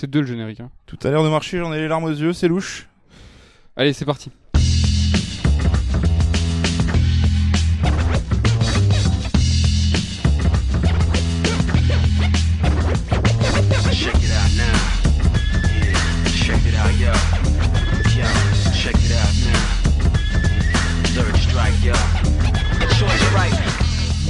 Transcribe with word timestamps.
C'est 0.00 0.08
deux 0.08 0.20
le 0.20 0.26
générique. 0.26 0.60
Hein. 0.60 0.70
Tout 0.86 0.96
à 1.02 1.10
l'heure 1.10 1.24
de 1.24 1.28
marcher, 1.28 1.58
j'en 1.58 1.72
ai 1.72 1.80
les 1.80 1.88
larmes 1.88 2.04
aux 2.04 2.10
yeux, 2.10 2.32
c'est 2.32 2.46
louche. 2.46 2.86
Allez, 3.74 3.92
c'est 3.92 4.04
parti. 4.04 4.30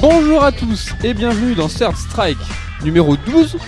Bonjour 0.00 0.42
à 0.42 0.50
tous 0.50 0.94
et 1.04 1.12
bienvenue 1.12 1.54
dans 1.54 1.68
Third 1.68 1.94
Strike 1.94 2.38
numéro 2.82 3.18
12. 3.18 3.58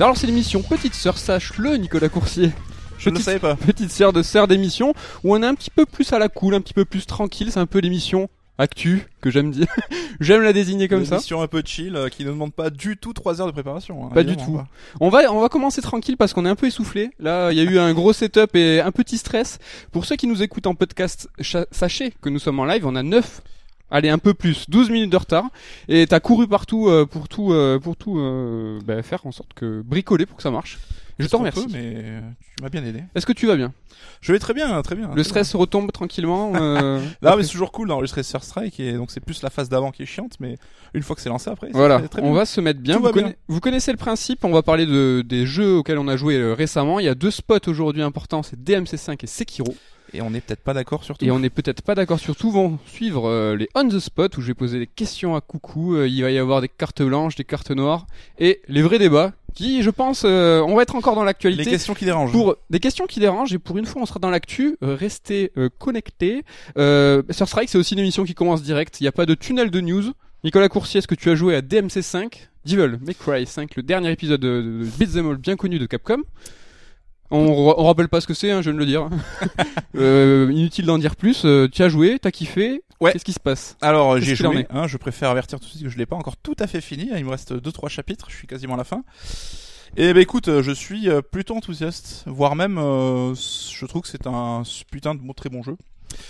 Alors 0.00 0.16
c'est 0.16 0.26
l'émission 0.26 0.62
Petite 0.62 0.94
Sœur, 0.94 1.16
sache-le 1.18 1.76
Nicolas 1.76 2.08
Coursier. 2.08 2.50
Je 2.98 3.10
ne 3.10 3.16
le 3.16 3.20
savais 3.20 3.38
pas. 3.38 3.54
Petite 3.56 3.90
sœur 3.90 4.12
de 4.12 4.22
sœur 4.22 4.46
d'émission 4.48 4.94
où 5.24 5.34
on 5.34 5.42
est 5.42 5.46
un 5.46 5.54
petit 5.54 5.70
peu 5.70 5.84
plus 5.86 6.12
à 6.12 6.18
la 6.18 6.28
cool, 6.28 6.54
un 6.54 6.60
petit 6.60 6.74
peu 6.74 6.84
plus 6.84 7.06
tranquille, 7.06 7.50
c'est 7.52 7.60
un 7.60 7.66
peu 7.66 7.78
l'émission 7.80 8.28
actu 8.56 9.06
que 9.20 9.30
j'aime 9.30 9.50
dire. 9.50 9.66
j'aime 10.20 10.42
la 10.42 10.52
désigner 10.52 10.88
comme 10.88 11.00
Une 11.00 11.06
ça. 11.06 11.16
émission 11.16 11.42
un 11.42 11.48
peu 11.48 11.62
chill 11.64 11.96
euh, 11.96 12.08
qui 12.08 12.24
ne 12.24 12.30
demande 12.30 12.52
pas 12.52 12.70
du 12.70 12.96
tout 12.96 13.12
3 13.12 13.40
heures 13.40 13.46
de 13.46 13.52
préparation. 13.52 14.06
hein, 14.06 14.10
Pas 14.14 14.22
du 14.22 14.36
tout. 14.36 14.60
On 15.00 15.08
va, 15.08 15.32
on 15.32 15.40
va 15.40 15.48
commencer 15.48 15.82
tranquille 15.82 16.16
parce 16.16 16.32
qu'on 16.32 16.46
est 16.46 16.48
un 16.50 16.54
peu 16.54 16.66
essoufflé. 16.66 17.10
Là, 17.18 17.50
il 17.52 17.58
y 17.58 17.60
a 17.60 17.64
eu 17.64 17.78
un 17.78 17.92
gros 17.94 18.12
setup 18.12 18.54
et 18.54 18.80
un 18.80 18.92
petit 18.92 19.18
stress. 19.18 19.58
Pour 19.92 20.04
ceux 20.04 20.16
qui 20.16 20.26
nous 20.26 20.42
écoutent 20.42 20.66
en 20.68 20.74
podcast, 20.74 21.28
sachez 21.72 22.12
que 22.22 22.28
nous 22.28 22.38
sommes 22.38 22.60
en 22.60 22.64
live. 22.64 22.86
On 22.86 22.94
a 22.96 23.02
9, 23.02 23.42
allez, 23.90 24.08
un 24.08 24.18
peu 24.18 24.34
plus, 24.34 24.68
12 24.68 24.90
minutes 24.90 25.10
de 25.10 25.16
retard. 25.16 25.46
Et 25.88 26.06
t'as 26.06 26.20
couru 26.20 26.46
partout 26.48 26.88
euh, 26.88 27.06
pour 27.06 27.28
tout, 27.28 27.52
euh, 27.52 27.78
pour 27.78 27.96
tout 27.96 28.18
euh, 28.18 28.80
bah, 28.84 29.02
faire 29.02 29.24
en 29.26 29.32
sorte 29.32 29.54
que 29.54 29.82
bricoler 29.82 30.26
pour 30.26 30.36
que 30.36 30.42
ça 30.42 30.50
marche. 30.50 30.78
Je 31.18 31.26
te 31.26 31.30
Qu'on 31.30 31.38
remercie. 31.38 31.68
mais 31.72 32.20
tu 32.56 32.62
m'as 32.64 32.68
bien 32.70 32.84
aidé. 32.84 33.04
Est-ce 33.14 33.24
que 33.24 33.32
tu 33.32 33.46
vas 33.46 33.54
bien? 33.54 33.72
Je 34.20 34.32
vais 34.32 34.40
très 34.40 34.52
bien, 34.52 34.82
très 34.82 34.96
bien. 34.96 35.06
Le 35.08 35.14
très 35.14 35.24
stress 35.24 35.54
retombe 35.54 35.92
tranquillement. 35.92 36.52
euh, 36.56 36.98
après- 37.22 37.36
mais 37.36 37.42
c'est 37.44 37.52
toujours 37.52 37.70
cool 37.70 37.86
d'enregistrer 37.86 38.24
Sir 38.24 38.42
Strike 38.42 38.80
et 38.80 38.94
donc 38.94 39.12
c'est 39.12 39.20
plus 39.20 39.40
la 39.42 39.50
phase 39.50 39.68
d'avant 39.68 39.92
qui 39.92 40.02
est 40.02 40.06
chiante, 40.06 40.32
mais 40.40 40.56
une 40.92 41.02
fois 41.04 41.14
que 41.14 41.22
c'est 41.22 41.28
lancé 41.28 41.50
après, 41.50 41.68
Voilà, 41.72 42.00
très, 42.00 42.20
on 42.20 42.30
bien. 42.30 42.34
va 42.34 42.46
se 42.46 42.60
mettre 42.60 42.80
bien. 42.80 42.98
Vous, 42.98 43.12
bien. 43.12 43.32
connaissez 43.60 43.92
le 43.92 43.96
principe, 43.96 44.44
on 44.44 44.50
va 44.50 44.62
parler 44.62 44.86
de, 44.86 45.22
des 45.24 45.46
jeux 45.46 45.76
auxquels 45.76 45.98
on 45.98 46.08
a 46.08 46.16
joué 46.16 46.52
récemment. 46.52 46.98
Il 46.98 47.06
y 47.06 47.08
a 47.08 47.14
deux 47.14 47.30
spots 47.30 47.68
aujourd'hui 47.68 48.02
importants, 48.02 48.42
c'est 48.42 48.58
DMC5 48.58 49.16
et 49.22 49.26
Sekiro. 49.28 49.72
Et 50.14 50.22
on 50.22 50.30
n'est 50.30 50.40
peut-être 50.40 50.62
pas 50.62 50.74
d'accord 50.74 51.04
sur 51.04 51.18
tout. 51.18 51.24
Et 51.24 51.30
on 51.30 51.38
n'est 51.38 51.50
peut-être 51.50 51.82
pas 51.82 51.94
d'accord 51.94 52.18
sur 52.18 52.36
tout. 52.36 52.50
Vont 52.50 52.78
suivre 52.86 53.28
euh, 53.28 53.56
les 53.56 53.68
on 53.74 53.88
the 53.88 53.98
spot 53.98 54.36
où 54.36 54.40
je 54.40 54.46
vais 54.46 54.54
poser 54.54 54.78
des 54.78 54.86
questions 54.86 55.34
à 55.34 55.40
coucou. 55.40 55.96
Euh, 55.96 56.08
il 56.08 56.22
va 56.22 56.30
y 56.30 56.38
avoir 56.38 56.60
des 56.60 56.68
cartes 56.68 57.02
blanches, 57.02 57.34
des 57.34 57.44
cartes 57.44 57.70
noires 57.70 58.06
et 58.38 58.60
les 58.68 58.82
vrais 58.82 58.98
débats 58.98 59.32
qui, 59.54 59.82
je 59.82 59.90
pense, 59.90 60.22
euh, 60.24 60.60
on 60.60 60.74
va 60.74 60.82
être 60.82 60.96
encore 60.96 61.14
dans 61.14 61.24
l'actualité. 61.24 61.70
questions 61.70 61.94
qui 61.94 62.04
dérangent. 62.04 62.32
Pour 62.32 62.56
des 62.70 62.80
questions 62.80 63.06
qui 63.06 63.20
dérangent 63.20 63.54
et 63.54 63.58
pour 63.58 63.78
une 63.78 63.86
fois 63.86 64.02
on 64.02 64.06
sera 64.06 64.18
dans 64.18 64.30
l'actu, 64.30 64.76
euh, 64.82 64.94
restez 64.94 65.52
euh, 65.56 65.68
connectés. 65.78 66.44
Euh, 66.76 67.22
sur 67.30 67.48
Strike 67.48 67.68
c'est 67.68 67.78
aussi 67.78 67.94
une 67.94 68.00
émission 68.00 68.24
qui 68.24 68.34
commence 68.34 68.62
direct, 68.62 69.00
il 69.00 69.04
n'y 69.04 69.08
a 69.08 69.12
pas 69.12 69.26
de 69.26 69.34
tunnel 69.34 69.70
de 69.70 69.80
news. 69.80 70.12
Nicolas 70.42 70.68
Coursier, 70.68 70.98
est-ce 70.98 71.08
que 71.08 71.14
tu 71.14 71.30
as 71.30 71.34
joué 71.36 71.54
à 71.56 71.62
DMC5 71.62 72.48
Devil 72.66 72.98
May 73.00 73.14
Cry 73.14 73.46
5, 73.46 73.76
le 73.76 73.82
dernier 73.82 74.10
épisode 74.10 74.40
de, 74.40 74.60
de 74.60 74.84
Beat'em 74.98 75.30
All 75.30 75.36
bien 75.36 75.56
connu 75.56 75.78
de 75.78 75.86
Capcom 75.86 76.22
on, 77.30 77.74
on 77.76 77.84
rappelle 77.84 78.08
pas 78.08 78.20
ce 78.20 78.26
que 78.26 78.34
c'est, 78.34 78.50
hein, 78.50 78.62
je 78.62 78.70
viens 78.70 78.74
de 78.74 78.78
le 78.78 78.86
dire. 78.86 79.08
euh, 79.96 80.50
inutile 80.52 80.86
d'en 80.86 80.98
dire 80.98 81.16
plus. 81.16 81.44
Euh, 81.44 81.68
tu 81.68 81.82
as 81.82 81.88
joué, 81.88 82.18
t'as 82.20 82.30
kiffé. 82.30 82.82
Ouais. 83.00 83.12
Qu'est-ce 83.12 83.24
qui 83.24 83.32
se 83.32 83.40
passe? 83.40 83.76
Alors 83.80 84.12
euh, 84.12 84.20
j'ai 84.20 84.36
joué, 84.36 84.66
hein, 84.70 84.86
je 84.86 84.96
préfère 84.96 85.30
avertir 85.30 85.58
tout 85.58 85.66
de 85.66 85.70
suite 85.70 85.82
que 85.82 85.88
je 85.88 85.98
l'ai 85.98 86.06
pas 86.06 86.16
encore 86.16 86.36
tout 86.36 86.54
à 86.58 86.66
fait 86.66 86.80
fini, 86.80 87.10
il 87.14 87.24
me 87.24 87.30
reste 87.30 87.52
deux 87.52 87.72
trois 87.72 87.88
chapitres, 87.88 88.26
je 88.30 88.36
suis 88.36 88.46
quasiment 88.46 88.74
à 88.74 88.78
la 88.78 88.84
fin. 88.84 89.02
Et 89.96 90.12
ben 90.12 90.20
écoute, 90.20 90.48
euh, 90.48 90.62
je 90.62 90.72
suis 90.72 91.08
plutôt 91.30 91.56
enthousiaste, 91.56 92.24
voire 92.26 92.56
même 92.56 92.78
euh, 92.78 93.34
je 93.34 93.86
trouve 93.86 94.02
que 94.02 94.08
c'est 94.08 94.26
un 94.26 94.62
putain 94.90 95.14
de 95.14 95.20
bon, 95.20 95.32
très 95.32 95.50
bon 95.50 95.62
jeu. 95.62 95.76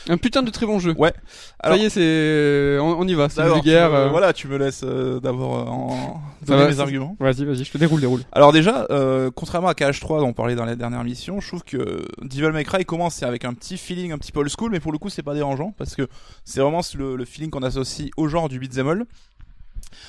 Un 0.08 0.16
putain 0.16 0.42
de 0.42 0.50
très 0.50 0.66
bon 0.66 0.78
jeu. 0.78 0.94
Ouais. 0.96 1.12
Alors- 1.60 1.76
Ça 1.78 1.82
y 1.82 1.86
est, 1.86 1.90
c'est, 1.90 2.78
on, 2.80 3.00
on 3.00 3.08
y 3.08 3.14
va. 3.14 3.28
C'est 3.28 3.40
me- 3.56 3.62
euh. 3.94 4.08
voilà, 4.10 4.32
tu 4.32 4.48
me 4.48 4.56
laisses 4.58 4.82
euh, 4.84 5.20
d'abord 5.20 5.56
euh, 5.56 5.64
en 5.70 6.20
donner 6.46 6.62
mes 6.68 6.80
arguments. 6.80 7.16
Vas-y, 7.20 7.44
vas-y, 7.44 7.64
je 7.64 7.72
te 7.72 7.78
déroule, 7.78 8.00
déroule. 8.00 8.22
Alors 8.32 8.52
déjà, 8.52 8.86
euh, 8.90 9.30
contrairement 9.34 9.68
à 9.68 9.72
KH3 9.74 10.20
dont 10.20 10.28
on 10.28 10.32
parlait 10.32 10.54
dans 10.56 10.64
la 10.64 10.76
dernière 10.76 11.04
mission, 11.04 11.40
je 11.40 11.48
trouve 11.48 11.62
que 11.64 12.04
Devil 12.22 12.50
May 12.52 12.64
Cry 12.64 12.84
commence 12.84 13.22
avec 13.22 13.44
un 13.44 13.54
petit 13.54 13.76
feeling 13.78 14.12
un 14.12 14.18
petit 14.18 14.32
peu 14.32 14.40
old 14.40 14.50
school, 14.56 14.70
mais 14.70 14.80
pour 14.80 14.92
le 14.92 14.98
coup 14.98 15.08
c'est 15.08 15.22
pas 15.22 15.34
dérangeant 15.34 15.74
parce 15.78 15.94
que 15.94 16.08
c'est 16.44 16.60
vraiment 16.60 16.80
le, 16.96 17.16
le 17.16 17.24
feeling 17.24 17.50
qu'on 17.50 17.62
associe 17.62 18.10
au 18.16 18.28
genre 18.28 18.48
du 18.48 18.58
beat'em 18.58 18.88
all. 18.88 19.04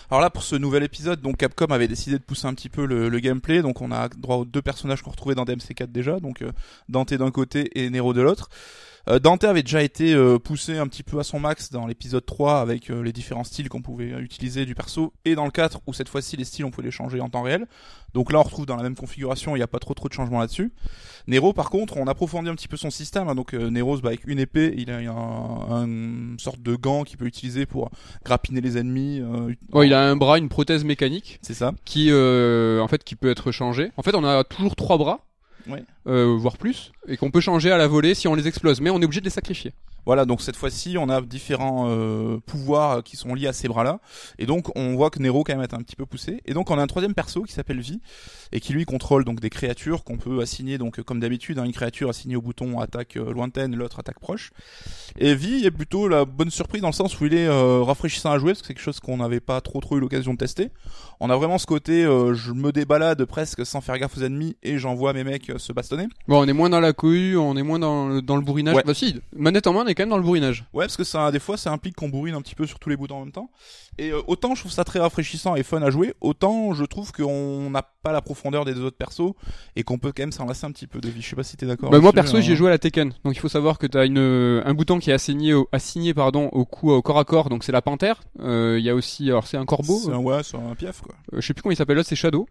Alors 0.10 0.22
là 0.22 0.30
pour 0.30 0.44
ce 0.44 0.56
nouvel 0.56 0.84
épisode, 0.84 1.22
donc 1.22 1.38
Capcom 1.38 1.68
avait 1.68 1.88
décidé 1.88 2.18
de 2.18 2.24
pousser 2.24 2.48
un 2.48 2.54
petit 2.54 2.70
peu 2.70 2.86
le, 2.86 3.08
le 3.10 3.20
gameplay, 3.20 3.62
donc 3.62 3.82
on 3.82 3.92
a 3.92 4.10
droit 4.10 4.38
aux 4.38 4.46
deux 4.46 4.62
personnages 4.62 5.02
qu'on 5.02 5.12
retrouvait 5.12 5.36
dans 5.36 5.46
DMC4 5.46 5.92
déjà, 5.92 6.20
donc 6.20 6.42
euh, 6.42 6.52
Dante 6.90 7.14
d'un 7.14 7.32
côté 7.32 7.70
et 7.80 7.90
Nero 7.90 8.14
de 8.14 8.22
l'autre. 8.22 8.50
Euh, 9.08 9.20
Dante 9.20 9.44
avait 9.44 9.62
déjà 9.62 9.84
été 9.84 10.14
euh, 10.16 10.40
poussé 10.40 10.78
un 10.78 10.88
petit 10.88 11.04
peu 11.04 11.20
à 11.20 11.24
son 11.24 11.40
max 11.40 11.70
dans 11.72 11.86
l'épisode 11.86 12.26
3 12.26 12.60
avec 12.60 12.90
euh, 12.90 13.04
les 13.04 13.14
différents 13.14 13.44
styles 13.44 13.70
qu'on 13.70 13.84
pouvait 13.84 14.10
utiliser 14.20 14.66
du 14.66 14.74
perso 14.74 15.14
et 15.26 15.36
dans 15.36 15.46
le 15.46 15.52
4 15.52 15.82
où 15.86 15.94
cette 15.94 16.10
fois-ci 16.10 16.38
les 16.38 16.44
styles 16.44 16.66
on 16.66 16.72
pouvait 16.72 16.86
les 16.88 16.92
changer 16.92 17.22
en 17.22 17.30
temps 17.30 17.44
réel. 17.44 17.68
Donc 18.16 18.32
là 18.32 18.40
on 18.40 18.44
retrouve 18.44 18.66
dans 18.66 18.76
la 18.78 18.82
même 18.82 18.96
configuration, 18.96 19.56
il 19.56 19.60
n'y 19.60 19.64
a 19.64 19.68
pas 19.68 19.78
trop 19.78 19.94
trop 19.94 20.08
de 20.08 20.14
changements 20.14 20.40
là-dessus. 20.40 20.72
Nero 21.28 21.54
par 21.54 21.70
contre 21.70 21.98
on 21.98 22.08
approfondit 22.08 22.50
un 22.50 22.56
petit 22.56 22.68
peu 22.68 22.78
son 22.78 22.90
système, 22.90 23.28
hein. 23.28 23.36
donc 23.36 23.54
euh, 23.54 23.70
Nero 23.70 23.96
se 23.96 24.02
bat 24.02 24.10
avec 24.10 24.26
une 24.26 24.40
épée, 24.40 24.74
il 24.76 24.90
a 24.90 24.98
un, 24.98 25.08
un- 25.08 25.86
une 25.86 26.40
sorte 26.40 26.62
de 26.64 26.76
gant 26.76 27.04
qu'il 27.04 27.18
peut 27.18 27.26
utiliser 27.28 27.68
pour 27.68 27.92
grappiner 28.24 28.60
les 28.62 28.78
ennemis. 28.80 29.20
euh, 29.22 29.54
Oh, 29.72 29.84
il 29.84 29.94
a 29.94 30.02
un 30.02 30.16
bras, 30.16 30.40
une 30.40 30.50
prothèse 30.50 30.84
mécanique. 30.84 31.38
C'est 31.44 31.54
ça. 31.54 31.74
qui 31.86 32.08
euh, 32.10 32.80
en 32.82 32.88
fait 32.88 33.04
qui 33.04 33.16
peut 33.16 33.30
être 33.30 33.52
changé. 33.52 33.92
En 33.98 34.02
fait, 34.02 34.16
on 34.16 34.24
a 34.24 34.44
toujours 34.44 34.76
trois 34.76 34.98
bras, 34.98 35.26
Ouais. 35.68 35.84
euh, 36.08 36.36
voire 36.38 36.58
plus, 36.58 36.92
et 37.08 37.18
qu'on 37.18 37.32
peut 37.32 37.42
changer 37.42 37.72
à 37.72 37.78
la 37.78 37.88
volée 37.88 38.14
si 38.14 38.28
on 38.28 38.36
les 38.36 38.48
explose, 38.48 38.82
mais 38.82 38.90
on 38.90 39.02
est 39.02 39.06
obligé 39.06 39.22
de 39.22 39.26
les 39.26 39.32
sacrifier. 39.32 39.74
Voilà, 40.06 40.26
donc 40.26 40.42
cette 40.42 40.56
fois-ci, 40.56 40.98
on 40.98 41.10
a 41.10 41.22
différents 41.22 41.86
euh, 41.90 42.38
pouvoirs 42.46 43.04
qui 43.04 43.16
sont 43.16 43.34
liés 43.34 43.48
à 43.48 43.54
ces 43.54 43.68
bras-là. 43.68 44.00
Et 44.38 44.46
donc, 44.46 44.76
on 44.76 44.96
voit 44.96 45.10
que 45.10 45.20
Nero, 45.20 45.44
quand 45.44 45.54
même, 45.54 45.64
est 45.64 45.74
un 45.74 45.80
petit 45.80 45.96
peu 45.96 46.06
poussé. 46.06 46.42
Et 46.46 46.54
donc, 46.54 46.70
on 46.70 46.78
a 46.78 46.82
un 46.82 46.88
troisième 46.88 47.14
perso 47.14 47.44
qui 47.44 47.54
s'appelle 47.54 47.80
Vi, 47.80 48.02
et 48.52 48.60
qui 48.60 48.74
lui 48.74 48.86
contrôle 48.86 49.26
donc 49.26 49.40
des 49.40 49.50
créatures 49.50 50.04
qu'on 50.04 50.18
peut 50.18 50.42
assigner, 50.42 50.78
donc 50.78 51.02
comme 51.02 51.20
d'habitude, 51.20 51.60
hein, 51.60 51.66
une 51.66 51.74
créature 51.74 52.10
assignée 52.10 52.36
au 52.36 52.42
bouton 52.42 52.80
attaque 52.80 53.18
euh, 53.18 53.32
lointaine, 53.32 53.76
l'autre 53.76 54.00
attaque 54.00 54.20
proche. 54.20 54.52
Et 55.18 55.36
Vi 55.36 55.66
est 55.66 55.72
plutôt 55.72 56.08
la 56.08 56.26
bonne 56.26 56.52
surprise 56.52 56.82
dans 56.82 56.90
le 56.90 56.94
sens 56.94 57.20
où 57.20 57.26
il 57.26 57.34
est 57.34 57.48
euh, 57.48 57.82
rafraîchissant 57.82 58.32
à 58.32 58.38
jouer, 58.38 58.52
parce 58.52 58.62
que 58.62 58.68
c'est 58.68 58.74
quelque 58.74 58.84
chose 58.84 59.00
qu'on 59.00 59.18
n'avait 59.18 59.40
pas 59.40 59.62
trop 59.62 59.80
trop 59.80 59.98
eu 59.98 60.00
l'occasion 60.00 60.34
de 60.34 60.38
tester. 60.38 60.70
On 61.20 61.30
a 61.30 61.36
vraiment 61.36 61.58
ce 61.58 61.66
côté, 61.66 62.04
euh, 62.04 62.34
je 62.34 62.52
me 62.52 62.72
débalade 62.72 63.24
presque 63.26 63.66
sans 63.66 63.82
faire 63.82 63.98
gaffe 63.98 64.18
aux 64.18 64.24
ennemis, 64.24 64.56
et 64.64 64.78
j'envoie 64.78 65.14
mes 65.14 65.24
mecs 65.24 65.50
euh, 65.50 65.58
se 65.58 65.74
bastonner. 65.74 66.08
Bon, 66.28 66.44
on 66.44 66.48
est 66.48 66.54
moins 66.54 66.70
dans 66.70 66.80
la 66.80 66.94
cohue, 66.94 67.38
on 67.38 67.56
est 67.56 67.64
moins 67.64 67.80
dans 67.80 68.08
le, 68.08 68.22
dans 68.22 68.36
le 68.36 68.42
bourrinage. 68.42 68.76
Ouais. 68.76 68.84
Bah 68.86 68.94
si, 68.94 69.20
manette 69.36 69.68
en 69.68 69.74
main, 69.74 69.84
est 69.96 69.98
quand 69.98 70.04
même 70.04 70.10
dans 70.10 70.18
le 70.18 70.24
bourrinage. 70.24 70.66
Ouais, 70.74 70.86
parce 70.86 70.98
que 70.98 71.04
ça, 71.04 71.32
des 71.32 71.40
fois, 71.40 71.58
ça 71.58 71.72
implique 71.72 71.96
qu'on 71.96 72.10
bourrine 72.10 72.36
un 72.36 72.42
petit 72.42 72.56
peu 72.56 72.68
sur 72.68 72.80
tous 72.80 72.90
les 72.90 72.98
boutons 72.98 73.16
en 73.16 73.20
même 73.22 73.32
temps. 73.32 73.50
Et 73.98 74.12
euh, 74.12 74.22
autant 74.28 74.56
je 74.56 74.60
trouve 74.62 74.72
ça 74.74 74.84
très 74.84 75.00
rafraîchissant 75.00 75.56
et 75.56 75.64
fun 75.64 75.82
à 75.82 75.90
jouer, 75.90 76.14
autant 76.20 76.74
je 76.74 76.84
trouve 76.84 77.14
qu'on 77.14 77.70
n'a 77.70 77.82
pas 77.82 78.12
la 78.12 78.22
profondeur 78.22 78.66
des 78.66 78.74
deux 78.74 78.84
autres 78.84 78.98
persos 78.98 79.32
et 79.78 79.84
qu'on 79.84 79.98
peut 79.98 80.12
quand 80.16 80.24
même 80.24 80.34
s'en 80.34 80.46
lasser 80.46 80.66
un 80.66 80.72
petit 80.72 80.86
peu 80.86 81.00
de 81.00 81.08
vie. 81.08 81.22
Je 81.22 81.30
sais 81.30 81.36
pas 81.38 81.44
si 81.44 81.56
t'es 81.56 81.66
d'accord. 81.66 81.92
Bah, 81.92 82.00
moi 82.00 82.12
perso, 82.12 82.36
hein. 82.38 82.42
j'ai 82.42 82.58
joué 82.58 82.68
à 82.68 82.72
la 82.72 82.78
Tekken, 82.78 83.14
donc 83.24 83.36
il 83.36 83.40
faut 83.40 83.48
savoir 83.48 83.78
que 83.78 83.88
t'as 83.88 84.06
une 84.06 84.18
un 84.66 84.74
bouton 84.74 85.00
qui 85.00 85.12
est 85.12 85.14
assigné 85.14 85.54
au, 85.54 85.70
assigné 85.72 86.14
pardon 86.14 86.50
au 86.52 86.66
coup 86.66 86.92
au 86.92 87.02
corps 87.02 87.20
à 87.20 87.24
corps, 87.24 87.48
donc 87.48 87.64
c'est 87.64 87.72
la 87.72 87.82
panthère. 87.82 88.22
Euh, 88.42 88.76
Il 88.78 88.84
y 88.84 88.90
a 88.90 88.96
aussi, 88.96 89.30
alors 89.30 89.48
c'est 89.48 89.56
un 89.56 89.66
corbeau. 89.66 89.98
C'est 90.04 90.12
un, 90.12 90.18
ouais, 90.18 90.44
c'est 90.44 90.58
un 90.58 90.76
piaf 90.76 91.00
quoi. 91.02 91.16
Euh, 91.34 91.40
je 91.40 91.48
sais 91.48 91.54
plus 91.54 91.62
comment 91.64 91.72
il 91.72 91.78
s'appelle 91.78 91.96
l'autre, 91.96 92.10
c'est 92.10 92.18
Shadow. 92.18 92.48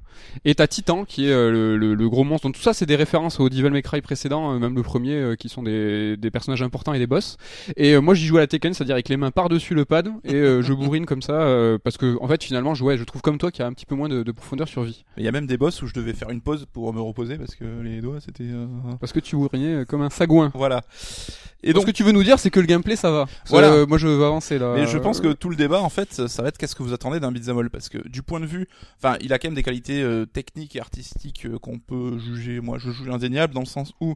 Et 0.47 0.55
t'as 0.55 0.67
Titan 0.67 1.05
qui 1.05 1.27
est 1.29 1.33
euh, 1.33 1.51
le, 1.51 1.77
le- 1.77 1.95
le 1.95 2.09
gros 2.09 2.25
monstre. 2.25 2.47
Donc 2.47 2.55
tout 2.57 2.63
ça, 2.63 2.73
c'est 2.73 2.87
des 2.87 2.97
références 2.97 3.39
au 3.39 3.51
Devil 3.51 3.69
May 3.69 3.83
Cry 3.83 4.01
précédent, 4.01 4.55
euh, 4.55 4.59
même 4.59 4.75
le 4.75 4.83
premier, 4.83 5.15
euh, 5.17 5.37
qui 5.37 5.51
sont 5.51 5.63
des, 5.63 6.17
des 6.17 6.31
personnages 6.31 6.63
importants 6.63 6.95
et 6.95 6.99
des 6.99 7.07
boss. 7.07 7.34
Et 7.77 7.95
euh, 7.95 8.01
moi, 8.01 8.15
j'y 8.15 8.27
joue 8.27 8.37
à 8.37 8.41
la 8.41 8.47
Tekken, 8.47 8.75
c'est-à-dire 8.75 8.95
avec 8.95 9.09
les 9.09 9.17
mains 9.17 9.31
par-dessus 9.31 9.75
le 9.75 9.85
pad 9.85 10.09
et 10.25 10.35
euh, 10.35 10.63
je 10.63 10.73
bourrine 10.73 11.07
comme 11.07 11.23
ça, 11.23 11.33
euh, 11.33 11.79
parce 11.83 11.97
que 11.97 12.17
en 12.21 12.29
fait, 12.29 12.43
finalement, 12.43 12.75
je, 12.75 12.85
ouais, 12.85 12.97
je 12.97 13.05
trouve 13.05 13.23
comme 13.23 13.39
toi 13.39 13.51
qu'il 13.51 13.61
y 13.61 13.65
a 13.65 13.67
un 13.67 13.73
petit 13.73 13.87
peu 13.87 13.95
moins 13.95 14.09
de, 14.09 14.23
de 14.23 14.33
profondeur 14.33 14.69
sur 14.69 14.83
vie. 14.83 15.05
Il 15.17 15.25
y 15.25 15.29
a 15.29 15.33
même 15.33 15.47
des 15.47 15.57
boss 15.57 15.83
où 15.83 15.87
je 15.87 15.95
devais 15.95 16.13
faire 16.13 16.31
une 16.31 16.41
pause 16.41 16.67
pour 16.73 16.93
me 16.93 17.01
reposer 17.01 17.37
parce 17.39 17.55
que 17.55 17.65
les 17.83 18.01
doigts 18.01 18.21
c'était. 18.21 18.45
Parce 19.01 19.13
que 19.13 19.21
tu 19.21 19.37
bourrinais 19.37 19.85
comme 19.87 20.03
un 20.03 20.11
sagouin. 20.11 20.51
Voilà. 20.55 20.83
Et 21.65 21.71
Et 21.71 21.73
donc, 21.73 21.77
donc. 21.77 21.89
ce 21.89 21.93
que 21.93 21.97
tu 21.97 22.03
veux 22.05 22.13
nous 22.13 22.23
dire, 22.23 22.39
c'est 22.39 22.51
que 22.51 22.61
le 22.61 22.67
gameplay, 22.67 22.95
ça 22.95 23.11
va. 23.11 23.27
Voilà. 23.49 23.73
Euh, 23.73 23.87
moi, 23.87 23.97
je 23.97 24.07
veux 24.07 24.25
avancer 24.25 24.59
là. 24.59 24.75
Mais 24.77 24.87
je 24.87 24.99
pense 24.99 25.21
que 25.21 25.33
tout 25.33 25.49
le 25.49 25.57
débat, 25.57 25.81
en 25.81 25.89
fait, 25.89 26.29
ça 26.29 26.43
va 26.43 26.49
être 26.49 26.59
qu'est-ce 26.59 26.75
que 26.75 26.83
vous 26.83 26.93
attendez 26.93 27.21
d'un 27.21 27.33
beat'em 27.33 27.59
all? 27.59 27.71
Parce 27.71 27.89
que 27.89 28.07
du 28.07 28.23
point 28.23 28.39
de 28.39 28.47
vue, 28.47 28.69
enfin, 28.99 29.17
il 29.23 29.33
a 29.33 29.39
quand 29.39 29.49
même 29.49 29.55
des 29.55 29.63
qualités 29.63 30.03
euh, 30.03 30.27
techniques 30.27 30.77
et 30.77 30.81
artistiques 30.81 31.47
euh, 31.47 31.59
qu'on 31.59 31.79
peut 31.79 32.19
juger. 32.19 32.61
Moi, 32.61 32.77
je 32.79 32.91
juge 32.91 33.09
indéniable 33.09 33.55
dans 33.55 33.61
le 33.61 33.67
sens 33.67 33.95
où, 34.03 34.15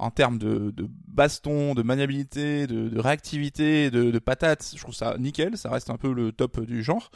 en 0.00 0.10
termes 0.10 0.38
de, 0.38 0.70
de 0.70 0.88
baston, 1.08 1.74
de 1.74 1.82
maniabilité, 1.82 2.66
de, 2.66 2.88
de 2.88 2.98
réactivité, 2.98 3.90
de, 3.90 4.10
de 4.10 4.18
patates, 4.18 4.72
je 4.74 4.80
trouve 4.80 4.94
ça 4.94 5.16
nickel. 5.18 5.56
Ça 5.56 5.70
reste 5.70 5.90
un 5.90 5.96
peu 5.96 6.12
le 6.12 6.32
top 6.32 6.60
du 6.60 6.82
genre. 6.82 7.10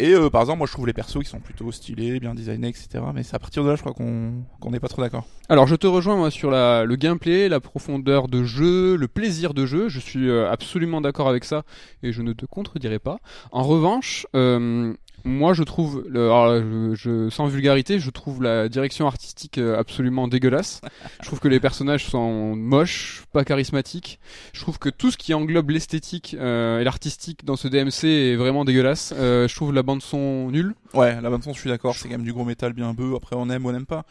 Et 0.00 0.14
euh, 0.14 0.30
par 0.30 0.42
exemple, 0.42 0.58
moi, 0.58 0.66
je 0.66 0.72
trouve 0.72 0.86
les 0.86 0.92
persos 0.92 1.18
qui 1.18 1.28
sont 1.28 1.40
plutôt 1.40 1.72
stylés, 1.72 2.20
bien 2.20 2.34
designés, 2.34 2.68
etc. 2.68 3.04
Mais 3.12 3.24
c'est 3.24 3.34
à 3.34 3.40
partir 3.40 3.64
de 3.64 3.70
là, 3.70 3.76
je 3.76 3.80
crois 3.80 3.94
qu'on 3.94 4.70
n'est 4.70 4.80
pas 4.80 4.88
trop 4.88 5.02
d'accord. 5.02 5.26
Alors 5.48 5.66
je 5.66 5.74
te 5.74 5.86
rejoins 5.86 6.16
moi 6.16 6.30
sur 6.30 6.50
la, 6.50 6.84
le 6.84 6.96
gameplay, 6.96 7.48
la 7.48 7.58
profondeur 7.58 8.28
de 8.28 8.44
jeu, 8.44 8.96
le 8.96 9.08
plaisir 9.08 9.54
de 9.54 9.66
jeu. 9.66 9.88
Je 9.88 9.98
suis 9.98 10.28
euh, 10.28 10.50
absolument 10.50 11.00
d'accord 11.00 11.28
avec 11.28 11.44
ça 11.44 11.64
et 12.02 12.12
je 12.12 12.22
ne 12.22 12.32
te 12.32 12.46
contredirai 12.46 12.98
pas. 13.00 13.18
En 13.50 13.64
revanche, 13.64 14.26
euh, 14.36 14.94
Moi, 15.24 15.52
je 15.52 15.62
trouve, 15.62 16.04
le, 16.08 16.26
alors 16.26 16.58
je, 16.60 16.94
je- 16.94 17.28
sans 17.30 17.46
vulgarité, 17.46 17.98
je 17.98 18.08
trouve 18.10 18.42
la 18.42 18.68
direction 18.68 19.06
artistique 19.06 19.58
euh, 19.58 19.78
absolument 19.78 20.28
dégueulasse. 20.28 20.80
je 21.20 21.26
trouve 21.26 21.40
que 21.40 21.48
les 21.48 21.60
personnages 21.60 22.06
sont 22.06 22.54
moches, 22.56 23.24
pas 23.32 23.44
charismatiques. 23.44 24.20
Je 24.52 24.60
trouve 24.60 24.78
que 24.78 24.88
tout 24.88 25.10
ce 25.10 25.16
qui 25.18 25.34
englobe 25.34 25.70
l'esthétique 25.70 26.36
euh, 26.38 26.80
et 26.80 26.84
l'artistique 26.84 27.44
dans 27.44 27.56
ce 27.56 27.68
DMC 27.68 28.04
est 28.04 28.36
vraiment 28.36 28.64
dégueulasse. 28.64 29.12
Euh, 29.16 29.48
je 29.48 29.54
trouve 29.54 29.74
la 29.74 29.82
bande 29.82 30.02
son 30.02 30.50
nulle. 30.50 30.74
Ouais, 30.94 31.20
la 31.20 31.28
bande 31.30 31.42
son, 31.42 31.52
je 31.52 31.60
suis 31.60 31.68
d'accord, 31.70 31.94
c'est 31.94 32.04
quand 32.08 32.14
même 32.14 32.22
du 32.22 32.32
gros 32.32 32.44
métal 32.44 32.72
bien 32.72 32.94
bœuf. 32.94 33.14
Après, 33.16 33.36
on 33.36 33.50
aime 33.50 33.66
ou 33.66 33.68
on 33.68 33.72
n'aime 33.72 33.86
pas. 33.86 34.04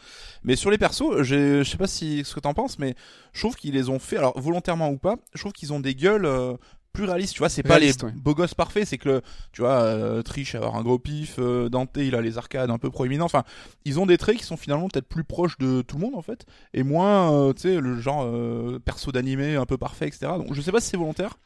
Mais 0.44 0.54
sur 0.56 0.70
les 0.70 0.78
persos, 0.78 1.22
je 1.22 1.64
sais 1.64 1.76
pas 1.78 1.86
si 1.88 2.22
ce 2.24 2.34
que 2.34 2.40
t'en 2.40 2.54
penses, 2.54 2.78
mais 2.78 2.94
je 3.32 3.40
trouve 3.40 3.56
qu'ils 3.56 3.74
les 3.74 3.88
ont 3.88 3.98
fait, 3.98 4.16
alors 4.18 4.38
volontairement 4.38 4.90
ou 4.90 4.98
pas, 4.98 5.16
je 5.34 5.40
trouve 5.40 5.52
qu'ils 5.52 5.72
ont 5.72 5.80
des 5.80 5.94
gueules 5.94 6.26
euh, 6.26 6.52
plus 6.92 7.04
réalistes. 7.04 7.34
Tu 7.34 7.38
vois, 7.38 7.48
c'est 7.48 7.62
pas 7.62 7.78
les 7.78 7.92
ouais. 8.02 8.12
beaux 8.16 8.34
gosses 8.34 8.54
parfaits, 8.54 8.86
c'est 8.86 8.98
que 8.98 9.08
le- 9.08 9.22
tu 9.52 9.62
vois, 9.62 9.82
euh, 9.82 10.22
Trish 10.22 10.54
avoir 10.54 10.76
un 10.76 10.82
gros 10.82 10.98
pif, 10.98 11.36
euh, 11.38 11.68
Dante 11.68 11.90
il 11.96 12.14
a 12.14 12.20
les 12.20 12.38
arcades 12.38 12.70
un 12.70 12.78
peu 12.78 12.90
proéminents. 12.90 13.24
Enfin, 13.26 13.44
ils 13.84 13.98
ont 14.00 14.06
des 14.06 14.18
traits 14.18 14.36
qui 14.38 14.44
sont 14.44 14.56
finalement 14.56 14.88
peut-être 14.88 15.08
plus 15.08 15.24
proches 15.24 15.58
de 15.58 15.82
tout 15.82 15.96
le 15.96 16.02
monde 16.02 16.14
en 16.14 16.22
fait, 16.22 16.44
et 16.74 16.82
moins, 16.82 17.32
euh, 17.32 17.52
tu 17.52 17.62
sais, 17.62 17.80
le 17.80 18.00
genre 18.00 18.24
euh, 18.24 18.78
perso 18.84 19.12
d'animé 19.12 19.56
un 19.56 19.66
peu 19.66 19.76
parfait, 19.78 20.08
etc. 20.08 20.32
Donc, 20.38 20.54
je 20.54 20.60
sais 20.60 20.72
pas 20.72 20.80
si 20.80 20.88
c'est 20.88 20.96
volontaire. 20.96 21.38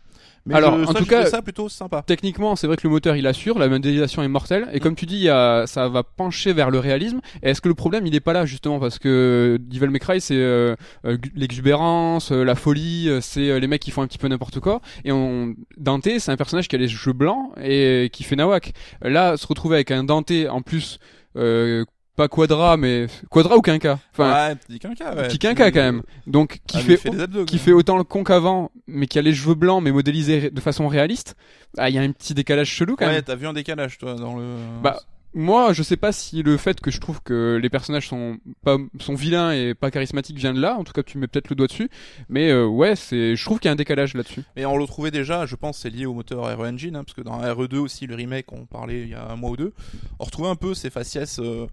Mais 0.44 0.56
Alors, 0.56 0.76
je- 0.78 0.84
en 0.84 0.86
ça, 0.88 0.94
tout 0.98 1.04
je 1.04 1.08
cas- 1.10 1.26
ça 1.26 1.40
plutôt 1.40 1.68
sympa. 1.68 2.02
Techniquement, 2.04 2.56
c'est 2.56 2.66
vrai 2.66 2.76
que 2.76 2.82
le 2.82 2.90
moteur 2.90 3.14
il 3.14 3.26
assure, 3.28 3.58
la 3.60 3.68
modélisation 3.68 4.22
est 4.24 4.28
mortelle, 4.28 4.66
et 4.72 4.78
Mm. 4.78 4.80
comme 4.80 4.94
tu 4.96 5.06
dis, 5.06 5.14
il 5.16 5.22
y 5.22 5.28
a, 5.28 5.66
ça 5.68 5.88
va 5.88 6.02
pencher 6.02 6.52
vers 6.52 6.70
le 6.70 6.80
réalisme. 6.80 7.20
Est-ce 7.42 7.60
que 7.60 7.68
le 7.68 7.74
problème 7.74 8.06
il 8.08 8.14
est 8.16 8.20
pas 8.20 8.32
là 8.32 8.44
justement? 8.44 8.80
Parce 8.80 8.98
que 8.98 9.56
Devil 9.60 9.88
May 9.90 10.00
Cry 10.00 10.20
c'est 10.20 10.34
euh, 10.36 10.74
euh, 11.04 11.16
l'exubérance, 11.36 12.32
euh, 12.32 12.42
la 12.44 12.54
folie, 12.56 13.08
euh, 13.08 13.20
c'est 13.20 13.50
euh, 13.50 13.58
les 13.60 13.66
mecs 13.68 13.82
qui 13.82 13.90
font 13.92 14.02
un 14.02 14.06
petit 14.08 14.18
peu 14.18 14.28
n'importe 14.28 14.58
quoi. 14.58 14.80
Et 15.04 15.12
on, 15.12 15.54
Dante 15.76 16.08
c'est 16.18 16.32
un 16.32 16.36
personnage 16.36 16.66
qui 16.68 16.74
a 16.76 16.78
les 16.78 16.88
cheveux 16.88 17.12
blancs 17.14 17.52
et 17.62 18.10
qui 18.12 18.24
fait 18.24 18.36
nawak. 18.36 18.72
Là, 19.02 19.36
se 19.36 19.46
retrouver 19.46 19.76
avec 19.76 19.90
un 19.92 20.02
Dante 20.04 20.32
en 20.50 20.60
plus. 20.62 20.98
Euh, 21.36 21.84
pas 22.16 22.28
quadra 22.28 22.76
mais 22.76 23.06
quadra 23.30 23.56
ou 23.56 23.60
quinca? 23.62 23.98
Enfin 24.12 24.48
ouais, 24.48 24.54
petit 24.56 24.78
quinca, 24.78 25.14
ouais. 25.14 25.28
petit 25.28 25.38
quinca 25.38 25.70
quand 25.70 25.80
même 25.80 26.02
donc 26.26 26.60
qui 26.66 26.76
Ah, 26.78 26.80
fait 26.80 27.20
abdos, 27.20 27.44
qui 27.46 27.58
fait 27.58 27.72
autant 27.72 27.96
le 27.96 28.04
con 28.04 28.22
qu'avant, 28.24 28.70
mais 28.86 29.06
qui 29.06 29.18
a 29.18 29.22
les 29.22 29.34
cheveux 29.34 29.54
blancs, 29.54 29.82
mais 29.82 29.92
modélisés 29.92 30.50
de 30.50 30.60
façon 30.60 30.88
réaliste, 30.88 31.36
ah, 31.78 31.88
il 31.88 31.94
y 31.94 31.98
a 31.98 32.02
un 32.02 32.12
petit 32.12 32.34
décalage 32.34 32.68
chelou 32.68 32.96
quand 32.96 33.06
Ouais, 33.06 33.12
même. 33.14 33.22
t'as 33.22 33.34
vu 33.36 33.46
un 33.46 33.52
décalage, 33.54 33.98
toi, 33.98 34.14
dans 34.14 34.36
le. 34.36 34.44
Bah, 34.82 35.00
Moi, 35.34 35.72
je 35.72 35.82
sais 35.82 35.96
pas 35.96 36.12
si 36.12 36.42
le 36.42 36.58
fait 36.58 36.78
que 36.82 36.90
je 36.90 37.00
trouve 37.00 37.22
que 37.22 37.58
les 37.62 37.70
personnages 37.70 38.06
sont 38.08 38.36
pas 38.62 38.76
sont 39.00 39.14
vilains 39.14 39.52
et 39.52 39.72
pas 39.72 39.90
charismatiques 39.90 40.36
vient 40.36 40.52
de 40.52 40.60
là. 40.60 40.76
En 40.76 40.84
tout 40.84 40.92
cas, 40.92 41.02
tu 41.02 41.16
mets 41.16 41.26
peut-être 41.26 41.48
le 41.48 41.56
doigt 41.56 41.68
dessus. 41.68 41.88
Mais 42.28 42.50
euh, 42.50 42.66
ouais, 42.66 42.94
c'est, 42.96 43.34
je 43.34 43.42
trouve 43.46 43.58
qu'il 43.58 43.68
y 43.68 43.70
a 43.70 43.72
un 43.72 43.76
décalage 43.76 44.12
là-dessus. 44.12 44.42
Et 44.56 44.66
on 44.66 44.76
le 44.76 44.86
trouvait 44.86 45.10
déjà, 45.10 45.46
je 45.46 45.56
pense, 45.56 45.78
c'est 45.78 45.88
lié 45.88 46.04
au 46.04 46.12
moteur 46.12 46.44
RE 46.58 46.66
Engine, 46.66 46.96
hein, 46.96 47.04
parce 47.04 47.14
que 47.14 47.22
dans 47.22 47.40
RE2 47.40 47.76
aussi, 47.78 48.06
le 48.06 48.14
remake, 48.14 48.52
on 48.52 48.66
parlait 48.66 49.00
il 49.04 49.08
y 49.08 49.14
a 49.14 49.26
un 49.30 49.36
mois 49.36 49.52
ou 49.52 49.56
deux, 49.56 49.72
on 50.18 50.24
retrouvait 50.24 50.50
un 50.50 50.54
peu 50.56 50.74
ces 50.74 50.90
faciès 50.90 51.38
euh, 51.38 51.66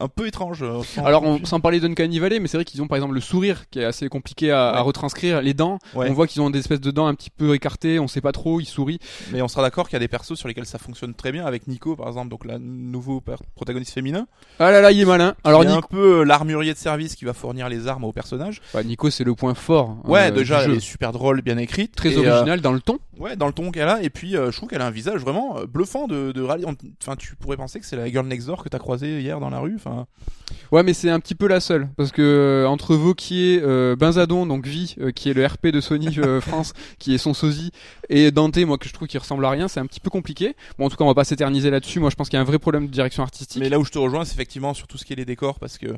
un 0.00 0.08
peu 0.08 0.26
étranges. 0.26 0.62
euh, 0.62 0.82
sans- 0.82 1.04
Alors, 1.04 1.22
on, 1.24 1.44
sans 1.44 1.60
parler 1.60 1.80
d'Uncanny 1.80 2.18
Valley, 2.18 2.40
mais 2.40 2.48
c'est 2.48 2.56
vrai 2.56 2.64
qu'ils 2.64 2.82
ont 2.82 2.86
par 2.86 2.96
exemple 2.96 3.14
le 3.14 3.20
sourire 3.20 3.68
qui 3.70 3.78
est 3.80 3.84
assez 3.84 4.08
compliqué 4.08 4.50
à, 4.50 4.68
à 4.70 4.74
Ouais. 4.76 4.80
retranscrire, 4.82 5.42
les 5.42 5.54
dents. 5.54 5.78
Ouais. 5.94 6.08
On 6.08 6.12
voit 6.12 6.26
qu'ils 6.26 6.40
ont 6.42 6.50
des 6.50 6.58
espèces 6.58 6.80
de 6.80 6.90
dents 6.90 7.06
un 7.06 7.14
petit 7.14 7.30
peu 7.30 7.54
écartées, 7.54 7.98
on 7.98 8.08
sait 8.08 8.20
pas 8.20 8.32
trop, 8.32 8.60
ils 8.60 8.66
sourient. 8.66 8.98
Mais 9.32 9.42
on 9.42 9.48
sera 9.48 9.62
d'accord 9.62 9.88
qu'il 9.88 9.94
y 9.94 9.96
a 9.96 10.00
des 10.00 10.08
persos 10.08 10.34
sur 10.36 10.48
lesquels 10.48 10.66
ça 10.66 10.78
fonctionne 10.78 11.14
très 11.14 11.32
bien, 11.32 11.44
avec 11.46 11.66
Nico, 11.66 11.96
par 11.96 12.08
exemple, 12.08 12.28
donc 12.30 12.44
la 12.44 12.58
nouveau 12.58 13.22
protagoniste 13.54 13.92
féminin. 13.92 14.26
Ah 14.58 14.70
là 14.70 14.80
là, 14.80 14.92
il 14.92 15.00
est 15.00 15.04
malin. 15.04 15.34
Alors 15.44 15.64
il 15.64 15.68
Nico, 15.70 15.78
un 15.78 15.82
peu 15.88 16.20
euh, 16.20 16.24
l'armurier 16.24 16.72
de 16.72 16.78
service 16.78 17.16
qui 17.16 17.24
va 17.24 17.32
fournir 17.32 17.68
les 17.68 17.86
armes 17.88 18.04
aux 18.04 18.12
personnages. 18.12 18.60
bah, 18.74 18.82
Nico 18.82 19.10
c'est 19.10 19.24
le 19.24 19.34
point 19.34 19.54
fort. 19.54 19.96
Ouais, 20.04 20.28
euh, 20.28 20.30
déjà, 20.30 20.62
elle 20.62 20.70
jeu. 20.72 20.76
est 20.76 20.80
super 20.80 21.12
drôle, 21.12 21.42
bien 21.42 21.58
écrite. 21.58 21.94
très 21.96 22.12
et, 22.12 22.16
euh, 22.26 22.32
original 22.36 22.60
dans 22.60 22.72
le 22.72 22.80
ton. 22.80 22.98
Ouais, 23.18 23.36
dans 23.36 23.46
le 23.46 23.52
ton 23.52 23.70
qu'elle 23.72 23.88
a, 23.88 24.02
et 24.02 24.10
puis 24.10 24.36
euh, 24.36 24.50
je 24.52 24.56
trouve 24.56 24.68
qu'elle 24.68 24.82
a 24.82 24.86
un 24.86 24.90
visage 24.90 25.20
vraiment 25.20 25.56
bluffant 25.68 26.06
de, 26.06 26.30
de 26.32 26.42
rallye. 26.42 26.64
Enfin, 27.02 27.16
tu 27.16 27.34
pourrais 27.36 27.56
penser 27.56 27.80
que 27.80 27.86
c'est 27.86 27.96
la 27.96 28.08
girl 28.08 28.26
next 28.26 28.46
door 28.46 28.62
que 28.62 28.68
t'as 28.68 28.78
croisée 28.78 29.20
hier 29.20 29.40
dans 29.40 29.50
la 29.50 29.58
rue. 29.58 29.76
Enfin, 29.78 30.06
Ouais, 30.72 30.82
mais 30.82 30.92
c'est 30.92 31.10
un 31.10 31.20
petit 31.20 31.34
peu 31.34 31.48
la 31.48 31.60
seule 31.60 31.88
parce 31.96 32.12
que 32.12 32.22
euh, 32.22 32.68
entre 32.68 32.94
Vauquier, 32.94 33.60
euh, 33.62 33.96
Benzadon, 33.96 34.46
donc 34.46 34.66
Vi, 34.66 34.96
euh, 35.00 35.10
qui 35.10 35.30
est 35.30 35.34
le 35.34 35.46
RP 35.46 35.68
de 35.68 35.80
Sony 35.80 36.18
euh, 36.18 36.40
France, 36.42 36.74
qui 36.98 37.14
est 37.14 37.18
son 37.18 37.34
sosie, 37.34 37.70
et 38.08 38.30
Dante, 38.30 38.58
moi 38.58 38.78
que 38.78 38.88
je 38.88 38.92
trouve 38.92 39.08
qu'il 39.08 39.20
ressemble 39.20 39.44
à 39.44 39.50
rien, 39.50 39.68
c'est 39.68 39.80
un 39.80 39.86
petit 39.86 40.00
peu 40.00 40.10
compliqué. 40.10 40.56
Bon, 40.78 40.86
en 40.86 40.90
tout 40.90 40.96
cas, 40.96 41.04
on 41.04 41.08
va 41.08 41.14
pas 41.14 41.24
s'éterniser 41.24 41.70
là-dessus. 41.70 42.00
Moi, 42.00 42.10
je 42.10 42.16
pense 42.16 42.28
qu'il 42.28 42.36
y 42.36 42.38
a 42.38 42.42
un 42.42 42.46
vrai 42.46 42.58
problème 42.58 42.86
de 42.86 42.92
direction 42.92 43.22
artistique. 43.22 43.62
Mais 43.62 43.68
là 43.68 43.78
où 43.78 43.84
je 43.84 43.90
te 43.90 43.98
rejoins, 43.98 44.24
c'est 44.24 44.34
effectivement 44.34 44.74
sur 44.74 44.86
tout 44.86 44.98
ce 44.98 45.04
qui 45.04 45.12
est 45.12 45.16
les 45.16 45.24
décors, 45.24 45.58
parce 45.58 45.78
que 45.78 45.88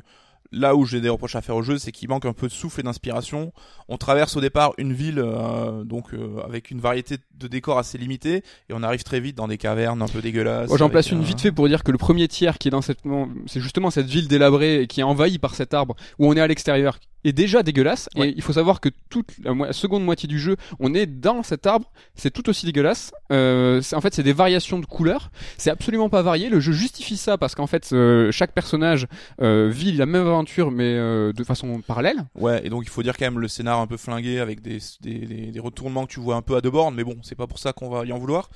là 0.51 0.75
où 0.75 0.85
j'ai 0.85 1.01
des 1.01 1.09
reproches 1.09 1.35
à 1.35 1.41
faire 1.41 1.55
au 1.55 1.61
jeu, 1.61 1.77
c'est 1.77 1.91
qu'il 1.91 2.09
manque 2.09 2.25
un 2.25 2.33
peu 2.33 2.47
de 2.47 2.51
souffle 2.51 2.79
et 2.81 2.83
d'inspiration. 2.83 3.53
On 3.87 3.97
traverse 3.97 4.35
au 4.35 4.41
départ 4.41 4.73
une 4.77 4.93
ville, 4.93 5.19
euh, 5.19 5.83
donc 5.83 6.13
euh, 6.13 6.41
avec 6.45 6.71
une 6.71 6.79
variété 6.79 7.17
de 7.39 7.47
décors 7.47 7.77
assez 7.77 7.97
limitée, 7.97 8.43
et 8.69 8.73
on 8.73 8.83
arrive 8.83 9.03
très 9.03 9.19
vite 9.19 9.35
dans 9.35 9.47
des 9.47 9.57
cavernes 9.57 10.01
un 10.01 10.07
peu 10.07 10.21
dégueulasses. 10.21 10.69
J'en 10.75 10.89
place 10.89 11.11
une 11.11 11.23
vite 11.23 11.41
fait 11.41 11.51
pour 11.51 11.67
dire 11.67 11.83
que 11.83 11.91
le 11.91 11.97
premier 11.97 12.27
tiers 12.27 12.57
qui 12.57 12.67
est 12.67 12.71
dans 12.71 12.81
cette, 12.81 12.99
c'est 13.47 13.61
justement 13.61 13.91
cette 13.91 14.07
ville 14.07 14.27
délabrée 14.27 14.81
et 14.81 14.87
qui 14.87 14.99
est 14.99 15.03
envahie 15.03 15.39
par 15.39 15.55
cet 15.55 15.73
arbre 15.73 15.95
où 16.19 16.27
on 16.27 16.33
est 16.33 16.41
à 16.41 16.47
l'extérieur 16.47 16.99
est 17.23 17.33
déjà 17.33 17.63
dégueulasse. 17.63 18.09
Ouais. 18.15 18.29
Et 18.29 18.33
il 18.35 18.41
faut 18.41 18.53
savoir 18.53 18.79
que 18.79 18.89
toute 19.09 19.29
la 19.43 19.53
mo- 19.53 19.71
seconde 19.71 20.03
moitié 20.03 20.27
du 20.27 20.39
jeu, 20.39 20.55
on 20.79 20.93
est 20.93 21.05
dans 21.05 21.43
cet 21.43 21.65
arbre, 21.67 21.91
c'est 22.15 22.31
tout 22.31 22.49
aussi 22.49 22.65
dégueulasse. 22.65 23.11
Euh, 23.31 23.81
en 23.93 24.01
fait, 24.01 24.13
c'est 24.13 24.23
des 24.23 24.33
variations 24.33 24.79
de 24.79 24.85
couleurs. 24.85 25.31
C'est 25.57 25.69
absolument 25.69 26.09
pas 26.09 26.21
varié. 26.21 26.49
Le 26.49 26.59
jeu 26.59 26.71
justifie 26.71 27.17
ça 27.17 27.37
parce 27.37 27.55
qu'en 27.55 27.67
fait, 27.67 27.89
euh, 27.93 28.31
chaque 28.31 28.53
personnage 28.53 29.07
euh, 29.41 29.69
vit 29.71 29.91
la 29.93 30.05
même 30.05 30.27
aventure 30.27 30.71
mais 30.71 30.93
euh, 30.95 31.31
de 31.33 31.43
façon 31.43 31.81
parallèle. 31.81 32.17
Ouais, 32.35 32.65
et 32.65 32.69
donc 32.69 32.83
il 32.85 32.89
faut 32.89 33.03
dire 33.03 33.17
quand 33.17 33.25
même 33.25 33.39
le 33.39 33.47
scénar 33.47 33.79
un 33.79 33.87
peu 33.87 33.97
flingué 33.97 34.39
avec 34.39 34.61
des, 34.61 34.79
des, 35.01 35.19
des, 35.19 35.51
des 35.51 35.59
retournements 35.59 36.05
que 36.05 36.11
tu 36.13 36.19
vois 36.19 36.35
un 36.35 36.41
peu 36.41 36.55
à 36.55 36.61
deux 36.61 36.69
bornes, 36.71 36.95
mais 36.95 37.03
bon, 37.03 37.17
c'est 37.23 37.35
pas 37.35 37.47
pour 37.47 37.59
ça 37.59 37.73
qu'on 37.73 37.89
va 37.89 38.05
y 38.05 38.11
en 38.11 38.17
vouloir. 38.17 38.49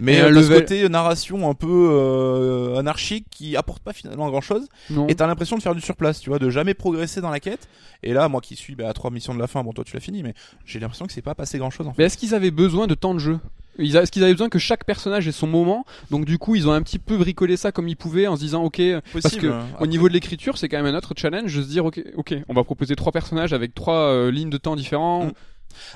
Mais 0.00 0.20
euh, 0.20 0.28
ce 0.28 0.32
level- 0.32 0.60
côté 0.60 0.88
narration 0.88 1.48
un 1.48 1.54
peu 1.54 1.88
euh, 1.90 2.76
anarchique 2.78 3.26
qui 3.30 3.56
apporte 3.56 3.82
pas 3.82 3.92
finalement 3.92 4.28
grand 4.30 4.40
chose, 4.40 4.66
Non. 4.90 5.06
et 5.08 5.14
t'as 5.14 5.26
l'impression 5.26 5.56
de 5.56 5.62
faire 5.62 5.74
du 5.74 5.80
surplace, 5.80 6.20
tu 6.20 6.30
vois, 6.30 6.38
de 6.38 6.50
jamais 6.50 6.74
progresser 6.74 7.20
dans 7.20 7.30
la 7.30 7.40
quête. 7.40 7.68
Et 8.04 8.12
là, 8.12 8.28
moi 8.28 8.40
qui 8.40 8.54
suis 8.54 8.74
bah, 8.74 8.88
à 8.88 8.92
trois 8.92 9.10
missions 9.10 9.34
de 9.34 9.40
la 9.40 9.46
fin, 9.46 9.64
bon 9.64 9.72
toi 9.72 9.82
tu 9.82 9.94
l'as 9.94 10.00
fini, 10.00 10.22
mais 10.22 10.34
j'ai 10.64 10.78
l'impression 10.78 11.06
que 11.06 11.12
c'est 11.12 11.22
pas 11.22 11.34
passé 11.34 11.58
grand 11.58 11.70
chose 11.70 11.86
en 11.86 11.92
fait. 11.92 11.98
Mais 11.98 12.04
est-ce 12.04 12.18
qu'ils 12.18 12.34
avaient 12.34 12.50
besoin 12.50 12.86
de 12.86 12.94
tant 12.94 13.14
de 13.14 13.18
jeu? 13.18 13.38
Est-ce 13.78 14.12
qu'ils 14.12 14.22
avaient 14.22 14.34
besoin 14.34 14.50
que 14.50 14.58
chaque 14.58 14.84
personnage 14.84 15.26
ait 15.26 15.32
son 15.32 15.46
moment? 15.46 15.84
Donc 16.10 16.26
du 16.26 16.38
coup, 16.38 16.54
ils 16.54 16.68
ont 16.68 16.72
un 16.72 16.82
petit 16.82 16.98
peu 16.98 17.16
bricolé 17.16 17.56
ça 17.56 17.72
comme 17.72 17.88
ils 17.88 17.96
pouvaient 17.96 18.26
en 18.26 18.36
se 18.36 18.40
disant 18.40 18.62
ok. 18.62 18.80
Parce 19.12 19.36
que 19.36 19.46
hein. 19.48 19.66
au 19.80 19.86
niveau 19.86 20.08
de 20.08 20.12
l'écriture, 20.12 20.58
c'est 20.58 20.68
quand 20.68 20.76
même 20.76 20.94
un 20.94 20.96
autre 20.96 21.14
challenge 21.16 21.56
de 21.56 21.62
se 21.62 21.68
dire 21.68 21.84
ok, 21.84 22.00
ok, 22.14 22.34
on 22.48 22.54
va 22.54 22.62
proposer 22.62 22.94
trois 22.94 23.10
personnages 23.10 23.52
avec 23.52 23.74
trois 23.74 24.10
euh, 24.10 24.30
lignes 24.30 24.50
de 24.50 24.58
temps 24.58 24.76
différents. 24.76 25.26
Mm. 25.26 25.32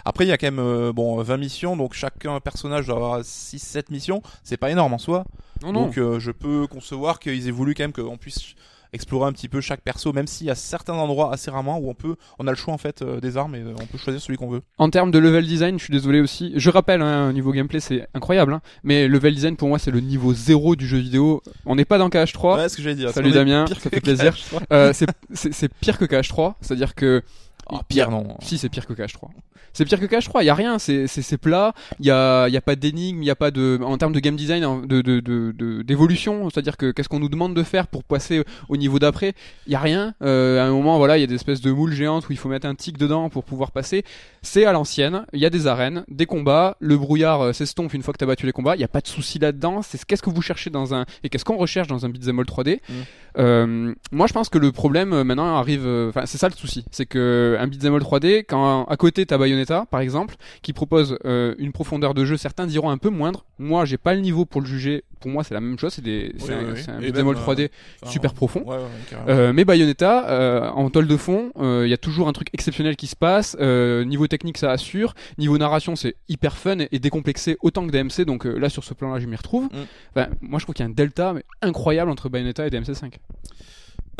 Après, 0.05 0.25
il 0.25 0.28
y 0.28 0.32
a 0.32 0.38
quand 0.38 0.46
même 0.46 0.58
euh, 0.58 0.93
bon 0.93 1.22
20 1.22 1.37
missions, 1.37 1.76
donc 1.76 1.94
chacun 1.94 2.40
personnage 2.40 2.87
doit 2.87 2.96
avoir 2.96 3.20
6-7 3.20 3.93
missions. 3.93 4.22
C'est 4.43 4.56
pas 4.56 4.70
énorme 4.70 4.94
en 4.94 4.99
soi. 4.99 5.25
Non 5.62 5.72
non. 5.72 5.84
Donc 5.84 5.99
euh, 5.99 6.19
je 6.19 6.32
peux 6.32 6.66
concevoir 6.66 7.20
qu'ils 7.20 7.46
aient 7.46 7.52
voulu 7.52 7.75
quand 7.75 7.84
même 7.84 7.93
qu'on 7.93 8.16
puisse 8.16 8.55
explorer 8.93 9.29
un 9.29 9.32
petit 9.32 9.49
peu 9.49 9.61
chaque 9.61 9.81
perso, 9.82 10.12
même 10.12 10.26
s'il 10.26 10.46
y 10.46 10.50
a 10.50 10.55
certains 10.55 10.94
endroits 10.94 11.32
assez 11.32 11.50
rarement 11.50 11.79
où 11.79 11.88
on 11.90 11.94
peut, 11.94 12.17
on 12.38 12.46
a 12.46 12.50
le 12.50 12.56
choix 12.56 12.72
en 12.74 12.79
fait 12.79 13.03
euh, 13.03 13.20
des 13.20 13.36
armes 13.36 13.55
et 13.55 13.60
euh, 13.60 13.74
on 13.81 13.86
peut 13.86 13.98
choisir 13.98 14.20
celui 14.20 14.36
qu'on 14.39 14.48
veut. 14.48 14.62
En 14.79 14.91
termes 14.91 15.10
de 15.10 15.19
level 15.19 15.46
design, 15.46 15.79
je 15.79 15.84
suis 15.84 15.93
désolé 15.93 16.20
aussi. 16.20 16.53
Je 16.56 16.70
rappelle, 16.70 17.03
hein, 17.03 17.29
au 17.31 17.32
niveau 17.32 17.53
gameplay, 17.53 17.81
c'est 17.81 18.06
incroyable. 18.15 18.53
Hein, 18.55 18.60
mais 18.82 19.08
level 19.08 19.34
design 19.34 19.56
pour 19.56 19.69
moi, 19.69 19.79
c'est 19.79 19.91
le 19.91 20.01
niveau 20.01 20.32
zéro 20.34 20.77
du 20.77 20.86
jeu 20.86 20.98
vidéo. 20.98 21.43
On 21.67 21.77
n'est 21.77 21.84
pas 21.84 21.98
dans 21.98 22.08
KH3. 22.08 22.56
Ouais, 22.56 22.69
ce 22.69 22.77
que 22.77 22.82
j'allais 22.82 22.94
dire. 22.96 23.10
Salut 23.10 23.31
Damien, 23.32 23.67
ça 23.67 23.91
fait 23.91 24.01
plaisir. 24.01 24.32
KH3? 24.34 24.60
Euh, 24.72 24.93
c'est- 24.93 25.06
c'est 25.32 25.53
c'est 25.53 25.69
pire 25.74 25.98
que 25.98 26.05
KH3, 26.05 26.55
c'est-à-dire 26.60 26.94
que 26.94 27.22
Ah, 27.70 27.81
pire 27.87 28.10
non. 28.10 28.37
Si, 28.41 28.56
c'est 28.58 28.69
pire 28.69 28.87
que 28.87 28.93
KH3. 28.93 29.29
C'est 29.75 29.84
pire 29.84 30.01
que 30.01 30.06
KH3, 30.06 30.39
il 30.43 30.46
y 30.46 30.51
a 30.51 30.55
rien, 30.55 30.79
c'est 30.79 31.37
plat, 31.37 31.72
il 32.01 32.06
y 32.06 32.10
a 32.10 32.48
y 32.48 32.56
a 32.56 32.60
pas 32.60 32.75
d'énigme, 32.75 33.22
il 33.22 33.27
y 33.27 33.31
a 33.31 33.37
pas 33.37 33.51
de 33.51 33.79
en 33.82 33.96
termes 33.98 34.13
de 34.15 34.19
game 34.20 34.34
design 34.34 34.87
de 34.87 35.03
de 35.03 35.20
de 35.20 35.53
de- 35.53 35.82
d'évolution, 35.82 36.48
c'est-à-dire 36.51 36.77
que 36.77 36.91
qu'est-ce 36.91 37.08
qu'on 37.08 37.20
nous 37.20 37.29
demande 37.29 37.55
de 37.55 37.63
faire 37.63 37.87
pour 37.87 38.03
passer 38.03 38.43
au 38.70 38.77
niveau 38.77 38.98
d'après 38.98 39.34
Il 39.67 39.72
y 39.72 39.77
a 39.77 39.81
rien. 39.81 40.15
Euh, 40.22 40.60
à 40.60 40.65
un 40.65 40.70
moment 40.70 40.96
voilà, 40.96 41.19
il 41.19 41.20
y 41.20 41.25
a 41.25 41.27
des 41.27 41.34
espèces 41.34 41.60
de 41.60 41.70
moules 41.70 41.93
géantes 41.93 42.29
où 42.29 42.32
il 42.32 42.39
faut 42.39 42.48
mettre 42.48 42.67
un 42.67 42.75
tic 42.75 42.96
dedans 42.98 43.29
pour 43.29 43.44
pouvoir 43.44 43.70
passer. 43.70 44.05
C'est 44.43 44.65
à 44.65 44.72
l'ancienne, 44.72 45.27
il 45.34 45.41
y 45.41 45.46
a 45.46 45.51
des 45.51 45.67
arènes, 45.67 46.05
des 46.08 46.27
combats, 46.27 46.77
le 46.81 46.96
brouillard 46.96 47.43
euh, 47.43 47.53
s'estompe 47.53 47.93
une 47.93 48.03
fois 48.03 48.13
que 48.15 48.19
tu 48.19 48.25
as 48.25 48.27
battu 48.29 48.46
les 48.46 48.53
combats, 48.53 48.75
il 48.75 48.81
y 48.81 48.84
a 48.84 48.89
pas 48.89 49.01
de 49.03 49.08
souci 49.08 49.39
là-dedans, 49.39 49.82
c'est 49.82 50.03
qu'est-ce 50.05 50.22
que 50.22 50.31
vous 50.31 50.43
cherchez 50.43 50.70
dans 50.70 50.94
un 50.94 51.05
et 51.22 51.29
qu'est-ce 51.29 51.44
qu'on 51.44 51.56
recherche 51.58 51.89
dans 51.89 52.06
un 52.06 52.08
beat'em 52.08 52.39
all 52.39 52.46
3D 52.46 52.81
Mm. 52.89 52.93
euh, 53.39 53.94
moi, 54.13 54.27
je 54.27 54.32
pense 54.32 54.48
que 54.48 54.58
le 54.58 54.72
problème 54.72 55.22
maintenant 55.22 55.56
arrive. 55.56 55.87
Enfin, 56.08 56.22
c'est 56.27 56.39
ça 56.39 56.48
le 56.48 56.55
souci, 56.55 56.84
c'est 56.91 57.06
que 57.06 57.56
un 57.58 57.67
beat'em 57.67 57.94
all 57.94 58.00
3D, 58.03 58.44
quand 58.48 58.84
à 58.84 58.96
côté 58.96 59.27
t'as 59.27 59.38
Bayonetta, 59.38 59.86
par 59.91 60.00
exemple, 60.00 60.36
qui 60.62 60.72
propose 60.72 61.19
euh, 61.24 61.55
une 61.58 61.72
profondeur 61.72 62.15
de 62.15 62.24
jeu, 62.24 62.36
certains 62.36 62.67
diront 62.67 62.91
un 62.91 62.98
peu 62.98 63.10
moindre. 63.10 63.44
Moi, 63.58 63.84
j'ai 63.84 63.98
pas 63.98 64.15
le 64.15 64.20
niveau 64.20 64.44
pour 64.44 64.60
le 64.60 64.67
juger. 64.67 65.05
Pour 65.20 65.31
moi, 65.32 65.43
c'est 65.43 65.55
la 65.55 65.60
même 65.60 65.79
chose. 65.79 65.93
C'est 65.94 66.03
des, 66.03 66.32
Oui, 66.41 66.53
un, 66.53 66.58
oui, 66.58 66.65
oui. 66.74 66.81
c'est 66.84 66.91
un 66.93 67.00
Et 67.00 67.10
beat'em 67.10 67.29
all 67.29 67.34
3D 67.34 67.70
Enfin, 68.03 68.12
super 68.12 68.34
profond. 68.34 68.60
Ouais, 68.60 68.77
ouais, 68.77 68.82
carrément. 69.10 69.29
Euh, 69.29 69.53
mais 69.53 69.65
Bayonetta, 69.65 70.29
euh, 70.31 70.69
en 70.70 70.88
toile 70.91 71.08
de 71.08 71.17
fond, 71.17 71.50
euh, 71.58 71.82
il 71.86 71.91
y 71.91 71.94
a 71.94 71.96
toujours 71.98 72.29
un 72.29 72.32
truc 72.32 72.48
exceptionnel 72.53 72.94
qui 72.96 73.08
se 73.08 73.17
passe. 73.17 73.56
Euh, 73.60 74.05
niveau 74.05 74.29
technique, 74.29 74.58
ça 74.58 74.70
assure. 74.70 75.15
Niveau 75.38 75.58
narration, 75.58 75.96
c'est 75.96 76.15
hyper 76.29 76.56
fun 76.56 76.79
et, 76.79 76.88
et 76.93 76.98
décomplexé 77.00 77.56
autant 77.62 77.84
que 77.86 77.91
DMC. 77.91 78.24
Donc 78.24 78.46
euh, 78.46 78.56
là, 78.58 78.69
sur 78.69 78.84
ce 78.84 78.94
plan-là, 78.94 79.19
je 79.19 79.27
m'y 79.27 79.36
retrouve. 79.36 79.65
Mm. 79.65 79.69
Enfin, 80.15 80.29
moi, 80.41 80.58
je 80.60 80.65
trouve 80.65 80.74
qu'il 80.74 80.84
y 80.84 80.86
a 80.86 80.91
un 80.91 80.94
delta 80.94 81.32
mais 81.32 81.44
incroyable 81.62 82.10
entre 82.10 82.29
Bayonetta 82.29 82.67
et 82.67 82.70
DMC 82.70 82.94
5. 82.94 83.19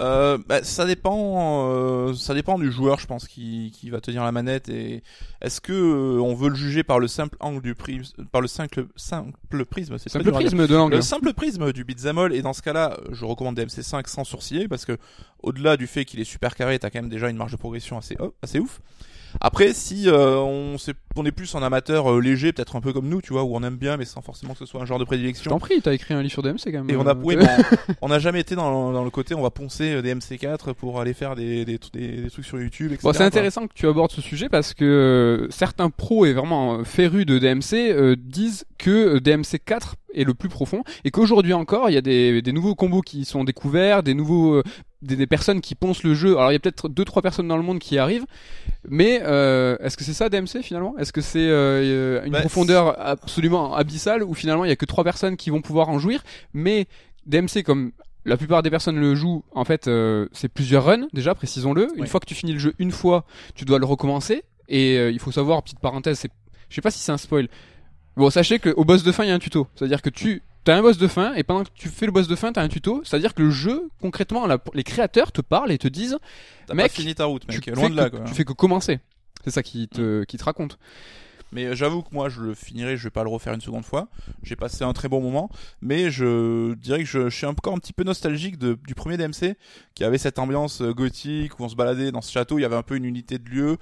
Euh, 0.01 0.39
bah, 0.47 0.63
ça 0.63 0.87
dépend, 0.87 1.71
euh, 1.71 2.15
ça 2.15 2.35
dépend 2.35 2.59
du 2.59 2.71
joueur, 2.71 2.99
je 2.99 3.07
pense, 3.07 3.27
qui, 3.27 3.73
qui 3.75 3.91
va 3.91 4.01
tenir 4.01 4.25
la 4.25 4.33
manette. 4.33 4.69
Et 4.69 5.03
est-ce 5.41 5.61
que 5.61 5.73
euh, 5.73 6.21
on 6.21 6.35
veut 6.35 6.49
le 6.49 6.55
juger 6.55 6.85
par 6.85 7.01
le 7.01 7.09
simple 7.09 7.37
angle 7.41 7.63
du 7.63 7.75
prisme, 7.75 8.25
par 8.27 8.41
le 8.41 8.49
simple 8.49 8.87
simple 8.97 9.65
prisme, 9.65 9.99
c'est 9.99 10.17
dire. 10.23 10.33
prisme 10.33 10.67
de 10.67 10.75
l'angle. 10.75 10.97
Le 10.97 11.03
simple 11.03 11.33
prisme 11.33 11.73
du 11.73 11.85
beat'em 11.85 12.19
et 12.33 12.43
dans 12.43 12.53
ce 12.53 12.63
cas-là, 12.63 12.97
je 13.11 13.25
recommande 13.25 13.59
DMC5 13.59 14.09
sans 14.09 14.25
sourciller 14.25 14.69
parce 14.69 14.85
que 14.85 14.97
au-delà 15.43 15.77
du 15.77 15.87
fait 15.87 16.05
qu'il 16.05 16.21
est 16.21 16.25
super 16.25 16.55
carré, 16.55 16.79
t'as 16.79 16.91
quand 16.91 17.01
même 17.01 17.11
déjà 17.11 17.29
une 17.29 17.37
marge 17.37 17.53
de 17.53 17.57
progression 17.57 17.99
assez 17.99 18.17
oh, 18.21 18.35
assez 18.43 18.59
ouf. 18.59 18.81
Après, 19.41 19.73
si 19.75 20.09
euh, 20.09 20.37
on, 20.39 20.79
s'est- 20.79 20.95
on 21.17 21.25
est 21.27 21.31
plus 21.33 21.55
en 21.55 21.63
amateur 21.63 22.11
euh, 22.13 22.21
léger, 22.21 22.53
peut-être 22.53 22.77
un 22.77 22.81
peu 22.81 22.93
comme 22.93 23.09
nous, 23.09 23.21
tu 23.21 23.33
vois, 23.33 23.43
où 23.45 23.55
on 23.57 23.63
aime 23.63 23.77
bien, 23.77 23.97
mais 23.97 24.05
sans 24.05 24.21
forcément 24.23 24.53
que 24.55 24.59
ce 24.61 24.67
soit 24.67 24.81
un 24.81 24.85
genre 24.85 24.99
de 24.99 25.05
Je 25.05 25.09
prédilection. 25.09 25.51
t'en 25.51 25.59
prie, 25.59 25.81
t'as 25.83 25.93
écrit 25.93 26.15
un 26.15 26.21
livre 26.23 26.33
sur 26.33 26.43
DMC 26.43 26.59
quand 26.67 26.85
même. 26.85 26.91
Et 26.91 26.97
on 26.97 27.07
a, 27.07 27.13
Euh, 27.15 27.21
oui, 27.23 27.37
mais 27.37 27.47
on- 28.03 28.09
n'a 28.09 28.19
jamais 28.19 28.41
été 28.41 28.55
dans, 28.55 28.93
dans 28.93 29.05
le 29.05 29.11
côté, 29.11 29.35
on 29.35 29.43
va 29.43 29.51
poncer 29.51 29.93
euh, 29.95 30.03
des 30.03 30.15
MC4 30.15 30.73
pour 30.75 31.01
aller 31.01 31.13
faire 31.15 31.35
des, 31.35 31.65
des, 31.65 31.79
des, 31.93 32.09
des 32.23 32.31
trucs 32.31 32.45
sur 32.47 32.61
YouTube, 32.61 32.93
etc. 32.93 33.01
Bon, 33.05 33.13
c'est 33.13 33.25
intéressant 33.25 33.67
que 33.67 33.75
tu 33.75 33.87
abordes 33.87 34.13
ce 34.13 34.21
sujet 34.21 34.49
parce 34.49 34.75
que 34.75 34.85
euh, 34.85 35.47
certains 35.51 35.91
pros 35.91 36.25
et 36.27 36.33
vraiment 36.33 36.79
euh, 36.81 36.85
férus 36.85 37.27
de 37.27 37.39
DMC 37.39 37.75
euh, 37.93 38.17
disent 38.19 38.65
que 38.79 39.17
euh, 39.17 39.21
DMC 39.21 39.59
4 39.65 39.97
est 40.15 40.25
le 40.25 40.33
plus 40.35 40.49
profond 40.49 40.83
et 41.05 41.11
qu'aujourd'hui 41.11 41.53
encore 41.53 41.91
il 41.91 41.93
y 41.93 41.99
a 41.99 42.01
des, 42.01 42.41
des 42.41 42.53
nouveaux 42.53 42.75
combos 42.75 43.03
qui 43.03 43.25
sont 43.27 43.45
découverts, 43.45 44.03
des 44.03 44.15
nouveaux 44.15 44.55
euh, 44.55 44.63
des, 45.03 45.15
des 45.17 45.27
personnes 45.27 45.61
qui 45.61 45.75
poncent 45.75 46.03
le 46.03 46.15
jeu. 46.15 46.37
Alors 46.39 46.51
il 46.51 46.55
y 46.55 46.57
a 46.57 46.59
peut-être 46.59 46.89
deux 46.89 47.05
trois 47.05 47.23
personnes 47.23 47.47
dans 47.47 47.57
le 47.59 47.63
monde 47.63 47.79
qui 47.79 47.97
y 47.97 47.99
arrivent, 47.99 48.25
mais 48.91 49.21
euh, 49.25 49.77
est-ce 49.81 49.97
que 49.97 50.05
c'est 50.05 50.13
ça 50.13 50.29
DMC 50.29 50.63
finalement? 50.63 50.97
Est-ce 50.99 51.13
que 51.13 51.21
c'est 51.21 51.49
euh, 51.49 52.25
une 52.25 52.33
Bah, 52.33 52.41
profondeur 52.41 52.99
absolument 53.01 53.75
abyssale 53.75 54.23
où 54.23 54.35
finalement 54.35 54.65
il 54.65 54.69
y 54.69 54.73
a 54.73 54.77
que 54.77 54.87
trois 54.87 55.05
personnes 55.05 55.37
qui 55.37 55.51
vont 55.51 55.61
pouvoir 55.61 55.89
en 55.89 55.99
jouir, 55.99 56.23
mais 56.53 56.87
DMC 57.27 57.63
comme 57.65 57.93
la 58.29 58.37
plupart 58.37 58.63
des 58.63 58.71
personnes 58.71 58.99
le 58.99 59.15
jouent, 59.15 59.43
en 59.53 59.65
fait, 59.65 59.89
euh, 59.89 60.29
c'est 60.33 60.49
plusieurs 60.49 60.85
runs, 60.85 61.09
déjà, 61.13 61.35
précisons-le. 61.35 61.89
Une 61.97 62.07
fois 62.07 62.21
que 62.21 62.27
tu 62.27 62.35
finis 62.35 62.53
le 62.53 62.59
jeu 62.59 62.75
une 62.79 62.93
fois, 62.93 63.25
tu 63.55 63.65
dois 63.65 63.79
le 63.79 63.87
recommencer. 63.87 64.45
Et 64.69 64.99
euh, 64.99 65.11
il 65.11 65.19
faut 65.19 65.33
savoir, 65.33 65.63
petite 65.63 65.81
parenthèse, 65.81 66.19
c'est, 66.19 66.31
je 66.69 66.75
sais 66.75 66.83
pas 66.83 66.91
si 66.91 66.99
c'est 66.99 67.13
un 67.13 67.17
spoil. 67.17 67.49
Bon, 68.17 68.29
sachez 68.31 68.59
qu'au 68.59 68.85
boss 68.85 69.03
de 69.03 69.13
fin, 69.13 69.25
il 69.25 69.29
y 69.29 69.31
a 69.31 69.35
un 69.35 69.39
tuto. 69.39 69.67
C'est-à-dire 69.75 70.03
que 70.03 70.11
tu 70.11 70.43
as 70.67 70.77
un 70.77 70.83
boss 70.83 70.99
de 70.99 71.07
fin, 71.09 71.35
et 71.35 71.43
pendant 71.43 71.65
que 71.65 71.71
tu 71.75 71.89
fais 71.89 72.07
le 72.07 72.13
boss 72.13 72.29
de 72.29 72.37
fin, 72.37 72.53
tu 72.53 72.59
as 72.61 72.63
un 72.63 72.69
tuto. 72.69 73.01
C'est-à-dire 73.05 73.35
que 73.35 73.43
le 73.43 73.51
jeu, 73.51 73.89
concrètement, 74.01 74.47
la- 74.47 74.59
les 74.75 74.85
créateurs 74.85 75.33
te 75.33 75.41
parlent 75.41 75.73
et 75.73 75.79
te 75.79 75.89
disent, 75.89 76.19
T'as 76.67 76.75
mec, 76.75 76.87
pas 76.87 76.89
fini 77.01 77.15
ta 77.15 77.25
route, 77.27 77.47
mec, 77.49 77.61
tu 77.63 77.71
loin 77.71 77.89
de 77.91 77.97
là, 77.97 78.11
que- 78.11 78.17
quoi. 78.17 78.25
tu 78.27 78.35
fais 78.35 78.45
que 78.45 78.53
commencer. 78.53 79.01
C'est 79.45 79.51
ça 79.53 79.63
qui 79.63 79.89
te, 79.89 80.25
qui 80.25 80.37
te 80.37 80.45
raconte. 80.45 80.79
Mais 81.53 81.67
euh, 81.67 81.75
j'avoue 81.75 82.03
que 82.03 82.09
moi, 82.13 82.29
je 82.29 82.41
le 82.41 82.55
finirai, 82.55 82.97
je 82.97 83.05
vais 83.05 83.11
pas 83.11 83.23
le 83.23 83.31
refaire 83.31 83.53
une 83.53 83.61
seconde 83.61 83.85
fois. 83.85 84.09
J'ai 84.43 84.57
passé 84.57 84.85
un 84.85 84.93
très 84.93 85.09
bon 85.09 85.21
moment, 85.21 85.51
mais 85.81 86.11
je 86.11 86.75
dirais 86.75 87.01
que 87.01 87.09
je, 87.09 87.29
je 87.29 87.37
suis 87.37 87.47
encore 87.47 87.75
un 87.75 87.79
petit 87.79 87.93
peu 87.93 88.05
nostalgique 88.05 88.59
de, 88.59 88.79
du 88.87 88.95
premier 88.95 89.17
DMC, 89.17 89.57
qui 89.95 90.05
avait 90.05 90.19
cette 90.19 90.39
ambiance 90.39 90.81
euh, 90.81 90.93
gothique 90.93 91.59
où 91.59 91.65
on 91.65 91.69
se 91.69 91.75
baladait 91.77 92.13
dans 92.13 92.21
ce 92.21 92.31
château, 92.31 92.59
il 92.59 92.63
y 92.63 92.65
avait 92.65 92.77
un 92.77 92.83
peu 92.83 92.97
une 92.97 93.05
unité 93.05 93.39
de 93.39 93.49
lieu, 93.49 93.77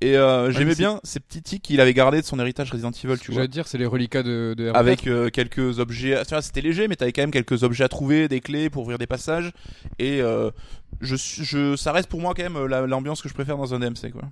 et 0.00 0.16
euh, 0.16 0.50
j'aimais 0.50 0.70
mais 0.70 0.74
bien 0.74 1.00
ces 1.04 1.20
petits 1.20 1.42
tics 1.42 1.62
qu'il 1.62 1.80
avait 1.80 1.94
gardés 1.94 2.20
de 2.20 2.26
son 2.26 2.38
héritage 2.38 2.70
Resident 2.70 2.90
Evil, 2.90 3.18
tu 3.18 3.32
vois. 3.32 3.42
vas 3.42 3.46
dire, 3.46 3.68
c'est 3.68 3.78
les 3.78 3.86
reliquats 3.86 4.22
de, 4.22 4.54
de 4.56 4.70
R4. 4.70 4.74
Avec 4.74 5.06
euh, 5.06 5.30
quelques 5.30 5.78
objets, 5.78 6.20
c'était 6.40 6.60
léger, 6.60 6.88
mais 6.88 6.96
t'avais 6.96 7.12
quand 7.12 7.22
même 7.22 7.30
quelques 7.30 7.62
objets 7.62 7.84
à 7.84 7.88
trouver, 7.88 8.28
des 8.28 8.40
clés 8.40 8.70
pour 8.70 8.82
ouvrir 8.82 8.98
des 8.98 9.06
passages, 9.06 9.52
et 9.98 10.20
euh, 10.20 10.50
je, 11.00 11.16
je, 11.16 11.76
ça 11.76 11.92
reste 11.92 12.08
pour 12.08 12.20
moi 12.20 12.34
quand 12.36 12.42
même 12.42 12.56
euh, 12.56 12.68
la- 12.68 12.86
l'ambiance 12.86 13.22
que 13.22 13.28
je 13.28 13.34
préfère 13.34 13.56
dans 13.56 13.74
un 13.74 13.78
DMC, 13.78 14.10
quoi. 14.12 14.22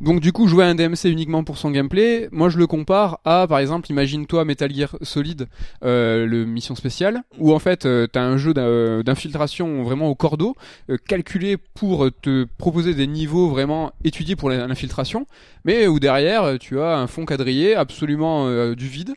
Donc 0.00 0.20
du 0.20 0.32
coup, 0.32 0.48
jouer 0.48 0.64
à 0.64 0.68
un 0.68 0.74
DMC 0.74 1.10
uniquement 1.10 1.44
pour 1.44 1.58
son 1.58 1.70
gameplay, 1.70 2.30
moi 2.32 2.48
je 2.48 2.56
le 2.56 2.66
compare 2.66 3.20
à, 3.26 3.46
par 3.46 3.58
exemple, 3.58 3.90
imagine-toi 3.90 4.46
Metal 4.46 4.72
Gear 4.74 4.96
Solid, 5.02 5.46
euh, 5.84 6.24
le 6.24 6.46
mission 6.46 6.74
spéciale, 6.74 7.20
où 7.38 7.52
en 7.52 7.58
fait 7.58 7.84
euh, 7.84 8.06
t'as 8.10 8.22
un 8.22 8.38
jeu 8.38 8.54
d'in- 8.54 9.02
d'infiltration 9.02 9.82
vraiment 9.82 10.08
au 10.08 10.14
cordeau, 10.14 10.56
euh, 10.88 10.96
calculé 11.06 11.58
pour 11.58 12.08
te 12.22 12.44
proposer 12.56 12.94
des 12.94 13.06
niveaux 13.06 13.50
vraiment 13.50 13.92
étudiés 14.02 14.36
pour 14.36 14.48
l'infiltration, 14.48 15.26
mais 15.66 15.86
où 15.86 16.00
derrière 16.00 16.44
euh, 16.44 16.56
tu 16.56 16.80
as 16.80 16.96
un 16.96 17.06
fond 17.06 17.26
quadrillé, 17.26 17.74
absolument 17.74 18.46
euh, 18.46 18.74
du 18.74 18.88
vide. 18.88 19.12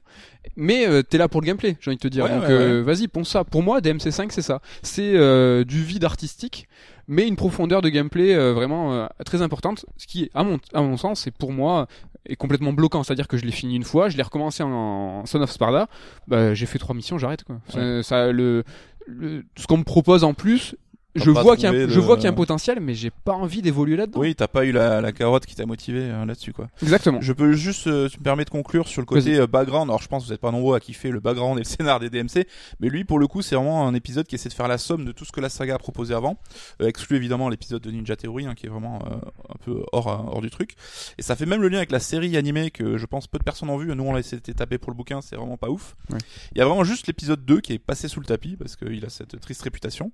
Mais 0.57 0.87
euh, 0.87 1.01
t'es 1.03 1.17
là 1.17 1.27
pour 1.27 1.41
le 1.41 1.47
gameplay, 1.47 1.77
j'ai 1.79 1.89
envie 1.89 1.97
de 1.97 2.01
te 2.01 2.07
dire. 2.07 2.25
Ouais, 2.25 2.29
Donc 2.31 2.43
ouais, 2.43 2.51
euh, 2.51 2.83
vas-y, 2.83 3.07
ponce 3.07 3.29
ça. 3.29 3.43
Pour 3.43 3.63
moi, 3.63 3.79
DMC5 3.79 4.27
c'est 4.29 4.41
ça. 4.41 4.61
C'est 4.81 5.13
euh, 5.15 5.63
du 5.63 5.83
vide 5.83 6.03
artistique, 6.03 6.67
mais 7.07 7.27
une 7.27 7.35
profondeur 7.35 7.81
de 7.81 7.89
gameplay 7.89 8.33
euh, 8.35 8.53
vraiment 8.53 8.93
euh, 8.93 9.07
très 9.25 9.41
importante. 9.41 9.85
Ce 9.97 10.05
qui, 10.07 10.29
à 10.33 10.43
mon, 10.43 10.59
à 10.73 10.81
mon 10.81 10.97
sens, 10.97 11.25
et 11.27 11.31
pour 11.31 11.51
moi, 11.51 11.87
est 12.27 12.35
complètement 12.35 12.73
bloquant. 12.73 13.03
C'est-à-dire 13.03 13.27
que 13.27 13.37
je 13.37 13.45
l'ai 13.45 13.51
fini 13.51 13.75
une 13.75 13.83
fois, 13.83 14.09
je 14.09 14.17
l'ai 14.17 14.23
recommencé 14.23 14.63
en, 14.63 14.69
en 14.71 15.25
Son 15.25 15.41
of 15.41 15.49
Sparta. 15.51 15.87
Bah, 16.27 16.53
j'ai 16.53 16.65
fait 16.65 16.79
trois 16.79 16.95
missions, 16.95 17.17
j'arrête 17.17 17.43
quoi. 17.43 17.59
Ça- 17.69 18.03
Ça, 18.03 18.31
le, 18.31 18.63
le- 19.07 19.43
ce 19.57 19.65
qu'on 19.67 19.77
me 19.77 19.83
propose 19.83 20.23
en 20.23 20.33
plus. 20.33 20.75
Je 21.15 21.29
vois, 21.29 21.55
qu'il 21.55 21.65
y 21.65 21.67
a 21.67 21.71
un- 21.71 21.87
je 21.87 21.99
vois 21.99 22.15
qu'il 22.15 22.23
y 22.23 22.27
a 22.27 22.31
un 22.31 22.33
potentiel, 22.33 22.79
mais 22.79 22.95
j'ai 22.95 23.11
pas 23.11 23.33
envie 23.33 23.61
d'évoluer 23.61 23.95
là-dedans. 23.95 24.19
Oui, 24.19 24.33
t'as 24.35 24.47
pas 24.47 24.65
eu 24.65 24.71
la, 24.71 24.99
la 25.01 25.11
carotte 25.11 25.45
qui 25.45 25.55
t'a 25.55 25.65
motivé 25.65 25.99
euh, 26.01 26.25
là-dessus, 26.25 26.53
quoi. 26.53 26.67
Exactement. 26.81 27.21
Je 27.21 27.33
peux 27.33 27.53
juste, 27.53 27.85
euh, 27.87 28.09
tu 28.09 28.17
me 28.19 28.23
permets 28.23 28.45
de 28.45 28.49
conclure 28.49 28.87
sur 28.87 29.01
le 29.01 29.05
côté 29.05 29.37
euh, 29.37 29.45
background. 29.47 29.89
Alors, 29.89 30.01
je 30.01 30.07
pense 30.07 30.23
que 30.23 30.27
vous 30.29 30.33
êtes 30.33 30.41
pas 30.41 30.51
nombreux 30.51 30.75
à 30.75 30.79
kiffer 30.79 31.09
le 31.09 31.19
background 31.19 31.57
et 31.59 31.61
le 31.61 31.65
scénar 31.69 31.99
des 31.99 32.09
DMC, 32.09 32.47
mais 32.79 32.89
lui, 32.89 33.03
pour 33.03 33.19
le 33.19 33.27
coup, 33.27 33.41
c'est 33.41 33.55
vraiment 33.55 33.87
un 33.87 33.93
épisode 33.93 34.25
qui 34.27 34.35
essaie 34.35 34.49
de 34.49 34.53
faire 34.53 34.67
la 34.67 34.77
somme 34.77 35.05
de 35.05 35.11
tout 35.11 35.23
ce 35.25 35.31
que 35.31 35.39
la 35.39 35.49
saga 35.49 35.75
a 35.75 35.77
proposé 35.77 36.13
avant, 36.15 36.37
euh, 36.81 36.87
exclu 36.87 37.15
évidemment 37.17 37.47
l'épisode 37.49 37.81
de 37.83 37.91
Ninja 37.91 38.15
Theory, 38.15 38.45
hein, 38.47 38.55
qui 38.55 38.65
est 38.65 38.69
vraiment 38.69 38.99
euh, 39.05 39.15
un 39.49 39.55
peu 39.63 39.83
hors 39.91 40.07
hors 40.07 40.41
du 40.41 40.49
truc. 40.49 40.75
Et 41.17 41.21
ça 41.21 41.35
fait 41.35 41.45
même 41.45 41.61
le 41.61 41.67
lien 41.67 41.77
avec 41.77 41.91
la 41.91 41.99
série 41.99 42.35
animée 42.37 42.71
que 42.71 42.97
je 42.97 43.05
pense 43.05 43.27
peu 43.27 43.37
de 43.37 43.43
personnes 43.43 43.69
ont 43.69 43.77
vu. 43.77 43.93
Nous, 43.95 44.03
on 44.03 44.13
l'a 44.13 44.19
essayé 44.19 44.41
de 44.43 44.51
taper 44.53 44.77
pour 44.79 44.91
le 44.91 44.97
bouquin, 44.97 45.21
c'est 45.21 45.35
vraiment 45.35 45.57
pas 45.57 45.69
ouf. 45.69 45.95
Ouais. 46.11 46.17
Il 46.53 46.57
y 46.57 46.61
a 46.61 46.65
vraiment 46.65 46.83
juste 46.83 47.05
l'épisode 47.07 47.45
2 47.45 47.61
qui 47.61 47.73
est 47.73 47.79
passé 47.79 48.07
sous 48.07 48.19
le 48.19 48.25
tapis 48.25 48.55
parce 48.57 48.75
qu'il 48.75 49.05
a 49.05 49.09
cette 49.09 49.39
triste 49.39 49.61
réputation. 49.61 50.11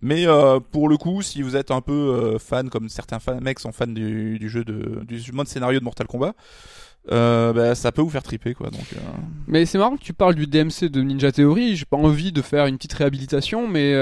Mais 0.00 0.26
euh, 0.38 0.60
pour 0.60 0.88
le 0.88 0.96
coup, 0.96 1.22
si 1.22 1.42
vous 1.42 1.56
êtes 1.56 1.70
un 1.70 1.80
peu 1.80 1.92
euh, 1.92 2.38
fan, 2.38 2.70
comme 2.70 2.88
certains 2.88 3.18
fans, 3.18 3.40
mecs 3.40 3.58
sont 3.58 3.72
fans 3.72 3.86
du, 3.86 4.38
du 4.38 4.48
jeu 4.48 4.64
de 4.64 5.04
du 5.04 5.32
mode 5.32 5.48
scénario 5.48 5.78
de 5.78 5.84
Mortal 5.84 6.06
Kombat, 6.06 6.34
euh, 7.10 7.52
bah, 7.52 7.74
ça 7.74 7.92
peut 7.92 8.02
vous 8.02 8.10
faire 8.10 8.22
triper 8.22 8.54
quoi. 8.54 8.70
Donc 8.70 8.84
Mais 9.46 9.66
c'est 9.66 9.78
marrant 9.78 9.96
que 9.96 10.02
tu 10.02 10.12
parles 10.12 10.34
du 10.34 10.46
DMC 10.46 10.88
de 10.90 11.02
Ninja 11.02 11.32
Theory. 11.32 11.76
J'ai 11.76 11.84
pas 11.84 11.96
envie 11.96 12.32
de 12.32 12.42
faire 12.42 12.66
une 12.66 12.76
petite 12.76 12.92
réhabilitation, 12.94 13.66
mais 13.68 13.94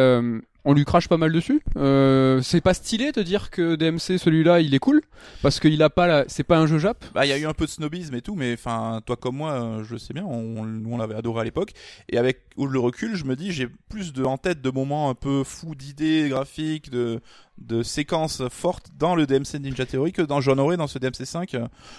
on 0.66 0.74
lui 0.74 0.84
crache 0.84 1.08
pas 1.08 1.16
mal 1.16 1.32
dessus. 1.32 1.62
Euh, 1.76 2.42
c'est 2.42 2.60
pas 2.60 2.74
stylé 2.74 3.12
de 3.12 3.22
dire 3.22 3.50
que 3.50 3.76
DMC 3.76 4.18
celui-là 4.18 4.60
il 4.60 4.74
est 4.74 4.80
cool 4.80 5.00
parce 5.40 5.60
qu'il 5.60 5.80
a 5.82 5.88
pas 5.88 6.06
la... 6.08 6.24
c'est 6.26 6.42
pas 6.42 6.58
un 6.58 6.66
jeu 6.66 6.78
Jap. 6.78 7.04
bah 7.14 7.24
il 7.24 7.28
y 7.28 7.32
a 7.32 7.38
eu 7.38 7.46
un 7.46 7.54
peu 7.54 7.64
de 7.64 7.70
snobisme 7.70 8.14
et 8.16 8.20
tout, 8.20 8.34
mais 8.34 8.52
enfin 8.52 9.00
toi 9.06 9.16
comme 9.16 9.36
moi, 9.36 9.52
euh, 9.52 9.84
je 9.84 9.96
sais 9.96 10.12
bien, 10.12 10.24
on, 10.24 10.84
on 10.86 10.98
l'avait 10.98 11.14
adoré 11.14 11.42
à 11.42 11.44
l'époque. 11.44 11.72
Et 12.08 12.18
avec 12.18 12.42
le 12.58 12.78
recul, 12.80 13.14
je 13.14 13.24
me 13.24 13.36
dis 13.36 13.52
j'ai 13.52 13.68
plus 13.88 14.12
de 14.12 14.24
en 14.24 14.38
tête 14.38 14.60
de 14.60 14.70
moments 14.70 15.08
un 15.08 15.14
peu 15.14 15.44
fous 15.44 15.76
d'idées 15.76 16.28
graphiques, 16.28 16.90
de 16.90 17.20
de 17.58 17.82
séquences 17.82 18.42
fortes 18.50 18.88
dans 18.98 19.14
le 19.14 19.26
DMC 19.26 19.58
Ninja 19.60 19.86
Theory 19.86 20.12
que 20.12 20.22
dans 20.22 20.40
John 20.40 20.58
Horé 20.60 20.76
dans 20.76 20.86
ce 20.86 20.98
DMC 20.98 21.24
5 21.24 21.56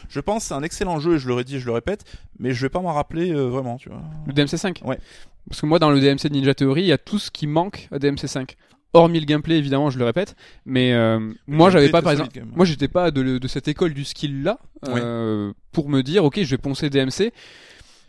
je 0.10 0.20
pense 0.20 0.44
que 0.44 0.48
c'est 0.50 0.54
un 0.54 0.64
excellent 0.64 1.00
jeu 1.00 1.16
et 1.16 1.20
je 1.20 1.28
le 1.28 1.34
redis 1.34 1.60
je 1.60 1.66
le 1.66 1.72
répète 1.72 2.04
mais 2.40 2.54
je 2.54 2.62
vais 2.62 2.70
pas 2.70 2.80
m'en 2.80 2.94
rappeler 2.94 3.32
euh, 3.32 3.48
vraiment 3.48 3.78
tu 3.78 3.90
vois. 3.90 4.02
Le 4.26 4.34
DMC 4.34 4.58
5 4.58 4.82
Ouais. 4.86 5.00
Parce 5.50 5.62
que 5.62 5.66
moi 5.66 5.80
dans 5.80 5.90
le 5.90 6.00
DMC 6.00 6.30
Ninja 6.30 6.54
Theory, 6.54 6.82
il 6.82 6.88
y 6.88 6.92
a 6.92 6.98
tout 6.98 7.20
ce 7.20 7.32
qui 7.32 7.48
manque 7.48 7.88
à 7.92 8.00
DMC 8.00 8.28
5. 8.28 8.56
Hormis 8.94 9.20
le 9.20 9.26
gameplay 9.26 9.58
évidemment, 9.58 9.90
je 9.90 10.00
le 10.00 10.06
répète, 10.06 10.36
mais 10.66 10.94
euh, 10.94 11.20
moi 11.46 11.70
j'avais 11.70 11.90
pas 11.90 12.02
par 12.02 12.14
exemple 12.14 12.42
moi 12.56 12.66
j'étais 12.66 12.88
pas 12.88 13.12
de, 13.12 13.38
de 13.38 13.48
cette 13.48 13.68
école 13.68 13.94
du 13.94 14.06
skill 14.06 14.44
là 14.44 14.60
euh, 14.88 15.52
pour 15.72 15.90
me 15.90 16.02
dire 16.02 16.24
OK, 16.24 16.42
je 16.42 16.50
vais 16.50 16.58
poncer 16.58 16.90
DMC 16.90 17.32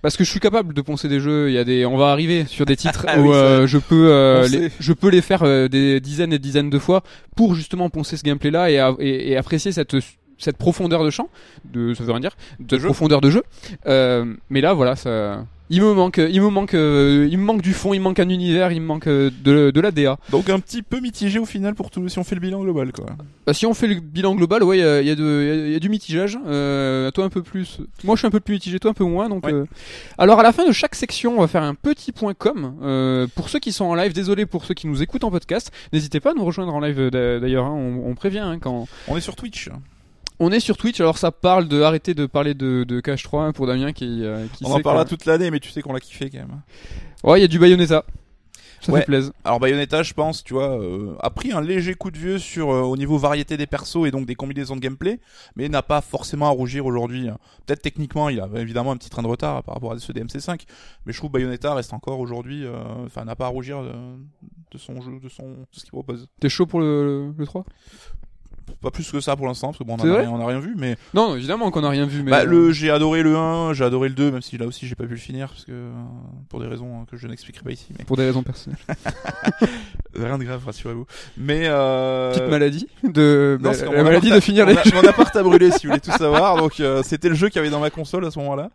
parce 0.02 0.16
que 0.16 0.24
je 0.24 0.30
suis 0.30 0.40
capable 0.40 0.74
de 0.74 0.80
poncer 0.80 1.08
des 1.08 1.20
jeux, 1.20 1.50
il 1.50 1.54
y 1.54 1.58
a 1.58 1.64
des 1.64 1.84
on 1.86 1.96
va 1.96 2.10
arriver 2.12 2.44
sur 2.46 2.64
des 2.66 2.76
titres 2.76 3.04
Ah 3.08 3.18
où 3.20 3.24
oui, 3.24 3.34
euh, 3.34 3.66
je 3.66 3.78
peux 3.78 4.08
euh, 4.12 4.46
les- 4.48 4.70
je 4.78 4.92
peux 4.92 5.08
les 5.10 5.20
faire 5.22 5.42
euh, 5.42 5.68
des 5.68 6.00
dizaines 6.00 6.32
et 6.32 6.38
dizaines 6.38 6.70
de 6.70 6.78
fois 6.78 7.02
pour 7.36 7.54
justement 7.54 7.90
poncer 7.90 8.16
ce 8.16 8.22
gameplay 8.24 8.50
là 8.50 8.70
et, 8.70 8.78
a- 8.78 8.94
et, 8.98 9.30
et 9.32 9.36
apprécier 9.36 9.72
cette 9.72 9.96
cette 10.38 10.56
profondeur 10.56 11.02
de 11.04 11.10
champ 11.10 11.28
de 11.64 11.94
ça 11.94 12.04
veut 12.04 12.12
rien 12.12 12.20
dire 12.20 12.36
de 12.60 12.78
jeu. 12.78 12.84
profondeur 12.86 13.20
de 13.20 13.30
jeu. 13.30 13.42
Mais 13.86 14.60
là 14.60 14.72
voilà 14.74 14.94
ça 14.96 15.44
il 15.70 15.82
me 15.82 15.92
manque 15.92 16.18
il 16.18 16.40
me 16.40 16.48
manque 16.48 16.74
euh, 16.74 17.28
il 17.30 17.36
me 17.38 17.44
manque 17.44 17.62
du 17.62 17.72
fond 17.72 17.92
il 17.94 17.98
me 17.98 18.04
manque 18.04 18.18
un 18.20 18.28
univers 18.28 18.72
il 18.72 18.80
me 18.80 18.86
manque 18.86 19.06
euh, 19.06 19.30
de, 19.44 19.70
de 19.70 19.80
la 19.80 19.90
DA 19.90 20.18
donc 20.30 20.48
un 20.50 20.58
petit 20.60 20.82
peu 20.82 21.00
mitigé 21.00 21.38
au 21.38 21.44
final 21.44 21.74
pour 21.74 21.90
tout 21.90 22.08
si 22.08 22.18
on 22.18 22.24
fait 22.24 22.34
le 22.34 22.40
bilan 22.40 22.60
global 22.62 22.90
quoi. 22.92 23.06
Bah, 23.46 23.52
si 23.54 23.66
on 23.66 23.74
fait 23.74 23.86
le 23.86 23.96
bilan 24.00 24.34
global 24.34 24.62
ouais 24.62 24.78
il 24.78 24.80
y 24.80 24.84
a, 24.84 25.00
il 25.02 25.06
y 25.06 25.10
a 25.10 25.14
de- 25.14 25.40
il 25.42 25.46
y 25.48 25.50
a- 25.50 25.66
il 25.66 25.72
y 25.72 25.76
a 25.76 25.78
du 25.78 25.88
mitigage. 25.88 26.38
Euh, 26.46 27.10
toi 27.10 27.24
un 27.24 27.28
peu 27.28 27.42
plus 27.42 27.78
moi 28.04 28.14
je 28.16 28.20
suis 28.20 28.26
un 28.26 28.30
peu 28.30 28.40
plus 28.40 28.54
mitigé 28.54 28.78
toi 28.78 28.90
un 28.90 28.94
peu 28.94 29.04
moins 29.04 29.28
donc 29.28 29.44
Ouais. 29.46 29.52
euh, 29.52 29.64
alors 30.16 30.40
à 30.40 30.42
la 30.42 30.52
fin 30.52 30.66
de 30.66 30.72
chaque 30.72 30.94
section 30.94 31.36
on 31.36 31.40
va 31.40 31.48
faire 31.48 31.62
un 31.62 31.74
petit 31.74 32.12
point 32.12 32.34
com. 32.34 32.74
Euh, 32.82 33.26
pour 33.34 33.48
ceux 33.48 33.58
qui 33.58 33.72
sont 33.72 33.84
en 33.84 33.94
live 33.94 34.12
désolé 34.12 34.46
pour 34.46 34.64
ceux 34.64 34.74
qui 34.74 34.86
nous 34.86 35.02
écoutent 35.02 35.24
en 35.24 35.30
podcast 35.30 35.70
n'hésitez 35.92 36.20
pas 36.20 36.30
à 36.30 36.34
nous 36.34 36.44
rejoindre 36.44 36.74
en 36.74 36.80
live 36.80 36.98
euh, 36.98 37.10
d'a- 37.10 37.40
d'ailleurs 37.40 37.66
hein, 37.66 37.74
on, 37.74 38.10
on 38.10 38.14
prévient 38.14 38.38
hein, 38.38 38.58
quand 38.60 38.86
on 39.08 39.16
est 39.16 39.20
sur 39.20 39.36
Twitch 39.36 39.68
on 40.40 40.50
est 40.52 40.60
sur 40.60 40.76
Twitch 40.76 41.00
alors 41.00 41.18
ça 41.18 41.32
parle 41.32 41.68
de 41.68 41.82
arrêter 41.82 42.14
de 42.14 42.26
parler 42.26 42.54
de, 42.54 42.84
de 42.84 43.00
Cash 43.00 43.22
3 43.24 43.44
hein, 43.44 43.52
pour 43.52 43.66
Damien 43.66 43.92
qui, 43.92 44.24
euh, 44.24 44.46
qui 44.52 44.64
on 44.64 44.68
sait 44.68 44.74
en 44.74 44.80
parlera 44.82 45.04
toute 45.04 45.24
l'année 45.26 45.50
mais 45.50 45.60
tu 45.60 45.70
sais 45.70 45.82
qu'on 45.82 45.92
l'a 45.92 46.00
kiffé 46.00 46.30
quand 46.30 46.38
même 46.38 46.62
ouais 47.24 47.38
il 47.38 47.42
y 47.42 47.44
a 47.44 47.48
du 47.48 47.58
Bayonetta 47.58 48.04
Ça 48.80 48.92
Ouais. 48.92 49.00
fait 49.00 49.06
plaisir. 49.06 49.32
Alors 49.44 49.58
Bayonetta, 49.58 50.04
je 50.04 50.14
pense, 50.14 50.44
tu 50.44 50.54
vois, 50.54 50.80
euh, 50.80 51.16
a 51.18 51.30
pris 51.30 51.50
un 51.50 51.60
léger 51.60 51.94
coup 51.94 52.12
de 52.12 52.16
vieux 52.16 52.38
sur 52.38 52.70
euh, 52.70 52.82
au 52.82 52.96
niveau 52.96 53.18
variété 53.18 53.56
des 53.56 53.66
persos 53.66 54.06
et 54.06 54.12
donc 54.12 54.24
des 54.24 54.36
combinaisons 54.36 54.76
de 54.76 54.80
gameplay, 54.80 55.18
mais 55.56 55.68
n'a 55.68 55.82
pas 55.82 56.00
forcément 56.00 56.46
à 56.46 56.50
rougir 56.50 56.86
aujourd'hui. 56.86 57.26
Peut-être 57.66 57.82
techniquement, 57.82 58.28
il 58.28 58.38
a 58.40 58.48
évidemment 58.54 58.92
un 58.92 58.96
petit 58.96 59.10
train 59.10 59.22
de 59.22 59.26
retard 59.26 59.64
par 59.64 59.74
rapport 59.74 59.90
à 59.90 59.98
ceux 59.98 60.12
des 60.12 60.22
MC5, 60.22 60.60
mais 61.06 61.12
je 61.12 61.18
trouve 61.18 61.32
Bayonetta 61.32 61.74
reste 61.74 61.92
encore 61.92 62.20
aujourd'hui, 62.20 62.64
euh, 62.64 62.76
enfin 63.04 63.24
n'a 63.24 63.34
pas 63.34 63.46
à 63.46 63.48
rougir 63.48 63.82
de, 63.82 63.90
de 64.70 64.78
son 64.78 65.00
jeu, 65.00 65.18
de 65.20 65.28
son 65.28 65.48
de 65.50 65.56
ce 65.72 65.80
qu'il 65.80 65.90
propose. 65.90 66.28
T'es 66.38 66.48
chaud 66.48 66.66
pour 66.66 66.78
le, 66.78 67.34
le 67.36 67.46
3 67.46 67.64
Pas 68.80 68.90
plus 68.90 69.10
que 69.10 69.20
ça 69.20 69.34
pour 69.36 69.46
l'instant, 69.46 69.68
parce 69.68 69.78
que 69.78 69.84
bon, 69.84 69.96
on 69.98 70.04
a, 70.04 70.22
on 70.28 70.40
a 70.40 70.46
rien 70.46 70.60
vu, 70.60 70.74
mais 70.76 70.96
Non, 71.14 71.34
évidemment 71.36 71.70
qu'on 71.70 71.84
a 71.84 71.88
rien 71.90 72.06
vu, 72.06 72.22
mais. 72.22 72.30
bah, 72.30 72.40
euh, 72.40 72.44
le 72.44 72.72
j'ai 72.72 72.90
adoré 72.90 73.22
le 73.22 73.36
1, 73.36 73.72
j'ai 73.72 73.84
adoré 73.84 74.08
le 74.08 74.14
2, 74.14 74.30
même 74.30 74.42
si 74.42 74.56
là 74.58 74.66
aussi 74.66 74.86
j'ai 74.86 74.94
pas 74.94 75.04
pu 75.04 75.10
le 75.10 75.16
finir 75.16 75.48
parce 75.48 75.64
que 75.64 75.72
euh, 75.72 75.90
pour 76.48 76.60
des 76.60 76.66
raisons 76.66 77.04
que 77.10 77.16
je 77.16 77.26
n'expliquerai 77.26 77.64
pas 77.64 77.72
ici, 77.72 77.86
mais 77.98 78.04
Pour 78.04 78.16
des 78.16 78.24
raisons 78.24 78.42
personnelles. 78.42 78.78
rien 80.14 80.38
de 80.38 80.44
grave, 80.44 80.62
rassurez-vous. 80.64 81.06
Mais 81.36 81.62
euh... 81.64 82.32
Petite 82.32 82.48
maladie 82.50 82.86
de. 83.04 83.58
Non, 83.60 83.70
bah, 83.72 83.92
la 83.94 84.02
maladie 84.02 84.30
de 84.30 84.40
finir 84.40 84.66
les. 84.66 84.76
a- 84.76 84.82
Mon 84.94 85.08
appart 85.08 85.34
a 85.34 85.42
brûlé, 85.42 85.70
si 85.70 85.86
vous 85.86 85.90
voulez 85.92 86.00
tout 86.00 86.10
savoir. 86.12 86.56
Donc 86.56 86.80
euh, 86.80 87.02
c'était 87.02 87.28
le 87.28 87.34
jeu 87.34 87.48
qu'il 87.48 87.56
y 87.56 87.60
avait 87.60 87.70
dans 87.70 87.80
ma 87.80 87.90
console 87.90 88.24
à 88.24 88.30
ce 88.30 88.38
moment-là. 88.38 88.70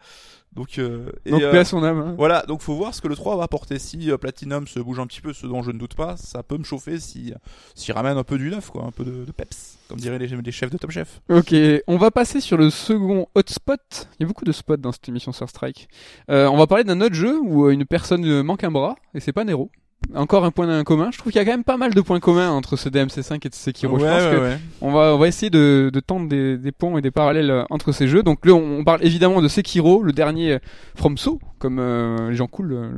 Donc, 0.55 0.77
euh, 0.77 1.11
et, 1.25 1.31
Donc, 1.31 1.41
euh, 1.41 1.63
son 1.63 1.83
âme. 1.83 1.99
hein. 1.99 2.15
voilà, 2.15 2.43
donc 2.43 2.61
faut 2.61 2.75
voir 2.75 2.93
ce 2.93 3.01
que 3.01 3.07
le 3.07 3.15
3 3.15 3.37
va 3.37 3.43
apporter. 3.43 3.79
Si 3.79 4.11
euh, 4.11 4.17
Platinum 4.17 4.67
se 4.67 4.79
bouge 4.79 4.99
un 4.99 5.07
petit 5.07 5.19
peu, 5.21 5.33
ce 5.33 5.47
dont 5.47 5.63
je 5.63 5.71
ne 5.71 5.79
doute 5.79 5.95
pas, 5.95 6.15
ça 6.15 6.43
peut 6.43 6.57
me 6.59 6.63
chauffer 6.63 6.99
si 6.99 7.33
s'il 7.73 7.93
ramène 7.93 8.17
un 8.17 8.23
peu 8.23 8.37
du 8.37 8.49
neuf, 8.51 8.69
quoi, 8.69 8.83
un 8.83 8.91
peu 8.91 9.03
de, 9.03 9.25
de 9.25 9.31
peps, 9.31 9.79
comme 9.89 9.97
diraient 9.99 10.19
les, 10.19 10.27
les 10.27 10.51
chefs 10.51 10.69
de 10.69 10.77
Top 10.77 10.91
Chef. 10.91 11.21
Ok, 11.29 11.55
on 11.87 11.97
va 11.97 12.11
passer 12.11 12.39
sur 12.39 12.57
le 12.57 12.69
second 12.69 13.27
hotspot. 13.33 14.07
Il 14.19 14.21
y 14.21 14.25
a 14.25 14.27
beaucoup 14.27 14.45
de 14.45 14.51
spots 14.51 14.77
dans 14.77 14.91
cette 14.91 15.09
émission 15.09 15.31
sur 15.31 15.49
Strike. 15.49 15.87
Euh, 16.29 16.47
on 16.47 16.57
va 16.57 16.67
parler 16.67 16.83
d'un 16.83 17.01
autre 17.01 17.15
jeu 17.15 17.39
où 17.39 17.65
euh, 17.65 17.71
une 17.71 17.85
personne 17.85 18.23
euh, 18.25 18.43
manque 18.43 18.63
un 18.63 18.71
bras, 18.71 18.95
et 19.15 19.19
c'est 19.19 19.33
pas 19.33 19.43
Nero. 19.45 19.71
Encore 20.15 20.45
un 20.45 20.51
point 20.51 20.83
commun. 20.83 21.09
Je 21.11 21.17
trouve 21.17 21.31
qu'il 21.31 21.39
y 21.39 21.41
a 21.41 21.45
quand 21.45 21.51
même 21.51 21.63
pas 21.63 21.77
mal 21.77 21.93
de 21.93 22.01
points 22.01 22.19
communs 22.19 22.51
entre 22.51 22.75
ce 22.75 22.89
DMC5 22.89 23.35
et 23.35 23.49
ce 23.51 23.59
Sekiro. 23.59 23.97
je 23.97 24.05
pense 24.05 24.23
ouais, 24.23 24.31
que 24.31 24.41
ouais. 24.41 24.57
on 24.81 24.91
va, 24.91 25.15
on 25.15 25.17
va 25.17 25.27
essayer 25.27 25.49
de, 25.49 25.89
de 25.91 25.99
tendre 25.99 26.27
des, 26.27 26.57
des 26.57 26.71
ponts 26.71 26.97
et 26.97 27.01
des 27.01 27.11
parallèles 27.11 27.49
euh, 27.51 27.63
entre 27.69 27.91
ces 27.91 28.07
jeux. 28.07 28.21
Donc 28.21 28.45
là, 28.45 28.53
on, 28.53 28.79
on 28.79 28.83
parle 28.83 29.03
évidemment 29.03 29.41
de 29.41 29.47
Sekiro, 29.47 30.03
le 30.03 30.11
dernier 30.11 30.59
From 30.95 31.17
So, 31.17 31.39
comme 31.57 31.79
euh, 31.79 32.29
les 32.29 32.35
gens 32.35 32.47
cool 32.47 32.73
euh, 32.73 32.89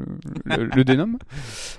le, 0.45 0.55
le, 0.65 0.69
le 0.75 0.83
dénomment. 0.83 1.19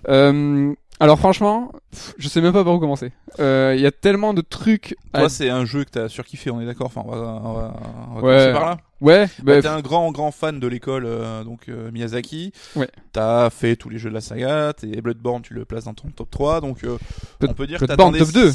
Euh, 0.09 0.73
alors 0.99 1.19
franchement, 1.19 1.73
je 2.19 2.29
sais 2.29 2.41
même 2.41 2.53
pas 2.53 2.65
par 2.65 2.75
où 2.75 2.79
commencer. 2.79 3.13
Euh, 3.39 3.75
Il 3.77 3.83
y 3.83 3.87
a 3.87 3.91
tellement 3.93 4.33
de 4.35 4.41
trucs. 4.41 4.97
à- 5.13 5.21
Toi, 5.21 5.29
c'est 5.29 5.51
un 5.51 5.65
jeu 5.65 5.85
que 5.85 5.91
t'as 5.91 6.09
surkiffé, 6.09 6.51
on 6.51 6.61
est 6.61 6.67
d'accord. 6.67 6.87
Enfin, 6.87 7.03
on 7.05 7.11
va, 7.11 7.17
on 7.45 7.53
va, 7.53 7.75
on 8.11 8.15
va 8.15 8.21
Ouais. 8.23 8.33
commencer 8.39 8.53
par 8.53 8.65
là. 8.67 8.79
Ouais, 9.03 9.27
Bah, 9.43 9.55
bah, 9.57 9.61
t'es 9.63 9.69
un 9.69 9.81
grand, 9.83 10.11
grand 10.11 10.31
fan 10.31 10.59
de 10.59 10.67
l'école, 10.67 11.05
euh, 11.07 11.45
donc 11.45 11.69
euh, 11.69 11.91
Miyazaki. 11.91 12.53
Ouais. 12.77 12.89
T'as 13.13 13.51
fait 13.51 13.77
tous 13.77 13.91
les 13.91 13.99
jeux 13.99 14.09
de 14.09 14.15
la 14.15 14.23
saga. 14.23 14.73
T'es 14.73 14.87
Bloodborne, 15.03 15.43
tu 15.43 15.53
le 15.53 15.67
places 15.67 15.85
dans 15.85 15.93
ton 15.95 16.09
top 16.09 16.31
3, 16.31 16.61
donc 16.63 16.83
euh, 16.85 16.97
on 17.43 17.53
peut 17.53 17.67
dire 17.67 17.79
que 17.79 17.85
Bloodborne, 17.85 18.15
t'attendais. 18.15 18.19
top 18.21 18.33
2. 18.33 18.53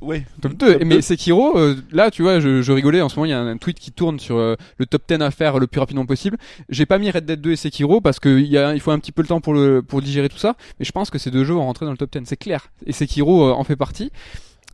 Ouais. 0.00 0.24
Top 0.40 0.54
2. 0.54 0.78
mais 0.84 1.02
Sekiro, 1.02 1.58
euh, 1.58 1.76
là, 1.92 2.10
tu 2.10 2.22
vois, 2.22 2.40
je, 2.40 2.62
je 2.62 2.72
rigolais 2.72 3.00
en 3.00 3.08
ce 3.08 3.16
moment. 3.16 3.26
Il 3.26 3.30
y 3.30 3.32
a 3.32 3.40
un 3.40 3.56
tweet 3.56 3.78
qui 3.78 3.92
tourne 3.92 4.18
sur 4.20 4.36
euh, 4.36 4.56
le 4.78 4.86
top 4.86 5.02
10 5.08 5.22
à 5.22 5.30
faire 5.30 5.58
le 5.58 5.66
plus 5.66 5.80
rapidement 5.80 6.06
possible. 6.06 6.36
J'ai 6.68 6.86
pas 6.86 6.98
mis 6.98 7.10
Red 7.10 7.24
Dead 7.24 7.40
2 7.40 7.52
et 7.52 7.56
Sekiro 7.56 8.00
parce 8.00 8.20
que 8.20 8.40
y 8.40 8.56
a, 8.58 8.74
il 8.74 8.80
faut 8.80 8.90
un 8.90 8.98
petit 8.98 9.12
peu 9.12 9.22
le 9.22 9.28
temps 9.28 9.40
pour 9.40 9.54
le 9.54 9.82
pour 9.82 10.02
digérer 10.02 10.28
tout 10.28 10.38
ça. 10.38 10.56
Mais 10.78 10.84
je 10.84 10.92
pense 10.92 11.10
que 11.10 11.18
ces 11.18 11.30
deux 11.30 11.44
jeux 11.44 11.54
vont 11.54 11.64
rentrer 11.64 11.86
dans 11.86 11.92
le 11.92 11.98
top 11.98 12.12
10, 12.12 12.20
c'est 12.26 12.36
clair. 12.36 12.68
Et 12.86 12.92
Sekiro 12.92 13.48
euh, 13.48 13.52
en 13.52 13.64
fait 13.64 13.76
partie. 13.76 14.10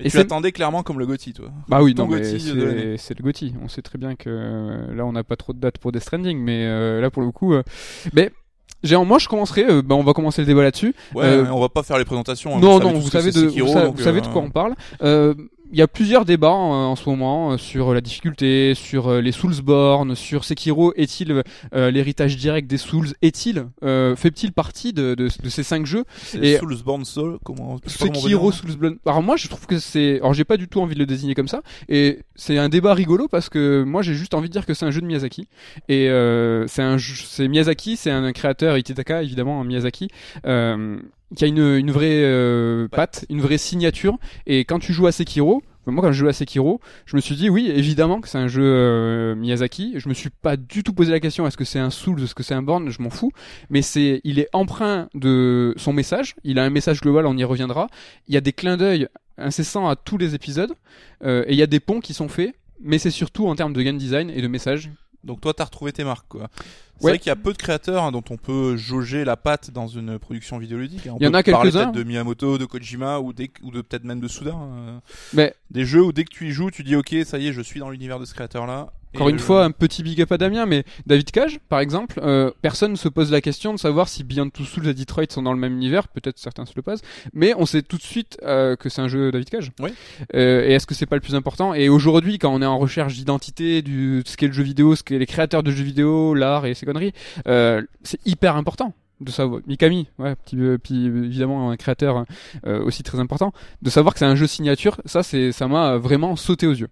Et, 0.01 0.09
Et 0.09 0.11
tu 0.11 0.17
l'attendais 0.17 0.51
clairement 0.51 0.83
comme 0.83 0.99
le 0.99 1.07
Gotti, 1.07 1.33
toi. 1.33 1.51
Bah 1.69 1.81
oui, 1.81 1.95
non, 1.95 2.09
mais 2.09 2.25
c'est 2.25 3.17
le 3.17 3.23
Gotti. 3.23 3.55
On 3.63 3.69
sait 3.69 3.83
très 3.83 3.97
bien 3.97 4.17
que 4.17 4.29
euh, 4.29 4.95
là, 4.95 5.07
on 5.07 5.13
n'a 5.13 5.23
pas 5.23 5.37
trop 5.37 5.53
de 5.53 5.59
dates 5.61 5.79
pour 5.79 5.93
Death 5.93 6.03
Stranding, 6.03 6.39
mais 6.39 6.65
euh, 6.67 7.01
là, 7.01 7.11
pour 7.11 7.23
le 7.23 7.31
coup, 7.31 7.55
euh, 7.55 7.63
mais 8.13 8.33
j'ai, 8.85 8.97
moi, 9.05 9.19
je 9.19 9.27
commencerai. 9.29 9.65
euh, 9.69 9.83
bah, 9.83 9.95
on 9.97 10.05
va 10.05 10.13
commencer 10.13 10.41
le 10.43 10.47
débat 10.47 10.63
là-dessus. 10.63 10.95
Ouais, 11.15 11.25
Euh, 11.25 11.43
mais 11.45 11.51
on 11.51 11.59
va 11.61 11.69
pas 11.69 11.83
faire 11.83 11.99
les 11.99 12.05
présentations. 12.05 12.55
hein, 12.57 12.61
non, 12.61 12.79
non, 12.79 12.93
vous 12.93 13.11
savez, 13.11 13.33
de, 13.33 13.49
Sekiro, 13.49 13.67
vous, 13.67 13.73
sa- 13.73 13.85
donc, 13.87 13.97
vous 13.97 14.03
savez 14.05 14.21
de 14.21 14.27
euh, 14.27 14.31
quoi 14.31 14.43
on 14.43 14.51
parle. 14.51 14.75
Il 15.73 15.79
y 15.79 15.83
a 15.83 15.89
plusieurs 15.89 16.25
débats 16.25 16.49
euh, 16.49 16.53
en 16.53 16.95
ce 16.95 17.09
moment 17.09 17.53
euh, 17.53 17.57
sur 17.59 17.95
la 17.95 18.01
difficulté, 18.01 18.75
sur 18.75 19.09
euh, 19.09 19.21
les 19.21 19.33
Soulsborne, 19.33 20.15
sur 20.15 20.45
Sekiro. 20.45 20.93
Est-il 20.95 21.43
euh, 21.75 21.91
l'héritage 21.91 22.37
direct 22.37 22.69
des 22.69 22.77
Souls 22.77 23.09
Est-il 23.23 23.67
euh, 23.83 24.15
fait-il 24.15 24.53
partie 24.53 24.93
de, 24.93 25.15
de, 25.15 25.29
de 25.43 25.49
ces 25.49 25.63
cinq 25.65 25.85
jeux 25.85 26.05
Et- 26.41 26.59
Soulsborne 26.59 27.05
Soul, 27.05 27.39
comment 27.45 27.79
Sekiro. 27.87 28.53
Soulsborne. 28.53 28.99
Alors 29.07 29.23
moi, 29.23 29.37
je 29.37 29.49
trouve 29.49 29.67
que 29.67 29.79
c'est. 29.79 30.17
Alors 30.19 30.33
j'ai 30.35 30.45
pas 30.45 30.57
du 30.59 30.69
tout 30.69 30.81
envie 30.81 30.95
de 30.95 31.01
le 31.01 31.07
désigner 31.07 31.35
comme 31.35 31.49
ça. 31.49 31.63
Et 31.89 32.21
c'est 32.37 32.59
un 32.59 32.69
débat 32.69 32.95
rigolo 32.95 33.27
parce 33.27 33.49
que 33.49 33.83
moi, 33.83 34.03
j'ai 34.03 34.15
juste 34.15 34.35
envie 34.35 34.49
de 34.49 34.53
dire 34.53 34.67
que 34.67 34.75
c'est 34.75 34.87
un 34.87 34.91
jeu 34.93 35.01
de 35.01 35.07
Miyazaki. 35.07 35.49
Et 35.89 36.09
euh, 36.09 36.67
c'est 36.69 36.83
un, 36.83 36.99
jeu- 36.99 37.25
c'est 37.27 37.49
Miyazaki, 37.49 37.97
c'est 37.97 38.11
un 38.13 38.33
créateur 38.33 38.77
Itidaka 38.79 39.23
évidemment, 39.25 39.61
un 39.61 39.65
Miyazaki. 39.65 40.09
Qui 41.37 41.45
a 41.45 41.47
une, 41.49 41.59
une 41.59 41.91
vraie 41.91 42.23
euh, 42.23 42.87
patte, 42.89 43.25
une 43.29 43.41
vraie 43.41 43.59
signature. 43.59 44.19
Et 44.47 44.65
quand 44.65 44.79
tu 44.79 44.93
joues 44.93 45.07
à 45.07 45.13
Sekiro, 45.13 45.63
moi 45.87 46.03
quand 46.03 46.13
je 46.13 46.19
jouais 46.19 46.31
à 46.31 46.33
Sekiro, 46.33 46.81
je 47.07 47.17
me 47.17 47.21
suis 47.21 47.35
dit 47.35 47.51
oui, 47.51 47.71
évidemment 47.75 48.21
que 48.21 48.29
c'est 48.29 48.39
un 48.39 48.49
jeu 48.49 48.63
euh, 48.65 49.35
Miyazaki. 49.35 49.95
Je 49.97 50.09
me 50.09 50.15
suis 50.15 50.31
pas 50.31 50.57
du 50.57 50.83
tout 50.83 50.93
posé 50.93 51.11
la 51.11 51.21
question 51.21 51.47
est-ce 51.47 51.57
que 51.57 51.65
c'est 51.65 51.79
un 51.79 51.91
Souls, 51.91 52.23
est-ce 52.23 52.35
que 52.35 52.43
c'est 52.43 52.55
un 52.55 52.63
Born, 52.63 52.89
je 52.91 53.03
m'en 53.03 53.11
fous. 53.11 53.33
Mais 53.69 53.83
c'est, 53.83 54.21
il 54.25 54.39
est 54.39 54.49
empreint 54.53 55.09
de 55.15 55.75
son 55.77 55.93
message. 55.93 56.35
Il 56.45 56.59
a 56.59 56.65
un 56.65 56.71
message 56.71 57.01
global, 57.01 57.27
on 57.27 57.37
y 57.37 57.45
reviendra. 57.45 57.89
Il 58.29 58.35
y 58.35 58.37
a 58.37 58.41
des 58.41 58.53
clins 58.53 58.77
d'œil 58.77 59.09
incessants 59.37 59.89
à 59.89 59.97
tous 59.97 60.19
les 60.19 60.35
épisodes 60.35 60.73
euh, 61.25 61.45
et 61.47 61.53
il 61.53 61.59
y 61.59 61.63
a 61.63 61.67
des 61.67 61.81
ponts 61.81 62.01
qui 62.01 62.15
sont 62.15 62.29
faits. 62.29 62.55
Mais 62.81 62.99
c'est 62.99 63.11
surtout 63.11 63.47
en 63.47 63.55
termes 63.55 63.73
de 63.73 63.83
game 63.83 63.97
design 63.99 64.31
et 64.31 64.43
de 64.43 64.49
message. 64.49 64.91
Donc 65.25 65.41
toi, 65.41 65.55
t'as 65.55 65.65
retrouvé 65.65 65.93
tes 65.93 66.05
marques, 66.05 66.29
quoi. 66.29 66.49
C'est 66.99 67.05
Ouais. 67.07 67.11
vrai 67.13 67.19
qu'il 67.19 67.29
y 67.29 67.33
a 67.33 67.37
peu 67.37 67.53
de 67.53 67.59
créateurs 67.59 68.05
hein, 68.05 68.13
dont 68.13 68.23
on 68.31 68.37
peut 68.37 68.77
jauger 68.77 69.25
la 69.25 69.37
patte 69.37 69.71
dans 69.73 69.89
une 69.89 70.19
production 70.19 70.59
vidéoludique. 70.59 71.09
On 71.11 71.17
Il 71.19 71.25
y 71.25 71.27
en 71.27 71.33
peut 71.33 71.39
a 71.39 71.43
parler 71.43 71.73
quelques-uns. 71.73 71.91
de 71.91 72.03
Miyamoto, 72.05 72.57
de 72.59 72.65
Kojima 72.67 73.19
ou, 73.19 73.33
dès- 73.33 73.51
ou 73.63 73.71
de 73.73 73.81
peut-être 73.83 74.05
même 74.05 74.21
de 74.21 74.29
Suda. 74.29 74.53
hein. 74.53 75.01
Mais 75.33 75.55
Des 75.71 75.85
jeux 75.85 76.03
où 76.03 76.13
dès 76.13 76.25
que 76.25 76.31
tu 76.33 76.49
y 76.49 76.51
joues, 76.53 76.71
tu 76.71 76.85
dis 76.85 76.95
ok, 76.95 77.15
ça 77.25 77.39
y 77.39 77.49
est, 77.49 77.53
je 77.53 77.63
suis 77.63 77.81
dans 77.81 77.91
l'univers 77.91 78.21
de 78.21 78.25
ce 78.25 78.35
créateur-là. 78.35 78.93
Encore 79.15 79.29
Et 79.29 79.33
une 79.33 79.39
fois, 79.39 79.65
un 79.65 79.71
petit 79.71 80.03
big 80.03 80.21
up 80.21 80.33
à 80.33 80.39
Damien, 80.39 80.67
mais 80.67 80.85
David 81.07 81.31
Cage, 81.31 81.61
par 81.69 81.81
exemple, 81.81 82.21
euh, 82.23 82.51
personne 82.63 82.93
ne 82.93 82.97
se 82.97 83.09
pose 83.09 83.31
la 83.31 83.41
question 83.41 83.73
de 83.73 83.79
savoir 83.79 84.09
si 84.09 84.25
Beyond 84.25 84.51
Two 84.51 84.65
Souls 84.65 84.89
et 84.89 84.95
Detroit 84.95 85.27
sont 85.31 85.43
dans 85.43 85.53
le 85.53 85.59
même 85.59 85.75
univers. 85.75 86.09
Peut-être 86.09 86.39
certains 86.39 86.67
se 86.67 86.73
le 86.77 86.83
posent, 86.83 87.03
mais 87.33 87.55
on 87.57 87.67
sait 87.67 87.83
tout 87.83 87.97
de 87.97 88.03
suite 88.03 88.39
euh, 88.43 88.77
que 88.77 88.89
c'est 88.89 89.03
un 89.03 89.09
jeu 89.09 89.31
David 89.31 89.51
Cage. 89.51 89.73
Oui. 89.81 89.91
Euh, 90.35 90.65
et 90.65 90.73
est-ce 90.73 90.87
que 90.87 90.95
c'est 90.95 91.07
pas 91.07 91.17
le 91.17 91.23
plus 91.23 91.35
important? 91.35 91.75
Et 91.75 91.89
aujourd'hui, 91.89 92.39
quand 92.39 92.53
on 92.53 92.61
est 92.63 92.67
en 92.67 92.79
recherche 92.79 93.15
d'identité, 93.15 93.83
du 93.83 94.23
ce 94.27 94.37
qu'est 94.37 94.49
le 94.49 94.53
jeu 94.53 94.63
vidéo, 94.63 94.97
ce 94.97 95.03
qu'est 95.03 95.19
les 95.19 95.27
créateurs 95.27 95.63
de 95.63 95.71
jeux 95.71 95.85
vidéo, 95.85 96.35
l'art 96.35 96.67
et 96.67 96.75
ces 96.75 96.87
conneries, 96.87 97.13
euh, 97.47 97.83
c'est 98.03 98.21
hyper 98.27 98.57
important 98.57 98.95
de 99.21 99.31
savoir 99.31 99.61
Mikami 99.67 100.09
ouais 100.19 100.35
euh, 100.55 100.79
puis 100.79 101.09
euh, 101.09 101.25
évidemment 101.25 101.71
un 101.71 101.77
créateur 101.77 102.25
euh, 102.67 102.85
aussi 102.85 103.03
très 103.03 103.21
important 103.21 103.53
de 103.83 103.91
savoir 103.91 104.13
que 104.13 104.19
c'est 104.19 104.25
un 104.27 104.35
jeu 104.35 104.47
signature 104.47 105.01
ça 105.05 105.23
c'est 105.23 105.53
ça 105.53 105.69
m'a 105.69 105.97
vraiment 105.99 106.37
sauté 106.37 106.67
aux 106.67 106.73
yeux 106.75 106.89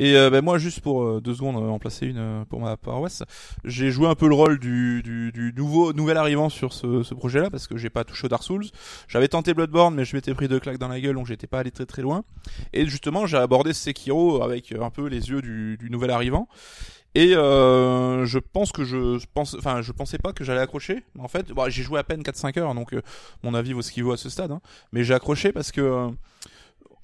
Et 0.00 0.16
euh, 0.16 0.30
ben, 0.30 0.44
moi, 0.44 0.58
juste 0.58 0.80
pour 0.80 1.02
euh, 1.02 1.20
deux 1.20 1.34
secondes 1.34 1.56
euh, 1.56 1.68
en 1.68 1.80
placer 1.80 2.06
une 2.06 2.18
euh, 2.18 2.44
pour 2.44 2.60
ma 2.60 2.76
paroisse, 2.76 3.24
j'ai 3.64 3.90
joué 3.90 4.06
un 4.06 4.14
peu 4.14 4.28
le 4.28 4.34
rôle 4.34 4.60
du, 4.60 5.02
du, 5.02 5.32
du 5.32 5.52
nouveau 5.56 5.92
nouvel 5.92 6.16
arrivant 6.16 6.48
sur 6.50 6.72
ce, 6.72 7.02
ce 7.02 7.14
projet-là 7.14 7.50
parce 7.50 7.66
que 7.66 7.76
j'ai 7.76 7.90
pas 7.90 8.04
touché 8.04 8.26
au 8.26 8.28
Dark 8.28 8.44
Souls. 8.44 8.66
J'avais 9.08 9.26
tenté 9.26 9.54
Bloodborne, 9.54 9.96
mais 9.96 10.04
je 10.04 10.14
m'étais 10.14 10.34
pris 10.34 10.46
deux 10.46 10.60
claques 10.60 10.78
dans 10.78 10.86
la 10.86 11.00
gueule, 11.00 11.16
donc 11.16 11.26
j'étais 11.26 11.48
pas 11.48 11.58
allé 11.58 11.72
très 11.72 11.84
très 11.86 12.02
loin. 12.02 12.22
Et 12.72 12.86
justement, 12.86 13.26
j'ai 13.26 13.38
abordé 13.38 13.72
Sekiro 13.72 14.40
avec 14.42 14.70
euh, 14.70 14.82
un 14.82 14.90
peu 14.90 15.06
les 15.08 15.30
yeux 15.30 15.42
du, 15.42 15.76
du 15.78 15.90
nouvel 15.90 16.10
arrivant. 16.10 16.46
Et 17.18 17.34
euh, 17.34 18.26
je 18.26 18.38
pense 18.38 18.70
que 18.70 18.84
je 18.84 19.18
pense, 19.34 19.56
enfin, 19.58 19.82
je 19.82 19.90
pensais 19.90 20.18
pas 20.18 20.32
que 20.32 20.44
j'allais 20.44 20.60
accrocher. 20.60 21.02
En 21.18 21.26
fait, 21.26 21.50
bon, 21.50 21.68
j'ai 21.68 21.82
joué 21.82 21.98
à 21.98 22.04
peine 22.04 22.22
4-5 22.22 22.56
heures, 22.60 22.74
donc 22.76 22.92
euh, 22.92 23.02
mon 23.42 23.54
avis 23.54 23.72
vaut 23.72 23.82
ce 23.82 23.90
qu'il 23.90 24.04
vaut 24.04 24.12
à 24.12 24.16
ce 24.16 24.30
stade. 24.30 24.52
hein. 24.52 24.60
Mais 24.92 25.02
j'ai 25.02 25.14
accroché 25.14 25.50
parce 25.50 25.72
que 25.72 25.80
euh, 25.80 26.08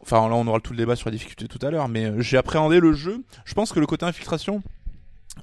Enfin, 0.01 0.29
là, 0.29 0.37
on 0.37 0.47
aura 0.47 0.61
tout 0.61 0.73
le 0.73 0.77
débat 0.77 0.95
sur 0.95 1.09
la 1.09 1.13
difficulté 1.17 1.49
tout 1.49 1.67
à 1.67 1.71
l'heure, 1.71 1.89
mais 1.89 2.13
j'ai 2.23 2.37
appréhendé 2.37 2.79
le 2.79 2.93
jeu. 2.93 3.25
Je 3.45 3.55
pense 3.55 3.73
que 3.73 3.81
le 3.81 3.87
côté 3.87 4.05
infiltration 4.05 4.63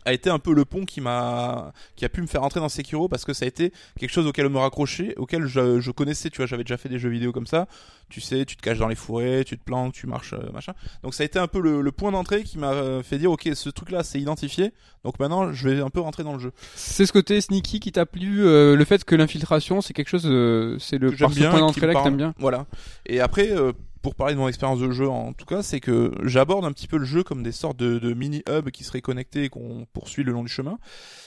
a 0.05 0.13
été 0.13 0.29
un 0.29 0.39
peu 0.39 0.53
le 0.53 0.65
pont 0.65 0.85
qui 0.85 1.01
m'a, 1.01 1.73
qui 1.95 2.05
a 2.05 2.09
pu 2.09 2.21
me 2.21 2.27
faire 2.27 2.43
entrer 2.43 2.59
dans 2.59 2.69
Sekiro 2.69 3.07
parce 3.07 3.25
que 3.25 3.33
ça 3.33 3.45
a 3.45 3.47
été 3.47 3.71
quelque 3.99 4.11
chose 4.11 4.27
auquel 4.27 4.49
me 4.49 4.57
raccrocher, 4.57 5.13
auquel 5.17 5.45
je, 5.45 5.79
je 5.79 5.91
connaissais, 5.91 6.29
tu 6.29 6.37
vois, 6.37 6.45
j'avais 6.45 6.63
déjà 6.63 6.77
fait 6.77 6.89
des 6.89 6.99
jeux 6.99 7.09
vidéo 7.09 7.31
comme 7.31 7.47
ça. 7.47 7.67
Tu 8.09 8.19
sais, 8.19 8.45
tu 8.45 8.57
te 8.57 8.61
caches 8.61 8.79
dans 8.79 8.87
les 8.87 8.95
forêts, 8.95 9.43
tu 9.43 9.57
te 9.57 9.63
planques, 9.63 9.93
tu 9.93 10.07
marches, 10.07 10.33
euh, 10.33 10.51
machin. 10.51 10.73
Donc 11.03 11.13
ça 11.13 11.23
a 11.23 11.25
été 11.25 11.39
un 11.39 11.47
peu 11.47 11.61
le, 11.61 11.81
le 11.81 11.91
point 11.91 12.11
d'entrée 12.11 12.43
qui 12.43 12.57
m'a 12.57 12.71
euh, 12.71 13.03
fait 13.03 13.17
dire, 13.17 13.31
ok, 13.31 13.49
ce 13.53 13.69
truc-là, 13.69 14.03
c'est 14.03 14.19
identifié. 14.19 14.73
Donc 15.03 15.19
maintenant, 15.19 15.51
je 15.51 15.69
vais 15.69 15.81
un 15.81 15.89
peu 15.89 15.99
rentrer 15.99 16.23
dans 16.23 16.33
le 16.33 16.39
jeu. 16.39 16.51
c'est 16.75 17.05
ce 17.05 17.13
côté 17.13 17.41
sneaky 17.41 17.79
qui 17.79 17.91
t'a 17.91 18.05
plu 18.05 18.45
euh, 18.45 18.75
le 18.75 18.85
fait 18.85 19.03
que 19.03 19.15
l'infiltration 19.15 19.81
c'est 19.81 19.93
quelque 19.93 20.09
chose 20.09 20.25
euh, 20.27 20.77
c'est 20.79 20.99
le 20.99 21.09
que 21.09 21.15
j'aime 21.17 21.31
bien, 21.31 21.49
point 21.49 21.59
d'entrée 21.59 21.87
là 21.87 21.95
que 21.95 22.03
t'aimes 22.03 22.17
bien 22.17 22.33
Voilà. 22.37 22.65
Et 23.07 23.19
après, 23.19 23.51
euh, 23.51 23.71
pour 24.01 24.15
parler 24.15 24.33
de 24.33 24.39
mon 24.39 24.47
expérience 24.47 24.79
de 24.79 24.89
jeu, 24.91 25.07
en 25.07 25.33
tout 25.33 25.45
cas, 25.45 25.61
c'est 25.61 25.79
que 25.79 26.11
j'aborde 26.23 26.65
un 26.65 26.71
petit 26.71 26.87
peu 26.87 26.97
le 26.97 27.05
jeu 27.05 27.23
comme 27.23 27.43
des 27.43 27.51
sortes 27.51 27.77
de, 27.77 27.99
de 27.99 28.13
mini 28.13 28.43
hubs 28.49 28.71
qui 28.71 28.83
seraient 28.83 29.01
connectés 29.01 29.43
et 29.43 29.49
qu'on 29.49 29.85
poursuit 29.93 30.23
le 30.23 30.31
long 30.31 30.43
du 30.43 30.49
chemin. 30.49 30.79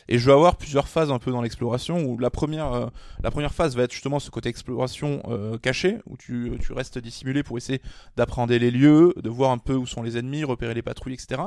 Et 0.08 0.18
je 0.18 0.26
vais 0.26 0.32
avoir 0.32 0.56
plusieurs 0.56 0.88
phases 0.88 1.12
un 1.12 1.18
peu 1.18 1.30
dans 1.30 1.42
l'exploration. 1.42 2.02
Où 2.04 2.18
la 2.18 2.30
première, 2.30 2.72
euh, 2.72 2.86
la 3.22 3.30
première 3.30 3.54
phase 3.54 3.76
va 3.76 3.84
être 3.84 3.92
justement 3.92 4.18
ce 4.18 4.30
côté 4.30 4.48
exploration 4.48 5.22
euh, 5.28 5.56
caché, 5.56 5.98
où 6.06 6.16
tu, 6.16 6.52
tu 6.60 6.72
restes 6.72 6.98
dissimulé 6.98 7.42
pour 7.42 7.56
essayer 7.56 7.80
d'appréhender 8.16 8.58
les 8.58 8.72
lieux, 8.72 9.14
de 9.16 9.30
voir 9.30 9.52
un 9.52 9.58
peu 9.58 9.74
où 9.74 9.86
sont 9.86 10.02
les 10.02 10.18
ennemis, 10.18 10.42
repérer 10.42 10.74
les 10.74 10.82
patrouilles, 10.82 11.14
etc. 11.14 11.42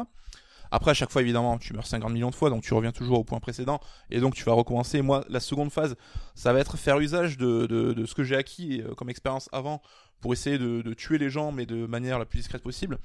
Après, 0.71 0.91
à 0.91 0.93
chaque 0.93 1.11
fois, 1.11 1.21
évidemment, 1.21 1.57
tu 1.57 1.73
meurs 1.73 1.87
50 1.87 2.11
millions 2.11 2.29
de 2.29 2.35
fois, 2.35 2.49
donc 2.49 2.63
tu 2.63 2.73
reviens 2.73 2.91
toujours 2.91 3.19
au 3.19 3.23
point 3.23 3.39
précédent, 3.39 3.79
et 4.09 4.19
donc 4.19 4.35
tu 4.35 4.43
vas 4.43 4.53
recommencer. 4.53 5.01
Moi, 5.01 5.23
la 5.29 5.39
seconde 5.39 5.71
phase, 5.71 5.95
ça 6.35 6.53
va 6.53 6.59
être 6.59 6.77
faire 6.77 6.99
usage 6.99 7.37
de, 7.37 7.65
de, 7.67 7.93
de 7.93 8.05
ce 8.05 8.15
que 8.15 8.23
j'ai 8.23 8.35
acquis 8.35 8.81
euh, 8.81 8.93
comme 8.93 9.09
expérience 9.09 9.49
avant 9.51 9.81
pour 10.21 10.33
essayer 10.33 10.57
de, 10.57 10.81
de 10.81 10.93
tuer 10.93 11.17
les 11.17 11.29
gens, 11.29 11.51
mais 11.51 11.65
de 11.65 11.85
manière 11.85 12.19
la 12.19 12.25
plus 12.25 12.39
discrète 12.39 12.63
possible. 12.63 12.97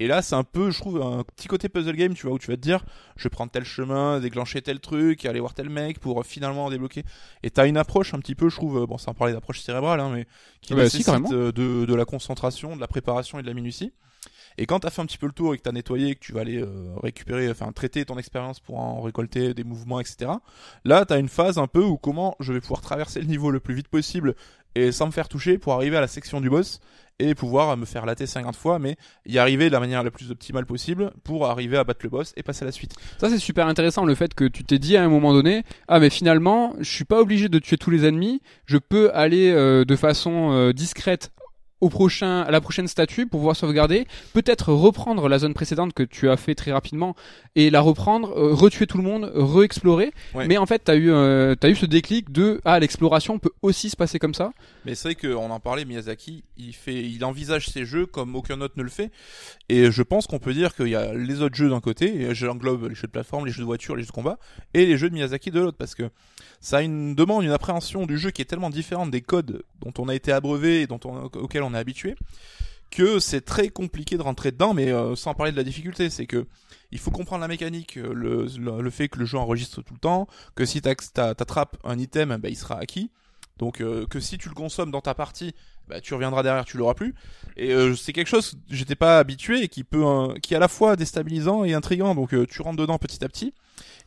Et 0.00 0.06
là, 0.06 0.22
c'est 0.22 0.36
un 0.36 0.44
peu, 0.44 0.70
je 0.70 0.78
trouve, 0.78 1.02
un 1.02 1.24
petit 1.24 1.48
côté 1.48 1.68
puzzle 1.68 1.96
game, 1.96 2.14
tu 2.14 2.26
vois, 2.26 2.34
où 2.36 2.38
tu 2.38 2.48
vas 2.48 2.56
te 2.56 2.60
dire, 2.62 2.84
je 3.16 3.24
vais 3.24 3.30
prendre 3.30 3.50
tel 3.50 3.64
chemin, 3.64 4.20
déclencher 4.20 4.62
tel 4.62 4.78
truc, 4.78 5.24
aller 5.26 5.40
voir 5.40 5.54
tel 5.54 5.70
mec 5.70 5.98
pour 5.98 6.24
finalement 6.24 6.66
en 6.66 6.70
débloquer. 6.70 7.02
Et 7.42 7.50
t'as 7.50 7.66
une 7.66 7.76
approche 7.76 8.14
un 8.14 8.20
petit 8.20 8.36
peu, 8.36 8.48
je 8.48 8.54
trouve, 8.56 8.82
euh, 8.82 8.86
bon, 8.86 8.96
sans 8.96 9.12
parler 9.14 9.32
d'approche 9.32 9.60
cérébrale, 9.60 9.98
hein, 9.98 10.10
mais 10.14 10.26
qui 10.60 10.68
si, 10.68 10.74
nécessite 10.74 11.06
carrément. 11.06 11.32
euh, 11.32 11.50
de, 11.50 11.84
de 11.84 11.94
la 11.96 12.04
concentration, 12.04 12.76
de 12.76 12.80
la 12.80 12.86
préparation 12.86 13.40
et 13.40 13.42
de 13.42 13.48
la 13.48 13.54
minutie. 13.54 13.92
Et 14.60 14.66
quand 14.66 14.80
t'as 14.80 14.90
fait 14.90 15.00
un 15.00 15.06
petit 15.06 15.18
peu 15.18 15.26
le 15.26 15.32
tour 15.32 15.54
et 15.54 15.56
que 15.56 15.62
t'as 15.62 15.70
nettoyé, 15.70 16.16
que 16.16 16.20
tu 16.20 16.32
vas 16.32 16.40
aller 16.40 16.60
euh, 16.60 16.92
récupérer, 17.00 17.48
enfin 17.48 17.70
traiter 17.70 18.04
ton 18.04 18.18
expérience 18.18 18.58
pour 18.58 18.80
en 18.80 19.00
récolter 19.00 19.54
des 19.54 19.62
mouvements, 19.62 20.00
etc. 20.00 20.32
Là, 20.84 21.04
t'as 21.04 21.20
une 21.20 21.28
phase 21.28 21.58
un 21.58 21.68
peu 21.68 21.82
où 21.82 21.96
comment 21.96 22.34
je 22.40 22.52
vais 22.52 22.60
pouvoir 22.60 22.80
traverser 22.80 23.20
le 23.20 23.26
niveau 23.26 23.52
le 23.52 23.60
plus 23.60 23.74
vite 23.74 23.86
possible 23.86 24.34
et 24.74 24.92
sans 24.92 25.06
me 25.06 25.12
faire 25.12 25.28
toucher 25.28 25.58
pour 25.58 25.72
arriver 25.72 25.96
à 25.96 26.00
la 26.00 26.06
section 26.06 26.40
du 26.40 26.50
boss 26.50 26.80
et 27.18 27.34
pouvoir 27.34 27.76
me 27.76 27.84
faire 27.84 28.06
latter 28.06 28.26
50 28.26 28.54
fois, 28.54 28.78
mais 28.78 28.96
y 29.26 29.38
arriver 29.38 29.66
de 29.66 29.72
la 29.72 29.80
manière 29.80 30.02
la 30.02 30.10
plus 30.10 30.30
optimale 30.30 30.66
possible 30.66 31.12
pour 31.24 31.46
arriver 31.46 31.76
à 31.76 31.84
battre 31.84 32.00
le 32.04 32.10
boss 32.10 32.32
et 32.36 32.42
passer 32.42 32.62
à 32.62 32.66
la 32.66 32.72
suite. 32.72 32.94
Ça 33.18 33.28
c'est 33.28 33.38
super 33.38 33.66
intéressant 33.66 34.04
le 34.04 34.14
fait 34.14 34.34
que 34.34 34.44
tu 34.44 34.64
t'es 34.64 34.78
dit 34.78 34.96
à 34.96 35.02
un 35.02 35.08
moment 35.08 35.32
donné 35.32 35.64
ah 35.88 35.98
mais 35.98 36.10
finalement 36.10 36.74
je 36.78 36.90
suis 36.90 37.04
pas 37.04 37.20
obligé 37.20 37.48
de 37.48 37.58
tuer 37.58 37.76
tous 37.76 37.90
les 37.90 38.04
ennemis, 38.06 38.40
je 38.66 38.78
peux 38.78 39.10
aller 39.14 39.50
euh, 39.50 39.84
de 39.84 39.96
façon 39.96 40.52
euh, 40.52 40.72
discrète 40.72 41.32
au 41.80 41.88
prochain 41.88 42.42
à 42.42 42.50
la 42.50 42.60
prochaine 42.60 42.88
statue 42.88 43.26
pour 43.26 43.40
pouvoir 43.40 43.56
sauvegarder, 43.56 44.06
peut-être 44.32 44.72
reprendre 44.72 45.28
la 45.28 45.38
zone 45.38 45.54
précédente 45.54 45.92
que 45.92 46.02
tu 46.02 46.28
as 46.28 46.36
fait 46.36 46.54
très 46.54 46.72
rapidement 46.72 47.14
et 47.54 47.70
la 47.70 47.80
reprendre, 47.80 48.30
euh, 48.36 48.54
retuer 48.54 48.86
tout 48.86 48.98
le 48.98 49.04
monde, 49.04 49.30
re-explorer. 49.34 50.12
Ouais. 50.34 50.46
Mais 50.46 50.58
en 50.58 50.66
fait, 50.66 50.84
tu 50.84 50.90
as 50.90 50.96
eu 50.96 51.10
euh, 51.10 51.54
t'as 51.54 51.68
eu 51.68 51.76
ce 51.76 51.86
déclic 51.86 52.32
de 52.32 52.60
ah 52.64 52.78
l'exploration 52.78 53.38
peut 53.38 53.52
aussi 53.62 53.90
se 53.90 53.96
passer 53.96 54.18
comme 54.18 54.34
ça. 54.34 54.52
Mais 54.84 54.94
c'est 54.94 55.08
vrai 55.08 55.14
qu'on 55.14 55.50
en 55.50 55.60
parlait, 55.60 55.84
Miyazaki, 55.84 56.44
il 56.56 56.74
fait, 56.74 57.02
il 57.04 57.24
envisage 57.24 57.68
ses 57.68 57.84
jeux 57.84 58.06
comme 58.06 58.34
aucun 58.36 58.60
autre 58.60 58.74
ne 58.76 58.82
le 58.82 58.90
fait. 58.90 59.10
Et 59.68 59.90
je 59.90 60.02
pense 60.02 60.26
qu'on 60.26 60.38
peut 60.38 60.54
dire 60.54 60.74
qu'il 60.74 60.88
y 60.88 60.96
a 60.96 61.12
les 61.12 61.42
autres 61.42 61.56
jeux 61.56 61.68
d'un 61.68 61.80
côté, 61.80 62.22
et 62.22 62.34
j'englobe 62.34 62.88
les 62.88 62.94
jeux 62.94 63.06
de 63.06 63.12
plateforme, 63.12 63.46
les 63.46 63.52
jeux 63.52 63.60
de 63.60 63.66
voiture, 63.66 63.96
les 63.96 64.02
jeux 64.02 64.08
de 64.08 64.12
combat, 64.12 64.38
et 64.74 64.86
les 64.86 64.96
jeux 64.96 65.08
de 65.08 65.14
Miyazaki 65.14 65.50
de 65.50 65.60
l'autre, 65.60 65.76
parce 65.76 65.94
que 65.94 66.10
ça 66.60 66.78
a 66.78 66.82
une 66.82 67.14
demande, 67.14 67.44
une 67.44 67.50
appréhension 67.50 68.06
du 68.06 68.18
jeu 68.18 68.30
qui 68.30 68.42
est 68.42 68.46
tellement 68.46 68.70
différente 68.70 69.10
des 69.10 69.20
codes 69.20 69.62
dont 69.80 69.92
on 69.98 70.08
a 70.08 70.14
été 70.14 70.32
abreuvé 70.32 70.82
et 70.82 70.86
dont 70.86 71.00
on, 71.04 71.24
auxquels 71.24 71.62
on 71.62 71.74
est 71.74 71.78
habitué, 71.78 72.16
que 72.90 73.18
c'est 73.18 73.42
très 73.42 73.68
compliqué 73.68 74.16
de 74.16 74.22
rentrer 74.22 74.50
dedans, 74.50 74.74
mais 74.74 74.90
euh, 74.90 75.14
sans 75.14 75.34
parler 75.34 75.52
de 75.52 75.56
la 75.56 75.64
difficulté, 75.64 76.10
c'est 76.10 76.26
que 76.26 76.46
il 76.90 76.98
faut 76.98 77.10
comprendre 77.10 77.42
la 77.42 77.48
mécanique, 77.48 77.98
euh, 77.98 78.12
le, 78.14 78.46
le, 78.58 78.80
le 78.82 78.90
fait 78.90 79.08
que 79.08 79.18
le 79.18 79.26
jeu 79.26 79.36
enregistre 79.38 79.82
tout 79.82 79.94
le 79.94 80.00
temps, 80.00 80.26
que 80.54 80.64
si 80.64 80.80
t'attrapes 80.80 81.76
un 81.84 81.98
item, 81.98 82.36
bah, 82.38 82.48
il 82.48 82.56
sera 82.56 82.78
acquis. 82.78 83.10
Donc 83.58 83.80
euh, 83.80 84.06
que 84.06 84.20
si 84.20 84.38
tu 84.38 84.48
le 84.48 84.54
consommes 84.54 84.90
dans 84.90 85.00
ta 85.00 85.14
partie, 85.14 85.54
bah, 85.88 86.00
tu 86.00 86.14
reviendras 86.14 86.42
derrière, 86.42 86.64
tu 86.64 86.76
l'auras 86.76 86.94
plus. 86.94 87.14
Et 87.56 87.72
euh, 87.72 87.94
c'est 87.96 88.12
quelque 88.12 88.28
chose 88.28 88.58
j'étais 88.70 88.94
pas 88.94 89.18
habitué 89.18 89.62
et 89.62 89.68
qui 89.68 89.84
peut, 89.84 90.04
euh, 90.06 90.34
qui 90.40 90.54
est 90.54 90.56
à 90.56 90.60
la 90.60 90.68
fois 90.68 90.96
déstabilisant 90.96 91.64
et 91.64 91.74
intriguant. 91.74 92.14
Donc 92.14 92.34
euh, 92.34 92.46
tu 92.46 92.62
rentres 92.62 92.78
dedans 92.78 92.98
petit 92.98 93.24
à 93.24 93.28
petit. 93.28 93.54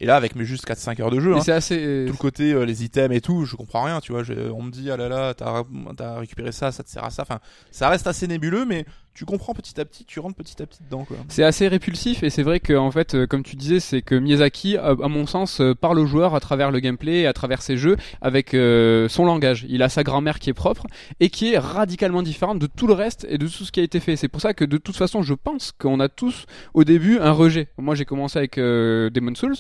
Et 0.02 0.06
là, 0.08 0.16
avec 0.16 0.36
mes 0.36 0.44
juste 0.46 0.66
4-5 0.68 1.00
heures 1.00 1.12
de 1.12 1.20
jeu, 1.20 1.32
hein, 1.36 1.42
c'est 1.46 1.52
assez 1.52 1.76
tout 2.08 2.14
le 2.14 2.18
côté 2.18 2.54
euh, 2.54 2.66
les 2.66 2.84
items 2.84 3.16
et 3.16 3.22
tout, 3.22 3.46
je 3.46 3.56
comprends 3.56 3.84
rien, 3.84 4.02
tu 4.02 4.12
vois. 4.12 4.24
je- 4.24 4.34
on 4.52 4.64
me 4.64 4.72
dit 4.72 4.90
ah 4.92 4.98
là 4.98 5.08
là, 5.08 5.34
t'as 5.36 5.64
as 6.00 6.20
récupéré 6.20 6.52
ça, 6.52 6.72
ça 6.72 6.84
te 6.84 6.90
sert 6.90 7.04
à 7.04 7.12
ça. 7.12 7.22
Enfin, 7.22 7.40
ça 7.70 7.88
reste 7.88 8.08
assez 8.08 8.28
nébuleux, 8.28 8.66
mais 8.66 8.86
tu 9.14 9.26
comprends 9.26 9.54
petit 9.54 9.80
à 9.80 9.86
petit, 9.86 10.06
tu 10.06 10.20
rentres 10.20 10.36
petit 10.36 10.62
à 10.62 10.66
petit 10.66 10.82
dedans. 10.84 11.06
C'est 11.28 11.44
assez 11.44 11.68
répulsif 11.68 12.24
et 12.24 12.30
c'est 12.30 12.44
vrai 12.44 12.60
que 12.60 12.74
en 12.74 12.92
fait, 12.92 13.14
euh, 13.14 13.28
comme 13.28 13.44
tu 13.44 13.56
disais, 13.56 13.82
c'est 13.82 14.02
que 14.02 14.16
Miyazaki, 14.16 14.78
à, 14.78 14.94
mon 14.94 15.28
sens, 15.28 15.60
euh, 15.60 15.76
parle 15.76 16.00
aux 16.00 16.06
joueurs 16.06 16.34
à 16.34 16.40
travers 16.40 16.72
le 16.72 16.80
gameplay, 16.80 17.26
à 17.26 17.34
travers 17.34 17.62
ses 17.62 17.76
jeux, 17.76 17.98
avec 18.22 18.54
euh, 18.54 19.10
son 19.10 19.26
langage. 19.26 19.66
Il 19.68 19.84
a 19.84 19.90
sa 19.90 20.04
grammaire 20.04 20.40
qui 20.40 20.50
est 20.50 20.54
propre 20.54 20.88
et 21.20 21.30
qui 21.30 21.54
est 21.54 21.58
radicalement 21.58 22.24
différente 22.24 22.60
de 22.60 22.68
tout 22.68 22.88
le 22.88 22.94
reste 22.94 23.28
et 23.30 23.38
de 23.38 23.48
tout 23.48 23.66
ce 23.66 23.72
qui 23.72 23.82
a 23.82 23.84
été 23.84 24.00
fait. 24.00 24.16
C'est 24.16 24.30
pour 24.30 24.42
ça 24.42 24.54
que 24.54 24.64
de 24.64 24.78
toute 24.78 24.96
façon, 24.96 25.24
je 25.24 25.34
pense 25.34 25.74
qu'on 25.74 26.00
a 26.00 26.08
tous 26.08 26.46
au 26.74 26.86
début 26.86 27.20
un 27.20 27.32
rejet. 27.32 27.68
Moi, 27.78 27.96
j'ai 27.96 28.06
commencé 28.06 28.40
avec 28.40 28.58
euh, 28.58 29.10
Demon 29.10 29.36
Souls 29.36 29.58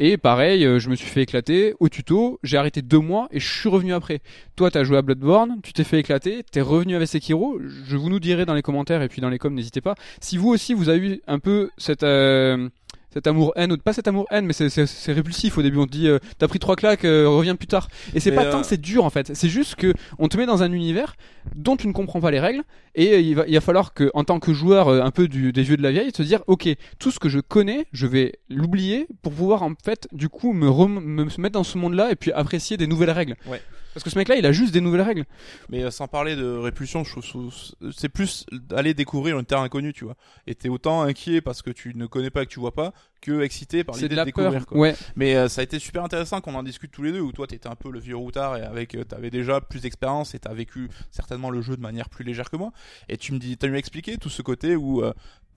et 0.00 0.16
pareil, 0.16 0.78
je 0.78 0.88
me 0.90 0.96
suis 0.96 1.08
fait 1.08 1.22
éclater 1.22 1.74
au 1.78 1.88
tuto. 1.88 2.40
J'ai 2.42 2.56
arrêté 2.56 2.82
deux 2.82 2.98
mois 2.98 3.28
et 3.30 3.38
je 3.38 3.48
suis 3.48 3.68
revenu 3.68 3.92
après. 3.92 4.20
Toi, 4.56 4.70
t'as 4.70 4.82
joué 4.82 4.98
à 4.98 5.02
Bloodborne, 5.02 5.60
tu 5.62 5.72
t'es 5.72 5.84
fait 5.84 6.00
éclater, 6.00 6.42
t'es 6.50 6.60
revenu 6.60 6.96
avec 6.96 7.08
Sekiro. 7.08 7.58
Je 7.60 7.96
vous 7.96 8.08
nous 8.08 8.20
dirai 8.20 8.44
dans 8.48 8.54
les 8.54 8.62
commentaires 8.62 9.02
et 9.02 9.08
puis 9.08 9.20
dans 9.20 9.28
les 9.30 9.38
coms, 9.38 9.54
n'hésitez 9.54 9.80
pas. 9.80 9.94
Si 10.20 10.36
vous 10.36 10.48
aussi, 10.48 10.74
vous 10.74 10.88
avez 10.88 11.06
eu 11.06 11.20
un 11.28 11.38
peu 11.38 11.70
cette 11.78 12.02
euh, 12.02 12.68
cet 13.10 13.26
amour 13.26 13.52
haine, 13.56 13.72
ou 13.72 13.78
pas 13.78 13.94
cet 13.94 14.06
amour 14.06 14.26
haine, 14.30 14.44
mais 14.44 14.52
c'est- 14.52 15.12
répulsif 15.12 15.56
au 15.56 15.62
début. 15.62 15.78
On 15.78 15.86
te 15.86 15.90
dit, 15.92 16.08
euh, 16.08 16.18
t'as 16.36 16.46
pris 16.46 16.58
trois 16.58 16.76
claques, 16.76 17.06
euh, 17.06 17.26
reviens 17.26 17.56
plus 17.56 17.66
tard. 17.66 17.88
Et 18.14 18.20
c'est 18.20 18.32
pas 18.32 18.44
euh, 18.44 18.52
tant 18.52 18.60
que 18.60 18.66
c'est 18.66 18.80
dur 18.80 19.02
en 19.06 19.10
fait. 19.10 19.34
C'est 19.34 19.48
juste 19.48 19.76
que 19.76 19.94
on 20.18 20.28
te 20.28 20.36
met 20.36 20.44
dans 20.44 20.62
un 20.62 20.70
univers 20.72 21.14
dont 21.54 21.76
tu 21.76 21.88
ne 21.88 21.92
comprends 21.94 22.20
pas 22.20 22.30
les 22.30 22.38
règles 22.38 22.62
et 22.94 23.20
il 23.20 23.34
va, 23.34 23.44
il 23.48 23.54
va 23.54 23.60
falloir 23.62 23.94
que, 23.94 24.10
en 24.12 24.24
tant 24.24 24.38
que 24.40 24.52
joueur 24.52 24.88
un 24.90 25.10
peu 25.10 25.26
du, 25.26 25.52
des 25.54 25.62
vieux 25.62 25.78
de 25.78 25.82
la 25.82 25.90
vieille, 25.90 26.12
te 26.12 26.22
dire, 26.22 26.42
ok, 26.48 26.68
tout 26.98 27.10
ce 27.10 27.18
que 27.18 27.30
je 27.30 27.40
connais, 27.40 27.86
je 27.92 28.06
vais 28.06 28.34
l'oublier 28.50 29.06
pour 29.22 29.32
pouvoir 29.32 29.62
en 29.62 29.72
fait, 29.82 30.06
du 30.12 30.28
coup, 30.28 30.52
me, 30.52 30.68
me 31.00 31.24
mettre 31.40 31.54
dans 31.54 31.64
ce 31.64 31.78
monde-là 31.78 32.10
et 32.12 32.14
puis 32.14 32.30
apprécier 32.32 32.76
des 32.76 32.86
nouvelles 32.86 33.10
règles. 33.10 33.36
Ouais. 33.46 33.62
Parce 33.98 34.04
que 34.04 34.10
ce 34.10 34.18
mec-là, 34.18 34.36
il 34.36 34.46
a 34.46 34.52
juste 34.52 34.72
des 34.72 34.80
nouvelles 34.80 35.02
règles. 35.02 35.24
Mais 35.70 35.82
euh, 35.82 35.90
sans 35.90 36.06
parler 36.06 36.36
de 36.36 36.46
répulsion, 36.46 37.02
je 37.02 37.10
trouve 37.18 37.52
c'est 37.90 38.08
plus 38.08 38.46
aller 38.70 38.94
découvrir 38.94 39.36
une 39.40 39.44
terre 39.44 39.58
inconnue, 39.58 39.92
tu 39.92 40.04
vois. 40.04 40.14
Et 40.46 40.54
t'es 40.54 40.68
autant 40.68 41.02
inquiet 41.02 41.40
parce 41.40 41.62
que 41.62 41.70
tu 41.70 41.96
ne 41.96 42.06
connais 42.06 42.30
pas 42.30 42.42
et 42.42 42.46
que 42.46 42.50
tu 42.52 42.60
vois 42.60 42.76
pas, 42.76 42.92
que 43.20 43.42
excité 43.42 43.82
par 43.82 43.96
l'idée 43.96 44.10
de 44.10 44.14
de, 44.14 44.24
découvrir. 44.24 44.66
Quoi. 44.66 44.78
Ouais. 44.78 44.94
Mais 45.16 45.34
euh, 45.34 45.48
ça 45.48 45.62
a 45.62 45.64
été 45.64 45.80
super 45.80 46.04
intéressant 46.04 46.40
qu'on 46.40 46.54
en 46.54 46.62
discute 46.62 46.92
tous 46.92 47.02
les 47.02 47.10
deux, 47.10 47.20
où 47.20 47.32
toi 47.32 47.48
t'étais 47.48 47.68
un 47.68 47.74
peu 47.74 47.90
le 47.90 47.98
vieux 47.98 48.14
routard 48.14 48.56
et 48.56 48.62
avec 48.62 48.94
euh, 48.94 49.02
t'avais 49.02 49.30
déjà 49.30 49.60
plus 49.60 49.80
d'expérience 49.80 50.36
et 50.36 50.38
t'as 50.38 50.54
vécu 50.54 50.88
certainement 51.10 51.50
le 51.50 51.60
jeu 51.60 51.76
de 51.76 51.82
manière 51.82 52.08
plus 52.08 52.24
légère 52.24 52.50
que 52.50 52.56
moi. 52.56 52.70
Et 53.08 53.16
tu 53.16 53.32
me 53.32 53.40
dis, 53.40 53.56
t'as 53.56 53.66
lui 53.66 53.78
expliqué 53.78 54.16
tout 54.16 54.30
ce 54.30 54.42
côté 54.42 54.76
où 54.76 55.02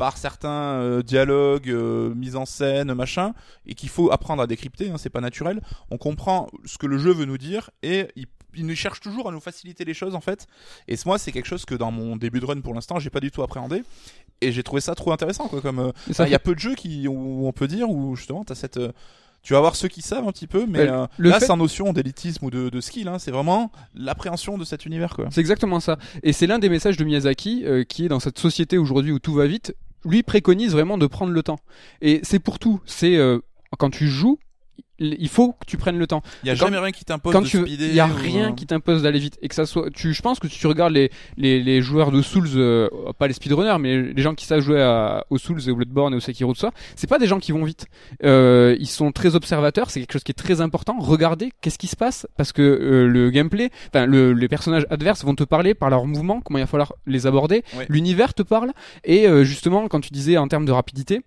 par 0.01 0.17
certains 0.17 0.49
euh, 0.81 1.03
dialogues, 1.03 1.69
euh, 1.69 2.11
mise 2.15 2.35
en 2.35 2.47
scène, 2.47 2.91
machin, 2.95 3.33
et 3.67 3.75
qu'il 3.75 3.89
faut 3.89 4.11
apprendre 4.11 4.41
à 4.41 4.47
décrypter, 4.47 4.89
hein, 4.89 4.95
c'est 4.97 5.11
pas 5.11 5.21
naturel. 5.21 5.61
On 5.91 5.99
comprend 5.99 6.47
ce 6.65 6.79
que 6.79 6.87
le 6.87 6.97
jeu 6.97 7.13
veut 7.13 7.25
nous 7.25 7.37
dire 7.37 7.69
et 7.83 8.07
il 8.15 8.25
il 8.53 8.65
nous 8.65 8.75
cherche 8.75 8.99
toujours 8.99 9.29
à 9.29 9.31
nous 9.31 9.39
faciliter 9.39 9.85
les 9.85 9.93
choses 9.93 10.13
en 10.13 10.19
fait. 10.19 10.45
Et 10.89 10.95
moi, 11.05 11.17
c'est 11.17 11.31
quelque 11.31 11.45
chose 11.45 11.63
que 11.65 11.75
dans 11.75 11.91
mon 11.91 12.17
début 12.17 12.39
de 12.41 12.45
run 12.45 12.59
pour 12.61 12.73
l'instant, 12.73 12.99
j'ai 12.99 13.09
pas 13.11 13.21
du 13.21 13.31
tout 13.31 13.43
appréhendé. 13.43 13.83
Et 14.41 14.51
j'ai 14.51 14.63
trouvé 14.63 14.81
ça 14.81 14.93
trop 14.95 15.11
intéressant 15.13 15.47
quoi. 15.47 15.61
Comme 15.61 15.79
euh, 15.79 15.91
il 16.25 16.29
y 16.29 16.35
a 16.35 16.39
peu 16.39 16.53
de 16.55 16.59
jeux 16.59 16.75
qui 16.75 17.07
où 17.07 17.47
on 17.47 17.53
peut 17.53 17.67
dire 17.67 17.87
où 17.89 18.15
justement 18.15 18.43
t'as 18.43 18.55
cette 18.55 18.77
euh, 18.77 18.91
tu 19.43 19.53
vas 19.53 19.57
avoir 19.57 19.75
ceux 19.75 19.87
qui 19.87 20.01
savent 20.01 20.27
un 20.27 20.31
petit 20.31 20.47
peu, 20.47 20.65
mais 20.67 20.79
euh, 20.81 21.07
le 21.17 21.29
là, 21.29 21.39
fait- 21.39 21.45
sans 21.47 21.57
notion 21.57 21.93
d'élitisme 21.93 22.45
ou 22.45 22.51
de, 22.51 22.69
de 22.69 22.81
skill, 22.81 23.07
hein, 23.07 23.17
c'est 23.19 23.31
vraiment 23.31 23.71
l'appréhension 23.95 24.57
de 24.57 24.65
cet 24.65 24.85
univers, 24.85 25.15
quoi. 25.15 25.29
C'est 25.31 25.41
exactement 25.41 25.79
ça. 25.79 25.97
Et 26.21 26.31
c'est 26.33 26.45
l'un 26.45 26.59
des 26.59 26.69
messages 26.69 26.95
de 26.97 27.03
Miyazaki 27.03 27.63
euh, 27.65 27.83
qui 27.83 28.05
est 28.05 28.07
dans 28.09 28.19
cette 28.19 28.37
société 28.37 28.77
aujourd'hui 28.77 29.11
où 29.11 29.17
tout 29.19 29.33
va 29.33 29.47
vite. 29.47 29.73
Lui 30.05 30.23
préconise 30.23 30.71
vraiment 30.71 30.97
de 30.97 31.07
prendre 31.07 31.31
le 31.31 31.43
temps. 31.43 31.59
Et 32.01 32.19
c'est 32.23 32.39
pour 32.39 32.59
tout. 32.59 32.81
C'est 32.85 33.17
euh, 33.17 33.39
quand 33.77 33.89
tu 33.89 34.07
joues, 34.07 34.39
il 35.01 35.27
faut 35.29 35.53
que 35.53 35.65
tu 35.65 35.77
prennes 35.77 35.97
le 35.97 36.07
temps. 36.07 36.21
Il 36.43 36.47
y 36.47 36.49
a 36.49 36.53
Quand- 36.53 36.65
jamais 36.65 36.77
rien 36.77 36.91
qui 36.91 37.05
t'impose 37.05 37.33
Quand 37.33 37.41
de 37.41 37.47
tu, 37.47 37.57
speeder. 37.57 37.89
il 37.89 37.95
y 37.95 37.99
a 37.99 38.07
ou, 38.07 38.13
rien 38.13 38.49
euh, 38.49 38.53
qui 38.53 38.65
t'impose 38.65 39.03
d'aller 39.03 39.19
vite 39.19 39.37
et 39.41 39.47
que 39.47 39.55
ça 39.55 39.65
soit. 39.65 39.89
Tu, 39.91 40.13
je 40.13 40.21
pense 40.21 40.39
que 40.39 40.47
si 40.47 40.57
tu 40.59 40.67
regardes 40.67 40.93
les 40.93 41.09
les, 41.37 41.61
les 41.61 41.81
joueurs 41.81 42.11
de 42.11 42.21
Souls, 42.21 42.47
euh, 42.55 42.87
pas 43.17 43.27
les 43.27 43.33
speedrunners, 43.33 43.77
mais 43.79 44.01
les 44.01 44.21
gens 44.21 44.35
qui 44.35 44.45
savent 44.45 44.61
jouer 44.61 44.81
à, 44.81 45.25
aux 45.29 45.37
Souls 45.37 45.59
et 45.67 45.71
au 45.71 45.75
Bloodborne 45.75 46.13
et 46.13 46.17
au 46.17 46.19
Sekiro 46.19 46.53
tout 46.53 46.59
ça, 46.59 46.71
c'est 46.95 47.07
pas 47.07 47.19
des 47.19 47.27
gens 47.27 47.39
qui 47.39 47.51
vont 47.51 47.63
vite. 47.63 47.85
Euh, 48.23 48.75
ils 48.79 48.87
sont 48.87 49.11
très 49.11 49.35
observateurs. 49.35 49.89
C'est 49.89 49.99
quelque 49.99 50.13
chose 50.13 50.23
qui 50.23 50.31
est 50.31 50.35
très 50.35 50.61
important. 50.61 50.97
Regardez 50.99 51.51
qu'est-ce 51.61 51.77
qui 51.79 51.87
se 51.87 51.95
passe? 51.95 52.27
Parce 52.37 52.51
que 52.51 52.61
euh, 52.61 53.07
le 53.07 53.29
gameplay, 53.29 53.69
enfin 53.87 54.05
le, 54.05 54.33
les 54.33 54.47
personnages 54.47 54.85
adverses 54.89 55.23
vont 55.23 55.35
te 55.35 55.43
parler 55.43 55.73
par 55.73 55.89
leurs 55.89 56.05
mouvements, 56.05 56.41
comment 56.41 56.59
il 56.59 56.63
va 56.63 56.67
falloir 56.67 56.93
les 57.07 57.27
aborder. 57.27 57.63
L'univers 57.89 58.33
te 58.33 58.43
parle 58.43 58.71
et 59.03 59.27
euh, 59.27 59.43
justement 59.43 59.87
quand 59.87 60.01
tu 60.01 60.11
disais 60.11 60.37
en 60.37 60.47
termes 60.47 60.65
de 60.65 60.71
rapidité, 60.71 61.17
euh, 61.17 61.21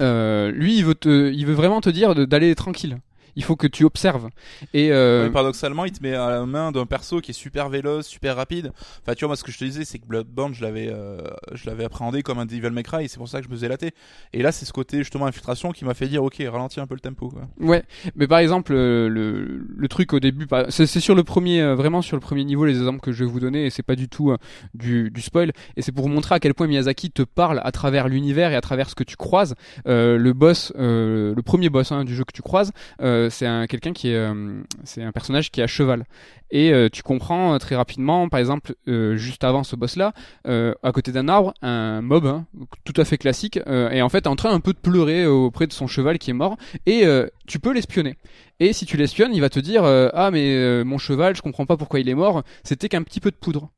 lui 0.00 0.76
il 0.76 0.84
veut 0.84 0.94
te, 0.94 1.32
il 1.32 1.46
veut 1.46 1.54
vraiment 1.54 1.80
te 1.80 1.90
dire 1.90 2.14
d'aller 2.14 2.54
tranquille. 2.54 2.98
Il 3.36 3.44
faut 3.44 3.56
que 3.56 3.66
tu 3.66 3.84
observes. 3.84 4.28
Et 4.72 4.92
euh, 4.92 5.24
Mais 5.24 5.30
paradoxalement, 5.30 5.84
il 5.84 5.92
te 5.92 6.02
met 6.02 6.14
à 6.14 6.30
la 6.30 6.46
main 6.46 6.72
d'un 6.72 6.86
perso 6.86 7.20
qui 7.20 7.32
est 7.32 7.34
super 7.34 7.68
véloce, 7.68 8.06
super 8.06 8.36
rapide. 8.36 8.72
Enfin, 9.02 9.14
tu 9.14 9.20
vois, 9.20 9.28
moi, 9.28 9.36
ce 9.36 9.44
que 9.44 9.52
je 9.52 9.58
te 9.58 9.64
disais, 9.64 9.84
c'est 9.84 9.98
que 9.98 10.06
Bloodborne, 10.06 10.54
je 10.54 10.62
l'avais, 10.62 10.88
euh, 10.90 11.18
je 11.52 11.66
l'avais 11.68 11.84
appréhendé 11.84 12.22
comme 12.22 12.38
un 12.38 12.46
Devil 12.46 12.70
May 12.70 12.82
Cry, 12.82 13.04
et 13.04 13.08
c'est 13.08 13.18
pour 13.18 13.28
ça 13.28 13.38
que 13.38 13.44
je 13.44 13.50
me 13.50 13.54
faisais 13.54 13.68
latter. 13.68 13.90
Et 14.32 14.42
là, 14.42 14.52
c'est 14.52 14.64
ce 14.64 14.72
côté, 14.72 14.98
justement, 14.98 15.26
infiltration 15.26 15.72
qui 15.72 15.84
m'a 15.84 15.94
fait 15.94 16.08
dire, 16.08 16.22
ok, 16.22 16.36
ralentis 16.50 16.80
un 16.80 16.86
peu 16.86 16.94
le 16.94 17.00
tempo, 17.00 17.28
quoi. 17.28 17.42
Ouais, 17.60 17.82
mais 18.16 18.26
par 18.26 18.38
exemple 18.38 18.72
euh, 18.74 19.08
le, 19.08 19.64
le 19.76 19.88
truc 19.88 20.12
au 20.12 20.20
début, 20.20 20.46
c'est 20.68 20.86
sur 20.86 21.14
le 21.14 21.24
premier, 21.24 21.60
euh, 21.60 21.74
vraiment 21.74 22.02
sur 22.02 22.16
le 22.16 22.20
premier 22.20 22.44
niveau 22.44 22.64
les 22.64 22.76
exemples 22.76 23.00
que 23.00 23.12
je 23.12 23.24
vais 23.24 23.30
vous 23.30 23.40
donner 23.40 23.66
et 23.66 23.70
c'est 23.70 23.82
pas 23.82 23.96
du 23.96 24.08
tout 24.08 24.30
euh, 24.30 24.36
du, 24.74 25.10
du 25.10 25.20
spoil 25.20 25.52
et 25.76 25.82
c'est 25.82 25.92
pour 25.92 26.04
vous 26.04 26.10
montrer 26.10 26.34
à 26.34 26.40
quel 26.40 26.54
point 26.54 26.66
Miyazaki 26.66 27.10
te 27.10 27.22
parle 27.22 27.60
à 27.64 27.72
travers 27.72 28.08
l'univers 28.08 28.52
et 28.52 28.56
à 28.56 28.60
travers 28.60 28.90
ce 28.90 28.94
que 28.94 29.04
tu 29.04 29.16
croises. 29.16 29.54
Euh, 29.86 30.18
le 30.18 30.32
boss, 30.32 30.72
euh, 30.78 31.34
le 31.34 31.42
premier 31.42 31.68
boss 31.70 31.92
hein, 31.92 32.04
du 32.04 32.14
jeu 32.14 32.24
que 32.24 32.32
tu 32.32 32.42
croises, 32.42 32.72
euh, 33.00 33.23
euh, 33.30 33.66
euh, 34.04 34.62
c'est 34.84 35.02
un 35.02 35.12
personnage 35.12 35.50
qui 35.50 35.60
est 35.60 35.64
à 35.64 35.66
cheval. 35.66 36.04
Et 36.50 36.72
euh, 36.72 36.88
tu 36.90 37.02
comprends 37.02 37.58
très 37.58 37.74
rapidement, 37.74 38.28
par 38.28 38.40
exemple, 38.40 38.74
juste 38.86 39.44
avant 39.44 39.64
ce 39.64 39.76
boss-là, 39.76 40.12
à 40.44 40.92
côté 40.92 41.12
d'un 41.12 41.28
arbre, 41.28 41.54
un 41.62 42.00
mob, 42.00 42.26
hein, 42.26 42.46
tout 42.84 42.98
à 43.00 43.04
fait 43.04 43.18
classique, 43.18 43.58
est 43.66 44.02
en 44.02 44.08
fait 44.08 44.26
en 44.26 44.36
train 44.36 44.50
un 44.50 44.60
peu 44.60 44.72
de 44.72 44.78
pleurer 44.78 45.26
auprès 45.26 45.66
de 45.66 45.72
son 45.72 45.86
cheval 45.86 46.18
qui 46.18 46.30
est 46.30 46.34
mort. 46.34 46.56
Et 46.86 47.04
tu 47.46 47.58
peux 47.58 47.72
l'espionner. 47.72 48.16
Et 48.60 48.72
si 48.72 48.86
tu 48.86 48.96
l'espionnes, 48.96 49.34
il 49.34 49.40
va 49.40 49.48
te 49.48 49.58
dire 49.58 49.84
ah 49.84 50.30
mais 50.30 50.84
mon 50.84 50.98
cheval, 50.98 51.34
je 51.34 51.42
comprends 51.42 51.66
pas 51.66 51.76
pourquoi 51.76 52.00
il 52.00 52.08
est 52.08 52.14
mort. 52.14 52.44
C'était 52.62 52.88
qu'un 52.88 53.02
petit 53.02 53.20
peu 53.20 53.30
de 53.30 53.36
poudre. 53.36 53.70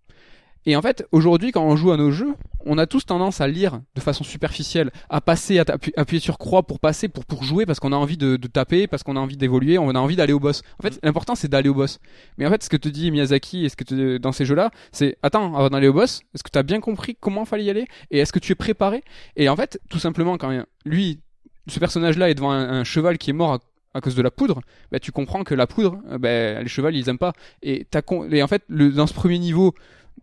Et 0.66 0.74
en 0.74 0.82
fait, 0.82 1.06
aujourd'hui, 1.12 1.52
quand 1.52 1.64
on 1.64 1.76
joue 1.76 1.92
à 1.92 1.96
nos 1.96 2.10
jeux, 2.10 2.34
on 2.64 2.76
a 2.76 2.86
tous 2.86 3.06
tendance 3.06 3.40
à 3.40 3.46
lire 3.46 3.80
de 3.94 4.00
façon 4.00 4.24
superficielle, 4.24 4.90
à 5.08 5.20
passer, 5.20 5.60
à 5.60 5.64
appuyer 5.96 6.20
sur 6.20 6.38
croix 6.38 6.64
pour 6.64 6.80
passer, 6.80 7.08
pour, 7.08 7.24
pour 7.24 7.44
jouer, 7.44 7.64
parce 7.66 7.78
qu'on 7.78 7.92
a 7.92 7.96
envie 7.96 8.16
de, 8.16 8.36
de 8.36 8.48
taper, 8.48 8.88
parce 8.88 9.04
qu'on 9.04 9.16
a 9.16 9.20
envie 9.20 9.36
d'évoluer, 9.36 9.78
on 9.78 9.90
a 9.90 9.98
envie 9.98 10.16
d'aller 10.16 10.32
au 10.32 10.40
boss. 10.40 10.62
En 10.80 10.82
fait, 10.82 10.98
l'important, 11.04 11.36
c'est 11.36 11.46
d'aller 11.46 11.68
au 11.68 11.74
boss. 11.74 12.00
Mais 12.36 12.46
en 12.46 12.50
fait, 12.50 12.64
ce 12.64 12.68
que 12.68 12.76
te 12.76 12.88
dit 12.88 13.12
Miyazaki 13.12 13.64
et 13.64 13.68
ce 13.68 13.76
que 13.76 13.84
te, 13.84 14.16
dans 14.18 14.32
ces 14.32 14.44
jeux-là, 14.44 14.72
c'est, 14.90 15.16
attends, 15.22 15.54
avant 15.54 15.70
d'aller 15.70 15.86
au 15.86 15.92
boss, 15.92 16.22
est-ce 16.34 16.42
que 16.42 16.50
tu 16.50 16.58
as 16.58 16.64
bien 16.64 16.80
compris 16.80 17.16
comment 17.18 17.44
fallait 17.44 17.64
y 17.64 17.70
aller? 17.70 17.86
Et 18.10 18.18
est-ce 18.18 18.32
que 18.32 18.40
tu 18.40 18.50
es 18.50 18.56
préparé? 18.56 19.04
Et 19.36 19.48
en 19.48 19.54
fait, 19.54 19.80
tout 19.88 20.00
simplement, 20.00 20.36
quand 20.36 20.64
lui, 20.84 21.20
ce 21.68 21.78
personnage-là 21.78 22.28
est 22.28 22.34
devant 22.34 22.50
un, 22.50 22.80
un 22.80 22.84
cheval 22.84 23.18
qui 23.18 23.30
est 23.30 23.34
mort 23.34 23.52
à, 23.52 23.58
à 23.94 24.00
cause 24.00 24.16
de 24.16 24.22
la 24.22 24.32
poudre, 24.32 24.60
bah, 24.90 24.98
tu 24.98 25.12
comprends 25.12 25.44
que 25.44 25.54
la 25.54 25.68
poudre, 25.68 26.00
euh, 26.10 26.18
bah, 26.18 26.60
les 26.60 26.68
chevals, 26.68 26.96
ils 26.96 27.08
aiment 27.08 27.18
pas. 27.18 27.34
Et, 27.62 27.86
con- 28.04 28.28
et 28.28 28.42
en 28.42 28.48
fait, 28.48 28.64
le, 28.66 28.90
dans 28.90 29.06
ce 29.06 29.14
premier 29.14 29.38
niveau, 29.38 29.72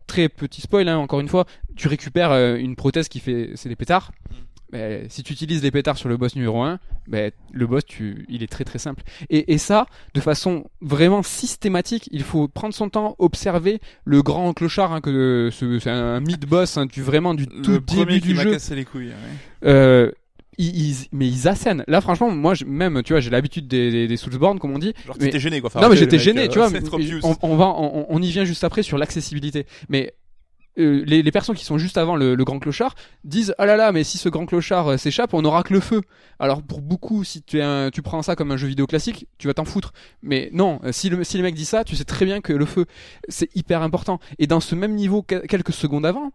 très 0.08 0.30
petit 0.30 0.62
spoil, 0.62 0.88
hein, 0.90 0.98
encore 0.98 1.20
une 1.20 1.28
fois, 1.28 1.46
tu 1.76 1.88
récupères 1.88 2.32
euh, 2.32 2.56
une 2.56 2.76
prothèse 2.76 3.08
qui 3.10 3.20
fait, 3.20 3.52
c'est 3.56 3.70
des 3.70 3.76
pétards. 3.76 4.12
Bah, 4.72 5.08
si 5.08 5.22
tu 5.22 5.34
utilises 5.34 5.62
les 5.62 5.70
pétards 5.70 5.98
sur 6.00 6.10
le 6.10 6.18
boss 6.18 6.36
numéro 6.36 6.64
1, 6.64 6.80
bah, 7.08 7.30
le 7.52 7.68
boss, 7.68 7.86
tu, 7.86 8.26
il 8.28 8.42
est 8.42 8.48
très 8.52 8.64
très 8.64 8.80
simple. 8.80 9.04
Et, 9.30 9.54
et 9.54 9.60
ça, 9.60 9.86
de 10.16 10.20
façon 10.20 10.66
vraiment 10.82 11.22
systématique, 11.22 12.10
il 12.12 12.24
faut 12.24 12.48
prendre 12.48 12.74
son 12.74 12.90
temps, 12.90 13.16
observer 13.20 13.80
le 14.04 14.24
grand 14.24 14.52
clochard, 14.54 14.92
hein, 14.92 15.00
que 15.02 15.50
ce- 15.52 15.78
c'est 15.78 15.92
un 15.92 16.20
mid-boss 16.22 16.78
hein, 16.78 16.88
du 16.88 17.04
vraiment 17.04 17.36
du 17.36 17.46
tout 17.48 17.70
le 17.72 17.82
premier 17.82 18.06
début 18.06 18.22
qui 18.22 18.28
du 18.30 18.34
m'a 18.34 18.44
jeu. 18.44 18.52
cassé 18.54 18.74
les 18.76 18.86
couilles. 18.86 19.10
ouais. 19.10 19.70
Euh, 19.70 20.12
ils, 20.58 20.90
ils- 20.90 21.08
mais 21.12 21.28
ils 21.28 21.48
assènent. 21.48 21.84
Là, 21.88 22.02
franchement, 22.02 22.30
moi, 22.32 22.54
je- 22.54 22.66
même, 22.66 23.02
tu 23.04 23.14
vois, 23.14 23.20
j'ai 23.20 23.30
l'habitude 23.30 23.68
des, 23.68 23.92
des, 23.92 24.08
des 24.08 24.18
Soulsborne, 24.18 24.60
comme 24.60 24.72
on 24.76 24.80
dit. 24.80 24.94
Genre 25.06 25.16
Mais- 25.20 25.26
t'étais 25.28 25.40
gêné 25.40 25.62
quoi. 25.62 25.70
Non, 25.82 25.90
mais 25.90 25.96
j'étais 25.96 26.18
les 26.18 26.24
gêné, 26.24 26.42
mecs, 26.44 26.52
tu 26.52 26.60
euh, 26.60 26.68
vois. 26.68 26.80
mais- 26.98 27.20
on, 27.24 27.36
on 27.42 27.56
va, 27.56 27.66
on, 27.68 28.06
on 28.10 28.22
y 28.22 28.30
vient 28.32 28.46
juste 28.46 28.64
après 28.64 28.84
sur 28.84 28.98
l'accessibilité. 28.98 29.66
Mais 29.90 30.14
euh, 30.80 31.04
les, 31.06 31.22
les 31.22 31.32
personnes 31.32 31.56
qui 31.56 31.66
sont 31.66 31.78
juste 31.78 32.00
avant 32.00 32.16
le, 32.16 32.34
le 32.34 32.44
grand 32.44 32.58
clochard 32.58 32.96
disent 33.24 33.54
ah 33.60 33.68
là 33.68 33.78
là, 33.78 33.92
mais 33.92 34.04
si 34.04 34.18
ce 34.18 34.28
grand 34.28 34.48
clochard 34.48 34.88
euh, 34.88 34.98
s'échappe, 34.98 35.36
on 35.36 35.44
n'aura 35.44 35.62
que 35.62 35.72
le 35.72 35.80
feu. 35.80 36.02
Alors 36.40 36.64
pour 36.64 36.82
beaucoup, 36.82 37.24
si 37.24 37.44
tu, 37.44 37.60
es 37.60 37.62
un, 37.62 37.92
tu 37.92 38.02
prends 38.02 38.24
ça 38.24 38.36
comme 38.36 38.50
un 38.52 38.58
jeu 38.58 38.68
vidéo 38.68 38.88
classique, 38.88 39.28
tu 39.38 39.46
vas 39.48 39.54
t'en 39.54 39.66
foutre. 39.66 39.94
Mais 40.24 40.50
non, 40.52 40.80
euh, 40.84 40.92
si 40.92 41.10
le, 41.10 41.24
si 41.24 41.38
le 41.38 41.44
mec 41.44 41.54
dit 41.54 41.66
ça, 41.66 41.84
tu 41.84 41.96
sais 41.96 42.06
très 42.06 42.26
bien 42.26 42.42
que 42.42 42.54
le 42.54 42.66
feu, 42.66 42.86
c'est 43.30 43.56
hyper 43.56 43.84
important. 43.84 44.20
Et 44.40 44.48
dans 44.48 44.60
ce 44.62 44.74
même 44.74 44.96
niveau, 44.96 45.22
que- 45.22 45.46
quelques 45.46 45.74
secondes 45.74 46.08
avant. 46.08 46.32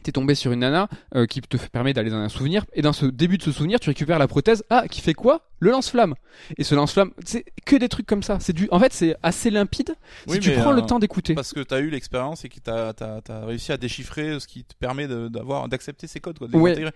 T'es 0.00 0.12
tombé 0.12 0.34
sur 0.34 0.52
une 0.52 0.60
nana 0.60 0.88
euh, 1.14 1.26
qui 1.26 1.40
te 1.40 1.56
permet 1.56 1.92
d'aller 1.92 2.10
dans 2.10 2.16
un 2.16 2.28
souvenir 2.28 2.64
et 2.72 2.82
dans 2.82 2.92
ce 2.92 3.06
début 3.06 3.38
de 3.38 3.42
ce 3.42 3.52
souvenir 3.52 3.80
tu 3.80 3.90
récupères 3.90 4.18
la 4.18 4.28
prothèse 4.28 4.64
ah 4.70 4.86
qui 4.88 5.00
fait 5.00 5.14
quoi? 5.14 5.46
Le 5.58 5.70
lance-flamme 5.70 6.14
et 6.56 6.64
ce 6.64 6.74
lance-flamme 6.74 7.10
c'est 7.24 7.44
que 7.66 7.76
des 7.76 7.88
trucs 7.88 8.06
comme 8.06 8.22
ça 8.22 8.38
c'est 8.40 8.52
du 8.52 8.68
en 8.70 8.80
fait 8.80 8.92
c'est 8.92 9.14
assez 9.22 9.50
limpide 9.50 9.94
Oui, 10.26 10.34
si 10.36 10.40
tu 10.40 10.52
prends 10.52 10.72
le 10.72 10.82
euh, 10.82 10.86
temps 10.86 10.98
d'écouter 10.98 11.34
Parce 11.34 11.52
que 11.52 11.60
t'as 11.60 11.80
eu 11.80 11.90
l'expérience 11.90 12.44
et 12.44 12.48
que 12.48 12.60
t'as 12.60 12.92
as, 12.98 13.46
réussi 13.46 13.72
à 13.72 13.76
déchiffrer 13.76 14.40
ce 14.40 14.46
qui 14.46 14.64
te 14.64 14.74
permet 14.74 15.06
d'avoir 15.06 15.68
d'accepter 15.68 16.06
ces 16.06 16.20
codes 16.20 16.38
quoi. 16.38 16.48
de 16.48 16.52
les 16.52 16.58
Ouais. 16.58 16.72
intégrer. 16.72 16.92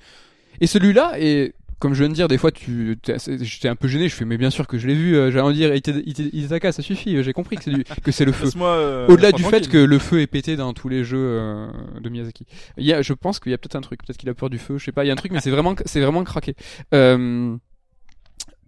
Et 0.60 0.66
celui-là, 0.66 1.14
et 1.18 1.54
comme 1.78 1.94
je 1.94 2.00
viens 2.04 2.08
de 2.08 2.14
dire, 2.14 2.28
des 2.28 2.38
fois, 2.38 2.50
tu, 2.52 2.98
j'étais 3.42 3.68
un 3.68 3.76
peu 3.76 3.88
gêné. 3.88 4.08
Je 4.08 4.14
fais, 4.14 4.24
mais 4.24 4.36
bien 4.38 4.50
sûr 4.50 4.66
que 4.66 4.78
je 4.78 4.86
l'ai 4.86 4.94
vu. 4.94 5.16
euh, 5.16 5.30
J'allais 5.30 5.44
en 5.44 5.52
dire, 5.52 5.72
Itaka, 5.74 6.72
ça 6.72 6.82
suffit. 6.82 7.16
euh, 7.16 7.22
J'ai 7.22 7.32
compris 7.32 7.56
que 7.56 7.64
c'est 7.64 7.70
du, 7.72 7.84
que 7.84 8.12
c'est 8.12 8.24
le 8.24 8.32
feu. 8.32 8.48
Euh, 8.60 9.06
Au-delà 9.08 9.32
du 9.32 9.42
fait 9.44 9.68
que 9.68 9.78
le 9.78 9.98
feu 9.98 10.20
est 10.20 10.26
pété 10.26 10.56
dans 10.56 10.72
tous 10.72 10.88
les 10.88 11.04
jeux 11.04 11.18
euh, 11.18 11.66
de 12.00 12.08
Miyazaki. 12.08 12.46
Il 12.78 12.84
y 12.86 12.92
a, 12.92 13.02
je 13.02 13.12
pense 13.12 13.40
qu'il 13.40 13.50
y 13.52 13.54
a 13.54 13.58
peut-être 13.58 13.76
un 13.76 13.80
truc. 13.80 14.02
Peut-être 14.04 14.16
qu'il 14.18 14.28
a 14.28 14.34
peur 14.34 14.50
du 14.50 14.58
feu. 14.58 14.78
Je 14.78 14.84
sais 14.84 14.92
pas. 14.92 15.04
Il 15.04 15.08
y 15.08 15.10
a 15.10 15.12
un 15.12 15.16
truc, 15.16 15.32
mais 15.32 15.40
c'est 15.40 15.50
vraiment, 15.50 15.74
c'est 15.84 16.00
vraiment 16.00 16.24
craqué. 16.24 16.54
Euh, 16.94 17.56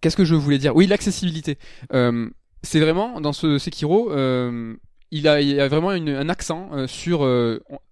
Qu'est-ce 0.01 0.17
que 0.17 0.25
je 0.25 0.35
voulais 0.35 0.59
dire? 0.59 0.77
Oui, 0.77 0.87
l'accessibilité. 0.87 1.59
Euh, 1.93 2.29
c'est 2.63 2.81
vraiment 2.81 3.21
dans 3.21 3.33
ce 3.33 3.59
Sekiro. 3.59 4.13
Euh, 4.13 4.75
il 5.11 5.27
a, 5.29 5.41
il 5.41 5.49
y 5.49 5.61
a 5.61 5.69
vraiment 5.69 5.93
une- 5.93 6.11
un 6.11 6.29
accent 6.29 6.71
euh, 6.73 6.87
sur 6.87 7.27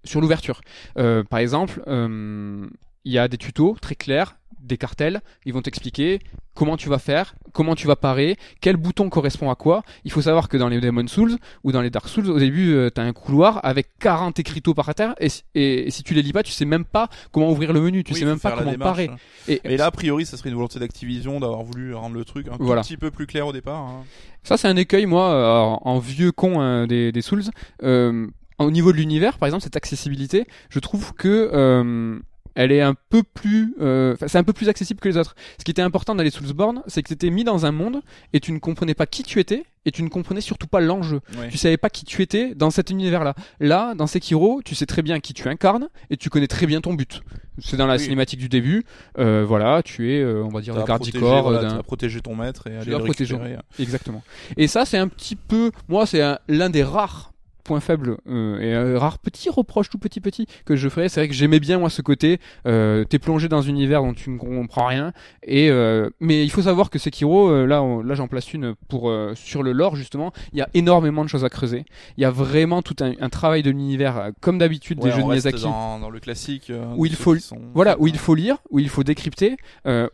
sur 0.04 0.20
l'ouverture. 0.20 0.60
Euh, 0.98 1.22
par 1.24 1.38
exemple, 1.38 1.82
euh, 1.86 2.66
il 3.04 3.12
y 3.12 3.18
a 3.18 3.28
des 3.28 3.36
tutos 3.38 3.76
très 3.80 3.94
clairs, 3.94 4.36
des 4.64 4.76
cartels. 4.78 5.20
Ils 5.44 5.52
vont 5.52 5.62
t'expliquer 5.62 6.18
comment 6.54 6.76
tu 6.76 6.88
vas 6.88 6.98
faire, 6.98 7.34
comment 7.52 7.74
tu 7.74 7.86
vas 7.86 7.96
parer, 7.96 8.36
quel 8.60 8.76
bouton 8.76 9.08
correspond 9.10 9.50
à 9.50 9.54
quoi. 9.56 9.82
Il 10.04 10.12
faut 10.12 10.22
savoir 10.22 10.48
que 10.48 10.56
dans 10.56 10.68
les 10.68 10.80
Demon 10.80 11.06
Souls 11.08 11.36
ou 11.64 11.72
dans 11.72 11.82
les 11.82 11.90
Dark 11.90 12.08
Souls, 12.08 12.30
au 12.30 12.38
début, 12.38 12.72
euh, 12.74 12.90
t'as 12.90 13.02
un 13.02 13.12
couloir 13.12 13.60
avec 13.64 13.88
40 13.98 14.38
écriteaux 14.38 14.72
par 14.74 14.94
terre 14.94 15.14
et, 15.18 15.28
si- 15.28 15.42
et, 15.54 15.88
et 15.88 15.90
si 15.90 16.02
tu 16.04 16.14
les 16.14 16.22
lis 16.22 16.32
pas, 16.32 16.42
tu 16.44 16.52
sais 16.52 16.64
même 16.64 16.84
pas 16.84 17.08
comment 17.32 17.50
ouvrir 17.50 17.72
le 17.72 17.80
menu, 17.80 18.04
tu 18.04 18.12
Oui, 18.12 18.20
sais 18.20 18.24
même 18.24 18.38
pas 18.40 18.52
comment 18.52 18.70
démarche. 18.70 18.90
parer. 19.06 19.10
Et, 19.48 19.60
Et 19.64 19.76
là, 19.76 19.86
a 19.86 19.90
priori, 19.90 20.24
ça 20.26 20.36
serait 20.36 20.48
une 20.50 20.54
volonté 20.54 20.78
d'Activision 20.78 21.40
d'avoir 21.40 21.62
voulu 21.64 21.92
rendre 21.94 22.14
le 22.16 22.24
truc 22.24 22.46
un 22.48 22.56
tout 22.56 22.64
petit 22.66 22.96
peu 22.96 23.10
plus 23.10 23.26
clair 23.26 23.46
au 23.46 23.52
départ. 23.52 23.80
hein. 23.80 24.04
Ça, 24.44 24.56
c'est 24.56 24.68
un 24.68 24.76
écueil, 24.76 25.06
moi, 25.06 25.32
euh, 25.32 25.58
en, 25.58 25.80
en 25.84 25.98
vieux 25.98 26.30
con 26.30 26.60
hein, 26.60 26.86
des, 26.86 27.10
des 27.12 27.22
Souls. 27.22 27.42
Euh, 27.82 28.26
au 28.58 28.70
niveau 28.70 28.92
de 28.92 28.98
l'univers, 28.98 29.38
par 29.38 29.46
exemple, 29.48 29.64
cette 29.64 29.76
accessibilité, 29.76 30.46
je 30.70 30.78
trouve 30.78 31.12
que 31.14 31.50
euh, 31.52 32.20
elle 32.54 32.72
est 32.72 32.80
un 32.80 32.94
peu 33.10 33.22
plus, 33.22 33.74
euh, 33.80 34.16
c'est 34.26 34.38
un 34.38 34.44
peu 34.44 34.52
plus 34.52 34.68
accessible 34.68 35.00
que 35.00 35.08
les 35.08 35.16
autres. 35.16 35.34
Ce 35.58 35.64
qui 35.64 35.70
était 35.70 35.82
important 35.82 36.14
dans 36.14 36.22
les 36.22 36.30
Soulsborne, 36.30 36.82
c'est 36.86 37.02
que 37.02 37.08
tu 37.08 37.14
étais 37.14 37.30
mis 37.30 37.44
dans 37.44 37.66
un 37.66 37.72
monde 37.72 38.00
et 38.32 38.40
tu 38.40 38.52
ne 38.52 38.58
comprenais 38.58 38.94
pas 38.94 39.06
qui 39.06 39.22
tu 39.22 39.40
étais 39.40 39.64
et 39.86 39.90
tu 39.90 40.02
ne 40.02 40.08
comprenais 40.08 40.40
surtout 40.40 40.66
pas 40.66 40.80
l'enjeu. 40.80 41.20
Ouais. 41.38 41.48
Tu 41.48 41.58
savais 41.58 41.76
pas 41.76 41.90
qui 41.90 42.04
tu 42.04 42.22
étais 42.22 42.54
dans 42.54 42.70
cet 42.70 42.90
univers-là. 42.90 43.34
Là, 43.60 43.94
dans 43.94 44.06
Sekiro, 44.06 44.62
tu 44.64 44.74
sais 44.74 44.86
très 44.86 45.02
bien 45.02 45.20
qui 45.20 45.34
tu 45.34 45.46
incarnes 45.48 45.88
et 46.10 46.16
tu 46.16 46.30
connais 46.30 46.46
très 46.46 46.66
bien 46.66 46.80
ton 46.80 46.94
but. 46.94 47.20
C'est 47.58 47.76
dans 47.76 47.86
la 47.86 47.94
Oui. 47.94 48.00
cinématique 48.00 48.40
du 48.40 48.48
début. 48.48 48.84
Euh, 49.18 49.44
voilà, 49.46 49.82
tu 49.82 50.12
es, 50.12 50.20
euh, 50.20 50.42
on 50.42 50.48
va 50.48 50.60
dire, 50.60 50.74
le 50.74 50.84
garde 50.84 51.02
du 51.04 51.12
corps 51.12 51.42
voilà, 51.50 51.82
protégé 51.82 52.20
ton 52.20 52.34
maître 52.34 52.66
et 52.68 52.76
aller 52.76 52.90
le 52.92 52.98
protéger. 53.04 53.36
Exactement. 53.78 54.22
Et 54.56 54.66
ça, 54.68 54.84
c'est 54.86 54.98
un 54.98 55.08
petit 55.08 55.36
peu, 55.36 55.70
moi, 55.88 56.06
c'est 56.06 56.22
un- 56.22 56.38
l'un 56.48 56.70
des 56.70 56.82
rares 56.82 57.32
points 57.64 57.80
faibles 57.80 58.16
euh, 58.28 58.60
et 58.60 58.72
un 58.74 58.98
rare 58.98 59.18
petit 59.18 59.50
reproche 59.50 59.88
tout 59.90 59.98
petit 59.98 60.20
petit 60.20 60.46
que 60.66 60.76
je 60.76 60.88
ferais. 60.88 61.08
C'est 61.08 61.20
vrai 61.20 61.28
que 61.28 61.34
j'aimais 61.34 61.60
bien 61.60 61.78
moi 61.78 61.90
ce 61.90 62.02
côté. 62.02 62.38
Euh, 62.66 63.04
T'es 63.04 63.18
plongé 63.18 63.48
dans 63.48 63.64
un 63.64 63.68
univers 63.68 64.02
dont 64.02 64.12
tu 64.14 64.30
ne 64.30 64.38
comprends 64.38 64.86
rien. 64.86 65.12
Et 65.42 65.70
euh, 65.70 66.10
mais 66.20 66.44
il 66.44 66.50
faut 66.50 66.62
savoir 66.62 66.90
que 66.90 66.98
Sekiro, 66.98 67.66
là, 67.66 67.82
on- 67.82 68.02
là, 68.02 68.14
j'en 68.14 68.28
place 68.28 68.52
une 68.54 68.74
pour 68.88 69.12
sur 69.34 69.62
le 69.62 69.72
lore 69.72 69.96
justement. 69.96 70.32
Il 70.52 70.58
y 70.58 70.62
a 70.62 70.68
énormément 70.74 71.24
de 71.24 71.28
choses 71.28 71.44
à 71.44 71.48
creuser. 71.48 71.84
Il 72.16 72.22
y 72.22 72.24
a 72.24 72.30
vraiment 72.30 72.82
tout 72.82 72.96
un, 73.00 73.12
un 73.20 73.28
travail 73.28 73.62
de 73.62 73.70
l'univers, 73.70 74.30
comme 74.40 74.58
d'habitude 74.58 74.98
Ouais, 74.98 75.10
des 75.10 75.16
jeux 75.16 75.22
de 75.22 75.26
Miyazaki. 75.28 75.62
Dans, 75.64 75.98
dans 75.98 76.10
le 76.10 76.20
classique. 76.20 76.70
Où 76.96 77.06
il 77.06 77.14
faut- 77.16 77.36
sont- 77.38 77.58
Voilà, 77.74 77.96
où 77.98 78.06
il 78.06 78.18
faut 78.18 78.34
lire, 78.34 78.58
où 78.70 78.78
il 78.78 78.88
faut 78.88 79.02
décrypter, 79.02 79.56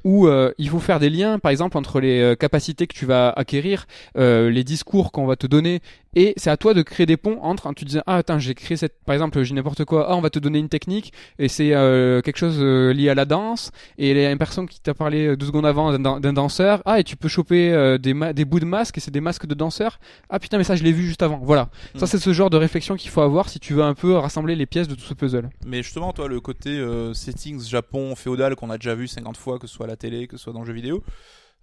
où 0.04 0.28
il 0.58 0.68
faut 0.68 0.78
faire 0.80 1.00
des 1.00 1.10
liens, 1.10 1.38
par 1.38 1.50
exemple, 1.50 1.76
entre 1.76 2.00
les 2.00 2.34
capacités 2.38 2.86
que 2.86 2.94
tu 2.94 3.06
vas 3.06 3.30
acquérir, 3.30 3.86
les 4.16 4.64
discours 4.64 5.12
qu'on 5.12 5.26
va 5.26 5.36
te 5.36 5.46
donner, 5.46 5.80
et 6.14 6.34
c'est 6.36 6.50
à 6.50 6.56
toi 6.56 6.74
de 6.74 6.82
créer 6.82 7.06
des 7.06 7.16
ponts 7.16 7.38
entre. 7.42 7.66
hein, 7.66 7.72
tu 7.74 7.84
disais, 7.84 8.00
ah 8.06 8.16
attends, 8.16 8.38
j'ai 8.38 8.54
créé 8.54 8.76
cette, 8.76 8.94
par 9.04 9.14
exemple, 9.14 9.42
j'ai 9.42 9.54
n'importe 9.54 9.84
quoi. 9.84 10.06
Ah, 10.10 10.16
on 10.16 10.20
va 10.20 10.30
te 10.30 10.38
donner 10.38 10.58
une 10.58 10.68
technique, 10.68 11.12
et 11.38 11.48
c'est 11.48 11.74
euh, 11.74 12.20
quelque 12.22 12.36
chose 12.38 12.58
euh, 12.60 12.92
lié 12.92 13.08
à 13.08 13.14
la 13.14 13.24
danse. 13.24 13.70
Et 13.98 14.10
il 14.10 14.16
y 14.16 14.24
a 14.24 14.30
une 14.30 14.38
personne 14.38 14.68
qui 14.68 14.80
t'a 14.80 14.94
parlé 14.94 15.26
euh, 15.28 15.36
deux 15.36 15.46
secondes 15.46 15.66
avant 15.66 15.92
d'un 15.92 15.98
dan- 15.98 16.20
d'un 16.20 16.32
danseur. 16.32 16.82
Ah, 16.84 17.00
et 17.00 17.04
tu 17.04 17.16
peux 17.16 17.28
choper 17.28 17.72
euh, 17.72 17.98
des, 17.98 18.14
des 18.34 18.44
bouts 18.44 18.60
de 18.60 18.64
masques, 18.64 18.98
et 18.98 19.00
c'est 19.00 19.10
des 19.10 19.20
masques 19.20 19.46
de 19.46 19.54
danseurs. 19.54 19.98
Ah 20.28 20.38
putain, 20.38 20.58
mais 20.58 20.64
ça 20.64 20.76
je 20.76 20.82
l'ai 20.84 20.92
vu 20.92 21.04
juste 21.06 21.22
avant. 21.22 21.40
Voilà. 21.42 21.68
Ça 21.96 22.04
Mm. 22.04 22.08
c'est 22.08 22.18
ce 22.18 22.32
genre 22.32 22.50
de 22.50 22.56
réflexion 22.56 22.96
qu'il 22.96 23.10
faut 23.10 23.20
avoir 23.22 23.48
si 23.48 23.58
tu 23.60 23.74
veux 23.74 23.82
un 23.82 23.94
peu 23.94 24.14
rassembler 24.14 24.56
les 24.56 24.66
pièces 24.66 24.88
de 24.88 24.94
tout 24.94 25.02
ce 25.04 25.14
puzzle. 25.14 25.50
Mais 25.66 25.82
justement, 25.82 26.12
toi, 26.12 26.28
le 26.28 26.40
côté 26.40 26.82
settings 27.14 27.60
Japon 27.66 28.14
féodal 28.14 28.56
qu'on 28.56 28.70
a 28.70 28.78
déjà 28.78 28.94
vu 28.94 29.08
50 29.08 29.36
fois, 29.36 29.58
que 29.58 29.66
ce 29.66 29.74
soit 29.74 29.86
à 29.86 29.88
la 29.88 29.96
télé, 29.96 30.26
que 30.26 30.36
ce 30.36 30.44
soit 30.44 30.52
dans 30.52 30.60
le 30.60 30.66
jeu 30.66 30.72
vidéo, 30.72 31.02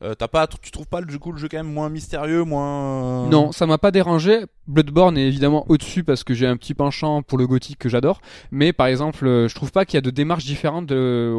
euh, 0.04 0.14
t'as 0.14 0.28
pas, 0.28 0.48
tu 0.48 0.72
trouves 0.72 0.88
pas 0.88 1.02
du 1.02 1.18
coup 1.20 1.32
le 1.32 1.38
jeu 1.40 1.48
quand 1.50 1.58
même 1.58 1.72
moins 1.74 1.90
mystérieux, 1.90 2.44
moins. 2.44 3.26
euh, 3.26 3.30
Non, 3.30 3.52
ça 3.52 3.66
m'a 3.66 3.78
pas 3.78 3.92
dérangé. 3.92 4.46
Bloodborne 4.68 5.18
est 5.18 5.26
évidemment 5.26 5.66
au-dessus 5.70 6.04
parce 6.04 6.24
que 6.26 6.34
j'ai 6.34 6.46
un 6.46 6.58
petit 6.58 6.74
penchant 6.74 7.22
pour 7.22 7.38
le 7.38 7.48
gothique 7.48 7.80
que 7.80 7.88
j'adore. 7.90 8.20
Mais 8.52 8.74
par 8.74 8.88
exemple, 8.88 9.26
euh, 9.26 9.48
je 9.48 9.56
trouve 9.56 9.72
pas 9.72 9.86
qu'il 9.86 9.96
y 9.96 9.98
a 9.98 10.02
de 10.02 10.10
démarche 10.10 10.44
différente 10.44 10.86
de, 10.86 11.34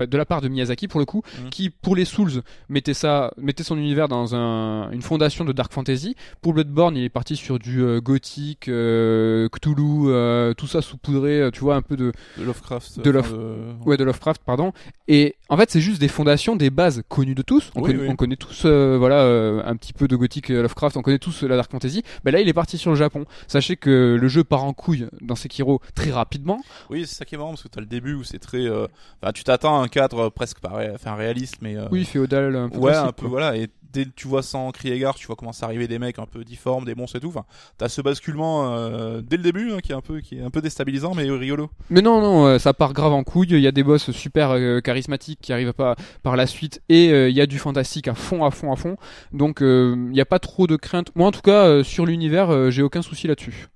de 0.00 0.16
la 0.18 0.24
part 0.26 0.40
de 0.40 0.48
Miyazaki 0.48 0.88
pour 0.88 0.98
le 0.98 1.06
coup, 1.06 1.22
Mhm. 1.44 1.50
qui 1.50 1.70
pour 1.70 1.94
les 1.94 2.04
Souls 2.04 2.42
mettait 2.68 2.92
ça, 2.94 3.32
mettait 3.38 3.62
son 3.62 3.78
univers 3.78 4.08
dans 4.08 4.34
un, 4.34 4.90
une 4.90 5.02
fondation 5.02 5.44
de 5.44 5.52
dark 5.52 5.72
fantasy. 5.72 6.16
Pour 6.42 6.52
Bloodborne, 6.52 6.96
il 6.96 7.04
est 7.04 7.08
parti 7.08 7.36
sur 7.36 7.60
du 7.60 7.80
euh, 7.80 8.00
gothique, 8.00 8.68
euh, 8.68 9.48
Cthulhu, 9.50 10.08
euh, 10.08 10.52
tout 10.54 10.66
ça 10.66 10.82
saupoudré, 10.82 11.48
tu 11.52 11.60
vois 11.60 11.76
un 11.76 11.82
peu 11.82 11.96
de 11.96 12.12
De 12.38 12.42
Lovecraft. 12.44 13.00
De 13.00 13.10
Love- 13.10 13.76
ouais 13.86 13.96
de 13.96 14.02
Lovecraft 14.04 14.42
pardon. 14.44 14.72
Et 15.06 15.36
en 15.48 15.56
fait, 15.56 15.70
c'est 15.70 15.80
juste 15.80 16.00
des 16.00 16.08
fondations, 16.08 16.56
des 16.56 16.70
bases 16.70 17.02
connues 17.08 17.34
de 17.34 17.42
tous. 17.42 17.70
On, 17.74 17.82
Oui, 17.82 17.90
connaît, 17.92 18.02
oui. 18.04 18.08
on 18.10 18.16
connaît 18.16 18.36
tous, 18.36 18.62
euh, 18.64 18.96
voilà, 18.98 19.22
euh, 19.22 19.62
un 19.64 19.76
petit 19.76 19.92
peu 19.92 20.08
de 20.08 20.16
gothique 20.16 20.50
euh, 20.50 20.62
Lovecraft. 20.62 20.96
On 20.96 21.02
connaît 21.02 21.18
tous 21.18 21.44
euh, 21.44 21.48
la 21.48 21.56
dark 21.56 21.70
fantasy. 21.70 22.02
Ben 22.24 22.30
là, 22.32 22.40
il 22.40 22.48
est 22.48 22.52
parti 22.54 22.78
sur 22.78 22.90
le 22.90 22.96
Japon. 22.96 23.24
Sachez 23.46 23.76
que 23.76 24.16
le 24.20 24.28
jeu 24.28 24.42
part 24.44 24.64
en 24.64 24.72
couille 24.72 25.06
dans 25.20 25.34
Sekiro 25.36 25.80
très 25.94 26.10
rapidement. 26.10 26.60
Oui, 26.90 27.06
c'est 27.06 27.14
ça 27.16 27.24
qui 27.24 27.34
est 27.34 27.38
marrant 27.38 27.50
parce 27.50 27.62
que 27.62 27.68
t'as 27.68 27.80
le 27.80 27.86
début 27.86 28.14
où 28.14 28.24
c'est 28.24 28.38
très. 28.38 28.64
euh, 28.66 28.86
Enfin, 29.22 29.32
tu 29.32 29.44
t'attends 29.44 29.80
à 29.80 29.84
un 29.84 29.88
cadre 29.88 30.28
presque 30.30 30.60
pas 30.60 30.70
ré- 30.70 30.90
enfin 30.94 31.14
réaliste, 31.14 31.56
mais. 31.60 31.76
euh, 31.76 31.88
Oui, 31.90 32.04
féodal, 32.04 32.56
un 32.56 32.68
peu 32.70 32.78
Ouais, 32.78 32.92
classique, 32.92 33.08
un 33.08 33.12
peu 33.12 33.20
quoi. 33.22 33.28
voilà. 33.28 33.56
Et 33.56 33.68
dès 33.94 34.04
que 34.04 34.10
tu 34.14 34.28
vois 34.28 34.42
sans 34.42 34.70
crier 34.72 34.98
gare, 34.98 35.14
tu 35.14 35.26
vois 35.26 35.36
commencer 35.36 35.64
à 35.64 35.66
arriver 35.66 35.88
des 35.88 35.98
mecs 35.98 36.18
un 36.18 36.26
peu 36.26 36.44
difformes, 36.44 36.84
des 36.84 36.94
monstres 36.94 37.16
et 37.16 37.20
tout. 37.20 37.28
Enfin, 37.28 37.44
t'as 37.78 37.88
ce 37.88 38.02
basculement 38.02 38.74
euh, 38.74 39.22
dès 39.22 39.36
le 39.36 39.42
début 39.42 39.72
hein, 39.72 39.78
qui 39.82 39.92
est 39.92 39.94
un 39.94 40.00
peu 40.00 40.20
qui 40.20 40.38
est 40.38 40.42
un 40.42 40.50
peu 40.50 40.60
déstabilisant, 40.60 41.14
mais 41.14 41.30
rigolo. 41.30 41.70
Mais 41.88 42.02
non, 42.02 42.20
non, 42.20 42.46
euh, 42.46 42.58
ça 42.58 42.74
part 42.74 42.92
grave 42.92 43.12
en 43.12 43.22
couille. 43.22 43.48
Il 43.50 43.60
y 43.60 43.66
a 43.66 43.72
des 43.72 43.84
boss 43.84 44.10
super 44.10 44.50
euh, 44.50 44.80
charismatiques 44.80 45.38
qui 45.40 45.52
arrivent 45.52 45.72
pas 45.72 45.94
par 46.22 46.36
la 46.36 46.46
suite, 46.46 46.82
et 46.88 47.06
il 47.06 47.34
y 47.34 47.40
a 47.40 47.46
du 47.46 47.58
fantastique 47.58 48.08
à 48.08 48.14
fond, 48.14 48.44
à 48.44 48.50
fond, 48.50 48.72
à 48.72 48.76
fond. 48.76 48.96
Donc 49.32 49.58
il 49.60 50.10
n'y 50.10 50.20
a 50.20 50.26
pas 50.26 50.40
trop 50.40 50.66
de 50.66 50.76
crainte. 50.76 51.10
Moi, 51.14 51.28
en 51.28 51.32
tout 51.32 51.40
cas, 51.40 51.82
sur 51.84 52.04
l'univers, 52.04 52.70
j'ai 52.70 52.82
aucun 52.82 53.02
souci 53.02 53.28
là-dessus. 53.28 53.68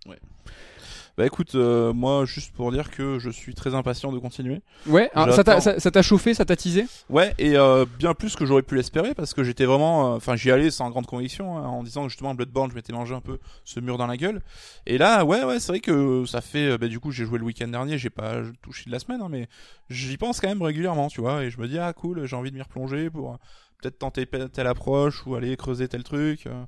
Bah 1.19 1.27
écoute, 1.27 1.57
euh, 1.57 1.93
moi 1.93 2.25
juste 2.27 2.55
pour 2.55 2.71
dire 2.71 2.93
que 2.93 3.19
je 3.19 3.29
suis 3.29 3.53
très 3.53 3.75
impatient 3.75 4.13
de 4.13 4.21
continuer. 4.21 4.63
Ouais, 4.87 5.11
hein, 5.17 5.29
ça 5.33 5.43
t'a 5.43 5.61
ça- 5.61 6.03
chauffé, 6.03 6.33
ça 6.33 6.45
t'a 6.45 6.55
teasé? 6.55 6.87
Ouais, 7.11 7.35
et 7.39 7.57
euh, 7.57 7.85
bien 7.99 8.15
plus 8.15 8.37
que 8.37 8.47
j'aurais 8.47 8.63
pu 8.63 8.77
l'espérer 8.77 9.15
parce 9.15 9.35
que 9.35 9.43
j'étais 9.43 9.65
vraiment, 9.65 10.13
euh, 10.13 10.17
enfin 10.17 10.37
j'y 10.37 10.53
allais 10.53 10.71
sans 10.71 10.89
grande 10.91 11.07
conviction 11.07 11.59
hein, 11.59 11.67
en 11.67 11.83
disant 11.83 12.05
que 12.05 12.11
justement 12.11 12.37
Bloodborne, 12.37 12.71
je 12.71 12.77
m'étais 12.77 12.93
mangé 12.93 13.17
un 13.17 13.21
peu 13.21 13.41
ce 13.65 13.81
mur 13.81 13.99
dans 13.99 14.07
la 14.07 14.17
gueule. 14.17 14.43
Et 14.87 14.97
là, 14.97 15.25
ouais, 15.25 15.43
ouais, 15.43 15.59
c'est 15.59 15.73
vrai 15.73 15.81
que 15.81 16.25
ça 16.25 16.41
fait, 16.41 16.69
euh, 16.69 16.79
bah, 16.79 16.87
du 16.87 17.01
coup 17.01 17.11
j'ai 17.11 17.25
joué 17.25 17.41
le 17.41 17.45
week-end 17.45 17.67
dernier, 17.67 17.99
j'ai 17.99 18.11
pas 18.11 18.37
touché 18.63 18.85
de 18.87 18.93
la 18.93 19.01
semaine, 19.01 19.21
hein, 19.21 19.29
mais 19.29 19.49
j'y 19.91 20.19
pense 20.19 20.39
quand 20.41 20.47
même 20.49 20.63
régulièrement, 20.63 21.09
tu 21.09 21.21
vois, 21.21 21.43
et 21.43 21.51
je 21.51 21.59
me 21.61 21.67
dis 21.67 21.81
ah 21.81 21.93
cool, 21.95 22.27
j'ai 22.27 22.37
envie 22.37 22.53
de 22.53 22.57
m'y 22.57 22.63
replonger 22.63 23.11
pour 23.11 23.41
peut-être 23.81 23.99
tenter 23.99 24.27
telle 24.53 24.67
approche 24.67 25.25
ou 25.27 25.35
aller 25.35 25.57
creuser 25.57 25.89
tel 25.89 26.03
truc. 26.03 26.47
euh. 26.47 26.65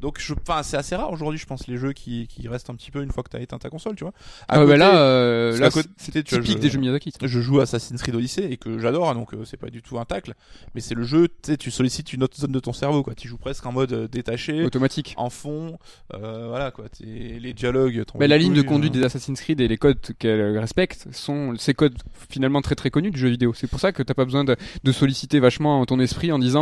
Donc 0.00 0.18
je, 0.18 0.34
enfin 0.34 0.62
c'est 0.62 0.76
assez 0.76 0.96
rare 0.96 1.10
aujourd'hui, 1.12 1.38
je 1.38 1.46
pense 1.46 1.66
les 1.66 1.76
jeux 1.76 1.92
qui 1.92 2.26
qui 2.26 2.48
restent 2.48 2.68
un 2.70 2.74
petit 2.74 2.90
peu 2.90 3.02
une 3.02 3.10
fois 3.12 3.22
que 3.22 3.28
t'as 3.28 3.40
éteint 3.40 3.58
ta 3.58 3.70
console, 3.70 3.94
tu 3.96 4.04
vois. 4.04 4.12
À 4.48 4.58
Ah 4.60 4.64
bah 4.66 4.76
là, 4.76 4.96
euh, 4.98 5.58
là, 5.58 5.70
c'est 5.96 6.12
tu 6.24 6.34
vois, 6.34 6.42
typique 6.42 6.58
je- 6.58 6.62
des 6.62 6.70
jeux 6.70 6.78
Miyazaki. 6.78 7.12
je 7.22 7.40
joue 7.40 7.60
Assassin's 7.60 8.00
Creed 8.02 8.14
Odyssey 8.14 8.50
et 8.50 8.56
que 8.56 8.78
j'adore 8.78 9.14
donc 9.14 9.34
euh, 9.34 9.44
c'est 9.44 9.56
pas 9.56 9.70
du 9.70 9.82
tout 9.82 9.98
un 9.98 10.04
tacle 10.04 10.34
mais 10.74 10.80
c'est 10.80 10.94
le 10.94 11.04
jeu 11.04 11.28
tu 11.28 11.34
sais 11.52 11.56
tu 11.56 11.70
sollicites 11.70 12.12
une 12.12 12.22
autre 12.22 12.36
zone 12.38 12.52
de 12.52 12.60
ton 12.60 12.72
cerveau 12.72 13.02
quoi 13.02 13.14
tu 13.14 13.28
joues 13.28 13.38
presque 13.38 13.64
en 13.66 13.72
mode 13.72 13.92
euh, 13.92 14.08
détaché 14.08 14.64
Automatique. 14.64 15.14
en 15.16 15.30
fond 15.30 15.78
euh, 16.14 16.46
voilà 16.48 16.70
quoi 16.70 16.88
t'es- 16.88 17.38
les 17.40 17.52
dialogues 17.54 18.04
Mais 18.18 18.26
la 18.26 18.34
bats 18.34 18.38
les 18.38 18.44
ligne 18.44 18.54
de 18.54 18.62
conduite 18.62 18.94
euh. 18.96 19.00
des 19.00 19.04
Assassin's 19.06 19.40
Creed 19.40 19.60
et 19.60 19.68
les 19.68 19.76
codes 19.76 19.98
qu'elle 20.18 20.58
respecte 20.58 21.06
sont 21.12 21.54
ces 21.56 21.74
codes 21.74 21.96
finalement 22.30 22.62
très 22.62 22.74
très 22.74 22.90
connus 22.90 23.10
du 23.10 23.18
jeu 23.20 23.28
vidéo. 23.28 23.52
C'est 23.54 23.66
pour 23.68 23.80
ça 23.80 23.92
que 23.92 24.02
t'as 24.02 24.14
pas 24.14 24.24
besoin 24.24 24.44
de, 24.44 24.56
de 24.82 24.92
solliciter 24.92 25.38
vachement 25.40 25.84
ton 25.86 26.00
esprit 26.00 26.32
en 26.32 26.38
disant 26.38 26.53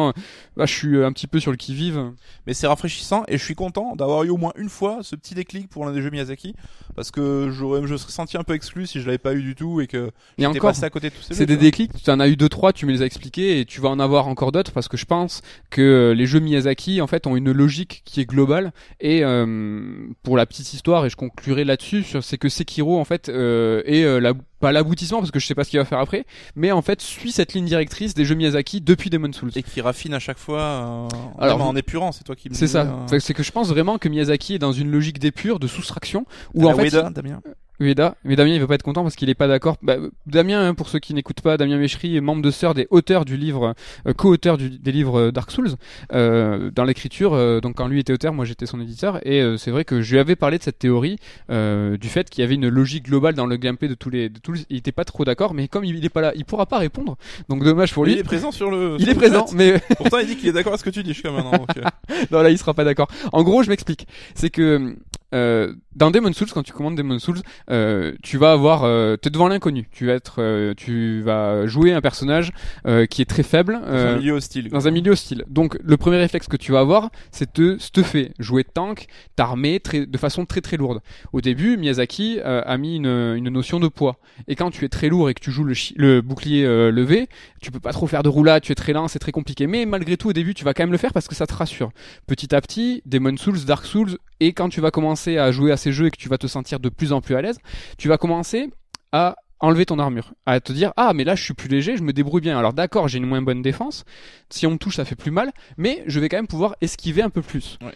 bah, 0.57 0.67
je 0.67 0.73
suis 0.73 1.03
un 1.03 1.13
petit 1.13 1.27
peu 1.27 1.41
sur 1.41 1.51
le 1.51 1.57
qui 1.57 1.75
vive. 1.75 2.13
mais 2.47 2.55
c'est 2.55 2.67
rafraîchissant 2.67 3.25
et 3.29 3.39
je 3.39 3.45
suis 3.45 3.55
content 3.55 3.97
d'avoir 3.97 4.25
eu 4.25 4.31
au 4.31 4.37
moins 4.37 4.53
une 4.57 4.69
fois 4.69 4.99
ce 5.03 5.17
petit 5.17 5.35
déclic 5.35 5.69
pour 5.69 5.85
l'un 5.85 5.93
des 5.93 6.03
jeux 6.03 6.11
Miyazaki 6.11 6.55
parce 6.95 7.11
que 7.11 7.51
j'aurais 7.51 7.87
je 7.87 7.97
serais 7.97 8.13
senti 8.13 8.37
un 8.37 8.45
peu 8.45 8.55
exclu 8.55 8.87
si 8.87 9.01
je 9.01 9.07
l'avais 9.07 9.19
pas 9.19 9.35
eu 9.35 9.43
du 9.43 9.55
tout 9.55 9.81
et 9.81 9.87
que 9.87 10.11
j'étais 10.39 10.59
passé 10.59 10.85
à 10.85 10.91
côté 10.91 11.11
de 11.11 11.15
tous 11.15 11.23
ces 11.23 11.35
c'est 11.35 11.47
des 11.47 11.57
déclics. 11.57 11.91
Tu 12.03 12.11
en 12.11 12.21
as 12.21 12.29
eu 12.29 12.37
deux 12.37 12.49
trois, 12.49 12.73
tu 12.73 12.87
me 12.87 12.93
les 12.93 13.03
as 13.03 13.07
expliqués 13.07 13.61
et 13.61 13.65
tu 13.65 13.81
vas 13.81 13.89
en 13.89 13.99
avoir 13.99 14.29
encore 14.29 14.53
d'autres 14.53 14.73
parce 14.73 14.89
que 14.89 14.97
je 14.97 15.05
pense 15.05 15.43
que 15.71 16.13
les 16.17 16.27
jeux 16.27 16.41
Miyazaki 16.41 17.01
en 17.01 17.07
fait 17.07 17.27
ont 17.27 17.37
une 17.37 17.53
logique 17.53 18.03
qui 18.05 18.21
est 18.21 18.27
globale 18.27 18.73
et 19.01 19.25
euh, 19.25 20.09
pour 20.23 20.37
la 20.37 20.47
petite 20.47 20.73
histoire 20.73 21.07
et 21.07 21.11
je 21.11 21.17
conclurai 21.17 21.65
là-dessus 21.65 22.05
c'est 22.21 22.39
que 22.39 22.49
Sekiro 22.49 22.99
en 22.99 23.05
fait 23.05 23.29
euh, 23.29 23.83
est 23.85 24.05
euh, 24.05 24.21
la 24.21 24.35
pas 24.63 24.71
l'aboutissement 24.73 25.19
parce 25.19 25.33
que 25.33 25.41
je 25.41 25.47
sais 25.47 25.55
pas 25.57 25.65
ce 25.65 25.71
qu'il 25.71 25.81
va 25.81 25.85
faire 25.85 25.99
après 25.99 26.25
mais 26.55 26.71
en 26.71 26.83
fait 26.83 27.01
suit 27.03 27.33
cette 27.33 27.53
ligne 27.53 27.65
directrice 27.67 28.15
des 28.15 28.25
jeux 28.25 28.37
Miyazaki 28.37 28.81
depuis 28.81 29.11
Demon's 29.11 29.37
Souls. 29.37 29.51
et 29.57 29.63
qui 29.65 29.81
raffine 29.81 30.15
à 30.15 30.21
chaque 30.21 30.39
fois 30.39 30.61
euh, 30.61 31.09
Alors, 31.39 31.61
en 31.63 31.75
épurant 31.75 32.13
c'est 32.13 32.23
toi 32.23 32.37
qui 32.37 32.49
me 32.49 32.55
C'est 32.55 32.69
ça. 32.69 32.83
euh, 33.13 33.19
C'est 33.19 33.35
que 33.35 33.43
je 33.43 33.51
pense 33.51 33.69
vraiment 33.69 33.99
que 33.99 34.09
Miyazaki 34.09 34.55
est 34.55 34.59
dans 34.61 34.73
une 34.73 34.89
logique 34.91 35.19
d'épure, 35.19 35.59
de 35.59 35.67
soustraction, 35.67 36.27
où 36.55 36.69
à 36.69 36.73
en 36.73 36.77
la 36.77 36.85
fait, 36.85 36.91
Damien 37.13 37.41
Ueda, 37.83 38.17
mais 38.25 38.37
Damien 38.37 38.55
il 38.55 38.61
veut 38.61 38.67
pas 38.67 38.75
être 38.77 38.83
content 38.83 39.03
parce 39.03 39.17
qu'il 39.17 39.29
est 39.29 39.35
pas 39.35 39.49
d'accord. 39.49 39.77
Bah, 39.83 39.97
Damien, 40.27 40.69
hein, 40.69 40.75
pour 40.75 40.89
ceux 40.89 40.99
qui 40.99 41.15
n'écoutent 41.15 41.41
pas, 41.41 41.57
Damien 41.57 41.77
Méchery 41.79 42.17
est 42.17 42.21
membre 42.21 42.43
de 42.43 42.51
sœur 42.51 42.75
des 42.75 42.87
auteurs 42.91 43.25
du 43.25 43.37
livre, 43.37 43.75
euh, 44.07 44.13
co-auteur 44.13 44.57
des 44.59 44.93
livres 44.93 45.19
euh, 45.19 45.31
Dark 45.33 45.51
Souls 45.51 45.71
euh, 46.13 46.71
dans 46.71 46.85
l'écriture. 46.85 47.35
euh, 47.35 47.61
donc 47.61 47.77
quand 47.77 47.89
lui 47.89 48.01
était 48.01 48.13
auteur, 48.13 48.33
moi 48.33 48.45
j'étais 48.45 48.67
son 48.67 48.81
éditeur, 48.81 49.19
et 49.27 49.41
euh, 49.43 49.57
c'est 49.57 49.71
vrai 49.71 49.85
que 49.85 50.01
je 50.03 50.13
lui 50.13 50.19
avais 50.21 50.37
parlé 50.37 50.59
de 50.59 50.63
cette 50.63 50.79
théorie 50.79 51.19
euh, 51.51 51.97
du 51.97 52.09
fait 52.09 52.29
qu'il 52.31 52.43
y 52.43 52.45
avait 52.45 52.55
une 52.55 52.69
logique 52.69 53.05
globale 53.07 53.35
dans 53.35 53.47
le 53.47 53.57
gameplay 53.57 53.89
de 53.89 53.95
tous 53.95 54.11
les, 54.11 54.29
de 54.29 54.39
tous. 54.39 54.53
les- 54.53 54.67
Il 54.71 54.77
était 54.79 54.93
pas 54.93 55.05
trop 55.05 55.25
d'accord, 55.25 55.55
mais 55.55 55.69
comme 55.69 55.85
il, 55.85 56.05
est 56.05 56.09
pas 56.09 56.21
là, 56.21 56.33
il 56.37 56.45
pourra 56.45 56.67
pas 56.67 56.79
répondre. 56.79 57.17
Donc 57.49 57.65
dommage 57.65 57.93
pour 57.93 58.05
lui. 58.05 58.13
il 58.13 58.19
est 58.19 58.23
présent 58.25 58.51
sur 58.53 58.71
le 58.71 58.97
Il 58.99 59.03
sur 59.05 59.11
est 59.11 59.15
le 59.15 59.19
présent, 59.19 59.47
chat. 59.47 59.55
mais 59.57 59.81
pourtant 59.97 60.19
il 60.19 60.27
dit 60.27 60.37
qu'il 60.37 60.49
est 60.49 60.53
d'accord 60.53 60.73
avec 60.73 60.81
ce 60.81 60.85
que 60.85 60.91
tu 60.91 61.03
dis 61.03 61.13
jusqu'à 61.13 61.31
maintenant 61.31 61.53
donc, 61.53 61.69
non 62.31 62.43
là 62.43 62.51
il 62.51 62.59
sera 62.59 62.75
pas 62.75 62.85
d'accord. 62.85 63.09
En 63.33 63.43
gros, 63.43 63.63
je 63.63 63.69
m'explique. 63.71 64.07
C'est 64.35 64.51
que 64.51 64.97
euh, 65.35 65.75
dans 65.97 66.11
Demon 66.11 66.33
Souls, 66.33 66.49
quand 66.53 66.63
tu 66.63 66.73
commandes 66.73 66.97
Demon 66.97 67.19
Souls, 67.19 67.41
euh, 67.71 68.13
tu 68.23 68.39
vas 68.39 68.53
avoir, 68.53 68.85
euh, 68.85 69.17
t'es 69.17 69.31
devant 69.31 69.49
l'inconnu. 69.49 69.89
Tu 69.93 70.07
vas 70.07 70.15
être, 70.15 70.37
euh, 70.39 70.75
tu 70.77 71.23
vas 71.23 71.67
jouer 71.67 71.93
un 71.93 72.01
personnage 72.01 72.53
euh, 72.87 73.07
qui 73.07 73.23
est 73.23 73.27
très 73.27 73.43
faible. 73.43 73.81
dans 73.85 73.89
un 73.97 74.17
milieu 74.17 74.33
hostile 74.33 74.69
dans 74.71 74.89
un 74.89 74.91
milieu 74.91 75.13
hostile. 75.13 75.45
Donc 75.49 75.79
le 75.83 75.97
premier 75.97 76.17
réflexe 76.19 76.49
que 76.49 76.57
tu 76.57 76.73
vas 76.73 76.81
avoir, 76.81 77.11
c'est 77.31 77.57
de 77.61 77.77
stuffer, 77.79 78.33
jouer 78.39 78.65
tank, 78.65 79.07
t'armer 79.37 79.81
très, 79.81 80.07
de 80.07 80.19
façon 80.19 80.47
très 80.47 80.61
très 80.61 80.77
lourde. 80.77 81.01
Au 81.33 81.41
début, 81.41 81.77
Miyazaki 81.77 82.41
a 82.41 82.77
mis 82.79 82.97
une, 82.97 83.07
une 83.07 83.49
notion 83.49 83.81
de 83.81 83.89
poids. 83.89 84.19
Et 84.49 84.57
quand 84.57 84.71
tu 84.71 84.85
es 84.85 84.89
très 84.89 85.09
lourd 85.09 85.29
et 85.31 85.35
que 85.35 85.41
tu 85.41 85.51
joues 85.51 85.65
le, 85.65 85.75
chi- 85.75 85.95
le 85.97 86.21
bouclier 86.21 86.65
levé, 86.65 87.29
tu 87.61 87.71
peux 87.71 87.81
pas 87.81 87.93
trop 87.93 88.07
faire 88.07 88.23
de 88.23 88.29
roulade, 88.29 88.63
tu 88.63 88.73
es 88.73 88.75
très 88.75 88.93
lent, 88.93 89.09
c'est 89.09 89.19
très 89.19 89.33
compliqué. 89.33 89.67
Mais 89.67 89.87
malgré 89.87 90.17
tout, 90.17 90.29
au 90.29 90.33
début, 90.33 90.55
tu 90.55 90.65
vas 90.65 90.75
quand 90.75 90.83
même 90.83 90.93
le 90.93 90.99
faire 90.99 91.13
parce 91.13 91.29
que 91.29 91.35
ça 91.35 91.47
te 91.47 91.55
rassure. 91.55 91.91
Petit 92.27 92.55
à 92.55 92.61
petit, 92.61 93.03
Demon 93.07 93.37
Souls, 93.37 93.65
Dark 93.67 93.85
Souls, 93.85 94.19
et 94.41 94.53
quand 94.53 94.69
tu 94.69 94.81
vas 94.81 94.91
commencer 94.91 95.39
à 95.39 95.53
jouer 95.53 95.71
à 95.73 95.77
ces 95.83 95.93
jeux 95.93 96.07
et 96.07 96.11
que 96.11 96.17
tu 96.17 96.29
vas 96.29 96.39
te 96.39 96.47
sentir 96.47 96.81
de 96.81 96.89
plus 96.89 97.13
en 97.13 97.21
plus 97.21 97.35
à 97.35 97.43
l'aise, 97.43 97.59
tu 97.99 98.09
vas 98.09 98.19
commencer 98.19 98.71
à 99.13 99.37
enlever 99.61 99.87
ton 99.87 99.99
armure, 99.99 100.35
à 100.45 100.61
te 100.61 100.73
dire 100.73 100.93
ah 100.97 101.13
mais 101.15 101.25
là 101.25 101.35
je 101.35 101.43
suis 101.43 101.55
plus 101.55 101.69
léger, 101.69 101.97
je 101.97 102.03
me 102.03 102.13
débrouille 102.13 102.41
bien. 102.41 102.59
Alors 102.59 102.73
d'accord, 102.73 103.09
j'ai 103.09 103.19
une 103.19 103.27
moins 103.27 103.43
bonne 103.43 103.63
défense, 103.63 104.05
si 104.51 104.67
on 104.67 104.73
me 104.73 104.77
touche 104.77 104.97
ça 104.97 105.05
fait 105.05 105.15
plus 105.15 105.31
mal, 105.31 105.53
mais 105.77 106.03
je 106.07 106.19
vais 106.21 106.29
quand 106.29 106.39
même 106.39 106.49
pouvoir 106.49 106.77
esquiver 106.81 107.23
un 107.23 107.31
peu 107.31 107.43
plus. 107.43 107.79
Ouais. 107.81 107.93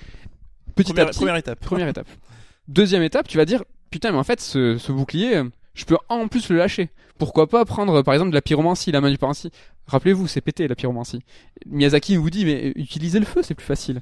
Petit 0.74 0.92
première, 0.92 1.06
à 1.06 1.10
petit, 1.10 1.18
première 1.18 1.36
étape 1.36 1.60
première 1.60 1.88
étape. 1.94 2.08
Deuxième 2.68 3.02
étape, 3.02 3.28
tu 3.28 3.36
vas 3.36 3.44
dire 3.44 3.64
putain 3.90 4.12
mais 4.12 4.18
en 4.18 4.24
fait 4.24 4.40
ce, 4.40 4.78
ce 4.78 4.92
bouclier, 4.92 5.42
je 5.74 5.84
peux 5.84 5.96
en 6.08 6.28
plus 6.28 6.48
le 6.50 6.56
lâcher. 6.56 6.90
Pourquoi 7.18 7.48
pas 7.48 7.64
prendre 7.64 8.02
par 8.02 8.14
exemple 8.14 8.30
de 8.30 8.34
la 8.34 8.42
pyromancie, 8.42 8.92
la 8.92 9.00
main 9.00 9.10
du 9.10 9.18
pyromancie. 9.18 9.50
Rappelez-vous, 9.88 10.26
c'est 10.26 10.40
pété 10.40 10.68
la 10.68 10.74
pyromancie. 10.74 11.20
Miyazaki 11.66 12.16
vous 12.16 12.30
dit 12.30 12.44
mais 12.44 12.72
utilisez 12.76 13.18
le 13.18 13.24
feu, 13.24 13.42
c'est 13.42 13.54
plus 13.54 13.66
facile. 13.66 14.00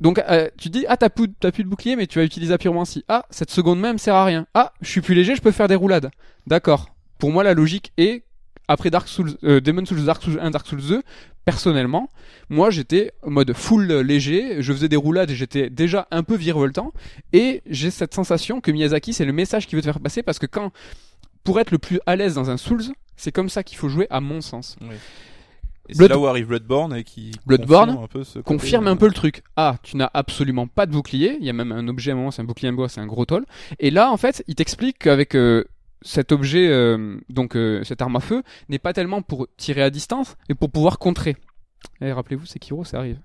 Donc 0.00 0.18
euh, 0.28 0.48
tu 0.58 0.68
dis 0.68 0.84
ah 0.88 0.96
t'as 0.96 1.08
plus, 1.08 1.32
t'as 1.32 1.52
plus 1.52 1.64
de 1.64 1.68
bouclier 1.68 1.96
mais 1.96 2.06
tu 2.06 2.18
vas 2.18 2.24
utiliser 2.24 2.52
la 2.52 2.58
pyromancie. 2.58 3.04
Ah 3.08 3.24
cette 3.30 3.50
seconde 3.50 3.80
même 3.80 3.98
sert 3.98 4.14
à 4.14 4.24
rien. 4.24 4.46
Ah 4.54 4.72
je 4.80 4.88
suis 4.88 5.00
plus 5.00 5.14
léger, 5.14 5.36
je 5.36 5.42
peux 5.42 5.52
faire 5.52 5.68
des 5.68 5.74
roulades. 5.74 6.10
D'accord. 6.46 6.88
Pour 7.18 7.30
moi 7.30 7.44
la 7.44 7.54
logique 7.54 7.92
est 7.96 8.24
après 8.68 8.90
Dark 8.90 9.08
Souls, 9.08 9.36
euh, 9.44 9.60
Demon 9.60 9.84
Souls, 9.84 10.04
Dark 10.04 10.22
Souls 10.22 10.38
1, 10.40 10.50
Dark 10.50 10.66
Souls 10.66 10.80
2, 10.80 11.02
personnellement, 11.44 12.08
moi 12.48 12.70
j'étais 12.70 13.12
en 13.22 13.30
mode 13.30 13.52
full 13.52 13.92
léger, 14.00 14.62
je 14.62 14.72
faisais 14.72 14.88
des 14.88 14.96
roulades 14.96 15.30
et 15.30 15.34
j'étais 15.34 15.68
déjà 15.68 16.08
un 16.10 16.22
peu 16.22 16.34
virevoltant 16.34 16.92
et 17.32 17.62
j'ai 17.66 17.90
cette 17.90 18.14
sensation 18.14 18.60
que 18.60 18.70
Miyazaki 18.70 19.12
c'est 19.12 19.26
le 19.26 19.32
message 19.32 19.66
qu'il 19.66 19.76
veut 19.76 19.82
te 19.82 19.86
faire 19.86 20.00
passer 20.00 20.22
parce 20.22 20.38
que 20.38 20.46
quand 20.46 20.72
pour 21.44 21.60
être 21.60 21.70
le 21.70 21.78
plus 21.78 22.00
à 22.06 22.16
l'aise 22.16 22.34
dans 22.34 22.50
un 22.50 22.56
Souls, 22.56 22.82
c'est 23.16 23.32
comme 23.32 23.50
ça 23.50 23.62
qu'il 23.62 23.76
faut 23.76 23.88
jouer 23.88 24.06
à 24.10 24.20
mon 24.20 24.40
sens. 24.40 24.76
Et 25.88 25.94
c'est 25.94 26.08
là 26.08 26.18
où 26.18 26.26
arrive 26.26 26.46
Bloodborne 26.46 26.96
et 26.96 27.04
qui 27.04 27.32
Bloodborne 27.46 27.88
confirme 27.88 28.04
un 28.04 28.08
peu, 28.08 28.24
ce 28.24 28.38
côté, 28.38 28.44
confirme 28.44 28.86
euh, 28.86 28.92
un 28.92 28.96
peu 28.96 29.06
le 29.06 29.12
truc. 29.12 29.42
Ah, 29.56 29.76
tu 29.82 29.96
n'as 29.98 30.10
absolument 30.14 30.66
pas 30.66 30.86
de 30.86 30.92
bouclier. 30.92 31.36
Il 31.40 31.46
y 31.46 31.50
a 31.50 31.52
même 31.52 31.72
un 31.72 31.86
objet 31.88 32.10
à 32.10 32.14
un 32.14 32.16
moment, 32.16 32.30
c'est 32.30 32.40
un 32.40 32.46
bouclier 32.46 32.70
en 32.70 32.72
bois, 32.72 32.88
c'est 32.88 33.00
un 33.00 33.06
gros 33.06 33.26
toll. 33.26 33.44
Et 33.78 33.90
là, 33.90 34.10
en 34.10 34.16
fait, 34.16 34.42
il 34.46 34.54
t'explique 34.54 34.98
qu'avec 34.98 35.34
euh, 35.34 35.64
cet 36.00 36.32
objet, 36.32 36.68
euh, 36.68 37.18
donc 37.28 37.54
euh, 37.54 37.84
cette 37.84 38.00
arme 38.00 38.16
à 38.16 38.20
feu, 38.20 38.42
n'est 38.70 38.78
pas 38.78 38.94
tellement 38.94 39.20
pour 39.20 39.46
tirer 39.58 39.82
à 39.82 39.90
distance, 39.90 40.36
mais 40.48 40.54
pour 40.54 40.70
pouvoir 40.70 40.98
contrer. 40.98 41.36
Et 42.00 42.12
rappelez-vous, 42.12 42.46
c'est 42.46 42.58
Kiro, 42.58 42.84
ça 42.84 42.98
arrive. 42.98 43.18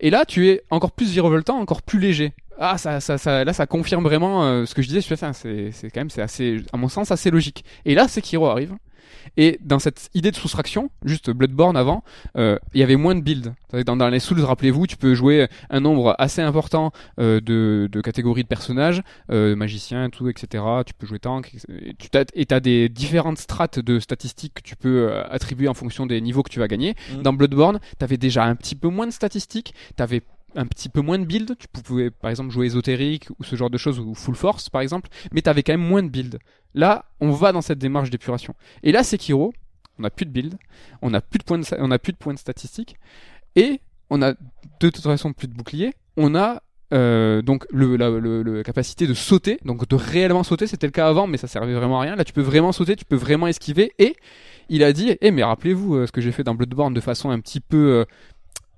Et 0.00 0.10
là, 0.10 0.26
tu 0.26 0.48
es 0.48 0.62
encore 0.68 0.92
plus 0.92 1.10
virevoltant, 1.10 1.58
encore 1.58 1.80
plus 1.80 1.98
léger. 1.98 2.34
Ah, 2.58 2.76
ça, 2.76 3.00
ça, 3.00 3.16
ça, 3.16 3.44
là, 3.44 3.52
ça 3.54 3.66
confirme 3.66 4.04
vraiment 4.04 4.64
ce 4.66 4.74
que 4.74 4.82
je 4.82 4.88
disais. 4.88 5.00
ça, 5.00 5.32
C'est, 5.32 5.70
c'est 5.72 5.90
quand 5.90 6.00
même, 6.00 6.10
c'est 6.10 6.22
assez, 6.22 6.62
à 6.72 6.76
mon 6.76 6.88
sens, 6.88 7.10
assez 7.10 7.30
logique. 7.30 7.64
Et 7.86 7.94
là, 7.94 8.06
Sekiro 8.06 8.46
arrive. 8.46 8.74
Et 9.36 9.58
dans 9.62 9.78
cette 9.78 10.10
idée 10.14 10.30
de 10.30 10.36
soustraction, 10.36 10.90
juste 11.04 11.30
Bloodborne 11.30 11.76
avant, 11.76 12.04
euh, 12.36 12.58
il 12.72 12.80
y 12.80 12.82
avait 12.82 12.96
moins 12.96 13.14
de 13.14 13.20
builds. 13.20 13.54
Dans, 13.86 13.96
dans 13.96 14.08
les 14.08 14.20
Souls, 14.20 14.40
rappelez-vous, 14.40 14.86
tu 14.86 14.96
peux 14.96 15.14
jouer 15.14 15.48
un 15.70 15.80
nombre 15.80 16.14
assez 16.18 16.42
important 16.42 16.92
euh, 17.18 17.40
de, 17.40 17.88
de 17.90 18.00
catégories 18.00 18.42
de 18.42 18.48
personnages, 18.48 19.02
euh, 19.30 19.56
magicien, 19.56 20.10
tout, 20.10 20.28
etc. 20.28 20.64
Tu 20.86 20.94
peux 20.94 21.06
jouer 21.06 21.18
tank, 21.18 21.52
et 21.68 21.94
tu 21.94 22.08
t'as, 22.08 22.24
et 22.34 22.46
t'as 22.46 22.60
des 22.60 22.88
différentes 22.88 23.38
strates 23.38 23.78
de 23.78 23.98
statistiques 23.98 24.54
que 24.54 24.62
tu 24.62 24.76
peux 24.76 25.08
euh, 25.10 25.24
attribuer 25.28 25.68
en 25.68 25.74
fonction 25.74 26.06
des 26.06 26.20
niveaux 26.20 26.42
que 26.42 26.50
tu 26.50 26.60
vas 26.60 26.68
gagner. 26.68 26.94
Mhm. 27.12 27.22
Dans 27.22 27.32
Bloodborne, 27.32 27.80
t'avais 27.98 28.16
déjà 28.16 28.44
un 28.44 28.54
petit 28.54 28.76
peu 28.76 28.88
moins 28.88 29.06
de 29.06 29.12
statistiques, 29.12 29.74
t'avais 29.96 30.22
un 30.54 30.66
petit 30.66 30.88
peu 30.88 31.00
moins 31.00 31.18
de 31.18 31.24
build, 31.24 31.56
tu 31.58 31.68
pouvais 31.68 32.10
par 32.10 32.30
exemple 32.30 32.50
jouer 32.50 32.66
ésotérique 32.66 33.28
ou 33.38 33.44
ce 33.44 33.56
genre 33.56 33.70
de 33.70 33.78
choses, 33.78 33.98
ou 33.98 34.14
full 34.14 34.34
force 34.34 34.68
par 34.68 34.80
exemple, 34.80 35.08
mais 35.32 35.42
t'avais 35.42 35.62
quand 35.62 35.72
même 35.72 35.86
moins 35.86 36.02
de 36.02 36.08
build. 36.08 36.38
Là, 36.74 37.06
on 37.20 37.30
va 37.30 37.52
dans 37.52 37.62
cette 37.62 37.78
démarche 37.78 38.10
d'épuration. 38.10 38.54
Et 38.82 38.92
là, 38.92 39.02
Sekiro, 39.04 39.52
on 39.98 40.02
n'a 40.02 40.10
plus 40.10 40.26
de 40.26 40.30
build, 40.30 40.56
on 41.02 41.10
n'a 41.10 41.20
plus 41.20 41.38
de 41.38 41.44
points 41.44 41.58
de, 41.58 41.64
on 41.78 41.90
a 41.90 41.98
plus 41.98 42.12
de 42.12 42.18
points 42.18 42.34
de 42.34 42.38
statistiques, 42.38 42.96
et 43.56 43.80
on 44.10 44.22
a 44.22 44.32
de 44.32 44.38
toute 44.90 45.00
façon 45.00 45.32
plus 45.32 45.48
de 45.48 45.54
bouclier, 45.54 45.94
on 46.16 46.34
a 46.34 46.62
euh, 46.92 47.42
donc 47.42 47.66
la 47.72 48.62
capacité 48.62 49.06
de 49.06 49.14
sauter, 49.14 49.58
donc 49.64 49.88
de 49.88 49.96
réellement 49.96 50.42
sauter, 50.42 50.66
c'était 50.66 50.86
le 50.86 50.92
cas 50.92 51.08
avant, 51.08 51.26
mais 51.26 51.38
ça 51.38 51.48
servait 51.48 51.74
vraiment 51.74 51.98
à 51.98 52.02
rien. 52.02 52.16
Là, 52.16 52.24
tu 52.24 52.32
peux 52.32 52.42
vraiment 52.42 52.72
sauter, 52.72 52.94
tu 52.94 53.04
peux 53.04 53.16
vraiment 53.16 53.46
esquiver, 53.46 53.92
et 53.98 54.14
il 54.68 54.84
a 54.84 54.92
dit, 54.92 55.16
eh 55.20 55.30
mais 55.30 55.42
rappelez-vous 55.42 55.96
euh, 55.96 56.06
ce 56.06 56.12
que 56.12 56.20
j'ai 56.20 56.32
fait 56.32 56.44
dans 56.44 56.54
Bloodborne 56.54 56.94
de 56.94 57.00
façon 57.00 57.30
un 57.30 57.40
petit 57.40 57.60
peu 57.60 57.76
euh, 57.76 58.04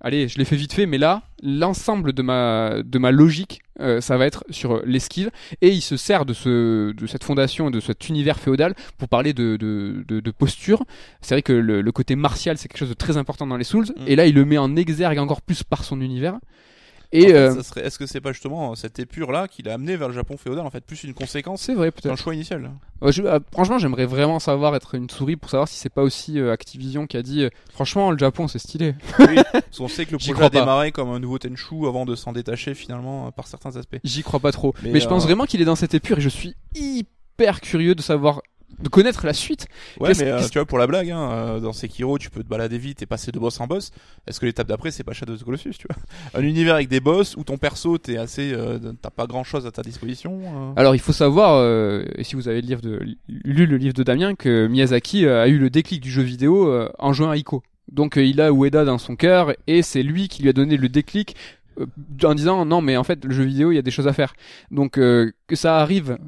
allez, 0.06 0.28
je 0.28 0.38
l'ai 0.38 0.44
fait 0.44 0.56
vite 0.56 0.72
fait, 0.72 0.86
mais 0.86 0.98
là, 0.98 1.22
l'ensemble 1.42 2.12
de 2.12 2.22
ma 2.22 2.82
de 2.84 2.98
ma 2.98 3.10
logique, 3.10 3.60
euh, 3.80 4.00
ça 4.00 4.16
va 4.16 4.26
être 4.26 4.44
sur 4.50 4.80
l'esquive, 4.86 5.30
et 5.60 5.68
il 5.70 5.80
se 5.82 5.96
sert 5.96 6.24
de 6.24 6.32
ce 6.32 6.92
de 6.92 7.06
cette 7.06 7.24
fondation, 7.24 7.70
de 7.70 7.80
cet 7.80 8.08
univers 8.08 8.38
féodal 8.38 8.74
pour 8.98 9.08
parler 9.08 9.32
de 9.34 9.56
de, 9.56 10.04
de, 10.06 10.20
de 10.20 10.30
posture. 10.30 10.84
C'est 11.20 11.34
vrai 11.34 11.42
que 11.42 11.52
le, 11.52 11.82
le 11.82 11.92
côté 11.92 12.14
martial, 12.16 12.56
c'est 12.56 12.68
quelque 12.68 12.78
chose 12.78 12.88
de 12.88 12.94
très 12.94 13.16
important 13.16 13.46
dans 13.46 13.56
les 13.56 13.64
Souls, 13.64 13.86
Mm. 13.96 14.02
et 14.06 14.16
là, 14.16 14.26
il 14.26 14.34
le 14.34 14.44
met 14.44 14.58
en 14.58 14.74
exergue 14.76 15.18
encore 15.18 15.42
plus 15.42 15.62
par 15.62 15.84
son 15.84 16.00
univers. 16.00 16.36
En 17.12 17.18
Et 17.18 17.22
fait, 17.28 17.32
euh, 17.34 17.62
serait- 17.62 17.86
Est-ce 17.86 17.98
que 17.98 18.06
c'est 18.06 18.20
pas 18.20 18.32
justement 18.32 18.74
cette 18.74 18.98
épure 18.98 19.30
là 19.32 19.46
qui 19.48 19.62
l'a 19.62 19.74
amené 19.74 19.96
vers 19.96 20.08
le 20.08 20.14
Japon 20.14 20.36
féodal 20.36 20.66
en 20.66 20.70
fait 20.70 20.84
plus 20.84 21.04
une 21.04 21.14
conséquence 21.14 21.62
c'est 21.62 21.74
vrai 21.74 21.90
peut-être. 21.90 22.16
choix 22.16 22.34
initial? 22.34 22.70
Ouais, 23.00 23.12
je- 23.12 23.22
euh, 23.22 23.38
franchement, 23.52 23.78
j'aimerais 23.78 24.06
vraiment 24.06 24.38
savoir 24.38 24.74
être 24.74 24.94
une 24.96 25.08
souris 25.08 25.36
pour 25.36 25.48
savoir 25.50 25.68
si 25.68 25.76
c'est 25.78 25.88
pas 25.92 26.02
aussi 26.02 26.38
euh, 26.40 26.52
Activision 26.52 27.06
qui 27.06 27.16
a 27.16 27.22
dit 27.22 27.44
euh, 27.44 27.50
franchement 27.72 28.10
le 28.10 28.18
Japon 28.18 28.48
c'est 28.48 28.58
stylé. 28.58 28.94
Oui, 29.20 29.36
parce 29.52 29.64
qu'on 29.78 29.88
sait 29.88 30.04
que 30.06 30.12
le 30.12 30.18
projet 30.18 30.32
crois 30.32 30.46
a 30.46 30.50
pas. 30.50 30.60
démarré 30.60 30.92
comme 30.92 31.10
un 31.10 31.20
nouveau 31.20 31.38
Tenchu 31.38 31.86
avant 31.86 32.04
de 32.06 32.14
s'en 32.16 32.32
détacher 32.32 32.74
finalement 32.74 33.28
euh, 33.28 33.30
par 33.30 33.46
certains 33.46 33.76
aspects. 33.76 33.96
J'y 34.02 34.22
crois 34.22 34.40
pas 34.40 34.52
trop. 34.52 34.74
Mais, 34.82 34.90
Mais, 34.92 35.00
je 35.00 35.08
pense 35.08 35.22
euh, 35.22 35.26
vraiment 35.26 35.44
qu'il 35.46 35.60
est 35.60 35.64
dans 35.66 35.76
cette 35.76 35.94
épure 35.94 36.18
et 36.18 36.22
je 36.22 36.28
suis 36.28 36.54
hyper 36.74 37.60
curieux 37.60 37.94
de 37.94 38.02
savoir 38.02 38.42
de 38.78 38.88
connaître 38.88 39.24
la 39.24 39.32
suite. 39.32 39.66
Ouais, 40.00 40.12
mais 40.18 40.30
euh, 40.30 40.40
tu 40.48 40.58
vois 40.58 40.66
pour 40.66 40.78
la 40.78 40.86
blague, 40.86 41.10
hein, 41.10 41.30
euh, 41.30 41.60
dans 41.60 41.72
Sekiro, 41.72 42.18
tu 42.18 42.30
peux 42.30 42.42
te 42.42 42.48
balader 42.48 42.78
vite 42.78 43.02
et 43.02 43.06
passer 43.06 43.32
de 43.32 43.38
boss 43.38 43.58
en 43.60 43.66
boss. 43.66 43.90
Est-ce 44.26 44.40
que 44.40 44.46
l'étape 44.46 44.68
d'après 44.68 44.90
c'est 44.90 45.04
pas 45.04 45.12
Shadow 45.12 45.34
of 45.34 45.40
the 45.40 45.44
Colossus, 45.44 45.74
tu 45.78 45.86
vois? 45.88 45.96
Un 46.34 46.44
univers 46.44 46.74
avec 46.74 46.88
des 46.88 47.00
boss 47.00 47.36
où 47.36 47.44
ton 47.44 47.56
perso 47.56 47.98
t'es 47.98 48.16
assez, 48.18 48.52
euh, 48.52 48.78
t'as 49.00 49.10
pas 49.10 49.26
grand 49.26 49.44
chose 49.44 49.66
à 49.66 49.70
ta 49.70 49.82
disposition. 49.82 50.40
euh? 50.44 50.72
Alors 50.76 50.94
il 50.94 51.00
faut 51.00 51.12
savoir, 51.12 51.54
euh, 51.54 52.04
et 52.16 52.24
si 52.24 52.34
vous 52.34 52.48
avez 52.48 52.60
le 52.60 52.66
livre 52.66 52.82
de, 52.82 53.00
lu 53.28 53.66
le 53.66 53.76
livre 53.76 53.94
de 53.94 54.02
Damien, 54.02 54.34
que 54.34 54.66
Miyazaki 54.66 55.24
euh, 55.24 55.42
a 55.42 55.48
eu 55.48 55.58
le 55.58 55.70
déclic 55.70 56.02
du 56.02 56.10
jeu 56.10 56.22
vidéo 56.22 56.70
en 56.98 57.12
jouant 57.12 57.30
à 57.30 57.36
Ico. 57.36 57.62
Donc 57.90 58.16
il 58.16 58.40
a 58.40 58.50
Ueda 58.50 58.84
dans 58.84 58.98
son 58.98 59.16
cœur 59.16 59.52
et 59.66 59.82
c'est 59.82 60.02
lui 60.02 60.28
qui 60.28 60.42
lui 60.42 60.48
a 60.48 60.52
donné 60.52 60.76
le 60.76 60.88
déclic 60.88 61.36
en 62.24 62.34
disant 62.34 62.64
non 62.64 62.80
mais 62.80 62.96
en 62.96 63.04
fait 63.04 63.24
le 63.24 63.32
jeu 63.32 63.44
vidéo 63.44 63.70
il 63.70 63.76
y 63.76 63.78
a 63.78 63.82
des 63.82 63.90
choses 63.90 64.08
à 64.08 64.12
faire. 64.12 64.34
Donc 64.70 64.98
euh, 64.98 65.32
que 65.46 65.56
ça 65.56 65.78
arrive 65.78 66.18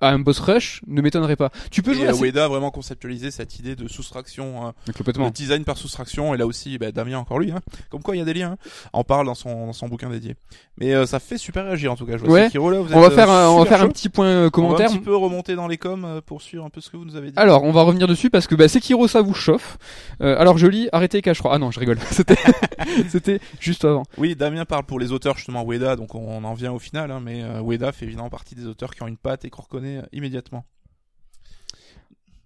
à 0.00 0.10
un 0.10 0.18
boss 0.18 0.38
rush 0.40 0.82
ne 0.86 1.00
m'étonnerait 1.00 1.36
pas. 1.36 1.50
Tu 1.70 1.82
peux 1.82 1.94
jouer 1.94 2.08
Et 2.08 2.12
Ueda 2.28 2.44
a 2.44 2.48
vraiment 2.48 2.70
conceptualisé 2.70 3.30
cette 3.30 3.58
idée 3.58 3.76
de 3.76 3.88
soustraction, 3.88 4.68
euh, 4.68 4.92
complètement. 4.96 5.28
de 5.28 5.32
design 5.32 5.64
par 5.64 5.76
soustraction. 5.78 6.34
Et 6.34 6.36
là 6.36 6.46
aussi, 6.46 6.76
bah, 6.78 6.92
Damien 6.92 7.18
encore 7.18 7.38
lui, 7.38 7.50
hein. 7.50 7.60
comme 7.90 8.02
quoi 8.02 8.14
il 8.14 8.18
y 8.18 8.22
a 8.22 8.24
des 8.24 8.34
liens. 8.34 8.52
hein. 8.52 8.68
En 8.92 9.04
parle 9.04 9.26
dans 9.26 9.34
son, 9.34 9.66
dans 9.66 9.72
son 9.72 9.88
bouquin 9.88 10.10
dédié. 10.10 10.34
Mais 10.78 10.94
euh, 10.94 11.06
ça 11.06 11.18
fait 11.18 11.38
super 11.38 11.64
réagir 11.64 11.92
en 11.92 11.96
tout 11.96 12.04
cas. 12.06 12.18
Je 12.18 12.24
vois 12.24 12.32
Ouais. 12.34 12.44
Sekiro, 12.46 12.70
là, 12.70 12.80
vous 12.80 12.92
On 12.92 13.00
va 13.00 13.10
faire 13.10 13.30
euh, 13.30 13.46
un, 13.46 13.48
on 13.50 13.58
va 13.60 13.66
faire 13.66 13.80
un 13.82 13.88
petit 13.88 14.08
point 14.10 14.26
euh, 14.26 14.40
On 14.40 14.44
va 14.44 14.50
commentaire. 14.50 14.90
un 14.90 14.94
petit 14.94 14.98
peu 15.00 15.16
remonter 15.16 15.54
dans 15.54 15.66
les 15.68 15.78
coms 15.78 16.04
euh, 16.04 16.20
pour 16.20 16.42
suivre 16.42 16.64
un 16.64 16.70
peu 16.70 16.80
ce 16.82 16.90
que 16.90 16.96
vous 16.98 17.04
nous 17.06 17.16
avez 17.16 17.28
dit. 17.28 17.38
Alors, 17.38 17.62
on 17.64 17.72
va 17.72 17.82
revenir 17.82 18.06
dessus 18.06 18.28
parce 18.28 18.46
que 18.46 18.54
bah, 18.54 18.68
Sekiro, 18.68 19.08
ça 19.08 19.22
vous 19.22 19.32
chauffe. 19.34 19.78
Euh, 20.20 20.38
alors, 20.38 20.58
je 20.58 20.66
lis 20.66 20.88
Arrêtez 20.92 21.22
Cache-Froid. 21.22 21.50
Ah 21.54 21.58
non, 21.58 21.70
je 21.70 21.80
rigole. 21.80 21.98
C'était, 22.10 22.36
c'était 23.08 23.40
juste 23.60 23.84
avant. 23.84 24.02
Oui, 24.18 24.34
Damien 24.36 24.64
parle 24.64 24.84
pour 24.84 24.98
les 25.00 25.12
auteurs 25.12 25.36
justement 25.36 25.64
Ueda, 25.70 25.96
donc 25.96 26.14
on 26.14 26.44
en 26.44 26.54
vient 26.54 26.72
au 26.72 26.78
final, 26.78 27.10
hein, 27.10 27.20
mais 27.22 27.42
Ueda 27.62 27.92
fait 27.92 28.04
évidemment 28.06 28.28
partie 28.30 28.54
des 28.54 28.66
auteurs 28.66 28.94
qui 28.94 29.02
ont 29.02 29.06
une 29.06 29.16
patte 29.16 29.44
et 29.44 29.50
qu'on 29.50 29.62
reconnaît 29.62 29.85
euh, 29.86 30.06
immédiatement. 30.12 30.66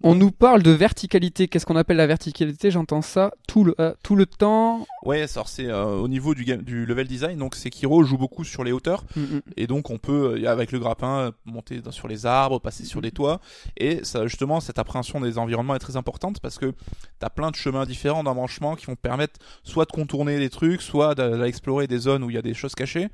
On 0.03 0.15
nous 0.15 0.31
parle 0.31 0.63
de 0.63 0.71
verticalité. 0.71 1.47
Qu'est-ce 1.49 1.67
qu'on 1.67 1.77
appelle 1.77 1.99
la 1.99 2.07
verticalité? 2.07 2.71
J'entends 2.71 3.03
ça 3.03 3.33
tout 3.47 3.65
le, 3.65 3.75
euh, 3.81 3.93
tout 4.03 4.17
le 4.17 4.25
temps. 4.25 4.87
Ouais, 5.05 5.25
alors 5.35 5.49
c'est 5.49 5.67
euh, 5.67 5.85
au 5.97 6.09
niveau 6.09 6.35
du, 6.35 6.45
game, 6.45 6.63
du 6.63 6.87
level 6.87 7.07
design, 7.07 7.39
donc 7.39 7.55
Sekiro 7.55 8.03
joue 8.03 8.17
beaucoup 8.19 8.45
sur 8.45 8.65
les 8.65 8.73
hauteurs, 8.73 9.05
Mm, 9.17 9.21
mm. 9.21 9.41
et 9.57 9.67
donc 9.67 9.91
on 9.91 9.99
peut, 9.99 10.39
euh, 10.43 10.49
avec 10.51 10.73
le 10.73 10.79
grappin, 10.79 11.33
monter 11.45 11.81
dans- 11.81 11.91
sur 11.91 12.07
les 12.09 12.27
arbres, 12.27 12.59
passer 12.61 12.85
sur 12.85 13.01
les 13.01 13.11
toits, 13.11 13.41
et 13.77 14.01
ça 14.05 14.27
justement, 14.27 14.61
cette 14.61 14.79
appréhension 14.79 15.21
des 15.21 15.37
environnements 15.39 15.75
est 15.75 15.79
très 15.81 15.97
importante 15.97 16.41
parce 16.41 16.59
que 16.59 16.73
t'as 17.19 17.29
plein 17.31 17.51
de 17.51 17.57
chemins 17.57 17.85
différents 17.87 18.23
d'embranchement 18.25 18.77
qui 18.77 18.87
vont 18.87 18.95
te 18.95 19.01
permettre 19.01 19.39
soit 19.65 19.85
de 19.85 19.91
contourner 19.93 20.39
des 20.39 20.51
trucs, 20.51 20.81
soit 20.83 21.15
d'a- 21.15 21.29
d'aller 21.31 21.49
explorer 21.49 21.87
des 21.87 21.99
zones 21.99 22.23
où 22.23 22.31
il 22.31 22.37
y 22.37 22.39
a 22.39 22.43
des 22.43 22.55
choses 22.55 22.75
cachées, 22.75 23.09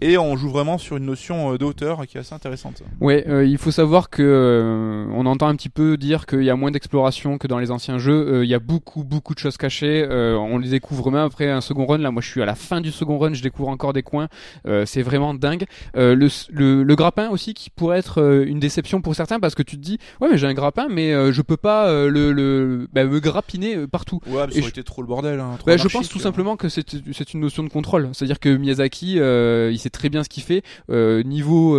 et 0.00 0.16
on 0.18 0.36
joue 0.36 0.50
vraiment 0.50 0.78
sur 0.78 0.96
une 0.96 1.06
notion 1.06 1.56
de 1.56 1.64
hauteur 1.64 2.06
qui 2.06 2.16
est 2.16 2.20
assez 2.20 2.34
intéressante. 2.34 2.82
Ouais, 3.00 3.24
euh, 3.28 3.44
il 3.44 3.58
faut 3.58 3.70
savoir 3.70 4.08
que 4.10 5.06
on 5.12 5.26
entend 5.26 5.48
un 5.48 5.56
petit 5.56 5.68
peu 5.68 5.96
dire 5.96 6.21
qu'il 6.26 6.42
y 6.44 6.50
a 6.50 6.56
moins 6.56 6.70
d'exploration 6.70 7.38
que 7.38 7.46
dans 7.46 7.58
les 7.58 7.70
anciens 7.70 7.98
jeux. 7.98 8.12
Euh, 8.34 8.44
Il 8.44 8.50
y 8.50 8.54
a 8.54 8.58
beaucoup, 8.58 9.04
beaucoup 9.04 9.34
de 9.34 9.38
choses 9.38 9.56
cachées. 9.56 10.06
Euh, 10.08 10.36
on 10.36 10.58
les 10.58 10.70
découvre 10.70 11.10
même 11.10 11.24
après 11.24 11.50
un 11.50 11.60
second 11.60 11.86
run. 11.86 11.98
Là, 11.98 12.10
moi, 12.10 12.22
je 12.22 12.28
suis 12.28 12.42
à 12.42 12.46
la 12.46 12.54
fin 12.54 12.80
du 12.80 12.90
second 12.90 13.18
run. 13.18 13.34
Je 13.34 13.42
découvre 13.42 13.68
encore 13.68 13.92
des 13.92 14.02
coins. 14.02 14.28
Euh, 14.66 14.84
c'est 14.86 15.02
vraiment 15.02 15.34
dingue. 15.34 15.64
Le, 15.94 16.14
le, 16.50 16.82
le 16.82 16.94
grappin 16.96 17.28
aussi 17.30 17.54
qui 17.54 17.70
pourrait 17.70 17.98
être 17.98 18.42
une 18.46 18.60
déception 18.60 19.00
pour 19.00 19.14
certains 19.14 19.40
parce 19.40 19.54
que 19.54 19.62
tu 19.62 19.76
te 19.76 19.82
dis 19.82 19.98
ouais 20.20 20.28
mais 20.30 20.38
j'ai 20.38 20.46
un 20.46 20.54
grappin 20.54 20.86
mais 20.90 21.32
je 21.32 21.42
peux 21.42 21.56
pas 21.56 21.90
le, 22.08 22.32
le 22.32 22.88
bah, 22.92 23.04
me 23.04 23.20
grappiner 23.20 23.86
partout. 23.86 24.20
Ouais, 24.26 24.46
mais 24.46 24.52
ça 24.54 24.60
aurait 24.60 24.68
été 24.68 24.82
trop 24.82 25.02
le 25.02 25.08
bordel. 25.08 25.40
Hein, 25.40 25.56
trop 25.58 25.66
Bah, 25.66 25.76
je 25.76 25.88
pense 25.88 26.08
tout 26.08 26.18
simplement 26.18 26.56
que 26.56 26.68
c'est 26.68 26.86
c'est 27.12 27.34
une 27.34 27.40
notion 27.40 27.62
de 27.62 27.68
contrôle. 27.68 28.08
C'est-à-dire 28.12 28.40
que 28.40 28.54
Miyazaki, 28.54 29.14
il 29.16 29.78
sait 29.78 29.90
très 29.90 30.08
bien 30.08 30.22
ce 30.24 30.28
qu'il 30.28 30.42
fait. 30.42 30.62
Niveau 30.88 31.78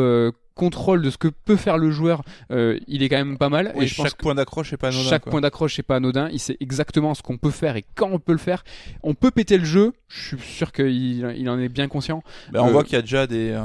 contrôle 0.56 1.02
de 1.02 1.10
ce 1.10 1.18
que 1.18 1.28
peut 1.28 1.56
faire 1.56 1.78
le 1.78 1.90
joueur, 1.92 2.22
euh, 2.52 2.78
il 2.88 3.02
est 3.04 3.10
quand 3.10 3.18
même 3.18 3.38
pas 3.38 3.50
mal. 3.50 3.72
Oui, 3.76 3.86
et 3.86 3.88
je 3.88 3.96
pense 3.96 4.08
chaque 4.08 4.18
point 4.18 4.36
d'accroche 4.36 4.72
est 4.74 4.78
pas 4.78 4.90
anodin. 4.90 5.10
chaque 5.10 5.24
quoi. 5.24 5.32
point 5.32 5.42
d'accroche 5.42 5.80
est 5.80 5.84
pas 5.84 5.96
anodin. 5.96 6.30
Il 6.32 6.40
sait 6.40 6.58
exactement 6.60 7.14
ce 7.16 7.22
qu'on 7.24 7.38
peut 7.38 7.50
faire 7.52 7.76
et 7.76 7.84
quand 7.96 8.10
on 8.12 8.20
peut 8.20 8.32
le 8.34 8.38
faire. 8.38 8.64
On 9.02 9.14
peut 9.16 9.32
péter 9.32 9.58
le 9.58 9.66
jeu. 9.66 9.94
Je 10.10 10.36
suis 10.36 10.40
sûr 10.40 10.72
qu'il 10.72 10.88
il 11.38 11.50
en 11.50 11.58
est 11.60 11.70
bien 11.70 11.88
conscient. 11.88 12.24
Ben, 12.52 12.62
on 12.62 12.68
Euh, 12.68 12.72
voit 12.72 12.84
qu'il 12.84 12.94
y 12.94 12.98
a 12.98 13.02
déjà 13.02 13.26
des, 13.28 13.50
euh, 13.52 13.62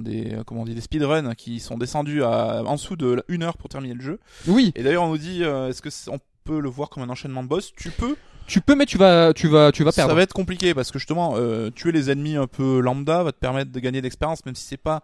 des, 0.00 0.34
euh, 0.34 0.42
comment 0.46 0.62
on 0.62 0.64
dit, 0.64 0.74
des 0.74 0.80
speedruns 0.80 1.34
qui 1.34 1.60
sont 1.60 1.76
descendus 1.76 2.22
à, 2.22 2.62
en 2.64 2.74
dessous 2.74 2.96
de 2.96 3.22
une 3.28 3.42
heure 3.42 3.56
pour 3.56 3.68
terminer 3.68 3.94
le 3.94 4.00
jeu. 4.02 4.18
Oui, 4.46 4.72
Et 4.76 4.82
d'ailleurs, 4.82 5.02
on 5.04 5.08
nous 5.10 5.18
dit, 5.18 5.42
euh, 5.44 5.68
est-ce 5.68 5.82
que 5.82 5.90
c'est- 5.90 6.10
on 6.10 6.18
peut 6.44 6.60
le 6.60 6.68
voir 6.68 6.88
comme 6.88 7.02
un 7.02 7.08
enchaînement 7.10 7.42
de 7.42 7.48
boss? 7.48 7.72
Tu 7.76 7.90
peux. 7.90 8.16
tu 8.46 8.62
peux, 8.62 8.74
mais 8.74 8.86
tu 8.86 8.96
vas, 8.96 9.34
tu 9.34 9.46
vas, 9.48 9.72
tu 9.72 9.84
vas 9.84 9.90
Ça 9.92 10.02
perdre. 10.02 10.14
va 10.14 10.22
être 10.22 10.32
compliqué 10.32 10.72
parce 10.72 10.90
que 10.90 10.98
justement, 10.98 11.34
euh, 11.36 11.68
tuer 11.70 11.92
les 11.92 12.10
ennemis 12.10 12.36
un 12.36 12.46
peu 12.46 12.80
lambda 12.80 13.22
va 13.22 13.32
te 13.32 13.38
permettre 13.38 13.70
de 13.70 13.78
gagner 13.80 14.00
d'expérience, 14.00 14.46
même 14.46 14.54
si 14.54 14.64
c'est 14.64 14.78
pas 14.78 15.02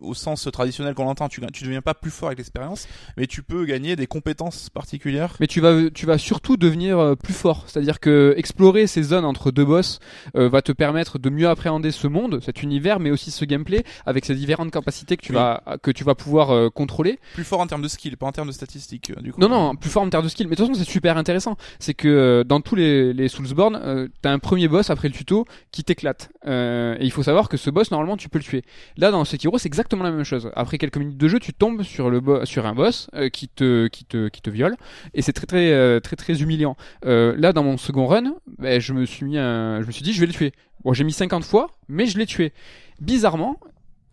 au 0.00 0.14
sens 0.14 0.48
traditionnel 0.52 0.94
qu'on 0.94 1.04
l'entend. 1.04 1.28
Tu, 1.28 1.40
tu 1.52 1.64
deviens 1.64 1.82
pas 1.82 1.94
plus 1.94 2.10
fort 2.10 2.28
avec 2.28 2.38
l'expérience, 2.38 2.86
mais 3.16 3.26
tu 3.26 3.42
peux 3.42 3.64
gagner 3.64 3.96
des 3.96 4.06
compétences 4.06 4.70
particulières. 4.70 5.34
Mais 5.40 5.46
tu 5.46 5.60
vas, 5.60 5.90
tu 5.90 6.06
vas 6.06 6.18
surtout 6.18 6.56
devenir 6.56 6.98
euh, 6.98 7.14
plus 7.14 7.34
fort. 7.34 7.64
C'est-à-dire 7.66 8.00
que 8.00 8.34
explorer 8.36 8.86
ces 8.86 9.02
zones 9.02 9.24
entre 9.24 9.50
deux 9.50 9.64
boss 9.64 9.98
euh, 10.36 10.48
va 10.48 10.62
te 10.62 10.72
permettre 10.72 11.18
de 11.18 11.30
mieux 11.30 11.48
appréhender 11.48 11.90
ce 11.90 12.06
monde, 12.06 12.40
cet 12.44 12.62
univers, 12.62 13.00
mais 13.00 13.10
aussi 13.10 13.30
ce 13.30 13.44
gameplay 13.44 13.84
avec 14.06 14.24
ces 14.24 14.34
différentes 14.34 14.70
capacités 14.70 15.16
que 15.16 15.22
tu 15.22 15.32
Oui. 15.32 15.38
vas, 15.38 15.62
que 15.82 15.90
tu 15.90 16.04
vas 16.04 16.14
pouvoir 16.14 16.50
euh, 16.50 16.68
contrôler. 16.70 17.18
Plus 17.34 17.44
fort 17.44 17.60
en 17.60 17.66
termes 17.66 17.82
de 17.82 17.88
skill, 17.88 18.16
pas 18.16 18.26
en 18.26 18.32
termes 18.32 18.48
de 18.48 18.52
statistiques. 18.52 19.10
euh, 19.10 19.20
Du 19.20 19.32
coup. 19.32 19.40
Non, 19.40 19.48
non, 19.48 19.76
plus 19.76 19.90
fort 19.90 20.02
en 20.02 20.08
termes 20.10 20.24
de 20.24 20.28
skill. 20.28 20.46
Mais 20.48 20.56
de 20.56 20.62
toute 20.62 20.68
façon, 20.68 20.78
c'est 20.84 20.90
super 20.90 21.16
intéressant. 21.16 21.56
C'est 21.78 21.94
que 21.94 22.08
euh, 22.08 22.44
dans 22.44 22.60
tous 22.60 22.74
les, 22.74 23.12
les 23.12 23.28
Soulsborne, 23.28 23.76
euh, 23.82 24.08
t'as 24.22 24.30
un 24.32 24.38
premier 24.38 24.68
boss 24.68 24.90
après 24.90 25.08
le 25.08 25.14
tuto 25.14 25.44
qui 25.72 25.84
t'éclate. 25.84 26.30
Euh, 26.46 26.96
et 26.98 27.04
il 27.04 27.10
faut 27.12 27.22
savoir 27.22 27.48
que 27.48 27.56
ce 27.56 27.68
boss, 27.70 27.90
normalement, 27.90 28.16
tu 28.16 28.28
peux 28.28 28.38
le 28.38 28.44
tuer. 28.44 28.62
Là, 28.96 29.10
dans 29.10 29.24
Sekiro, 29.24 29.58
c'est 29.58 29.66
exactement 29.66 30.02
la 30.04 30.10
même 30.10 30.24
chose. 30.24 30.50
Après 30.54 30.78
quelques 30.78 30.96
minutes 30.96 31.18
de 31.18 31.28
jeu, 31.28 31.38
tu 31.38 31.52
tombes 31.52 31.82
sur 31.82 32.08
le 32.10 32.20
bo- 32.20 32.44
sur 32.46 32.66
un 32.66 32.74
boss 32.74 33.10
euh, 33.14 33.28
qui 33.28 33.48
te 33.48 33.88
qui 33.88 34.04
te 34.04 34.28
qui 34.28 34.40
te 34.40 34.50
viole 34.50 34.76
et 35.14 35.22
c'est 35.22 35.32
très 35.34 35.46
très 35.46 35.72
euh, 35.72 36.00
très 36.00 36.16
très 36.16 36.40
humiliant. 36.42 36.76
Euh, 37.04 37.34
là, 37.36 37.52
dans 37.52 37.62
mon 37.62 37.76
second 37.76 38.06
run, 38.06 38.34
ben, 38.58 38.80
je 38.80 38.92
me 38.94 39.04
suis 39.04 39.24
mis 39.26 39.38
un, 39.38 39.82
je 39.82 39.86
me 39.86 39.92
suis 39.92 40.02
dit, 40.02 40.12
je 40.12 40.20
vais 40.20 40.26
le 40.26 40.32
tuer. 40.32 40.52
Bon, 40.84 40.94
j'ai 40.94 41.04
mis 41.04 41.12
50 41.12 41.44
fois, 41.44 41.76
mais 41.88 42.06
je 42.06 42.18
l'ai 42.18 42.26
tué. 42.26 42.52
Bizarrement. 43.00 43.58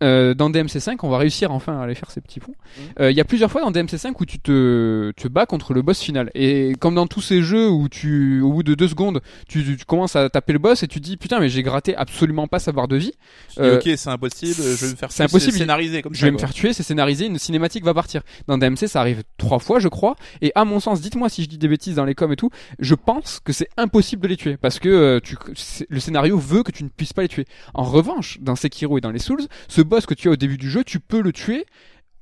Euh, 0.02 0.34
dans 0.34 0.50
DMC5, 0.50 0.96
on 1.02 1.08
va 1.08 1.18
réussir 1.18 1.50
enfin 1.52 1.78
à 1.80 1.84
aller 1.84 1.94
faire 1.94 2.10
ces 2.10 2.20
petits 2.20 2.40
ponts. 2.40 2.54
Euh, 3.00 3.10
Il 3.10 3.16
y 3.16 3.20
a 3.20 3.24
plusieurs 3.24 3.50
fois 3.50 3.60
dans 3.62 3.70
DMC5 3.70 4.12
où 4.20 4.24
tu 4.26 4.38
te, 4.38 5.12
te 5.16 5.28
bats 5.28 5.46
contre 5.46 5.74
le 5.74 5.82
boss 5.82 6.00
final. 6.00 6.30
Et 6.34 6.74
comme 6.78 6.94
dans 6.94 7.06
tous 7.06 7.20
ces 7.20 7.42
jeux 7.42 7.68
où 7.68 7.88
tu, 7.88 8.40
au 8.40 8.52
bout 8.52 8.62
de 8.62 8.74
deux 8.74 8.88
secondes, 8.88 9.20
tu, 9.48 9.76
tu 9.76 9.84
commences 9.84 10.16
à 10.16 10.28
taper 10.30 10.52
le 10.52 10.58
boss 10.58 10.82
et 10.82 10.88
tu 10.88 11.00
dis 11.00 11.16
putain 11.16 11.40
mais 11.40 11.48
j'ai 11.48 11.62
gratté 11.62 11.96
absolument 11.96 12.46
pas 12.46 12.58
sa 12.58 12.72
barre 12.72 12.88
de 12.88 12.96
vie. 12.96 13.12
Tu 13.48 13.54
dis, 13.54 13.66
Euh, 13.66 13.76
ok, 13.78 13.88
c'est 13.96 14.10
impossible. 14.10 14.54
Je 14.56 14.86
vais 14.86 14.92
me 14.92 14.96
faire. 14.96 15.10
c'est 15.10 15.16
tuer, 15.16 15.24
impossible. 15.24 15.56
Scénarisé 15.58 16.02
comme 16.02 16.14
Je 16.14 16.20
ça. 16.20 16.26
vais 16.26 16.32
me 16.32 16.38
faire 16.38 16.52
tuer, 16.54 16.72
c'est 16.72 16.82
scénarisé, 16.82 17.26
une 17.26 17.38
cinématique 17.38 17.84
va 17.84 17.94
partir. 17.94 18.22
Dans 18.46 18.58
DMC, 18.58 18.86
ça 18.86 19.00
arrive 19.00 19.22
trois 19.36 19.58
fois, 19.58 19.78
je 19.80 19.88
crois. 19.88 20.16
Et 20.42 20.52
à 20.54 20.64
mon 20.64 20.80
sens, 20.80 21.00
dites-moi 21.00 21.28
si 21.28 21.42
je 21.42 21.48
dis 21.48 21.58
des 21.58 21.68
bêtises 21.68 21.96
dans 21.96 22.04
les 22.04 22.14
coms 22.14 22.32
et 22.32 22.36
tout, 22.36 22.50
je 22.78 22.94
pense 22.94 23.40
que 23.44 23.52
c'est 23.52 23.68
impossible 23.76 24.22
de 24.22 24.28
les 24.28 24.36
tuer 24.36 24.56
parce 24.56 24.78
que 24.78 24.88
euh, 24.88 25.20
tu, 25.20 25.36
le 25.88 26.00
scénario 26.00 26.38
veut 26.38 26.62
que 26.62 26.72
tu 26.72 26.84
ne 26.84 26.88
puisses 26.88 27.12
pas 27.12 27.22
les 27.22 27.28
tuer. 27.28 27.46
En 27.74 27.82
revanche, 27.84 28.38
dans 28.40 28.54
Sekiro 28.56 28.98
et 28.98 29.00
dans 29.00 29.10
les 29.10 29.18
Souls, 29.18 29.42
ce 29.68 29.82
boss 29.88 30.06
que 30.06 30.14
tu 30.14 30.28
as 30.28 30.32
au 30.32 30.36
début 30.36 30.56
du 30.56 30.70
jeu, 30.70 30.84
tu 30.84 31.00
peux 31.00 31.20
le 31.20 31.32
tuer 31.32 31.66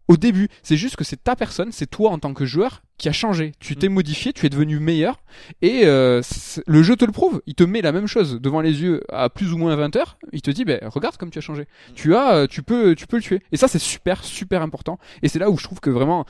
au 0.08 0.16
début. 0.16 0.48
C'est 0.62 0.76
juste 0.76 0.96
que 0.96 1.04
c'est 1.04 1.22
ta 1.22 1.36
personne, 1.36 1.72
c'est 1.72 1.86
toi 1.86 2.10
en 2.10 2.18
tant 2.18 2.34
que 2.34 2.44
joueur 2.44 2.82
qui 2.98 3.08
a 3.08 3.12
changé. 3.12 3.52
Tu 3.60 3.76
t'es 3.76 3.88
modifié, 3.88 4.32
tu 4.32 4.46
es 4.46 4.48
devenu 4.48 4.78
meilleur 4.78 5.18
et 5.62 5.82
euh, 5.84 6.22
le 6.66 6.82
jeu 6.82 6.96
te 6.96 7.04
le 7.04 7.12
prouve. 7.12 7.42
Il 7.46 7.54
te 7.54 7.64
met 7.64 7.82
la 7.82 7.92
même 7.92 8.06
chose 8.06 8.40
devant 8.40 8.60
les 8.60 8.82
yeux 8.82 9.02
à 9.10 9.28
plus 9.28 9.52
ou 9.52 9.58
moins 9.58 9.74
20 9.76 9.96
heures. 9.96 10.18
Il 10.32 10.42
te 10.42 10.50
dit, 10.50 10.64
ben 10.64 10.80
regarde 10.84 11.16
comme 11.16 11.30
tu 11.30 11.38
as 11.38 11.42
changé. 11.42 11.66
Tu 11.94 12.14
as, 12.14 12.34
euh, 12.34 12.46
tu 12.46 12.62
peux, 12.62 12.94
tu 12.94 13.06
peux 13.06 13.16
le 13.16 13.22
tuer. 13.22 13.42
Et 13.52 13.56
ça 13.56 13.68
c'est 13.68 13.78
super, 13.78 14.24
super 14.24 14.62
important. 14.62 14.98
Et 15.22 15.28
c'est 15.28 15.38
là 15.38 15.50
où 15.50 15.58
je 15.58 15.64
trouve 15.64 15.80
que 15.80 15.90
vraiment 15.90 16.24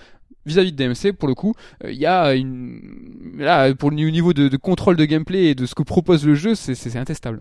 vis-à-vis 0.45 0.73
de 0.73 0.77
DMC, 0.77 1.13
pour 1.13 1.29
le 1.29 1.35
coup, 1.35 1.55
euh, 1.85 1.93
il 1.93 1.99
y 1.99 2.07
a 2.07 2.35
une 2.35 3.37
là 3.39 3.75
pour 3.75 3.91
le 3.91 3.97
niveau 3.97 4.33
de, 4.33 4.49
de 4.49 4.57
contrôle 4.57 4.97
de 4.97 5.05
gameplay 5.05 5.47
et 5.47 5.55
de 5.55 5.67
ce 5.67 5.75
que 5.75 5.83
propose 5.83 6.27
le 6.27 6.35
jeu, 6.35 6.55
c'est 6.55 6.97
intestable. 6.97 7.41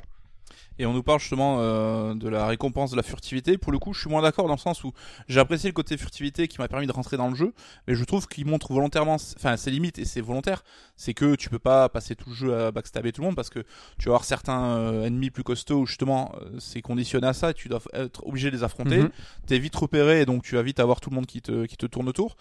Et 0.77 0.85
on 0.85 0.93
nous 0.93 1.03
parle 1.03 1.19
justement 1.19 1.57
euh, 1.59 2.13
de 2.13 2.27
la 2.27 2.47
récompense 2.47 2.91
de 2.91 2.97
la 2.97 3.03
furtivité. 3.03 3.57
Pour 3.57 3.71
le 3.71 3.79
coup, 3.79 3.93
je 3.93 4.01
suis 4.01 4.09
moins 4.09 4.21
d'accord 4.21 4.47
dans 4.47 4.55
le 4.55 4.59
sens 4.59 4.83
où 4.83 4.91
j'ai 5.27 5.39
apprécié 5.39 5.69
le 5.69 5.73
côté 5.73 5.97
furtivité 5.97 6.47
qui 6.47 6.59
m'a 6.59 6.67
permis 6.67 6.87
de 6.87 6.91
rentrer 6.91 7.17
dans 7.17 7.29
le 7.29 7.35
jeu, 7.35 7.53
mais 7.87 7.95
je 7.95 8.03
trouve 8.03 8.27
qu'il 8.27 8.45
montre 8.45 8.73
volontairement, 8.73 9.15
enfin 9.15 9.57
ses 9.57 9.71
limites 9.71 9.99
et 9.99 10.05
c'est 10.05 10.21
volontaire. 10.21 10.63
C'est 10.97 11.13
que 11.13 11.35
tu 11.35 11.49
peux 11.49 11.59
pas 11.59 11.89
passer 11.89 12.15
tout 12.15 12.29
le 12.29 12.35
jeu 12.35 12.55
à 12.55 12.71
backstabber 12.71 13.11
tout 13.11 13.21
le 13.21 13.27
monde 13.27 13.35
parce 13.35 13.49
que 13.49 13.59
tu 13.97 14.05
vas 14.05 14.11
avoir 14.11 14.25
certains 14.25 14.77
euh, 14.77 15.05
ennemis 15.05 15.29
plus 15.29 15.43
costauds 15.43 15.81
où 15.81 15.85
justement 15.85 16.33
euh, 16.41 16.59
c'est 16.59 16.81
conditionné 16.81 17.27
à 17.27 17.33
ça 17.33 17.51
et 17.51 17.53
tu 17.53 17.69
dois 17.69 17.81
être 17.93 18.25
obligé 18.25 18.51
de 18.51 18.55
les 18.55 18.63
affronter. 18.63 18.99
Mhm. 18.99 19.09
T'es 19.47 19.59
vite 19.59 19.75
repéré 19.75 20.21
et 20.21 20.25
donc 20.25 20.43
tu 20.43 20.55
vas 20.55 20.61
vite 20.61 20.79
avoir 20.79 20.99
tout 20.99 21.09
le 21.09 21.15
monde 21.15 21.25
qui 21.25 21.41
te, 21.41 21.65
qui 21.65 21.77
te 21.77 21.85
tourne 21.85 22.09
autour. 22.09 22.35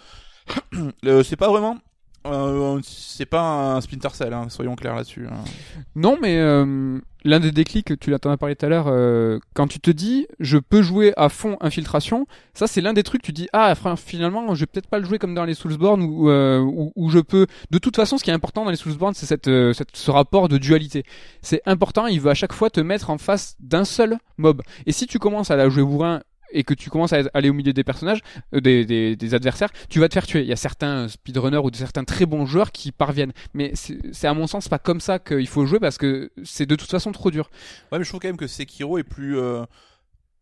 Euh, 1.04 1.22
c'est 1.22 1.36
pas 1.36 1.48
vraiment. 1.48 1.78
Euh, 2.26 2.80
c'est 2.82 3.26
pas 3.26 3.76
un 3.76 3.80
Splinter 3.80 4.08
Cell, 4.12 4.32
hein, 4.32 4.46
soyons 4.48 4.76
clairs 4.76 4.94
là-dessus. 4.96 5.26
hein. 5.30 5.44
Non, 5.94 6.16
mais 6.20 6.36
euh, 6.38 6.98
l'un 7.24 7.40
des 7.40 7.52
déclics, 7.52 7.98
tu 8.00 8.10
l'as 8.10 8.18
as 8.24 8.36
parlé 8.36 8.56
tout 8.56 8.66
à 8.66 8.68
l'heure, 8.68 8.86
euh, 8.88 9.38
quand 9.54 9.66
tu 9.66 9.78
te 9.80 9.90
dis 9.90 10.26
je 10.40 10.58
peux 10.58 10.82
jouer 10.82 11.12
à 11.16 11.28
fond 11.28 11.56
infiltration, 11.60 12.26
ça 12.54 12.66
c'est 12.66 12.80
l'un 12.80 12.92
des 12.92 13.02
trucs, 13.02 13.22
tu 13.22 13.32
dis 13.32 13.48
ah 13.52 13.74
finalement 13.96 14.54
je 14.54 14.60
vais 14.60 14.66
peut-être 14.66 14.88
pas 14.88 14.98
le 14.98 15.04
jouer 15.04 15.18
comme 15.18 15.34
dans 15.34 15.44
les 15.44 15.54
Soulsborne 15.54 16.02
où, 16.02 16.30
où, 16.30 16.92
où 16.96 17.10
je 17.10 17.18
peux. 17.18 17.46
De 17.70 17.78
toute 17.78 17.96
façon, 17.96 18.18
ce 18.18 18.24
qui 18.24 18.30
est 18.30 18.34
important 18.34 18.64
dans 18.64 18.70
les 18.70 18.76
Soulsborne, 18.76 19.14
c'est 19.14 19.26
cette, 19.26 19.48
euh, 19.48 19.72
cette, 19.72 19.96
ce 19.96 20.10
rapport 20.10 20.48
de 20.48 20.58
dualité. 20.58 21.04
C'est 21.42 21.62
important, 21.66 22.06
il 22.06 22.20
veut 22.20 22.30
à 22.30 22.34
chaque 22.34 22.52
fois 22.52 22.70
te 22.70 22.80
mettre 22.80 23.10
en 23.10 23.18
face 23.18 23.56
d'un 23.60 23.84
seul 23.84 24.18
mob. 24.38 24.62
Et 24.86 24.92
si 24.92 25.06
tu 25.06 25.18
commences 25.18 25.50
à 25.50 25.56
la 25.56 25.68
jouer 25.68 25.82
bourrin 25.84 26.20
et 26.54 26.64
que 26.64 26.72
tu 26.72 26.88
commences 26.88 27.12
à 27.12 27.22
aller 27.34 27.50
au 27.50 27.52
milieu 27.52 27.72
des 27.72 27.84
personnages, 27.84 28.20
euh, 28.54 28.60
des, 28.60 28.84
des, 28.86 29.16
des 29.16 29.34
adversaires, 29.34 29.70
tu 29.90 30.00
vas 30.00 30.08
te 30.08 30.14
faire 30.14 30.26
tuer. 30.26 30.40
Il 30.40 30.48
y 30.48 30.52
a 30.52 30.56
certains 30.56 31.08
speedrunners 31.08 31.58
ou 31.58 31.70
de 31.70 31.76
certains 31.76 32.04
très 32.04 32.24
bons 32.24 32.46
joueurs 32.46 32.72
qui 32.72 32.92
parviennent. 32.92 33.32
Mais 33.52 33.72
c'est 33.74 34.26
à 34.26 34.34
mon 34.34 34.46
sens 34.46 34.68
pas 34.68 34.78
comme 34.78 35.00
ça 35.00 35.18
qu'il 35.18 35.48
faut 35.48 35.66
jouer 35.66 35.80
parce 35.80 35.98
que 35.98 36.30
c'est 36.44 36.66
de 36.66 36.76
toute 36.76 36.90
façon 36.90 37.12
trop 37.12 37.30
dur. 37.30 37.50
Ouais, 37.92 37.98
mais 37.98 38.04
je 38.04 38.08
trouve 38.08 38.20
quand 38.20 38.28
même 38.28 38.36
que 38.36 38.46
Sekiro 38.46 38.98
est 38.98 39.04
plus 39.04 39.38
euh, 39.38 39.64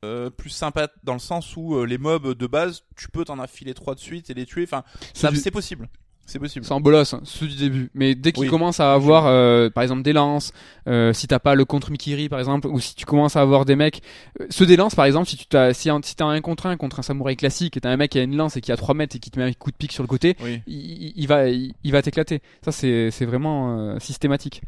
euh, 0.04 0.30
plus 0.30 0.50
sympa 0.50 0.88
dans 1.04 1.12
le 1.12 1.20
sens 1.20 1.56
où 1.56 1.76
euh, 1.76 1.86
les 1.86 1.98
mobs 1.98 2.36
de 2.36 2.46
base, 2.48 2.82
tu 2.96 3.08
peux 3.08 3.24
t'en 3.24 3.38
affiler 3.38 3.72
trois 3.72 3.94
de 3.94 4.00
suite 4.00 4.30
et 4.30 4.34
les 4.34 4.46
tuer. 4.46 4.64
Enfin, 4.64 4.82
c'est 5.14 5.50
possible. 5.52 5.88
C'est 6.24 6.38
possible. 6.38 6.64
C'est 6.64 6.72
en 6.72 6.80
bolos, 6.80 7.12
hein, 7.14 7.20
ceux 7.24 7.46
du 7.46 7.56
début. 7.56 7.90
Mais 7.94 8.14
dès 8.14 8.32
qu'ils 8.32 8.44
Oui. 8.44 8.48
commencent 8.48 8.80
à 8.80 8.94
avoir, 8.94 9.26
euh, 9.26 9.68
par 9.70 9.82
exemple, 9.82 10.02
des 10.02 10.12
lances, 10.12 10.52
euh, 10.88 11.12
si 11.12 11.26
t'as 11.26 11.40
pas 11.40 11.54
le 11.54 11.64
contre 11.64 11.90
Mikiri, 11.90 12.28
par 12.28 12.38
exemple, 12.38 12.68
ou 12.68 12.78
si 12.80 12.94
tu 12.94 13.04
commences 13.04 13.36
à 13.36 13.40
avoir 13.42 13.64
des 13.64 13.76
mecs, 13.76 14.02
euh, 14.40 14.46
ceux 14.48 14.64
des 14.64 14.76
lances, 14.76 14.94
par 14.94 15.04
exemple, 15.04 15.28
si 15.28 15.36
tu 15.36 15.46
t'as, 15.46 15.74
si, 15.74 15.90
t'as 16.16 16.24
un 16.24 16.40
contre 16.40 16.66
un 16.66 16.76
contre 16.76 17.00
un 17.00 17.02
samouraï 17.02 17.36
classique 17.36 17.76
et 17.76 17.80
t'as 17.80 17.90
un 17.90 17.96
mec 17.96 18.12
qui 18.12 18.18
a 18.18 18.22
une 18.22 18.36
lance 18.36 18.56
et 18.56 18.60
qui 18.60 18.72
a 18.72 18.76
3 18.76 18.94
mètres 18.94 19.16
et 19.16 19.18
qui 19.18 19.30
te 19.30 19.38
met 19.38 19.44
un 19.44 19.52
coup 19.52 19.72
de 19.72 19.76
pique 19.76 19.92
sur 19.92 20.04
le 20.04 20.08
côté, 20.08 20.36
Oui. 20.42 20.62
il, 20.66 21.26
va, 21.26 21.48
il, 21.48 21.74
il 21.84 21.92
va 21.92 22.00
t'éclater. 22.02 22.40
Ça, 22.64 22.72
c'est, 22.72 23.10
c'est 23.10 23.26
vraiment 23.26 23.78
euh, 23.78 23.98
systématique. 23.98 24.62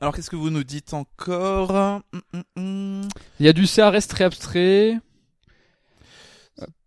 Alors 0.00 0.14
qu'est-ce 0.14 0.30
que 0.30 0.36
vous 0.36 0.50
nous 0.50 0.64
dites 0.64 0.92
encore? 0.94 1.70
Hum, 1.72 2.00
hum, 2.32 2.42
hum. 2.56 3.08
Il 3.38 3.46
y 3.46 3.48
a 3.48 3.52
du 3.52 3.66
CRS 3.66 4.08
très 4.08 4.24
abstrait. 4.24 4.98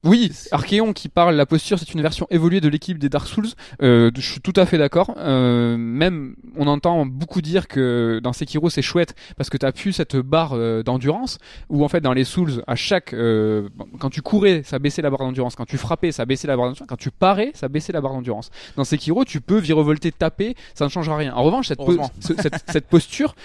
Oui, 0.05 0.31
Archeon 0.51 0.93
qui 0.93 1.09
parle, 1.09 1.35
la 1.35 1.45
posture, 1.45 1.77
c'est 1.77 1.93
une 1.93 2.01
version 2.01 2.25
évoluée 2.29 2.61
de 2.61 2.69
l'équipe 2.69 2.97
des 2.97 3.09
Dark 3.09 3.27
Souls. 3.27 3.47
Euh, 3.81 4.11
je 4.15 4.21
suis 4.31 4.39
tout 4.39 4.53
à 4.55 4.65
fait 4.65 4.77
d'accord. 4.77 5.13
Euh, 5.17 5.75
même, 5.75 6.35
on 6.55 6.67
entend 6.67 7.05
beaucoup 7.05 7.41
dire 7.41 7.67
que 7.67 8.21
dans 8.23 8.31
Sekiro 8.31 8.69
c'est 8.69 8.81
chouette 8.81 9.13
parce 9.35 9.49
que 9.49 9.57
t'as 9.57 9.73
plus 9.73 9.91
cette 9.91 10.15
barre 10.15 10.53
euh, 10.53 10.83
d'endurance 10.83 11.37
où 11.67 11.83
en 11.83 11.89
fait 11.89 11.99
dans 11.99 12.13
les 12.13 12.23
Souls, 12.23 12.63
à 12.65 12.77
chaque, 12.77 13.11
euh, 13.13 13.67
quand 13.99 14.09
tu 14.09 14.21
courais, 14.21 14.63
ça 14.63 14.79
baissait 14.79 15.01
la 15.01 15.09
barre 15.09 15.19
d'endurance. 15.19 15.57
Quand 15.57 15.65
tu 15.65 15.77
frappais, 15.77 16.13
ça 16.13 16.25
baissait 16.25 16.47
la 16.47 16.55
barre 16.55 16.67
d'endurance. 16.67 16.87
Quand 16.87 16.95
tu 16.97 17.11
parais, 17.11 17.51
ça 17.53 17.67
baissait 17.67 17.91
la 17.91 17.99
barre 17.99 18.13
d'endurance. 18.13 18.51
Dans 18.77 18.85
Sekiro, 18.85 19.25
tu 19.25 19.41
peux 19.41 19.57
virevolter, 19.59 20.13
taper, 20.13 20.55
ça 20.75 20.85
ne 20.85 20.89
changera 20.89 21.17
rien. 21.17 21.33
En 21.33 21.43
revanche, 21.43 21.67
cette, 21.67 21.77
po- 21.79 21.83
Heureusement. 21.87 22.09
ce- 22.21 22.35
cette, 22.41 22.63
cette 22.71 22.87
posture 22.87 23.35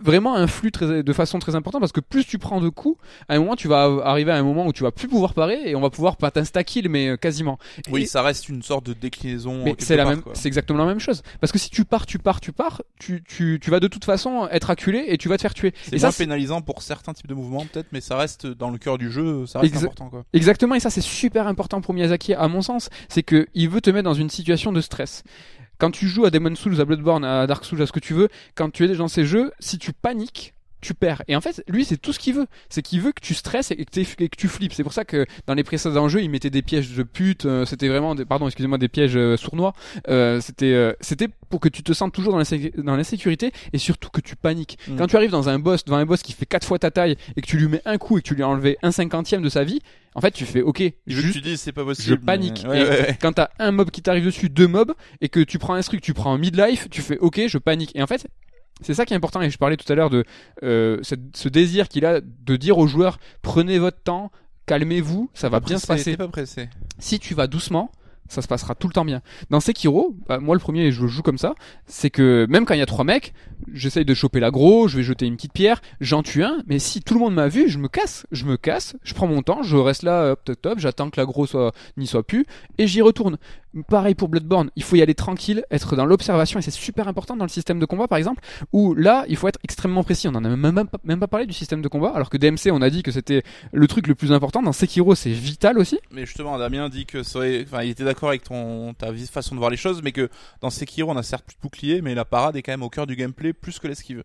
vraiment 0.00 0.36
influe 0.36 0.70
très, 0.70 1.02
de 1.02 1.12
façon 1.12 1.38
très 1.40 1.54
importante 1.56 1.80
parce 1.80 1.92
que 1.92 2.00
plus 2.00 2.24
tu 2.24 2.38
prends 2.38 2.60
de 2.60 2.68
coups, 2.68 3.00
à 3.28 3.34
un 3.34 3.38
moment 3.40 3.54
tu 3.56 3.66
vas 3.68 3.84
arriver 4.04 4.30
à 4.32 4.36
un 4.36 4.42
moment 4.42 4.66
où 4.66 4.72
tu 4.72 4.82
vas 4.84 4.90
plus 4.92 5.06
pouvoir 5.08 5.34
parer 5.34 5.58
et 5.66 5.74
on 5.76 5.80
va 5.80 5.88
pouvoir 5.90 6.03
pas 6.12 6.30
t'insta-kill 6.30 6.88
mais 6.88 7.08
euh, 7.08 7.16
quasiment. 7.16 7.58
Oui, 7.90 8.02
Et- 8.02 8.06
ça 8.06 8.22
reste 8.22 8.48
une 8.48 8.62
sorte 8.62 8.86
de 8.86 8.92
déclinaison. 8.92 9.64
mais 9.64 9.74
c'est 9.78 9.96
la 9.96 10.04
part, 10.04 10.12
même, 10.14 10.22
c'est 10.34 10.46
exactement 10.48 10.78
la 10.78 10.86
même 10.86 11.00
chose. 11.00 11.22
Parce 11.40 11.52
que 11.52 11.58
si 11.58 11.70
tu 11.70 11.84
pars, 11.84 12.06
tu 12.06 12.18
pars, 12.18 12.40
tu 12.40 12.52
pars, 12.52 12.82
tu, 13.00 13.22
tu, 13.26 13.58
tu 13.60 13.70
vas 13.70 13.80
de 13.80 13.88
toute 13.88 14.04
façon 14.04 14.48
être 14.50 14.70
acculé 14.70 15.04
et 15.08 15.18
tu 15.18 15.28
vas 15.28 15.36
te 15.36 15.42
faire 15.42 15.54
tuer. 15.54 15.72
C'est 15.84 15.98
moins 16.00 16.10
ça, 16.10 16.16
pénalisant 16.18 16.60
pour 16.62 16.82
certains 16.82 17.12
types 17.14 17.26
de 17.26 17.34
mouvements 17.34 17.64
peut-être, 17.66 17.88
mais 17.92 18.00
ça 18.00 18.16
reste 18.16 18.46
dans 18.46 18.70
le 18.70 18.78
cœur 18.78 18.98
du 18.98 19.10
jeu, 19.10 19.46
ça 19.46 19.60
reste 19.60 19.74
Exa- 19.74 19.84
important 19.84 20.08
quoi. 20.10 20.24
Exactement, 20.32 20.74
et 20.74 20.80
ça 20.80 20.90
c'est 20.90 21.00
super 21.00 21.46
important 21.46 21.80
pour 21.80 21.94
Miyazaki 21.94 22.34
à 22.34 22.46
mon 22.48 22.62
sens, 22.62 22.90
c'est 23.08 23.22
que 23.22 23.46
il 23.54 23.68
veut 23.68 23.80
te 23.80 23.90
mettre 23.90 24.04
dans 24.04 24.14
une 24.14 24.30
situation 24.30 24.72
de 24.72 24.80
stress. 24.80 25.22
Quand 25.78 25.90
tu 25.90 26.06
joues 26.08 26.24
à 26.24 26.30
Demon 26.30 26.54
Souls, 26.54 26.80
à 26.80 26.84
Bloodborne, 26.84 27.24
à 27.24 27.46
Dark 27.48 27.64
Souls, 27.64 27.82
à 27.82 27.86
ce 27.86 27.92
que 27.92 27.98
tu 28.00 28.14
veux, 28.14 28.28
quand 28.54 28.70
tu 28.70 28.84
es 28.84 28.94
dans 28.94 29.08
ces 29.08 29.24
jeux, 29.26 29.50
si 29.58 29.76
tu 29.78 29.92
paniques, 29.92 30.54
tu 30.84 30.94
perds. 30.94 31.22
Et 31.28 31.34
en 31.36 31.40
fait, 31.40 31.64
lui, 31.68 31.84
c'est 31.84 31.96
tout 31.96 32.12
ce 32.12 32.18
qu'il 32.18 32.34
veut. 32.34 32.46
C'est 32.68 32.82
qu'il 32.82 33.00
veut 33.00 33.12
que 33.12 33.20
tu 33.20 33.34
stresses 33.34 33.70
et 33.70 33.76
que, 33.84 34.00
et 34.00 34.28
que 34.28 34.36
tu 34.36 34.48
flippes. 34.48 34.72
C'est 34.74 34.82
pour 34.84 34.92
ça 34.92 35.04
que 35.04 35.26
dans 35.46 35.54
les 35.54 35.64
précédents 35.64 36.08
jeux, 36.08 36.22
il 36.22 36.30
mettait 36.30 36.50
des 36.50 36.62
pièges 36.62 36.90
de 36.92 37.02
pute. 37.02 37.46
euh, 37.46 37.64
c'était 37.64 37.88
vraiment, 37.88 38.14
des, 38.14 38.24
pardon, 38.24 38.46
excusez-moi, 38.46 38.78
des 38.78 38.88
pièges 38.88 39.16
euh, 39.16 39.36
sournois. 39.36 39.72
Euh, 40.08 40.40
c'était, 40.40 40.94
c'était 41.00 41.28
pour 41.48 41.60
que 41.60 41.68
tu 41.68 41.82
te 41.82 41.92
sentes 41.92 42.12
toujours 42.12 42.32
dans 42.32 42.38
l'insé- 42.40 42.72
dans 42.76 42.96
l'insécurité 42.96 43.52
et 43.72 43.78
surtout 43.78 44.10
que 44.10 44.20
tu 44.20 44.36
paniques. 44.36 44.78
Mm. 44.88 44.96
Quand 44.96 45.06
tu 45.06 45.16
arrives 45.16 45.30
dans 45.30 45.48
un 45.48 45.58
boss, 45.58 45.84
devant 45.84 45.96
un 45.96 46.06
boss 46.06 46.22
qui 46.22 46.32
fait 46.32 46.46
quatre 46.46 46.66
fois 46.66 46.78
ta 46.78 46.90
taille 46.90 47.16
et 47.36 47.40
que 47.40 47.46
tu 47.46 47.56
lui 47.56 47.68
mets 47.68 47.82
un 47.84 47.98
coup 47.98 48.18
et 48.18 48.22
que 48.22 48.28
tu 48.28 48.34
lui 48.34 48.42
as 48.42 48.48
enlevé 48.48 48.76
un 48.82 48.92
cinquantième 48.92 49.42
de 49.42 49.48
sa 49.48 49.64
vie, 49.64 49.80
en 50.16 50.20
fait, 50.20 50.30
tu 50.30 50.44
fais, 50.44 50.62
ok, 50.62 50.80
Je 51.08 51.20
juste 51.20 51.34
tu 51.34 51.40
dis 51.40 51.56
c'est 51.56 51.72
pas 51.72 51.82
je 51.98 52.14
panique. 52.14 52.62
mais- 52.64 52.68
Ouais, 52.70 52.78
Et 52.80 52.82
ouais, 52.84 52.88
ouais. 53.00 53.18
quand 53.20 53.32
t'as 53.32 53.48
un 53.58 53.72
mob 53.72 53.90
qui 53.90 54.00
t'arrive 54.02 54.24
dessus, 54.24 54.48
deux 54.48 54.68
mobs, 54.68 54.92
et 55.20 55.28
que 55.28 55.40
tu 55.40 55.58
prends 55.58 55.74
un 55.74 55.80
truc, 55.80 56.00
tu 56.02 56.14
prends 56.14 56.32
un 56.34 56.38
midlife, 56.38 56.88
tu 56.90 57.02
fais 57.02 57.18
ok, 57.18 57.40
je 57.48 57.58
panique. 57.58 57.90
Et 57.96 58.02
en 58.02 58.06
fait, 58.06 58.26
c'est 58.80 58.94
ça 58.94 59.04
qui 59.04 59.14
est 59.14 59.16
important. 59.16 59.40
Et 59.40 59.50
je 59.50 59.58
parlais 59.58 59.76
tout 59.76 59.90
à 59.90 59.94
l'heure 59.94 60.10
de 60.10 60.24
euh, 60.62 61.00
ce 61.02 61.48
désir 61.48 61.88
qu'il 61.88 62.04
a 62.06 62.20
de 62.20 62.56
dire 62.56 62.78
aux 62.78 62.86
joueurs 62.86 63.18
prenez 63.42 63.78
votre 63.78 64.00
temps, 64.00 64.30
calmez-vous, 64.66 65.30
ça 65.34 65.48
va 65.48 65.60
bien 65.60 65.78
se 65.78 65.86
passer. 65.86 66.16
pas 66.16 66.28
pressé. 66.28 66.68
Si 66.98 67.18
tu 67.18 67.34
vas 67.34 67.46
doucement, 67.46 67.90
ça 68.28 68.42
se 68.42 68.48
passera 68.48 68.74
tout 68.74 68.88
le 68.88 68.92
temps 68.92 69.04
bien. 69.04 69.20
Dans 69.50 69.60
Sekiro, 69.60 70.16
bah, 70.26 70.38
moi 70.38 70.54
le 70.54 70.60
premier, 70.60 70.90
je 70.92 71.06
joue 71.06 71.22
comme 71.22 71.38
ça, 71.38 71.54
c'est 71.86 72.10
que 72.10 72.46
même 72.48 72.64
quand 72.64 72.74
il 72.74 72.80
y 72.80 72.82
a 72.82 72.86
trois 72.86 73.04
mecs, 73.04 73.34
j'essaye 73.72 74.04
de 74.04 74.14
choper 74.14 74.40
l'aggro, 74.40 74.88
je 74.88 74.96
vais 74.96 75.02
jeter 75.02 75.26
une 75.26 75.36
petite 75.36 75.52
pierre, 75.52 75.82
j'en 76.00 76.22
tue 76.22 76.42
un, 76.42 76.62
mais 76.66 76.78
si 76.78 77.02
tout 77.02 77.14
le 77.14 77.20
monde 77.20 77.34
m'a 77.34 77.48
vu, 77.48 77.68
je 77.68 77.78
me 77.78 77.88
casse, 77.88 78.26
je 78.32 78.44
me 78.44 78.56
casse, 78.56 78.96
je 79.02 79.14
prends 79.14 79.26
mon 79.26 79.42
temps, 79.42 79.62
je 79.62 79.76
reste 79.76 80.02
là, 80.02 80.32
hop, 80.32 80.40
top, 80.44 80.62
top, 80.62 80.78
j'attends 80.78 81.10
que 81.10 81.20
l'aggro 81.20 81.46
soit 81.46 81.72
n'y 81.96 82.06
soit 82.06 82.26
plus, 82.26 82.46
et 82.78 82.86
j'y 82.86 83.02
retourne. 83.02 83.38
Pareil 83.88 84.14
pour 84.14 84.28
Bloodborne, 84.28 84.70
il 84.76 84.82
faut 84.82 84.96
y 84.96 85.02
aller 85.02 85.14
tranquille, 85.14 85.64
être 85.70 85.96
dans 85.96 86.06
l'observation, 86.06 86.58
et 86.58 86.62
c'est 86.62 86.70
super 86.70 87.08
important 87.08 87.36
dans 87.36 87.44
le 87.44 87.50
système 87.50 87.80
de 87.80 87.86
combat 87.86 88.06
par 88.06 88.18
exemple, 88.18 88.42
où 88.72 88.94
là, 88.94 89.24
il 89.28 89.36
faut 89.36 89.48
être 89.48 89.58
extrêmement 89.64 90.04
précis. 90.04 90.28
On 90.28 90.34
en 90.34 90.44
a 90.44 90.48
même, 90.56 91.18
pas, 91.18 91.26
parlé 91.26 91.46
du 91.46 91.52
système 91.52 91.82
de 91.82 91.88
combat, 91.88 92.12
alors 92.14 92.30
que 92.30 92.36
DMC, 92.36 92.70
on 92.70 92.82
a 92.82 92.90
dit 92.90 93.02
que 93.02 93.10
c'était 93.10 93.42
le 93.72 93.86
truc 93.88 94.06
le 94.06 94.14
plus 94.14 94.32
important. 94.32 94.62
Dans 94.62 94.72
Sekiro, 94.72 95.14
c'est 95.14 95.30
vital 95.30 95.78
aussi. 95.78 95.98
Mais 96.12 96.24
justement, 96.24 96.58
Damien 96.58 96.88
dit 96.88 97.06
que 97.06 97.22
ça 97.22 97.46
il 97.46 97.90
était 97.90 98.04
d'accord 98.04 98.28
avec 98.28 98.44
ton 98.44 98.94
ta 98.94 99.12
façon 99.30 99.54
de 99.54 99.60
voir 99.60 99.70
les 99.70 99.76
choses, 99.76 100.02
mais 100.02 100.12
que 100.12 100.28
dans 100.60 100.70
Sekiro, 100.70 101.10
on 101.10 101.16
a 101.16 101.22
certes 101.22 101.44
plus 101.44 101.56
de 101.56 101.60
bouclier, 101.60 102.02
mais 102.02 102.14
la 102.14 102.24
parade 102.24 102.56
est 102.56 102.62
quand 102.62 102.72
même 102.72 102.82
au 102.82 102.90
cœur 102.90 103.06
du 103.06 103.16
gameplay 103.16 103.52
plus 103.52 103.78
que 103.78 103.88
l'esquive. 103.88 104.22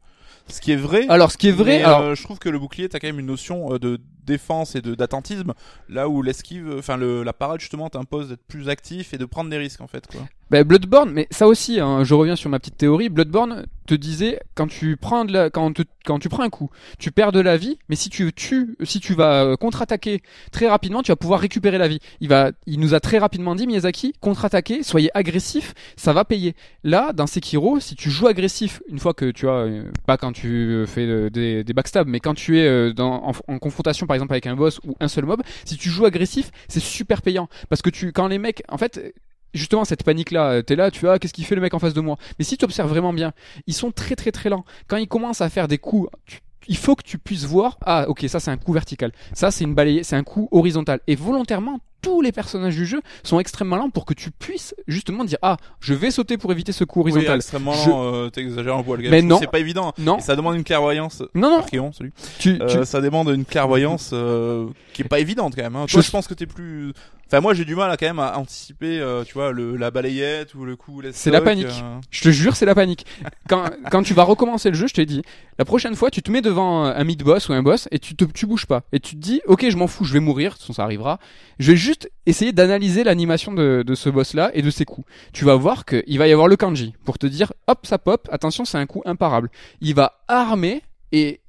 Ce 0.48 0.62
qui 0.62 0.72
est 0.72 0.78
vrai. 0.78 1.06
Alors, 1.10 1.32
ce 1.32 1.38
qui 1.38 1.50
est 1.50 1.54
vrai, 1.54 1.78
mais, 1.80 1.84
alors, 1.84 2.02
euh, 2.02 2.16
je 2.16 2.24
trouve 2.24 2.40
que 2.40 2.50
le 2.50 2.60
bouclier, 2.60 2.90
t'as 2.90 3.00
quand 3.00 3.08
même 3.08 3.20
une 3.20 3.26
notion 3.28 3.74
euh, 3.74 3.80
de 3.80 4.00
défense 4.26 4.76
et 4.76 4.82
de 4.82 4.96
d'attentisme, 4.96 5.54
là 5.90 6.08
où 6.08 6.22
l'esquive, 6.22 6.76
enfin 6.78 6.98
le 6.98 7.24
la 7.24 7.34
parade 7.34 7.60
justement 7.60 7.90
t'impose 7.90 8.30
d'être 8.30 8.46
plus 8.48 8.70
actif 8.70 9.14
et 9.14 9.18
de 9.18 9.26
prendre 9.26 9.50
des 9.50 9.58
risques 9.58 9.82
en 9.82 9.88
fait 9.88 10.06
quoi. 10.08 10.22
Ben, 10.50 10.64
Bloodborne, 10.64 11.12
mais 11.12 11.28
ça 11.30 11.48
aussi, 11.48 11.80
hein, 11.80 12.04
je 12.04 12.16
reviens 12.16 12.36
sur 12.36 12.50
ma 12.50 12.58
petite 12.58 12.78
théorie. 12.78 13.10
Bloodborne 13.10 13.68
te 13.86 13.94
disait 13.94 14.40
quand 14.56 14.66
tu 14.66 14.98
prends 14.98 15.24
de 15.24 15.32
la, 15.32 15.52
quand, 15.52 15.72
quand 16.06 16.18
tu 16.18 16.28
prends 16.28 16.42
un 16.42 16.50
coup, 16.50 16.72
tu 16.98 17.12
perds 17.12 17.32
de 17.32 17.40
la 17.40 17.56
vie, 17.56 17.78
mais 17.88 17.96
si 17.96 18.10
tu 18.10 18.34
tues, 18.34 18.76
si 18.82 19.00
tu 19.00 19.14
vas 19.14 19.44
euh, 19.44 19.56
contre-attaquer 19.58 20.24
très 20.52 20.68
rapidement, 20.68 21.04
tu 21.04 21.12
vas 21.12 21.16
pouvoir 21.16 21.40
récupérer 21.40 21.78
la 21.78 21.88
vie. 21.88 22.00
Il 22.20 22.30
va, 22.30 22.52
il 22.66 22.80
nous 22.80 22.96
a 22.96 23.00
très 23.00 23.20
rapidement 23.20 23.54
dit 23.54 23.68
Miyazaki, 23.68 24.14
contre-attaquer, 24.22 24.82
soyez 24.82 25.12
agressif, 25.16 25.76
ça 25.96 26.14
va 26.14 26.26
payer. 26.26 26.56
Là, 26.84 27.14
dans 27.14 27.28
Sekiro, 27.28 27.80
si 27.80 27.96
tu 27.96 28.10
joues 28.10 28.28
agressif, 28.28 28.82
une 28.90 28.98
fois 28.98 29.14
que 29.14 29.30
tu 29.30 29.48
as, 29.48 29.52
euh, 29.52 29.84
pas 30.08 30.18
quand 30.18 30.32
tu 30.32 30.48
euh, 30.48 30.86
fais 30.88 31.30
des, 31.30 31.64
des 31.64 31.74
backstabs, 31.74 32.08
mais 32.08 32.20
quand 32.20 32.34
tu 32.34 32.58
es 32.58 32.92
dans, 32.94 33.24
en, 33.28 33.34
en 33.48 33.60
confrontation 33.60 34.08
par 34.08 34.16
exemple 34.16 34.34
avec 34.34 34.48
un 34.48 34.56
boss 34.56 34.80
ou 34.84 34.96
un 35.00 35.08
seul 35.08 35.26
mob, 35.26 35.44
si 35.66 35.78
tu 35.78 35.90
joues 35.90 36.06
agressif, 36.06 36.50
c'est 36.68 36.80
super 36.80 37.22
payant 37.22 37.50
parce 37.70 37.84
que 37.84 37.92
tu, 37.92 38.12
quand 38.14 38.28
les 38.28 38.40
mecs, 38.40 38.64
en 38.68 38.80
fait 38.80 39.14
justement 39.54 39.86
cette 39.86 40.04
panique 40.04 40.32
là 40.32 40.62
t'es 40.64 40.76
là 40.76 40.92
tu 40.92 41.02
vois 41.02 41.20
qu'est-ce 41.20 41.34
qu'il 41.34 41.46
fait 41.46 41.56
le 41.56 41.62
mec 41.62 41.74
en 41.74 41.80
face 41.80 41.94
de 41.94 42.02
moi? 42.02 42.18
Mais 42.38 42.46
si 42.46 42.58
tu 42.58 42.66
observes 42.66 42.90
vraiment 42.90 43.14
bien 43.14 43.34
ils 43.68 43.74
sont 43.74 43.92
très 43.92 44.16
très 44.16 44.32
très 44.32 44.50
lents 44.50 44.66
quand 44.88 44.98
ils 44.98 45.08
commencent 45.08 45.42
à 45.42 45.50
faire 45.50 45.68
des 45.68 45.78
coups 45.78 46.10
tu- 46.26 46.40
il 46.68 46.78
faut 46.78 46.96
que 46.96 47.04
tu 47.04 47.18
puisses 47.18 47.46
voir 47.46 47.78
ah 47.86 48.06
ok 48.08 48.26
ça 48.28 48.40
c'est 48.40 48.52
un 48.52 48.58
coup 48.58 48.74
vertical 48.74 49.12
ça 49.34 49.50
c'est 49.50 49.64
une 49.64 49.74
balayée 49.74 50.04
c'est 50.04 50.16
un 50.16 50.24
coup 50.24 50.48
horizontal 50.52 51.00
et 51.08 51.16
volontairement 51.16 51.80
tous 52.02 52.22
les 52.22 52.32
personnages 52.32 52.76
du 52.78 52.86
jeu 52.86 53.02
sont 53.24 53.40
extrêmement 53.42 53.76
lents 53.76 53.90
pour 53.90 54.06
que 54.06 54.14
tu 54.14 54.32
puisses 54.32 54.74
justement 54.88 55.26
dire 55.26 55.38
ah 55.42 55.58
je 55.82 55.94
vais 55.94 56.12
sauter 56.12 56.38
pour 56.38 56.52
éviter 56.52 56.72
ce 56.72 56.84
coup 56.86 57.02
Oui, 57.02 57.12
horizontal 57.12 57.38
extrêmement 57.38 57.74
Je- 57.74 57.90
euh, 57.92 58.30
t'exagères 58.30 58.78
un 58.78 58.84
peu 58.84 58.96
le. 58.96 59.10
Mais 59.10 59.22
non. 59.22 59.38
C'est 59.40 59.48
pas 59.52 59.60
évident. 59.60 59.92
non 59.98 60.18
Et 60.18 60.22
ça 60.22 60.38
demande 60.38 60.56
une 60.56 60.64
clairvoyance. 60.64 61.24
non 61.36 61.50
non 61.50 61.58
Archéon, 61.58 61.92
salut. 61.92 62.14
tu, 62.40 62.58
tu- 62.58 62.62
Euh, 62.62 62.86
ça 62.86 63.02
demande 63.02 63.28
une 63.30 63.44
clairvoyance 63.44 64.12
euh, 64.14 64.68
qui 64.94 65.02
est 65.02 65.08
pas 65.10 65.20
évidente 65.20 65.56
quand 65.58 65.62
même. 65.64 65.76
Hein. 65.76 65.86
Je- 65.88 65.94
Toi, 65.94 66.02
je 66.02 66.10
pense 66.12 66.28
que 66.30 66.34
t'es 66.34 66.46
plus 66.46 66.94
Enfin, 67.32 67.42
moi, 67.42 67.54
j'ai 67.54 67.64
du 67.64 67.76
mal 67.76 67.92
à 67.92 67.96
quand 67.98 68.08
même 68.08 68.18
à 68.20 68.38
anticiper, 68.40 69.00
euh, 69.00 69.24
tu 69.24 69.34
vois, 69.36 69.52
le, 69.52 69.76
la 69.78 69.92
balayette 69.92 70.56
ou 70.56 70.66
le 70.66 70.76
coup. 70.76 71.02
C'est 71.12 71.30
la 71.30 71.42
panique. 71.42 71.68
euh. 71.68 72.00
Je 72.10 72.22
te 72.22 72.30
jure, 72.30 72.56
c'est 72.56 72.66
la 72.66 72.74
panique. 72.74 73.06
Quand, 73.48 73.70
quand 73.92 74.02
tu 74.02 74.16
vas 74.16 74.24
recommencer 74.24 74.70
le 74.70 74.76
jeu, 74.76 74.88
je 74.88 74.96
te 74.96 75.02
dis, 75.02 75.22
la 75.60 75.66
prochaine 75.66 75.96
fois, 75.96 76.10
tu 76.10 76.24
te 76.24 76.32
mets 76.32 76.42
devant 76.42 76.86
un 76.86 77.04
mid-boss 77.04 77.48
ou 77.50 77.54
un 77.54 77.62
boss 77.62 77.88
et 77.92 78.00
tu 78.00 78.16
te, 78.16 78.26
tu 78.26 78.48
bouges 78.48 78.66
pas. 78.66 78.82
Et 78.94 79.00
tu 79.00 79.16
te 79.16 79.22
dis, 79.22 79.42
ok, 79.46 79.70
je 79.70 79.78
m'en 79.78 79.86
fous, 79.86 80.06
je 80.06 80.14
vais 80.14 80.20
mourir, 80.20 80.52
de 80.52 80.56
toute 80.56 80.62
façon, 80.64 80.74
ça 80.74 80.84
arrivera. 80.84 81.20
Je 81.60 81.72
vais 81.72 81.78
juste 81.78 82.10
essayer 82.26 82.52
d'analyser 82.52 83.04
l'animation 83.04 83.52
de, 83.54 83.84
de 83.86 83.96
ce 83.96 84.10
boss-là 84.10 84.50
et 84.56 84.64
de 84.64 84.72
ses 84.72 84.86
coups. 84.86 85.08
Tu 85.32 85.46
vas 85.46 85.56
voir 85.56 85.86
qu'il 85.86 86.18
va 86.18 86.28
y 86.28 86.32
avoir 86.32 86.48
le 86.48 86.56
kanji 86.56 86.96
pour 87.06 87.20
te 87.20 87.28
dire, 87.28 87.54
hop, 87.68 87.86
ça 87.86 88.00
pop, 88.00 88.28
attention, 88.32 88.66
c'est 88.66 88.80
un 88.80 88.88
coup 88.88 89.04
imparable. 89.06 89.50
Il 89.82 89.94
va 89.94 90.20
armer 90.28 90.82
et 91.12 91.42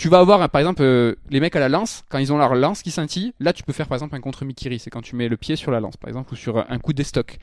tu 0.00 0.08
vas 0.08 0.20
avoir, 0.20 0.48
par 0.48 0.62
exemple, 0.62 0.80
euh, 0.80 1.14
les 1.28 1.40
mecs 1.40 1.54
à 1.56 1.60
la 1.60 1.68
lance, 1.68 2.04
quand 2.08 2.16
ils 2.16 2.32
ont 2.32 2.38
leur 2.38 2.54
lance 2.54 2.80
qui 2.80 2.90
scintille, 2.90 3.34
là 3.38 3.52
tu 3.52 3.62
peux 3.62 3.74
faire 3.74 3.86
par 3.86 3.96
exemple 3.96 4.16
un 4.16 4.20
contre 4.20 4.46
Mikiri, 4.46 4.78
c'est 4.78 4.88
quand 4.88 5.02
tu 5.02 5.14
mets 5.14 5.28
le 5.28 5.36
pied 5.36 5.56
sur 5.56 5.70
la 5.70 5.78
lance, 5.78 5.98
par 5.98 6.08
exemple, 6.08 6.32
ou 6.32 6.36
sur 6.36 6.56
un 6.56 6.78
coup 6.78 6.94
des 6.94 7.04
stocks. 7.04 7.38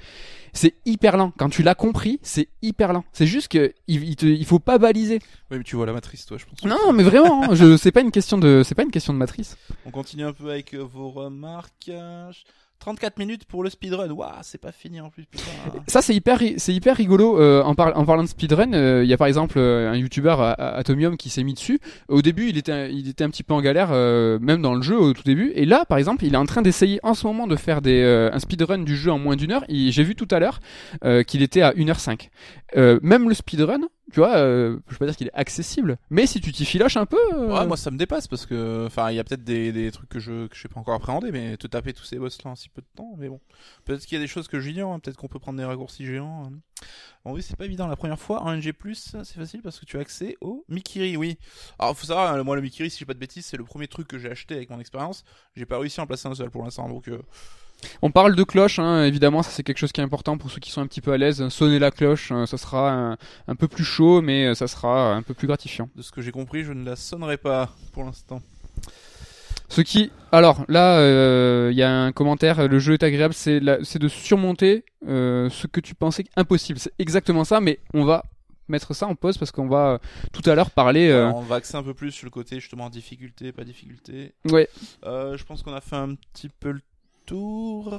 C'est 0.53 0.73
hyper 0.83 1.17
lent. 1.17 1.31
Quand 1.37 1.49
tu 1.49 1.61
l'as 1.61 1.75
compris, 1.75 2.19
c'est 2.23 2.49
hyper 2.63 2.93
lent. 2.93 3.03
C'est 3.13 3.27
juste 3.27 3.49
que 3.49 3.73
il, 3.87 4.03
il 4.03 4.15
te, 4.15 4.25
il 4.25 4.43
faut 4.43 4.57
pas 4.57 4.79
baliser. 4.79 5.19
Oui, 5.51 5.59
mais 5.59 5.63
tu 5.63 5.75
vois 5.75 5.85
la 5.85 5.93
matrice, 5.93 6.25
toi, 6.25 6.39
je 6.39 6.45
pense. 6.45 6.63
Non, 6.63 6.77
non, 6.83 6.93
mais 6.93 7.03
vraiment, 7.03 7.43
hein, 7.43 7.53
je, 7.53 7.77
c'est 7.77 7.91
pas 7.91 8.01
une 8.01 8.09
question 8.09 8.39
de, 8.39 8.63
c'est 8.65 8.73
pas 8.73 8.81
une 8.81 8.89
question 8.89 9.13
de 9.13 9.19
matrice. 9.19 9.55
On 9.85 9.91
continue 9.91 10.23
un 10.23 10.33
peu 10.33 10.49
avec 10.49 10.73
euh, 10.73 10.79
vos 10.79 11.11
remarques. 11.11 11.91
34 12.80 13.17
minutes 13.17 13.45
pour 13.45 13.63
le 13.63 13.69
speedrun. 13.69 14.09
Waouh, 14.09 14.32
c'est 14.43 14.59
pas 14.61 14.71
fini 14.71 15.01
en 15.01 15.09
plus. 15.09 15.25
Ça 15.88 16.01
c'est 16.01 16.15
hyper, 16.15 16.39
c'est 16.57 16.73
hyper 16.73 16.95
rigolo. 16.95 17.39
euh, 17.41 17.61
en, 17.63 17.71
en 17.71 18.05
parlant 18.05 18.23
de 18.23 18.28
speedrun, 18.28 18.73
euh, 18.73 19.03
il 19.03 19.09
y 19.09 19.13
a 19.13 19.17
par 19.17 19.28
exemple 19.28 19.57
euh, 19.57 19.91
un 19.91 19.95
YouTuber 19.95 20.36
Atomium 20.57 21.17
qui 21.17 21.30
s'est 21.30 21.43
mis 21.43 21.53
dessus. 21.53 21.80
Au 22.07 22.21
début, 22.21 22.49
il 22.49 22.57
était, 22.57 22.91
il 22.93 23.09
était 23.09 23.23
un 23.23 23.30
petit 23.30 23.43
peu 23.43 23.53
en 23.53 23.61
galère, 23.61 23.89
même 23.89 24.61
dans 24.61 24.75
le 24.75 24.82
jeu 24.82 24.97
au 24.97 25.13
tout 25.13 25.23
début. 25.23 25.51
Et 25.55 25.65
là, 25.65 25.86
par 25.86 25.97
exemple, 25.97 26.25
il 26.25 26.34
est 26.34 26.38
en 26.38 26.45
train 26.45 26.61
d'essayer 26.61 26.99
en 27.03 27.13
ce 27.13 27.25
moment 27.28 27.47
de 27.47 27.55
faire 27.55 27.82
des, 27.82 28.03
un 28.32 28.39
speedrun 28.39 28.80
du 28.80 28.95
jeu 28.95 29.11
en 29.11 29.19
moins 29.19 29.36
d'une 29.36 29.51
heure. 29.51 29.65
J'ai 29.69 30.03
vu 30.03 30.15
tout 30.15 30.28
à 30.32 30.39
l'heure 30.39 30.59
qu'il 31.25 31.41
était 31.41 31.61
à 31.61 31.71
1h05. 31.73 32.30
Euh, 32.75 32.99
même 33.01 33.30
le 33.30 33.36
speedrun, 33.36 33.82
tu 34.11 34.19
vois, 34.21 34.37
euh, 34.37 34.79
je 34.87 34.93
vais 34.93 34.99
pas 34.99 35.05
dire 35.07 35.17
qu'il 35.17 35.27
est 35.27 35.33
accessible, 35.33 35.97
mais 36.09 36.25
si 36.27 36.39
tu 36.39 36.51
t'y 36.53 36.63
filoches 36.65 36.95
un 36.95 37.05
peu, 37.05 37.17
euh, 37.33 37.47
Ouais, 37.59 37.67
moi 37.67 37.75
ça 37.75 37.91
me 37.91 37.97
dépasse 37.97 38.27
parce 38.27 38.45
que, 38.45 38.85
enfin, 38.85 39.11
il 39.11 39.15
y 39.15 39.19
a 39.19 39.23
peut-être 39.23 39.43
des, 39.43 39.91
trucs 39.91 40.07
que 40.09 40.19
je 40.19 40.47
que 40.47 40.57
sais 40.57 40.69
pas 40.69 40.79
encore 40.79 40.95
appréhender, 40.95 41.31
mais 41.31 41.57
te 41.57 41.67
taper 41.67 41.91
tous 41.93 42.05
ces 42.05 42.17
boss 42.17 42.41
là 42.43 42.51
en 42.51 42.55
si 42.55 42.69
peu 42.69 42.81
de 42.81 42.87
temps, 42.95 43.15
mais 43.17 43.27
bon, 43.27 43.41
peut-être 43.85 44.05
qu'il 44.05 44.17
y 44.17 44.21
a 44.21 44.23
des 44.23 44.27
choses 44.27 44.47
que 44.47 44.59
j'ignore, 44.61 44.93
hein, 44.93 44.99
peut-être 44.99 45.17
qu'on 45.17 45.27
peut 45.27 45.39
prendre 45.39 45.57
des 45.59 45.65
raccourcis 45.65 46.05
géants. 46.05 46.45
hein. 46.47 46.53
Bon, 47.25 47.33
oui, 47.33 47.41
c'est 47.43 47.57
pas 47.57 47.65
évident. 47.65 47.87
La 47.87 47.95
première 47.97 48.19
fois 48.19 48.43
en 48.43 48.55
NG+, 48.55 48.71
c'est 48.93 49.33
facile 49.33 49.61
parce 49.61 49.79
que 49.79 49.85
tu 49.85 49.97
as 49.97 50.01
accès 50.01 50.37
au 50.39 50.63
Mikiri, 50.69 51.17
oui. 51.17 51.37
Alors, 51.79 51.97
faut 51.97 52.05
savoir, 52.05 52.33
hein, 52.33 52.43
moi 52.43 52.55
le 52.55 52.61
Mikiri, 52.61 52.89
si 52.89 52.99
j'ai 52.99 53.05
pas 53.05 53.13
de 53.15 53.19
bêtises, 53.19 53.45
c'est 53.45 53.57
le 53.57 53.63
premier 53.65 53.87
truc 53.87 54.07
que 54.07 54.17
j'ai 54.17 54.29
acheté 54.31 54.55
avec 54.55 54.69
mon 54.69 54.79
expérience. 54.79 55.25
J'ai 55.55 55.65
pas 55.65 55.79
réussi 55.79 55.99
à 55.99 56.03
en 56.03 56.07
placer 56.07 56.27
un 56.29 56.35
seul 56.35 56.49
pour 56.51 56.63
l'instant, 56.63 56.87
donc. 56.87 57.07
euh, 57.09 57.21
On 58.01 58.11
parle 58.11 58.36
de 58.36 58.43
cloche, 58.43 58.80
hein, 58.80 59.03
évidemment, 59.03 59.43
ça 59.43 59.51
c'est 59.51 59.63
quelque 59.63 59.78
chose 59.78 59.91
qui 59.91 60.01
est 60.01 60.03
important 60.03 60.38
pour 60.38 60.49
ceux 60.51 60.59
qui 60.59 60.71
sont 60.71 60.82
un 60.82 60.88
petit 60.88 61.01
peu 61.01 61.11
à 61.11 61.17
l'aise. 61.17 61.47
Sonner 61.49 61.80
la 61.80 61.91
cloche, 61.91 62.32
euh, 62.32 62.45
ça 62.45 62.57
sera 62.57 62.91
un, 62.91 63.17
un 63.47 63.55
peu 63.55 63.67
plus 63.67 63.84
chaud, 63.84 64.21
mais 64.21 64.47
euh, 64.47 64.55
ça 64.55 64.67
sera 64.67 65.13
un 65.13 65.21
peu 65.21 65.34
plus 65.34 65.47
gratifiant. 65.47 65.89
de 65.95 66.01
ce 66.01 66.11
que 66.11 66.21
j'ai 66.21 66.32
compris, 66.32 66.63
je 66.63 66.73
ne 66.73 66.84
la 66.84 66.95
sonnerai 66.95 67.38
pas 67.38 67.69
pour 67.93 68.03
l'instant. 68.03 68.41
Ce 69.69 69.82
qui, 69.82 70.11
alors 70.32 70.63
là, 70.69 70.97
euh, 70.99 71.69
il 71.71 71.78
y 71.78 71.84
a 71.84 71.91
un 71.91 72.11
commentaire. 72.13 72.67
Le 72.67 72.80
jeu 72.80 72.93
est 72.93 73.03
agréable, 73.03 73.34
c'est 73.34 73.59
de 73.59 74.07
surmonter 74.07 74.86
euh, 75.07 75.49
ce 75.49 75.67
que 75.67 75.82
tu 75.82 75.93
pensais 75.93 76.23
impossible. 76.38 76.80
C'est 76.80 76.93
exactement 76.99 77.43
ça, 77.43 77.59
mais 77.59 77.80
on 77.93 78.05
va 78.05 78.23
mettre 78.69 78.93
ça 78.93 79.07
en 79.07 79.15
pause 79.15 79.38
parce 79.38 79.51
qu'on 79.51 79.67
va 79.67 79.88
euh, 79.93 79.97
tout 80.32 80.41
à 80.49 80.55
l'heure 80.55 80.71
parler. 80.71 81.09
euh, 81.09 81.25
Alors, 81.28 81.38
on 81.38 81.41
va 81.41 81.57
axer 81.57 81.75
un 81.75 81.84
peu 81.84 81.93
plus 81.93 82.11
sur 82.11 82.25
le 82.25 82.32
côté 82.32 82.59
justement 82.61 82.89
difficulté, 82.89 83.51
pas 83.51 83.65
difficulté. 83.65 84.34
ouais, 84.49 84.69
Euh, 85.05 85.36
je 85.38 85.43
pense 85.43 85.63
qu'on 85.63 85.73
a 85.73 85.82
fait 85.82 85.95
un 85.97 86.15
petit 86.34 86.49
peu 86.49 86.71
le 86.71 86.82
tour. 87.28 87.95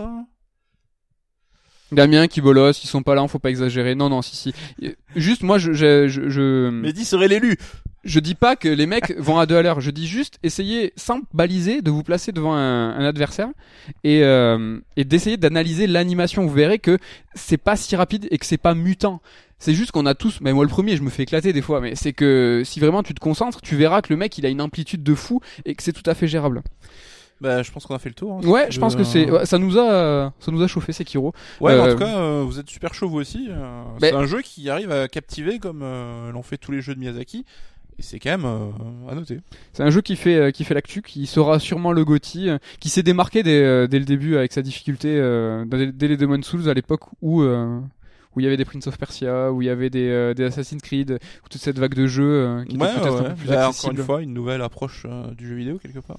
Damien 1.91 2.27
qui 2.27 2.41
bolosse, 2.43 2.85
ils 2.85 2.89
sont 2.89 3.03
pas 3.03 3.15
là, 3.15 3.27
faut 3.29 3.39
pas 3.39 3.49
exagérer. 3.51 3.95
Non, 3.95 4.09
non, 4.11 4.21
si, 4.21 4.37
si. 4.37 4.55
Juste, 5.17 5.43
moi, 5.43 5.57
je, 5.59 5.73
je, 5.73 6.07
je, 6.09 6.29
je- 6.29 6.69
Mehdi 6.71 7.05
serait 7.05 7.29
l'élu. 7.29 7.57
Je 8.05 8.21
dis 8.21 8.35
pas 8.35 8.57
que 8.57 8.69
les 8.69 8.87
mecs 8.87 9.17
vont 9.19 9.39
à 9.39 9.47
deux 9.47 9.57
à 9.57 9.63
l'heure. 9.63 9.81
Je 9.81 9.91
dis 9.91 10.07
juste 10.07 10.39
essayez 10.43 10.93
sans 10.97 11.21
baliser 11.33 11.83
de 11.83 11.91
vous 11.91 12.03
placer 12.03 12.31
devant 12.31 12.55
un, 12.55 12.91
un 12.91 13.05
adversaire 13.05 13.49
et, 14.05 14.23
euh, 14.23 14.79
et 14.97 15.05
d'essayer 15.05 15.37
d'analyser 15.37 15.87
l'animation. 15.87 16.47
Vous 16.47 16.53
verrez 16.55 16.79
que 16.79 16.99
c'est 17.35 17.57
pas 17.59 17.75
si 17.77 17.97
rapide 17.97 18.29
et 18.31 18.39
que 18.39 18.47
c'est 18.47 18.57
pas 18.59 18.75
mutant. 18.75 19.21
C'est 19.59 19.75
juste 19.75 19.91
qu'on 19.91 20.07
a 20.07 20.15
tous, 20.15 20.41
mais 20.41 20.53
moi 20.53 20.65
le 20.65 20.71
premier, 20.71 20.97
je 20.97 21.03
me 21.03 21.11
fais 21.11 21.25
éclater 21.25 21.53
des 21.53 21.63
fois, 21.63 21.81
mais 21.81 21.97
c'est 21.97 22.13
que 22.13 22.63
si 22.65 22.79
vraiment 22.79 23.03
tu 23.03 23.13
te 23.15 23.21
concentres, 23.21 23.61
tu 23.61 23.75
verras 23.75 24.01
que 24.03 24.13
le 24.13 24.17
mec 24.17 24.39
il 24.39 24.47
a 24.47 24.49
une 24.49 24.61
amplitude 24.61 25.03
de 25.03 25.15
fou 25.17 25.41
et 25.65 25.75
que 25.75 25.83
c'est 25.83 25.93
tout 25.93 26.09
à 26.09 26.15
fait 26.15 26.29
gérable. 26.29 26.63
Bah, 27.41 27.63
je 27.63 27.71
pense 27.71 27.87
qu'on 27.87 27.95
a 27.95 27.99
fait 27.99 28.09
le 28.09 28.15
tour. 28.15 28.33
hein. 28.33 28.47
Ouais, 28.47 28.67
je 28.71 28.81
pense 28.81 28.97
que 28.97 29.05
c'est, 29.05 29.31
ouais, 29.31 29.47
ça 29.47 29.59
nous 29.59 29.79
a, 29.79 30.33
ça 30.41 30.51
nous 30.51 30.63
a 30.63 30.67
chauffé 30.67 30.93
Sekiro. 30.93 31.33
Ouais, 31.61 31.79
en 31.79 31.85
Euh, 31.87 31.93
tout 31.93 31.99
cas, 31.99 32.19
euh, 32.19 32.45
vous 32.47 32.59
êtes 32.59 32.69
super 32.69 32.95
chaud 32.95 33.09
vous 33.09 33.19
aussi. 33.19 33.47
euh, 33.51 33.83
C'est 34.01 34.13
un 34.13 34.27
jeu 34.27 34.43
qui 34.43 34.69
arrive 34.71 34.91
à 34.91 35.07
captiver 35.09 35.59
comme 35.59 35.81
l'ont 36.33 36.43
fait 36.43 36.59
tous 36.59 36.73
les 36.73 36.81
jeux 36.81 36.95
de 36.95 37.01
Miyazaki. 37.01 37.45
Et 38.01 38.03
c'est 38.03 38.21
quand 38.21 38.31
même 38.31 38.45
euh, 38.45 39.11
à 39.11 39.15
noter. 39.17 39.41
C'est 39.73 39.83
un 39.83 39.91
jeu 39.91 40.03
qui 40.03 40.15
fait, 40.15 40.53
qui 40.53 40.63
fait 40.63 40.75
l'actu, 40.75 41.03
qui 41.03 41.27
sera 41.27 41.59
sûrement 41.59 41.91
le 41.93 42.05
euh, 42.49 42.59
qui 42.79 42.89
s'est 42.91 43.03
démarqué 43.03 43.43
dès, 43.43 43.89
dès 43.89 43.99
le 43.99 44.05
début 44.05 44.37
avec 44.37 44.53
sa 44.53 44.63
difficulté, 44.63 45.17
euh, 45.17 45.65
dès, 45.67 45.91
dès 45.91 46.07
les 46.07 46.17
Demon's 46.17 46.47
Souls 46.47 46.69
à 46.69 46.75
l'époque 46.75 47.03
où, 47.23 47.43
euh, 47.43 47.81
où 48.37 48.41
il 48.41 48.45
y 48.45 48.47
avait 48.47 48.57
des 48.57 48.65
Prince 48.65 48.87
of 48.87 48.99
Persia, 48.99 49.53
où 49.53 49.63
il 49.63 49.67
y 49.67 49.71
avait 49.71 49.91
des, 49.91 50.09
euh, 50.09 50.35
des 50.35 50.45
Assassin's 50.45 50.81
Creed, 50.83 51.13
où 51.45 51.49
toute 51.49 51.61
cette 51.61 51.79
vague 51.79 51.95
de 51.95 52.07
jeux 52.07 52.25
euh, 52.25 52.65
qui 52.65 52.77
Ouais, 52.77 52.91
était 52.91 53.01
peut-être 53.01 53.15
ouais, 53.15 53.27
un 53.27 53.31
peu 53.31 53.35
plus 53.37 53.49
Bah, 53.49 53.55
encore 53.57 53.69
accessible. 53.71 53.99
une 53.99 54.05
fois, 54.05 54.23
une 54.23 54.33
nouvelle 54.35 54.63
approche 54.63 55.07
euh, 55.09 55.31
du 55.35 55.49
jeu 55.49 55.55
vidéo 55.55 55.79
quelque 55.79 55.99
part. 56.01 56.19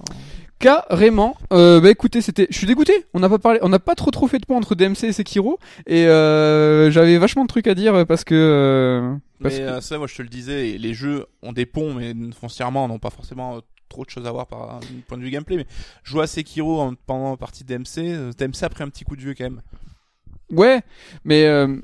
Carrément. 0.58 1.36
Euh, 1.52 1.80
bah 1.80 1.90
écoutez, 1.90 2.20
c'était, 2.20 2.46
je 2.50 2.56
suis 2.58 2.66
dégoûté. 2.66 2.92
On 3.14 3.20
n'a 3.20 3.28
pas 3.28 3.38
parlé, 3.38 3.58
on 3.62 3.68
n'a 3.70 3.78
pas 3.78 3.94
trop 3.94 4.10
trop 4.10 4.26
fait 4.28 4.38
de 4.38 4.44
points 4.46 4.56
entre 4.58 4.74
DMC 4.74 5.04
et 5.04 5.12
Sekiro, 5.12 5.58
et 5.86 6.04
j'avais 6.04 7.16
vachement 7.18 7.42
de 7.42 7.48
trucs 7.48 7.66
à 7.66 7.74
dire 7.74 8.06
parce 8.06 8.24
que. 8.24 9.14
parce 9.42 9.54
mais 9.58 9.64
que- 9.66 9.80
ça, 9.80 9.96
moi, 9.98 10.06
je 10.06 10.14
te 10.16 10.22
le 10.22 10.28
disais, 10.28 10.76
les 10.78 10.94
jeux 10.94 11.26
ont 11.42 11.52
des 11.52 11.66
ponts, 11.66 11.94
mais 11.94 12.14
foncièrement, 12.38 12.86
n'ont 12.88 12.98
pas 12.98 13.10
forcément 13.10 13.60
trop 13.88 14.04
de 14.04 14.10
choses 14.10 14.26
à 14.26 14.30
voir 14.30 14.46
par 14.46 14.74
un 14.76 14.80
point 15.08 15.16
de 15.18 15.22
vue 15.22 15.30
gameplay. 15.30 15.56
Mais 15.56 15.66
jouer 16.04 16.22
à 16.24 16.26
Sekiro 16.26 16.80
en, 16.80 16.94
pendant 17.06 17.30
la 17.30 17.36
partie 17.36 17.64
DMC, 17.64 18.34
DMC 18.38 18.62
a 18.64 18.68
pris 18.68 18.84
un 18.84 18.88
petit 18.88 19.04
coup 19.04 19.16
de 19.16 19.22
vieux 19.22 19.34
quand 19.34 19.44
même. 19.44 19.62
Ouais, 20.50 20.80
mais 21.24 21.44
euh, 21.46 21.76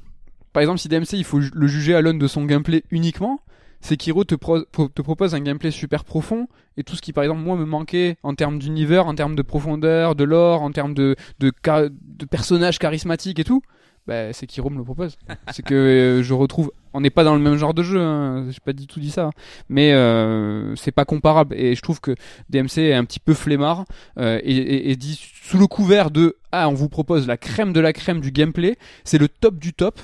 par 0.56 0.62
exemple, 0.62 0.78
si 0.78 0.88
DMC 0.88 1.12
il 1.18 1.24
faut 1.24 1.38
le 1.38 1.66
juger 1.66 1.94
à 1.94 2.00
l'aune 2.00 2.18
de 2.18 2.26
son 2.26 2.46
gameplay 2.46 2.82
uniquement, 2.90 3.40
Sekiro 3.82 4.24
te, 4.24 4.34
pro- 4.34 4.62
te 4.64 5.02
propose 5.02 5.34
un 5.34 5.40
gameplay 5.40 5.70
super 5.70 6.02
profond 6.02 6.48
et 6.78 6.82
tout 6.82 6.96
ce 6.96 7.02
qui 7.02 7.12
par 7.12 7.24
exemple 7.24 7.42
moi 7.42 7.56
me 7.56 7.66
manquait 7.66 8.16
en 8.22 8.34
termes 8.34 8.58
d'univers, 8.58 9.06
en 9.06 9.14
termes 9.14 9.36
de 9.36 9.42
profondeur, 9.42 10.14
de 10.14 10.24
lore, 10.24 10.62
en 10.62 10.70
termes 10.72 10.94
de 10.94 11.14
de, 11.40 11.52
cha- 11.62 11.90
de 11.90 12.24
personnages 12.24 12.78
charismatiques 12.78 13.38
et 13.38 13.44
tout, 13.44 13.60
bah 14.06 14.32
Sekiro 14.32 14.70
me 14.70 14.78
le 14.78 14.84
propose. 14.84 15.18
C'est 15.52 15.62
que 15.62 15.74
euh, 15.74 16.22
je 16.22 16.32
retrouve, 16.32 16.72
on 16.94 17.02
n'est 17.02 17.10
pas 17.10 17.22
dans 17.22 17.34
le 17.34 17.42
même 17.42 17.56
genre 17.58 17.74
de 17.74 17.82
jeu, 17.82 18.00
hein, 18.00 18.46
j'ai 18.48 18.60
pas 18.64 18.72
du 18.72 18.86
tout 18.86 18.98
dit 18.98 19.10
ça, 19.10 19.28
mais 19.68 19.92
euh, 19.92 20.74
c'est 20.76 20.90
pas 20.90 21.04
comparable 21.04 21.54
et 21.54 21.74
je 21.74 21.82
trouve 21.82 22.00
que 22.00 22.14
DMC 22.48 22.78
est 22.78 22.94
un 22.94 23.04
petit 23.04 23.20
peu 23.20 23.34
flemmard 23.34 23.84
euh, 24.18 24.40
et, 24.42 24.56
et- 24.56 24.90
et 24.90 24.96
dit 24.96 25.20
sous 25.42 25.58
le 25.58 25.66
couvert 25.66 26.10
de 26.10 26.36
ah 26.50 26.70
on 26.70 26.74
vous 26.74 26.88
propose 26.88 27.26
la 27.26 27.36
crème 27.36 27.74
de 27.74 27.80
la 27.80 27.92
crème 27.92 28.20
du 28.22 28.30
gameplay, 28.32 28.76
c'est 29.04 29.18
le 29.18 29.28
top 29.28 29.58
du 29.58 29.74
top. 29.74 30.00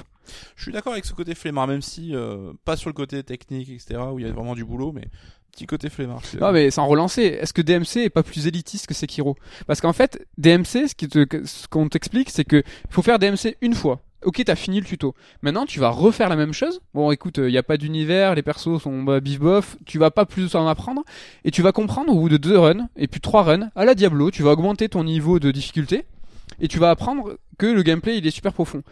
Je 0.56 0.62
suis 0.62 0.72
d'accord 0.72 0.92
avec 0.92 1.04
ce 1.04 1.12
côté 1.12 1.34
flemmard, 1.34 1.66
même 1.66 1.82
si 1.82 2.14
euh, 2.14 2.52
pas 2.64 2.76
sur 2.76 2.88
le 2.90 2.94
côté 2.94 3.22
technique, 3.22 3.68
etc., 3.68 4.00
où 4.12 4.18
il 4.18 4.26
y 4.26 4.28
a 4.28 4.32
vraiment 4.32 4.54
du 4.54 4.64
boulot, 4.64 4.92
mais 4.92 5.08
petit 5.52 5.66
côté 5.66 5.90
flemmard. 5.90 6.22
Non 6.40 6.52
mais 6.52 6.70
sans 6.70 6.86
relancer, 6.86 7.22
est-ce 7.22 7.52
que 7.52 7.62
DMC 7.62 8.04
est 8.04 8.10
pas 8.10 8.22
plus 8.22 8.46
élitiste 8.46 8.86
que 8.86 8.94
Sekiro? 8.94 9.36
Parce 9.66 9.80
qu'en 9.80 9.92
fait, 9.92 10.26
DMC, 10.38 10.88
ce 10.88 11.68
qu'on 11.68 11.88
t'explique, 11.88 12.30
c'est 12.30 12.44
que 12.44 12.62
faut 12.90 13.02
faire 13.02 13.18
DMC 13.18 13.56
une 13.60 13.74
fois. 13.74 14.00
Ok, 14.24 14.40
t'as 14.44 14.54
fini 14.54 14.78
le 14.78 14.86
tuto. 14.86 15.14
Maintenant, 15.42 15.66
tu 15.66 15.80
vas 15.80 15.90
refaire 15.90 16.28
la 16.28 16.36
même 16.36 16.52
chose. 16.52 16.80
Bon, 16.94 17.10
écoute, 17.10 17.38
il 17.38 17.50
y 17.50 17.58
a 17.58 17.64
pas 17.64 17.76
d'univers, 17.76 18.36
les 18.36 18.42
persos 18.42 18.80
sont 18.80 19.02
bah, 19.02 19.18
bif. 19.18 19.40
Tu 19.84 19.98
vas 19.98 20.12
pas 20.12 20.26
plus 20.26 20.54
en 20.54 20.66
apprendre 20.68 21.02
et 21.44 21.50
tu 21.50 21.60
vas 21.60 21.72
comprendre 21.72 22.12
au 22.12 22.20
bout 22.20 22.28
de 22.28 22.36
deux 22.36 22.56
runs 22.56 22.88
et 22.96 23.08
puis 23.08 23.20
trois 23.20 23.42
runs 23.42 23.70
à 23.74 23.84
la 23.84 23.96
Diablo. 23.96 24.30
Tu 24.30 24.44
vas 24.44 24.52
augmenter 24.52 24.88
ton 24.88 25.02
niveau 25.02 25.40
de 25.40 25.50
difficulté 25.50 26.04
et 26.60 26.68
tu 26.68 26.78
vas 26.78 26.90
apprendre 26.90 27.36
que 27.58 27.66
le 27.66 27.82
gameplay 27.82 28.18
il 28.18 28.26
est 28.26 28.30
super 28.30 28.52
profond. 28.52 28.82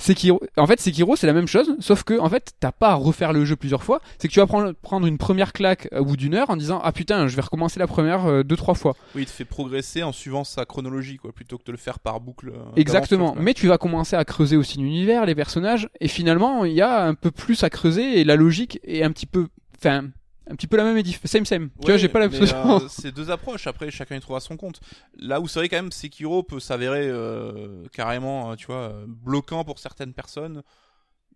Sekiro, 0.00 0.40
en 0.56 0.66
fait, 0.66 0.80
Sekiro, 0.80 1.16
c'est 1.16 1.26
la 1.26 1.32
même 1.32 1.48
chose, 1.48 1.74
sauf 1.80 2.04
que, 2.04 2.18
en 2.20 2.28
fait, 2.28 2.52
t'as 2.60 2.70
pas 2.72 2.90
à 2.90 2.94
refaire 2.94 3.32
le 3.32 3.44
jeu 3.44 3.56
plusieurs 3.56 3.82
fois. 3.82 4.00
C'est 4.18 4.28
que 4.28 4.32
tu 4.32 4.38
vas 4.38 4.46
prendre, 4.46 4.72
prendre 4.72 5.06
une 5.06 5.18
première 5.18 5.52
claque 5.52 5.88
au 5.92 6.04
bout 6.04 6.16
d'une 6.16 6.34
heure 6.34 6.50
en 6.50 6.56
disant, 6.56 6.80
ah 6.84 6.92
putain, 6.92 7.26
je 7.26 7.34
vais 7.34 7.42
recommencer 7.42 7.80
la 7.80 7.86
première 7.88 8.26
euh, 8.26 8.42
deux, 8.44 8.56
trois 8.56 8.74
fois. 8.74 8.94
Oui, 9.16 9.22
il 9.22 9.26
te 9.26 9.30
fait 9.32 9.44
progresser 9.44 10.02
en 10.04 10.12
suivant 10.12 10.44
sa 10.44 10.64
chronologie, 10.64 11.16
quoi, 11.16 11.32
plutôt 11.32 11.58
que 11.58 11.64
de 11.64 11.72
le 11.72 11.78
faire 11.78 11.98
par 11.98 12.20
boucle. 12.20 12.50
euh, 12.50 12.62
Exactement. 12.76 13.34
Mais 13.38 13.54
tu 13.54 13.66
vas 13.66 13.76
commencer 13.78 14.14
à 14.16 14.24
creuser 14.24 14.56
aussi 14.56 14.78
l'univers, 14.78 15.26
les 15.26 15.34
personnages, 15.34 15.88
et 16.00 16.08
finalement, 16.08 16.64
il 16.64 16.74
y 16.74 16.80
a 16.82 17.04
un 17.04 17.14
peu 17.14 17.30
plus 17.30 17.64
à 17.64 17.70
creuser 17.70 18.20
et 18.20 18.24
la 18.24 18.36
logique 18.36 18.78
est 18.84 19.02
un 19.02 19.10
petit 19.10 19.26
peu, 19.26 19.48
enfin, 19.78 20.04
un 20.50 20.54
petit 20.56 20.66
peu 20.66 20.76
la 20.76 20.84
même 20.84 20.98
diff- 21.02 21.24
same 21.26 21.44
same. 21.44 21.70
tu 21.80 21.86
vois, 21.86 21.96
j'ai 21.96 22.08
pas 22.08 22.20
l'impression. 22.20 22.56
euh, 22.80 22.88
c'est 22.88 23.12
deux 23.12 23.30
approches. 23.30 23.66
Après, 23.66 23.90
chacun 23.90 24.16
y 24.16 24.20
trouvera 24.20 24.40
son 24.40 24.56
compte. 24.56 24.80
Là 25.16 25.40
où 25.40 25.48
c'est 25.48 25.58
vrai 25.60 25.68
quand 25.68 25.76
même, 25.76 25.92
Sekiro 25.92 26.42
peut 26.42 26.60
s'avérer 26.60 27.06
euh, 27.08 27.84
carrément, 27.92 28.52
euh, 28.52 28.54
tu 28.56 28.66
vois, 28.66 28.90
euh, 28.90 29.04
bloquant 29.06 29.64
pour 29.64 29.78
certaines 29.78 30.12
personnes. 30.14 30.62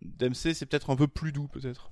DMC, 0.01 0.55
c'est 0.55 0.67
peut-être 0.67 0.91
un 0.91 0.97
peu 0.97 1.07
plus 1.07 1.31
doux, 1.33 1.47
peut-être. 1.49 1.91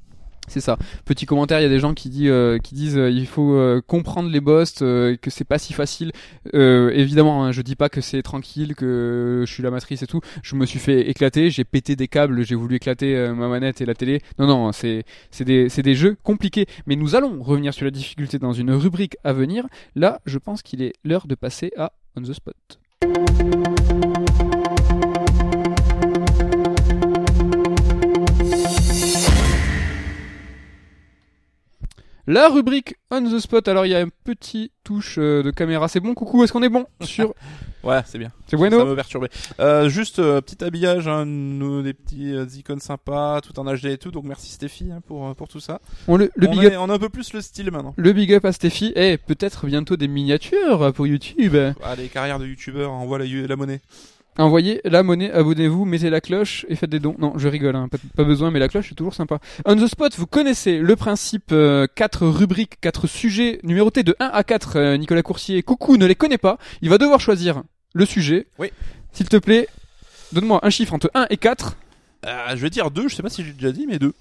C'est 0.48 0.60
ça. 0.60 0.78
Petit 1.04 1.26
commentaire, 1.26 1.60
il 1.60 1.62
y 1.62 1.66
a 1.66 1.68
des 1.68 1.78
gens 1.78 1.94
qui, 1.94 2.28
euh, 2.28 2.58
disent 2.72 2.98
euh, 2.98 3.10
il 3.10 3.26
faut 3.26 3.54
euh, 3.54 3.80
comprendre 3.86 4.28
les 4.28 4.40
boss, 4.40 4.78
euh, 4.82 5.16
que 5.16 5.30
c'est 5.30 5.44
pas 5.44 5.58
si 5.58 5.72
facile. 5.72 6.12
Évidemment, 6.52 7.44
hein, 7.44 7.52
je 7.52 7.62
dis 7.62 7.76
pas 7.76 7.88
que 7.88 8.00
c'est 8.00 8.22
tranquille, 8.22 8.74
que 8.74 9.44
je 9.46 9.52
suis 9.52 9.62
la 9.62 9.70
matrice 9.70 10.02
et 10.02 10.06
tout. 10.06 10.20
Je 10.42 10.56
me 10.56 10.66
suis 10.66 10.78
fait 10.78 11.08
éclater, 11.08 11.50
j'ai 11.50 11.64
pété 11.64 11.94
des 11.94 12.08
câbles, 12.08 12.44
j'ai 12.44 12.56
voulu 12.56 12.76
éclater 12.76 13.32
ma 13.34 13.48
manette 13.48 13.80
et 13.80 13.86
la 13.86 13.94
télé. 13.94 14.20
Non, 14.38 14.46
non, 14.46 14.72
c'est 14.72 15.04
des 15.44 15.94
jeux 15.94 16.16
compliqués. 16.22 16.66
Mais 16.86 16.96
nous 16.96 17.14
allons 17.14 17.42
revenir 17.42 17.72
sur 17.72 17.84
la 17.84 17.90
difficulté 17.90 18.38
dans 18.38 18.52
une 18.52 18.72
rubrique 18.72 19.16
à 19.22 19.32
venir. 19.32 19.66
Là, 19.94 20.20
je 20.26 20.38
pense 20.38 20.62
qu'il 20.62 20.82
est 20.82 20.94
l'heure 21.04 21.26
de 21.26 21.34
passer 21.34 21.72
à 21.76 21.92
On 22.16 22.22
the 22.22 22.32
Spot. 22.32 22.56
La 32.26 32.48
rubrique 32.48 32.94
On 33.10 33.22
the 33.22 33.38
Spot. 33.38 33.66
Alors, 33.68 33.86
il 33.86 33.90
y 33.90 33.94
a 33.94 34.00
un 34.00 34.08
petit 34.24 34.70
touche 34.84 35.16
euh, 35.18 35.42
de 35.42 35.50
caméra. 35.50 35.88
C'est 35.88 36.00
bon, 36.00 36.14
coucou, 36.14 36.44
est-ce 36.44 36.52
qu'on 36.52 36.62
est 36.62 36.68
bon 36.68 36.86
sur... 37.02 37.34
Ouais, 37.82 38.02
c'est 38.04 38.18
bien. 38.18 38.30
C'est 38.44 38.50
Ça 38.50 38.56
bueno 38.58 38.84
me 38.84 38.94
perturbait. 38.94 39.30
Euh, 39.58 39.88
juste 39.88 40.18
euh, 40.18 40.42
petit 40.42 40.62
habillage, 40.62 41.08
hein, 41.08 41.24
nous, 41.24 41.80
des 41.80 41.94
petits 41.94 42.30
euh, 42.34 42.44
icônes 42.54 42.78
sympas, 42.78 43.40
tout 43.40 43.58
en 43.58 43.64
HD 43.64 43.86
et 43.86 43.96
tout. 43.96 44.10
Donc 44.10 44.24
merci 44.24 44.52
Stéphie 44.52 44.90
hein, 44.92 45.00
pour 45.06 45.28
euh, 45.28 45.32
pour 45.32 45.48
tout 45.48 45.60
ça. 45.60 45.80
on 46.06 46.18
le, 46.18 46.30
le 46.36 46.48
on, 46.48 46.50
big 46.50 46.64
est- 46.64 46.66
up. 46.74 46.78
on 46.78 46.90
a 46.90 46.92
un 46.92 46.98
peu 46.98 47.08
plus 47.08 47.32
le 47.32 47.40
style 47.40 47.70
maintenant. 47.70 47.94
Le 47.96 48.12
big 48.12 48.34
up 48.34 48.44
à 48.44 48.52
Steffi. 48.52 48.92
Et 48.96 49.16
peut-être 49.16 49.64
bientôt 49.64 49.96
des 49.96 50.08
miniatures 50.08 50.92
pour 50.92 51.06
YouTube. 51.06 51.56
Ah, 51.82 51.96
les 51.96 52.08
carrières 52.08 52.38
de 52.38 52.44
youtubeurs 52.46 52.90
envoient 52.92 53.18
la, 53.18 53.24
la 53.24 53.56
monnaie. 53.56 53.80
Envoyez 54.40 54.80
la 54.84 55.02
monnaie, 55.02 55.30
abonnez-vous, 55.30 55.84
mettez 55.84 56.08
la 56.08 56.20
cloche 56.20 56.64
et 56.68 56.74
faites 56.76 56.88
des 56.90 56.98
dons. 56.98 57.14
Non, 57.18 57.34
je 57.36 57.46
rigole, 57.46 57.76
hein, 57.76 57.88
pas, 57.88 57.98
pas 58.16 58.24
besoin, 58.24 58.50
mais 58.50 58.58
la 58.58 58.68
cloche 58.68 58.86
c'est 58.88 58.94
toujours 58.94 59.14
sympa. 59.14 59.38
On 59.66 59.76
the 59.76 59.86
spot, 59.86 60.16
vous 60.16 60.26
connaissez 60.26 60.78
le 60.78 60.96
principe, 60.96 61.52
euh, 61.52 61.86
quatre 61.94 62.26
rubriques, 62.26 62.80
quatre 62.80 63.06
sujets 63.06 63.60
numérotés 63.64 64.02
de 64.02 64.16
1 64.18 64.26
à 64.32 64.42
4. 64.42 64.76
Euh, 64.76 64.96
Nicolas 64.96 65.22
Coursier, 65.22 65.62
coucou, 65.62 65.96
ne 65.98 66.06
les 66.06 66.14
connaît 66.14 66.38
pas. 66.38 66.56
Il 66.80 66.88
va 66.88 66.96
devoir 66.96 67.20
choisir 67.20 67.62
le 67.92 68.06
sujet. 68.06 68.46
Oui. 68.58 68.70
S'il 69.12 69.28
te 69.28 69.36
plaît, 69.36 69.68
donne-moi 70.32 70.60
un 70.62 70.70
chiffre 70.70 70.94
entre 70.94 71.10
1 71.14 71.26
et 71.28 71.36
4. 71.36 71.76
Euh, 72.26 72.30
je 72.50 72.56
vais 72.56 72.70
dire 72.70 72.90
deux, 72.90 73.08
je 73.08 73.14
sais 73.16 73.22
pas 73.22 73.28
si 73.30 73.44
j'ai 73.44 73.52
déjà 73.52 73.72
dit, 73.72 73.86
mais 73.86 73.98
deux. 73.98 74.14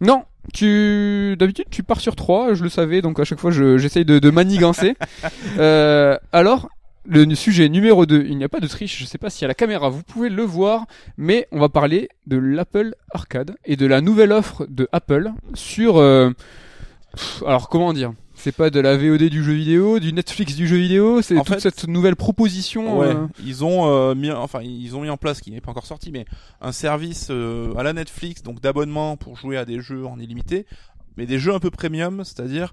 Non, 0.00 0.24
tu 0.52 1.36
d'habitude 1.38 1.66
tu 1.70 1.82
pars 1.82 2.00
sur 2.00 2.16
3, 2.16 2.54
je 2.54 2.62
le 2.62 2.68
savais, 2.68 3.02
donc 3.02 3.18
à 3.20 3.24
chaque 3.24 3.38
fois 3.38 3.50
je- 3.52 3.78
j'essaye 3.78 4.04
de, 4.04 4.18
de 4.18 4.30
manigancer. 4.30 4.94
euh, 5.58 6.16
alors, 6.32 6.68
le 7.04 7.34
sujet 7.34 7.68
numéro 7.68 8.06
2, 8.06 8.26
il 8.28 8.36
n'y 8.38 8.44
a 8.44 8.48
pas 8.48 8.60
de 8.60 8.66
triche, 8.66 8.98
je 8.98 9.04
sais 9.04 9.18
pas 9.18 9.30
si 9.30 9.44
à 9.44 9.48
la 9.48 9.54
caméra 9.54 9.88
vous 9.88 10.02
pouvez 10.02 10.28
le 10.28 10.42
voir, 10.42 10.86
mais 11.16 11.48
on 11.52 11.58
va 11.60 11.68
parler 11.68 12.08
de 12.26 12.36
l'Apple 12.36 12.94
Arcade 13.12 13.56
et 13.64 13.76
de 13.76 13.86
la 13.86 14.00
nouvelle 14.00 14.32
offre 14.32 14.66
de 14.68 14.88
Apple 14.92 15.32
sur... 15.54 15.96
euh, 15.98 16.30
pff, 17.14 17.42
alors 17.46 17.68
comment 17.68 17.92
dire 17.92 18.12
c'est 18.34 18.50
pas 18.50 18.70
de 18.70 18.80
la 18.80 18.96
VOD 18.96 19.24
du 19.24 19.44
jeu 19.44 19.52
vidéo, 19.52 20.00
du 20.00 20.12
Netflix 20.12 20.56
du 20.56 20.66
jeu 20.66 20.76
vidéo, 20.76 21.22
c'est 21.22 21.36
toute 21.36 21.46
fait- 21.46 21.60
cette 21.60 21.86
nouvelle 21.86 22.16
proposition. 22.16 22.98
Ouais, 22.98 23.06
euh, 23.14 23.26
ils 23.44 23.64
ont 23.64 23.88
euh, 23.88 24.16
mis, 24.16 24.32
enfin 24.32 24.62
ils 24.62 24.96
ont 24.96 25.02
mis 25.02 25.10
en 25.10 25.16
place, 25.16 25.40
qui 25.40 25.52
n'est 25.52 25.60
pas 25.60 25.70
encore 25.70 25.86
sorti, 25.86 26.10
mais 26.10 26.24
un 26.60 26.72
service 26.72 27.28
euh, 27.30 27.72
à 27.76 27.84
la 27.84 27.92
Netflix, 27.92 28.42
donc 28.42 28.60
d'abonnement 28.60 29.16
pour 29.16 29.36
jouer 29.36 29.56
à 29.58 29.64
des 29.64 29.80
jeux 29.80 30.04
en 30.06 30.18
illimité, 30.18 30.66
mais 31.16 31.26
des 31.26 31.38
jeux 31.38 31.54
un 31.54 31.58
peu 31.58 31.70
premium, 31.70 32.24
c'est-à-dire 32.24 32.72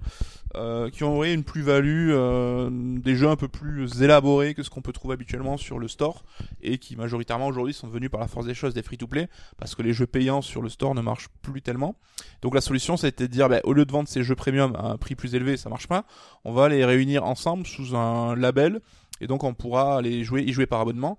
euh, 0.56 0.90
qui 0.90 1.04
ont 1.04 1.22
une 1.22 1.44
plus-value, 1.44 2.10
euh, 2.10 2.68
des 2.70 3.14
jeux 3.14 3.28
un 3.28 3.36
peu 3.36 3.48
plus 3.48 4.02
élaborés 4.02 4.54
que 4.54 4.62
ce 4.62 4.70
qu'on 4.70 4.82
peut 4.82 4.92
trouver 4.92 5.14
habituellement 5.14 5.56
sur 5.56 5.78
le 5.78 5.86
store, 5.86 6.24
et 6.60 6.78
qui 6.78 6.96
majoritairement 6.96 7.46
aujourd'hui 7.46 7.74
sont 7.74 7.86
devenus 7.86 8.10
par 8.10 8.20
la 8.20 8.26
force 8.26 8.46
des 8.46 8.54
choses 8.54 8.74
des 8.74 8.82
free-to-play, 8.82 9.28
parce 9.58 9.74
que 9.74 9.82
les 9.82 9.92
jeux 9.92 10.06
payants 10.06 10.42
sur 10.42 10.62
le 10.62 10.68
store 10.68 10.94
ne 10.94 11.02
marchent 11.02 11.28
plus 11.42 11.62
tellement. 11.62 11.96
Donc 12.42 12.54
la 12.54 12.60
solution, 12.60 12.96
c'était 12.96 13.28
de 13.28 13.32
dire, 13.32 13.48
bah, 13.48 13.60
au 13.64 13.72
lieu 13.72 13.84
de 13.84 13.92
vendre 13.92 14.08
ces 14.08 14.24
jeux 14.24 14.34
premium 14.34 14.74
à 14.76 14.86
un 14.86 14.96
prix 14.96 15.14
plus 15.14 15.34
élevé, 15.34 15.56
ça 15.56 15.68
marche 15.68 15.86
pas, 15.86 16.04
on 16.44 16.52
va 16.52 16.68
les 16.68 16.84
réunir 16.84 17.24
ensemble 17.24 17.66
sous 17.66 17.94
un 17.94 18.34
label 18.34 18.80
et 19.20 19.26
donc 19.26 19.44
on 19.44 19.54
pourra 19.54 20.02
les 20.02 20.24
jouer, 20.24 20.42
y 20.42 20.52
jouer 20.52 20.66
par 20.66 20.80
abonnement. 20.80 21.18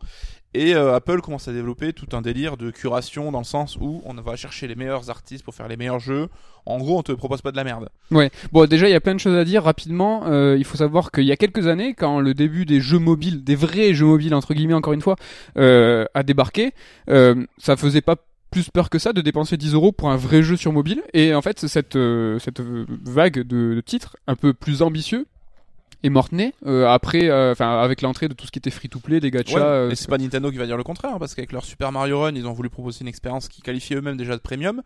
Et 0.54 0.76
euh, 0.76 0.95
Apple 0.95 1.22
commence 1.22 1.47
à 1.47 1.54
développer 1.54 1.93
tout 1.93 2.08
un 2.12 2.22
délire 2.22 2.58
de 2.58 2.72
curation 2.72 3.32
dans 3.32 3.39
le 3.39 3.45
sens 3.45 3.78
où 3.80 4.02
on 4.06 4.14
va 4.16 4.36
chercher 4.36 4.68
les 4.68 4.76
meilleurs 4.76 5.10
artistes 5.10 5.45
pour 5.45 5.56
faire 5.56 5.70
les 5.70 5.78
meilleurs 5.78 5.99
jeux. 5.99 6.28
En 6.66 6.78
gros, 6.78 6.99
on 6.99 7.04
te 7.04 7.14
propose 7.14 7.41
pas 7.41 7.52
de 7.52 7.56
la 7.56 7.64
merde. 7.64 7.89
Ouais. 8.12 8.32
Bon, 8.52 8.68
déjà, 8.68 8.89
il 8.89 8.91
y 8.91 8.95
a 8.95 8.99
plein 8.99 9.16
de 9.16 9.20
choses 9.20 9.38
à 9.38 9.45
dire 9.45 9.64
rapidement. 9.64 10.28
Euh, 10.28 10.58
il 10.58 10.66
faut 10.66 10.78
savoir 10.78 11.12
qu'il 11.12 11.24
y 11.24 11.32
a 11.32 11.38
quelques 11.38 11.68
années, 11.68 11.93
quand 11.93 12.20
le 12.20 12.34
début 12.34 12.66
des 12.66 12.82
jeux 12.82 12.99
mobiles, 12.99 13.45
des 13.45 13.56
vrais 13.56 13.93
jeux 13.93 14.06
mobiles 14.06 14.36
entre 14.36 14.54
guillemets, 14.54 14.74
encore 14.74 14.93
une 14.93 15.02
fois, 15.02 15.16
euh, 15.58 16.06
a 16.14 16.24
débarqué, 16.24 16.74
euh, 17.10 17.45
ça 17.58 17.78
faisait 17.78 18.02
pas 18.02 18.18
plus 18.52 18.70
peur 18.70 18.89
que 18.89 18.99
ça 18.99 19.14
de 19.14 19.22
dépenser 19.22 19.58
10 19.58 19.74
euros 19.74 19.91
pour 19.93 20.12
un 20.12 20.18
vrai 20.18 20.43
jeu 20.43 20.58
sur 20.58 20.74
mobile. 20.74 21.02
Et 21.14 21.34
en 21.34 21.41
fait, 21.41 21.66
cette 21.68 21.95
euh, 21.95 22.38
cette 22.38 22.60
euh, 22.60 22.86
vague 23.04 23.39
de 23.39 23.82
titres 23.84 24.18
un 24.28 24.36
peu 24.36 24.54
plus 24.54 24.82
ambitieux 24.82 25.26
est 26.04 26.10
morte 26.10 26.32
née 26.32 26.54
euh, 26.66 26.88
après, 26.88 27.30
euh, 27.30 27.52
enfin 27.52 27.80
avec 27.80 28.02
l'entrée 28.02 28.28
de 28.28 28.34
tout 28.34 28.45
ce 28.47 28.52
qui 28.52 28.60
était 28.60 28.72
free 28.72 28.89
to 28.89 28.99
play, 28.99 29.20
des 29.20 29.32
gachas. 29.32 29.56
Ouais, 29.56 29.62
euh, 29.62 29.89
et 29.91 29.95
c'est 29.95 30.10
pas 30.10 30.18
Nintendo 30.18 30.52
qui 30.52 30.58
va 30.58 30.66
dire 30.66 30.78
le 30.78 30.84
contraire, 30.84 31.14
hein, 31.16 31.20
parce 31.20 31.36
qu'avec 31.36 31.52
leur 31.52 31.64
Super 31.66 31.91
Mario 31.91 32.20
Run, 32.22 32.34
ils 32.36 32.47
ont 32.47 32.54
voulu 32.54 32.70
proposer 32.70 33.02
une 33.02 33.08
expérience 33.08 33.47
qui 33.47 33.62
qualifiait 33.62 33.95
eux-mêmes 33.97 34.18
déjà 34.18 34.34
de 34.36 34.41
premium. 34.41 34.82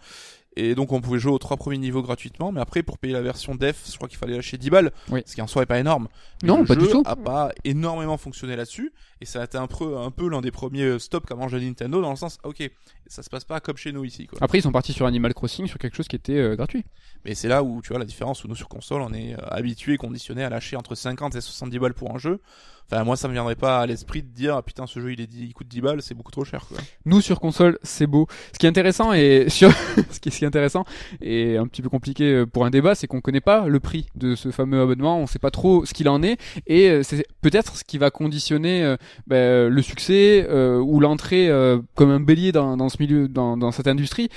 Et 0.57 0.73
donc 0.73 0.93
on 0.93 1.01
pouvait 1.01 1.19
jouer 1.19 1.33
aux 1.33 1.37
trois 1.37 1.57
premiers 1.57 1.77
niveaux 1.77 2.01
gratuitement, 2.01 2.53
mais 2.53 2.61
après 2.61 2.81
pour 2.81 2.97
payer 2.97 3.13
la 3.13 3.21
version 3.21 3.55
def, 3.55 3.83
je 3.91 3.95
crois 3.97 4.07
qu'il 4.07 4.17
fallait 4.17 4.35
lâcher 4.37 4.57
10 4.57 4.69
balles, 4.69 4.91
Oui. 5.11 5.21
ce 5.25 5.35
qui 5.35 5.41
en 5.41 5.47
soi 5.47 5.63
est 5.63 5.65
pas 5.65 5.79
énorme. 5.79 6.07
Mais 6.43 6.47
Non, 6.47 6.59
le 6.59 6.65
pas 6.65 6.75
du 6.75 6.87
tout. 6.87 7.03
a 7.05 7.17
pas 7.17 7.51
énormément 7.65 8.15
fonctionné 8.17 8.55
là-dessus, 8.55 8.93
et 9.25 9.27
ça 9.27 9.41
a 9.41 9.45
été 9.45 9.57
un 9.57 9.65
peu, 9.65 9.97
un 9.97 10.11
peu 10.11 10.29
l'un 10.29 10.41
des 10.41 10.51
premiers 10.51 10.99
stops 10.99 11.25
qu'a 11.25 11.33
mangé 11.33 11.59
Nintendo 11.59 11.99
dans 11.99 12.11
le 12.11 12.15
sens, 12.15 12.37
ok, 12.43 12.69
ça 13.07 13.23
se 13.23 13.29
passe 13.31 13.43
pas 13.43 13.59
comme 13.59 13.75
chez 13.75 13.91
nous 13.91 14.03
ici, 14.03 14.27
quoi. 14.27 14.37
Après, 14.39 14.59
ils 14.59 14.61
sont 14.61 14.71
partis 14.71 14.93
sur 14.93 15.07
Animal 15.07 15.33
Crossing, 15.33 15.65
sur 15.65 15.79
quelque 15.79 15.95
chose 15.95 16.07
qui 16.07 16.15
était 16.15 16.37
euh, 16.37 16.55
gratuit. 16.55 16.85
Mais 17.25 17.33
c'est 17.33 17.47
là 17.47 17.63
où 17.63 17.81
tu 17.81 17.89
vois 17.89 17.97
la 17.97 18.05
différence 18.05 18.43
où 18.43 18.47
nous 18.47 18.55
sur 18.55 18.69
console 18.69 19.01
on 19.01 19.11
est 19.11 19.33
euh, 19.33 19.37
habitué, 19.49 19.97
conditionné 19.97 20.43
à 20.43 20.49
lâcher 20.49 20.75
entre 20.75 20.93
50 20.93 21.35
et 21.35 21.41
70 21.41 21.79
balles 21.79 21.93
pour 21.95 22.13
un 22.13 22.19
jeu. 22.19 22.39
Enfin 22.87 23.03
moi 23.03 23.15
ça 23.15 23.27
me 23.27 23.33
viendrait 23.33 23.55
pas 23.55 23.79
à 23.79 23.87
l'esprit 23.87 24.21
de 24.21 24.27
dire 24.27 24.57
ah, 24.57 24.61
putain 24.61 24.85
ce 24.85 24.99
jeu 24.99 25.11
il 25.11 25.19
est 25.19 25.33
il 25.33 25.51
coûte 25.55 25.67
10 25.67 25.81
balles, 25.81 26.01
c'est 26.03 26.13
beaucoup 26.13 26.31
trop 26.31 26.45
cher 26.45 26.67
quoi. 26.67 26.77
Nous 27.05 27.19
sur 27.19 27.39
console, 27.39 27.79
c'est 27.81 28.05
beau. 28.05 28.27
Ce 28.53 28.59
qui 28.59 28.67
est 28.67 28.69
intéressant 28.69 29.11
et 29.11 29.45
sur 29.49 29.71
ce 30.11 30.19
qui 30.19 30.29
est, 30.29 30.43
intéressant 30.43 30.85
et 31.19 31.57
un 31.57 31.65
petit 31.65 31.81
peu 31.81 31.89
compliqué 31.89 32.31
euh, 32.31 32.45
pour 32.45 32.63
un 32.63 32.69
débat, 32.69 32.93
c'est 32.93 33.07
qu'on 33.07 33.21
connaît 33.21 33.41
pas 33.41 33.67
le 33.67 33.79
prix 33.79 34.05
de 34.13 34.35
ce 34.35 34.51
fameux 34.51 34.79
abonnement, 34.79 35.17
on 35.17 35.25
sait 35.25 35.39
pas 35.39 35.49
trop 35.49 35.83
ce 35.83 35.95
qu'il 35.95 36.07
en 36.09 36.21
est 36.21 36.39
et 36.67 36.89
euh, 36.89 37.01
c'est 37.01 37.25
peut-être 37.41 37.77
ce 37.77 37.83
qui 37.83 37.97
va 37.97 38.11
conditionner 38.11 38.95
euh, 39.31 39.67
ben, 39.67 39.73
le 39.73 39.81
succès 39.81 40.45
euh, 40.49 40.79
ou 40.79 40.99
l'entrée 40.99 41.49
euh, 41.49 41.79
comme 41.95 42.09
un 42.09 42.19
bélier 42.19 42.51
dans, 42.51 42.77
dans 42.77 42.89
ce 42.89 42.97
milieu, 42.99 43.27
dans, 43.27 43.57
dans 43.57 43.71
cette 43.71 43.87
industrie. 43.87 44.29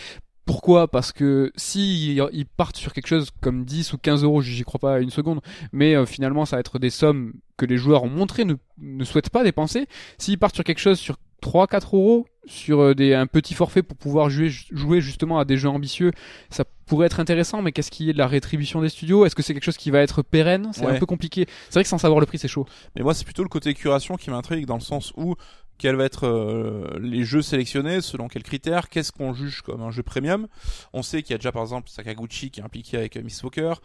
Pourquoi? 0.48 0.88
Parce 0.88 1.12
que 1.12 1.52
si 1.56 2.16
ils 2.16 2.46
partent 2.46 2.78
sur 2.78 2.94
quelque 2.94 3.06
chose 3.06 3.28
comme 3.42 3.66
10 3.66 3.92
ou 3.92 3.98
15 3.98 4.24
euros, 4.24 4.40
j'y 4.40 4.62
crois 4.62 4.80
pas 4.80 4.98
une 4.98 5.10
seconde, 5.10 5.42
mais 5.72 5.94
euh, 5.94 6.06
finalement 6.06 6.46
ça 6.46 6.56
va 6.56 6.60
être 6.60 6.78
des 6.78 6.88
sommes 6.88 7.34
que 7.58 7.66
les 7.66 7.76
joueurs 7.76 8.04
ont 8.04 8.08
montré 8.08 8.46
ne, 8.46 8.54
ne 8.78 9.04
souhaitent 9.04 9.28
pas 9.28 9.44
dépenser. 9.44 9.86
S'ils 10.16 10.38
partent 10.38 10.54
sur 10.54 10.64
quelque 10.64 10.80
chose 10.80 10.98
sur 10.98 11.18
3-4 11.42 11.94
euros, 11.94 12.26
sur 12.48 12.80
euh, 12.80 12.94
des, 12.94 13.14
un 13.14 13.26
petit 13.26 13.54
forfait 13.54 13.82
pour 13.82 13.96
pouvoir 13.96 14.30
jouer, 14.30 14.50
jouer 14.72 15.00
justement 15.00 15.38
à 15.38 15.44
des 15.44 15.56
jeux 15.56 15.68
ambitieux, 15.68 16.12
ça 16.50 16.64
pourrait 16.86 17.06
être 17.06 17.20
intéressant, 17.20 17.60
mais 17.62 17.70
qu'est-ce 17.72 17.90
qui 17.90 18.08
est 18.08 18.12
de 18.14 18.18
la 18.18 18.26
rétribution 18.26 18.80
des 18.80 18.88
studios? 18.88 19.26
Est-ce 19.26 19.34
que 19.36 19.42
c'est 19.42 19.52
quelque 19.52 19.64
chose 19.64 19.76
qui 19.76 19.90
va 19.90 20.00
être 20.00 20.22
pérenne? 20.22 20.70
C'est 20.72 20.84
Ouais. 20.86 20.96
un 20.96 20.98
peu 20.98 21.06
compliqué. 21.06 21.46
C'est 21.68 21.74
vrai 21.74 21.82
que 21.82 21.88
sans 21.88 21.98
savoir 21.98 22.18
le 22.20 22.26
prix, 22.26 22.38
c'est 22.38 22.48
chaud. 22.48 22.66
Mais 22.96 23.02
moi 23.02 23.12
c'est 23.14 23.24
plutôt 23.24 23.42
le 23.42 23.48
côté 23.50 23.74
curation 23.74 24.16
qui 24.16 24.30
m'intrigue 24.30 24.64
dans 24.66 24.74
le 24.76 24.80
sens 24.80 25.12
où 25.16 25.34
quels 25.78 25.96
va 25.96 26.04
être 26.04 26.26
euh, 26.26 26.98
les 27.00 27.24
jeux 27.24 27.40
sélectionnés, 27.42 28.00
selon 28.00 28.28
quels 28.28 28.42
critères, 28.42 28.88
qu'est-ce 28.88 29.12
qu'on 29.12 29.32
juge 29.32 29.62
comme 29.62 29.80
un 29.82 29.90
jeu 29.90 30.02
premium. 30.02 30.46
On 30.92 31.02
sait 31.02 31.22
qu'il 31.22 31.32
y 31.32 31.34
a 31.34 31.38
déjà 31.38 31.52
par 31.52 31.62
exemple 31.62 31.88
Sakaguchi 31.88 32.50
qui 32.50 32.60
est 32.60 32.64
impliqué 32.64 32.96
avec 32.96 33.16
euh, 33.16 33.22
Miss 33.22 33.40
Poker. 33.40 33.80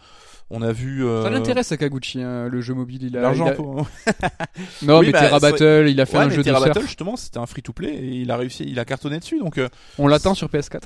On 0.50 0.62
a 0.62 0.72
vu 0.72 1.06
euh, 1.06 1.24
Ça 1.24 1.30
l'intéresse 1.30 1.68
Sakaguchi, 1.68 2.22
hein, 2.22 2.48
le 2.50 2.62
jeu 2.62 2.74
mobile. 2.74 3.04
Il 3.04 3.18
a, 3.18 3.22
l'argent 3.22 3.48
a- 3.48 3.52
pour- 3.52 3.88
Non, 4.84 5.00
Oui, 5.00 5.08
mais 5.08 5.12
bah, 5.14 5.20
Terra 5.22 5.40
Battle, 5.40 5.86
il 5.90 6.00
a 6.02 6.06
fait 6.06 6.18
Ouais, 6.18 6.24
un 6.24 6.28
mais 6.28 6.32
jeu 6.36 6.38
de 6.40 6.44
Terra 6.44 6.58
surf. 6.60 6.70
Battle 6.74 6.86
justement 6.86 7.16
c'était 7.16 7.38
un 7.40 7.46
free 7.46 7.62
to 7.62 7.74
play 7.74 7.94
et 7.96 8.16
il 8.22 8.32
a 8.32 8.38
réussi, 8.38 8.64
il 8.68 8.80
a 8.80 8.86
cartonné 8.86 9.20
dessus 9.20 9.40
donc 9.40 9.58
euh, 9.58 9.70
On 9.98 10.08
l'attend 10.08 10.34
sur 10.36 10.48
PS4. 10.50 10.82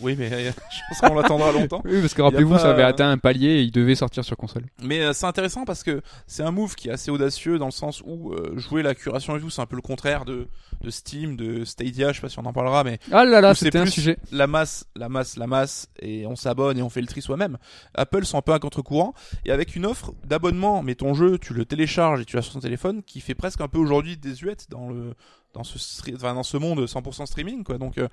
oui 0.00 0.16
mais 0.18 0.30
je 0.50 0.80
pense 0.88 1.00
qu'on 1.10 1.14
l'attendra 1.14 1.52
longtemps. 1.52 1.82
Oui, 1.84 2.00
parce 2.00 2.14
que 2.14 2.22
rappelez-vous, 2.22 2.52
pas- 2.54 2.58
ça 2.60 2.70
avait 2.70 2.82
atteint 2.82 3.10
un 3.10 3.18
palier 3.18 3.48
et 3.48 3.62
il 3.62 3.70
devait 3.72 3.94
sortir 3.94 4.24
sur 4.24 4.36
console. 4.36 4.64
Mais 4.82 5.12
c'est 5.12 5.26
intéressant 5.26 5.64
parce 5.64 5.82
que 5.82 6.00
c'est 6.26 6.42
un 6.42 6.50
move 6.50 6.74
qui 6.74 6.88
est 6.88 6.92
assez 6.92 7.10
audacieux 7.10 7.58
dans 7.58 7.66
le 7.66 7.70
sens 7.72 8.02
où 8.06 8.34
jouer 8.56 8.82
la 8.82 8.94
curation 8.94 9.36
et 9.36 9.40
tout, 9.40 9.50
c'est 9.50 9.62
un 9.62 9.66
peu 9.66 9.76
le 9.76 9.82
contraire 9.82 10.24
de, 10.24 10.43
de 10.82 10.90
Steam, 10.90 11.36
de 11.36 11.64
Stadia, 11.64 12.10
je 12.12 12.16
sais 12.16 12.20
pas 12.20 12.28
si 12.28 12.38
on 12.38 12.44
en 12.46 12.52
parlera, 12.52 12.84
mais 12.84 12.98
Ah 13.12 13.24
là 13.24 13.40
là, 13.40 13.54
c'était 13.54 13.78
un 13.78 13.86
sujet. 13.86 14.16
la 14.32 14.46
masse, 14.46 14.86
la 14.96 15.08
masse, 15.08 15.36
la 15.36 15.46
masse, 15.46 15.88
et 16.00 16.26
on 16.26 16.36
s'abonne 16.36 16.78
et 16.78 16.82
on 16.82 16.90
fait 16.90 17.00
le 17.00 17.06
tri 17.06 17.22
soi-même. 17.22 17.58
Apple 17.94 18.24
sont 18.24 18.38
un 18.38 18.42
peu 18.42 18.52
à 18.52 18.58
contre-courant, 18.58 19.14
et 19.44 19.50
avec 19.52 19.76
une 19.76 19.86
offre 19.86 20.12
d'abonnement, 20.26 20.82
mais 20.82 20.94
ton 20.94 21.14
jeu, 21.14 21.38
tu 21.38 21.54
le 21.54 21.64
télécharges 21.64 22.20
et 22.20 22.24
tu 22.24 22.36
l'as 22.36 22.42
sur 22.42 22.54
ton 22.54 22.60
téléphone, 22.60 23.02
qui 23.02 23.20
fait 23.20 23.34
presque 23.34 23.60
un 23.60 23.68
peu 23.68 23.78
aujourd'hui 23.78 24.16
désuète 24.16 24.66
dans 24.70 24.88
le 24.88 25.14
dans 25.54 25.62
ce 25.62 25.78
stre- 25.78 26.16
enfin, 26.16 26.34
dans 26.34 26.42
ce 26.42 26.56
monde 26.56 26.84
100% 26.84 27.26
streaming 27.26 27.62
quoi. 27.62 27.78
Donc 27.78 27.96
euh, 27.98 28.08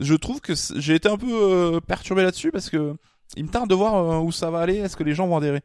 je 0.00 0.14
trouve 0.14 0.40
que 0.40 0.52
j'ai 0.76 0.94
été 0.94 1.08
un 1.08 1.16
peu 1.16 1.26
euh, 1.28 1.80
perturbé 1.80 2.22
là-dessus 2.22 2.52
parce 2.52 2.70
que 2.70 2.94
il 3.36 3.42
me 3.44 3.48
tarde 3.50 3.68
de 3.68 3.74
voir 3.74 3.96
euh, 3.96 4.18
où 4.20 4.30
ça 4.30 4.48
va 4.50 4.60
aller, 4.60 4.76
est-ce 4.76 4.96
que 4.96 5.02
les 5.02 5.12
gens 5.12 5.26
vont 5.26 5.36
adhérer? 5.38 5.60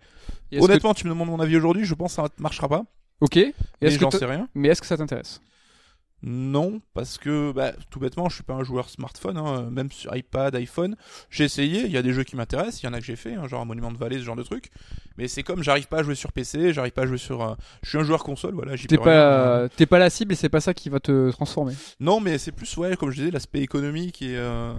Que- 0.52 0.60
Honnêtement, 0.60 0.96
tu 0.96 1.06
me 1.06 1.12
demandes 1.12 1.28
mon 1.30 1.40
avis 1.40 1.56
aujourd'hui, 1.56 1.86
je 1.86 1.94
pense 1.94 2.14
que 2.14 2.16
ça 2.16 2.24
ne 2.24 2.42
marchera 2.42 2.68
pas. 2.68 2.84
Ok. 3.22 3.38
Et 3.38 3.54
Mais 3.82 3.88
est-ce 3.90 3.96
que 3.98 4.02
j'en 4.02 4.10
sais 4.12 4.26
rien. 4.26 4.48
Mais 4.56 4.70
est-ce 4.70 4.82
que 4.82 4.88
ça 4.88 4.98
t'intéresse? 4.98 5.40
Non, 6.22 6.82
parce 6.94 7.18
que 7.18 7.52
bah, 7.54 7.72
tout 7.90 8.00
bêtement, 8.00 8.28
je 8.28 8.36
suis 8.36 8.44
pas 8.44 8.54
un 8.54 8.64
joueur 8.64 8.90
smartphone, 8.90 9.38
hein, 9.38 9.70
même 9.72 9.90
sur 9.92 10.14
iPad, 10.16 10.54
iPhone. 10.56 10.96
J'ai 11.30 11.46
essayé, 11.46 11.86
il 11.86 11.92
y 11.92 11.98
a 11.98 12.02
des 12.02 12.12
jeux 12.12 12.24
qui 12.26 12.36
m'intéressent, 12.36 12.84
il 12.84 12.88
y 12.88 12.90
en 12.90 12.94
a 12.94 13.00
que 13.00 13.06
j'ai 13.06 13.16
fait, 13.16 13.36
hein, 13.36 13.48
genre 13.48 13.66
Monument 13.66 13.92
de 13.92 13.98
Vallée, 13.98 14.18
ce 14.20 14.24
genre 14.24 14.36
de 14.36 14.44
truc. 14.44 14.70
Mais 15.18 15.28
c'est 15.30 15.44
comme 15.44 15.64
j'arrive 15.64 15.88
pas 15.88 16.00
à 16.00 16.04
jouer 16.04 16.16
sur 16.16 16.32
PC, 16.34 16.74
j'arrive 16.74 16.92
pas 16.92 17.04
à 17.04 17.06
jouer 17.06 17.18
sur. 17.18 17.42
euh, 17.42 17.56
Je 17.84 17.90
suis 17.90 17.98
un 17.98 18.04
joueur 18.04 18.24
console, 18.24 18.54
voilà. 18.54 18.76
T'es 18.78 18.96
rien. 18.96 19.04
pas, 19.04 19.70
t'es 19.70 19.86
pas 19.86 20.00
la 20.00 20.10
cible 20.10 20.34
et 20.34 20.36
c'est 20.36 20.50
pas 20.50 20.62
ça 20.62 20.74
qui 20.74 20.90
va 20.90 21.00
te 21.00 21.32
transformer. 21.32 21.74
Non, 22.02 22.20
mais 22.20 22.38
c'est 22.38 22.52
plus 22.52 22.76
ouais, 22.78 22.96
comme 22.98 23.12
je 23.12 23.18
disais, 23.20 23.32
l'aspect 23.32 23.60
économique 23.62 24.22
et 24.22 24.36
euh, 24.38 24.74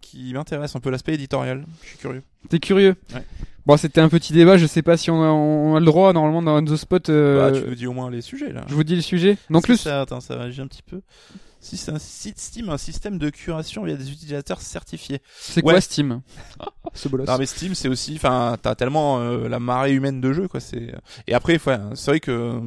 qui 0.00 0.32
m'intéresse 0.34 0.74
un 0.76 0.80
peu 0.80 0.90
l'aspect 0.90 1.14
éditorial. 1.14 1.64
Je 1.82 1.88
suis 1.90 1.98
curieux. 1.98 2.22
T'es 2.48 2.58
curieux 2.58 2.96
Ouais. 3.14 3.24
Bon, 3.66 3.76
c'était 3.76 4.00
un 4.00 4.08
petit 4.08 4.32
débat. 4.32 4.56
Je 4.56 4.66
sais 4.66 4.82
pas 4.82 4.96
si 4.96 5.10
on 5.10 5.22
a, 5.22 5.28
on 5.28 5.76
a 5.76 5.80
le 5.80 5.86
droit 5.86 6.12
normalement 6.12 6.42
dans 6.42 6.56
On 6.56 6.64
the 6.64 6.76
Spot. 6.76 7.08
euh, 7.10 7.50
Bah, 7.50 7.58
tu 7.60 7.66
nous 7.68 7.74
dis 7.74 7.86
au 7.86 7.92
moins 7.92 8.10
les 8.10 8.20
sujets 8.22 8.52
là. 8.52 8.64
Je 8.68 8.74
vous 8.74 8.84
dis 8.84 8.96
le 8.96 9.02
sujet. 9.02 9.38
Donc 9.50 9.66
Si 9.66 9.72
le 9.72 9.76
ça, 9.76 10.00
attends, 10.02 10.20
ça 10.20 10.36
réagit 10.36 10.60
un 10.60 10.66
petit 10.66 10.82
peu. 10.82 11.00
Si 11.60 11.76
c'est 11.76 11.92
un 11.92 12.00
site 12.00 12.40
Steam, 12.40 12.70
un 12.70 12.76
système 12.76 13.18
de 13.18 13.30
curation 13.30 13.84
via 13.84 13.94
des 13.94 14.10
utilisateurs 14.10 14.60
certifiés. 14.60 15.20
c'est 15.38 15.62
quoi. 15.62 15.80
Steam? 15.80 16.20
Ce 16.94 17.08
bolos. 17.08 17.24
Non 17.26 17.38
mais 17.38 17.46
Steam 17.46 17.74
c'est 17.76 17.88
aussi, 17.88 18.14
enfin 18.16 18.56
t'as 18.60 18.74
tellement 18.74 19.20
euh, 19.20 19.48
la 19.48 19.60
marée 19.60 19.92
humaine 19.92 20.20
de 20.20 20.32
jeux 20.32 20.48
quoi. 20.48 20.58
C'est 20.58 20.92
et 21.28 21.34
après 21.34 21.60
ouais, 21.64 21.78
c'est 21.94 22.10
vrai 22.10 22.18
que 22.20 22.32
euh, 22.32 22.60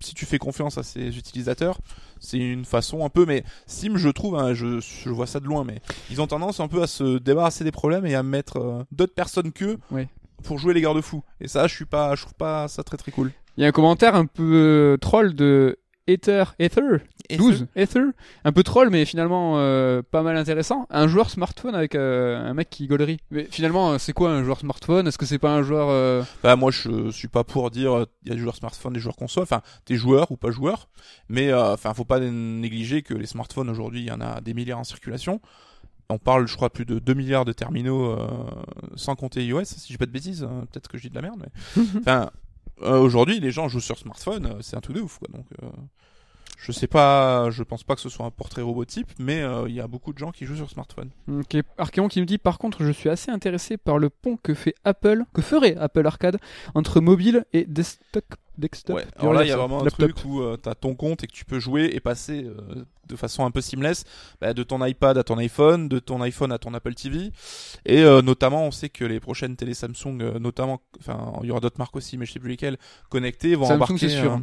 si 0.00 0.12
tu 0.14 0.26
fais 0.26 0.36
confiance 0.38 0.76
à 0.76 0.82
ces 0.82 1.16
utilisateurs, 1.16 1.78
c'est 2.20 2.36
une 2.36 2.66
façon 2.66 3.06
un 3.06 3.08
peu. 3.08 3.24
Mais 3.24 3.42
Steam 3.66 3.96
je 3.96 4.10
trouve, 4.10 4.36
hein, 4.36 4.52
je, 4.52 4.80
je 4.80 5.08
vois 5.08 5.26
ça 5.26 5.40
de 5.40 5.46
loin, 5.46 5.64
mais 5.64 5.80
ils 6.10 6.20
ont 6.20 6.26
tendance 6.26 6.60
un 6.60 6.68
peu 6.68 6.82
à 6.82 6.86
se 6.86 7.16
débarrasser 7.18 7.64
des 7.64 7.72
problèmes 7.72 8.04
et 8.04 8.14
à 8.14 8.22
mettre 8.22 8.58
euh, 8.58 8.84
d'autres 8.92 9.14
personnes 9.14 9.50
qu'eux 9.52 9.78
Ouais. 9.90 10.08
Pour 10.42 10.58
jouer 10.58 10.74
les 10.74 10.80
garde-fous. 10.80 11.22
Et 11.40 11.48
ça 11.48 11.66
je 11.66 11.74
suis 11.74 11.84
pas, 11.84 12.14
je 12.14 12.22
trouve 12.22 12.34
pas 12.34 12.68
ça 12.68 12.82
très 12.82 12.96
très 12.96 13.12
cool. 13.12 13.32
Il 13.56 13.62
y 13.62 13.64
a 13.64 13.68
un 13.68 13.72
commentaire 13.72 14.14
un 14.14 14.26
peu 14.26 14.52
euh, 14.54 14.96
troll 14.96 15.34
de 15.34 15.78
Ether, 16.08 16.44
Ether, 16.58 16.98
Et 17.28 17.36
12, 17.36 17.68
Ether, 17.76 18.00
un 18.44 18.52
peu 18.52 18.64
troll 18.64 18.90
mais 18.90 19.04
finalement 19.04 19.54
euh, 19.58 20.02
pas 20.02 20.22
mal 20.22 20.36
intéressant. 20.36 20.86
Un 20.90 21.06
joueur 21.06 21.30
smartphone 21.30 21.74
avec 21.74 21.94
euh, 21.94 22.38
un 22.38 22.54
mec 22.54 22.70
qui 22.70 22.88
gaulerie. 22.88 23.18
Mais 23.30 23.46
finalement, 23.50 23.98
c'est 23.98 24.12
quoi 24.12 24.30
un 24.30 24.42
joueur 24.42 24.58
smartphone? 24.58 25.06
Est-ce 25.06 25.18
que 25.18 25.26
c'est 25.26 25.38
pas 25.38 25.54
un 25.54 25.62
joueur 25.62 25.88
euh, 25.90 26.22
Bah 26.42 26.56
moi 26.56 26.70
je 26.72 27.10
suis 27.10 27.28
pas 27.28 27.44
pour 27.44 27.70
dire 27.70 28.04
il 28.24 28.28
y 28.28 28.32
a 28.32 28.34
des 28.34 28.40
joueurs 28.40 28.56
smartphones, 28.56 28.94
des 28.94 29.00
joueurs 29.00 29.16
console, 29.16 29.44
enfin 29.44 29.62
t'es 29.84 29.94
joueur 29.94 30.32
ou 30.32 30.36
pas 30.36 30.50
joueur, 30.50 30.88
mais 31.28 31.52
euh, 31.52 31.74
enfin 31.74 31.94
faut 31.94 32.04
pas 32.04 32.18
négliger 32.18 33.02
que 33.02 33.14
les 33.14 33.26
smartphones 33.26 33.70
aujourd'hui 33.70 34.00
il 34.00 34.08
y 34.08 34.12
en 34.12 34.20
a 34.20 34.40
des 34.40 34.54
milliards 34.54 34.80
en 34.80 34.84
circulation. 34.84 35.40
On 36.12 36.18
parle 36.18 36.46
je 36.46 36.54
crois 36.54 36.70
plus 36.70 36.84
de 36.84 36.98
2 36.98 37.14
milliards 37.14 37.44
de 37.44 37.52
terminaux 37.52 38.10
euh, 38.10 38.26
sans 38.96 39.14
compter 39.14 39.44
iOS, 39.44 39.64
si 39.64 39.80
je 39.80 39.92
dis 39.94 39.98
pas 39.98 40.06
de 40.06 40.10
bêtises, 40.10 40.44
hein, 40.44 40.66
peut-être 40.70 40.88
que 40.88 40.98
je 40.98 41.02
dis 41.02 41.10
de 41.10 41.14
la 41.14 41.22
merde, 41.22 41.40
mais 41.40 41.82
enfin 42.00 42.30
euh, 42.82 42.98
aujourd'hui 42.98 43.40
les 43.40 43.50
gens 43.50 43.68
jouent 43.68 43.80
sur 43.80 43.98
smartphone, 43.98 44.46
euh, 44.46 44.58
c'est 44.60 44.76
un 44.76 44.80
truc 44.80 44.96
de 44.96 45.02
ouf 45.02 45.18
quoi. 45.18 45.28
Donc 45.32 45.46
je 46.62 46.70
sais 46.70 46.86
pas, 46.86 47.50
je 47.50 47.64
pense 47.64 47.82
pas 47.82 47.96
que 47.96 48.00
ce 48.00 48.08
soit 48.08 48.24
un 48.24 48.30
portrait 48.30 48.62
robotype, 48.62 49.10
mais 49.18 49.42
euh, 49.42 49.68
il 49.68 49.74
y 49.74 49.80
a 49.80 49.88
beaucoup 49.88 50.12
de 50.12 50.18
gens 50.18 50.30
qui 50.30 50.46
jouent 50.46 50.56
sur 50.56 50.70
smartphone. 50.70 51.10
Ok, 51.28 51.56
qui 52.08 52.20
me 52.20 52.24
dit 52.24 52.38
par 52.38 52.58
contre 52.58 52.84
je 52.84 52.92
suis 52.92 53.08
assez 53.08 53.32
intéressé 53.32 53.76
par 53.76 53.98
le 53.98 54.10
pont 54.10 54.36
que 54.40 54.54
fait 54.54 54.76
Apple, 54.84 55.24
que 55.34 55.42
ferait 55.42 55.76
Apple 55.76 56.06
Arcade 56.06 56.38
entre 56.74 57.00
mobile 57.00 57.44
et 57.52 57.64
desktop. 57.64 58.24
Desktop 58.58 58.96
Ouais, 58.96 59.06
alors 59.18 59.32
là, 59.32 59.44
il 59.44 59.48
y 59.48 59.52
a 59.52 59.56
vraiment 59.56 59.80
un 59.80 59.84
laptop. 59.84 60.12
truc 60.12 60.24
où 60.24 60.42
tu 60.54 60.60
t'as 60.62 60.74
ton 60.74 60.94
compte 60.94 61.24
et 61.24 61.26
que 61.26 61.32
tu 61.32 61.44
peux 61.44 61.58
jouer 61.60 61.90
et 61.92 62.00
passer 62.00 62.44
euh, 62.44 62.84
de 63.08 63.16
façon 63.16 63.44
un 63.44 63.50
peu 63.50 63.60
seamless 63.60 64.04
bah, 64.40 64.54
de 64.54 64.62
ton 64.62 64.84
iPad 64.84 65.18
à 65.18 65.24
ton 65.24 65.36
iPhone, 65.38 65.88
de 65.88 65.98
ton 65.98 66.20
iPhone 66.22 66.52
à 66.52 66.58
ton 66.58 66.72
Apple 66.74 66.94
TV. 66.94 67.30
Et 67.84 68.02
euh, 68.02 68.22
notamment, 68.22 68.64
on 68.66 68.70
sait 68.70 68.88
que 68.88 69.04
les 69.04 69.20
prochaines 69.20 69.56
télé 69.56 69.74
Samsung, 69.74 70.20
euh, 70.20 70.38
notamment, 70.38 70.80
enfin, 71.00 71.32
il 71.42 71.48
y 71.48 71.50
aura 71.50 71.60
d'autres 71.60 71.78
marques 71.78 71.96
aussi, 71.96 72.16
mais 72.16 72.26
je 72.26 72.32
sais 72.32 72.38
plus 72.40 72.50
lesquelles, 72.50 72.78
connectées, 73.10 73.54
vont 73.54 73.64
Samsung, 73.66 73.74
embarquer, 73.76 74.08
c'est 74.08 74.20
sûr. 74.20 74.32
euh, 74.34 74.36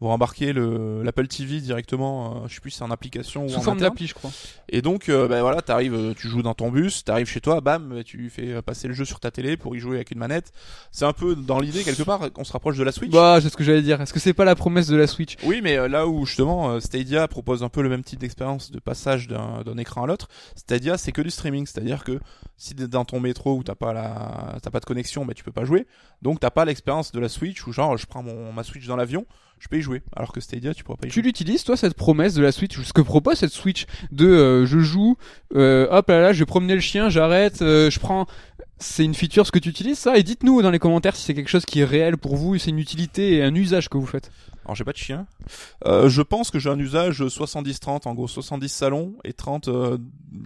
vont 0.00 0.10
embarquer 0.12 0.52
le 0.52 1.02
l'Apple 1.02 1.26
TV 1.26 1.60
directement. 1.60 2.44
euh, 2.44 2.48
je 2.48 2.54
sais 2.54 2.60
plus 2.60 2.70
si 2.70 2.78
c'est 2.78 2.84
en 2.84 2.90
application 2.90 3.44
ou 3.46 3.48
Sous 3.48 3.58
en 3.58 3.62
forme 3.62 3.80
d'appli, 3.80 4.06
je 4.06 4.14
crois. 4.14 4.30
Et 4.68 4.80
donc, 4.82 5.08
euh, 5.08 5.26
bah, 5.26 5.40
voilà, 5.40 5.60
t'arrives, 5.62 5.94
euh, 5.94 6.14
tu 6.16 6.28
joues 6.28 6.42
dans 6.42 6.54
ton 6.54 6.70
bus, 6.70 7.04
t'arrives 7.04 7.26
chez 7.28 7.40
toi, 7.40 7.60
bam, 7.60 8.02
tu 8.04 8.30
fais 8.30 8.52
euh, 8.52 8.62
passer 8.62 8.86
le 8.88 8.94
jeu 8.94 9.04
sur 9.04 9.18
ta 9.20 9.30
télé 9.32 9.56
pour 9.56 9.74
y 9.74 9.80
jouer 9.80 9.96
avec 9.96 10.10
une 10.12 10.18
manette. 10.18 10.52
C'est 10.92 11.04
un 11.04 11.12
peu 11.12 11.34
dans 11.34 11.58
l'idée 11.58 11.82
quelque 11.82 12.04
part, 12.04 12.20
on 12.36 12.44
se 12.44 12.52
rapproche 12.52 12.76
de 12.76 12.84
la 12.84 12.92
Switch. 12.92 13.10
Bah, 13.10 13.40
ce 13.56 13.58
que 13.58 13.64
j'allais 13.64 13.82
dire. 13.82 14.02
Est-ce 14.02 14.12
que 14.12 14.20
c'est 14.20 14.34
pas 14.34 14.44
la 14.44 14.54
promesse 14.54 14.86
de 14.86 14.96
la 14.96 15.06
Switch? 15.06 15.36
Oui, 15.42 15.60
mais 15.62 15.78
euh, 15.78 15.88
là 15.88 16.06
où 16.06 16.26
justement 16.26 16.72
euh, 16.72 16.80
Stadia 16.80 17.26
propose 17.26 17.62
un 17.62 17.70
peu 17.70 17.80
le 17.80 17.88
même 17.88 18.04
type 18.04 18.18
d'expérience 18.18 18.70
de 18.70 18.78
passage 18.78 19.28
d'un 19.28 19.62
d'un 19.64 19.78
écran 19.78 20.04
à 20.04 20.06
l'autre, 20.06 20.28
Stadia 20.56 20.98
c'est 20.98 21.10
que 21.10 21.22
du 21.22 21.30
streaming, 21.30 21.66
c'est-à-dire 21.66 22.04
que 22.04 22.20
si 22.58 22.74
t'es 22.74 22.86
dans 22.86 23.06
ton 23.06 23.18
métro 23.18 23.56
où 23.56 23.62
t'as 23.62 23.74
pas 23.74 23.94
la 23.94 24.58
t'as 24.62 24.70
pas 24.70 24.80
de 24.80 24.84
connexion, 24.84 25.24
bah 25.24 25.32
tu 25.32 25.42
peux 25.42 25.52
pas 25.52 25.64
jouer. 25.64 25.86
Donc 26.20 26.38
t'as 26.38 26.50
pas 26.50 26.66
l'expérience 26.66 27.12
de 27.12 27.20
la 27.20 27.30
Switch 27.30 27.66
où 27.66 27.72
genre 27.72 27.96
je 27.96 28.04
prends 28.04 28.22
mon 28.22 28.52
ma 28.52 28.62
Switch 28.62 28.86
dans 28.86 28.96
l'avion, 28.96 29.24
je 29.58 29.68
peux 29.68 29.78
y 29.78 29.82
jouer. 29.82 30.02
Alors 30.14 30.32
que 30.32 30.40
Stadia 30.40 30.74
tu 30.74 30.84
pourras 30.84 30.98
pas 30.98 31.06
y 31.06 31.10
Tu 31.10 31.20
jouer. 31.20 31.28
l'utilises, 31.28 31.64
toi, 31.64 31.76
cette 31.76 31.94
promesse 31.94 32.34
de 32.34 32.42
la 32.42 32.52
Switch? 32.52 32.78
Ce 32.78 32.92
que 32.92 33.00
propose 33.00 33.38
cette 33.38 33.52
Switch 33.52 33.86
de 34.12 34.26
euh, 34.26 34.66
je 34.66 34.80
joue, 34.80 35.16
euh, 35.54 35.88
hop 35.90 36.08
là 36.08 36.20
là, 36.20 36.32
je 36.32 36.40
vais 36.40 36.46
promener 36.46 36.74
le 36.74 36.80
chien, 36.80 37.08
j'arrête, 37.08 37.62
euh, 37.62 37.90
je 37.90 37.98
prends. 37.98 38.26
C'est 38.78 39.04
une 39.04 39.14
feature 39.14 39.46
ce 39.46 39.52
que 39.52 39.58
tu 39.58 39.70
utilises 39.70 39.98
ça? 39.98 40.18
Et 40.18 40.22
dites-nous 40.22 40.60
dans 40.60 40.70
les 40.70 40.78
commentaires 40.78 41.16
si 41.16 41.22
c'est 41.22 41.34
quelque 41.34 41.48
chose 41.48 41.64
qui 41.64 41.80
est 41.80 41.84
réel 41.84 42.18
pour 42.18 42.36
vous, 42.36 42.58
c'est 42.58 42.70
une 42.70 42.78
utilité 42.78 43.36
et 43.36 43.42
un 43.42 43.54
usage 43.54 43.88
que 43.88 43.96
vous 43.96 44.06
faites. 44.06 44.30
Alors 44.66 44.74
j'ai 44.74 44.84
pas 44.84 44.92
de 44.92 44.98
chien. 44.98 45.26
Euh, 45.86 46.08
je 46.08 46.20
pense 46.20 46.50
que 46.50 46.58
j'ai 46.58 46.68
un 46.68 46.78
usage 46.78 47.22
70-30, 47.22 48.06
en 48.06 48.14
gros 48.14 48.28
70 48.28 48.68
salon 48.68 49.14
et 49.24 49.32
30 49.32 49.68
euh, 49.68 49.96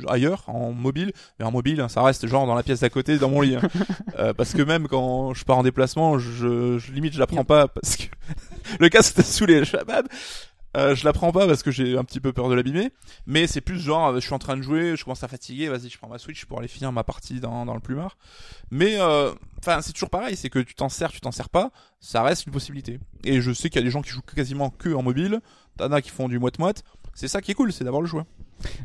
ailleurs 0.06 0.44
en 0.46 0.72
mobile. 0.72 1.12
Mais 1.38 1.44
en 1.44 1.50
mobile, 1.50 1.80
hein, 1.80 1.88
ça 1.88 2.02
reste 2.02 2.26
genre 2.28 2.46
dans 2.46 2.54
la 2.54 2.62
pièce 2.62 2.80
d'à 2.80 2.90
côté, 2.90 3.18
dans 3.18 3.30
mon 3.30 3.40
lit. 3.40 3.56
hein. 3.56 3.62
Euh, 4.18 4.34
parce 4.34 4.52
que 4.52 4.60
même 4.62 4.86
quand 4.88 5.32
je 5.34 5.44
pars 5.44 5.56
en 5.58 5.62
déplacement, 5.62 6.18
je, 6.18 6.78
je 6.78 6.92
limite 6.92 7.14
je 7.14 7.18
la 7.20 7.26
prends 7.26 7.44
pas 7.44 7.68
parce 7.68 7.96
que 7.96 8.04
le 8.80 8.88
casque 8.88 9.14
t'a 9.14 9.22
saoulé. 9.22 9.62
Bam 9.86 10.04
euh, 10.76 10.94
je 10.94 11.04
la 11.04 11.12
prends 11.12 11.32
pas 11.32 11.46
parce 11.46 11.62
que 11.62 11.70
j'ai 11.70 11.98
un 11.98 12.04
petit 12.04 12.20
peu 12.20 12.32
peur 12.32 12.48
de 12.48 12.54
l'abîmer, 12.54 12.90
mais 13.26 13.46
c'est 13.46 13.60
plus 13.60 13.78
genre 13.78 14.08
euh, 14.08 14.14
je 14.16 14.20
suis 14.20 14.34
en 14.34 14.38
train 14.38 14.56
de 14.56 14.62
jouer, 14.62 14.96
je 14.96 15.04
commence 15.04 15.24
à 15.24 15.28
fatiguer, 15.28 15.68
vas-y 15.68 15.88
je 15.88 15.98
prends 15.98 16.08
ma 16.08 16.18
Switch 16.18 16.44
pour 16.44 16.58
aller 16.58 16.68
finir 16.68 16.92
ma 16.92 17.02
partie 17.02 17.40
dans, 17.40 17.66
dans 17.66 17.74
le 17.74 17.80
plumard. 17.80 18.16
Mais 18.70 19.00
euh, 19.00 19.32
enfin 19.58 19.82
c'est 19.82 19.92
toujours 19.92 20.10
pareil, 20.10 20.36
c'est 20.36 20.50
que 20.50 20.60
tu 20.60 20.74
t'en 20.74 20.88
sers, 20.88 21.10
tu 21.10 21.20
t'en 21.20 21.32
sers 21.32 21.48
pas, 21.48 21.70
ça 21.98 22.22
reste 22.22 22.46
une 22.46 22.52
possibilité. 22.52 23.00
Et 23.24 23.40
je 23.40 23.52
sais 23.52 23.68
qu'il 23.68 23.80
y 23.80 23.82
a 23.82 23.84
des 23.84 23.90
gens 23.90 24.02
qui 24.02 24.10
jouent 24.10 24.22
quasiment 24.22 24.70
que 24.70 24.90
en 24.90 25.02
mobile, 25.02 25.40
t'en 25.76 25.90
as 25.90 26.02
qui 26.02 26.10
font 26.10 26.28
du 26.28 26.38
moite-moite. 26.38 26.84
C'est 27.14 27.28
ça 27.28 27.40
qui 27.40 27.50
est 27.50 27.54
cool, 27.54 27.72
c'est 27.72 27.84
d'avoir 27.84 28.02
le 28.02 28.08
choix. 28.08 28.24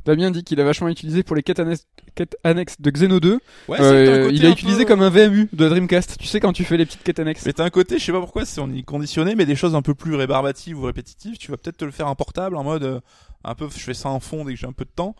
Damien 0.06 0.32
dit 0.32 0.44
qu'il 0.44 0.60
a 0.60 0.64
vachement 0.64 0.88
utilisé 0.88 1.24
pour 1.24 1.36
les 1.36 1.44
quêtes 1.44 1.60
annexes, 1.60 1.86
quêtes 2.16 2.38
annexes 2.44 2.80
de 2.80 2.90
Xeno 2.92 3.20
2. 3.20 3.40
Ouais, 3.68 3.80
Euh, 3.80 3.84
c'est 3.84 4.06
que 4.06 4.06
t'as 4.06 4.20
un 4.22 4.24
côté 4.26 4.36
il 4.36 4.46
a 4.46 4.50
utilisé 4.50 4.80
peu- 4.80 4.86
comme 4.86 5.02
un 5.02 5.10
VMU 5.10 5.50
de 5.52 5.70
Dreamcast. 5.70 6.18
Tu 6.20 6.28
sais 6.28 6.40
quand 6.40 6.54
tu 6.54 6.64
fais 6.64 6.78
les 6.78 6.86
petites 6.86 7.04
quêtes 7.04 7.20
annexes. 7.20 7.46
Mais 7.46 7.54
t'as 7.54 7.64
un 7.66 7.70
côté, 7.70 8.00
je 8.00 8.04
sais 8.06 8.12
pas 8.12 8.20
pourquoi, 8.20 8.46
c'est 8.46 8.62
on 8.62 8.70
y 8.70 8.80
est 8.80 8.84
conditionné, 8.84 9.36
mais 9.36 9.46
des 9.46 9.56
choses 9.56 9.76
un 9.76 9.82
peu 9.82 9.94
plus 9.96 10.16
rébarbatives 10.16 10.78
ou 10.80 10.84
répétitives, 10.84 11.38
tu 11.38 11.52
vas 11.52 11.58
peut-être 11.58 11.78
te 11.78 11.86
le 11.86 11.92
faire 11.92 12.08
en 12.08 12.16
portable, 12.16 12.56
en 12.56 12.64
mode 12.64 12.84
euh, 12.84 13.00
un 13.44 13.56
peu, 13.56 13.68
je 13.74 13.80
fais 13.84 13.94
ça 13.94 14.10
en 14.10 14.20
fond 14.20 14.46
dès 14.46 14.54
que 14.54 14.60
j'ai 14.60 14.68
un 14.68 14.72
peu 14.74 14.86
de 14.86 14.92
temps, 14.96 15.16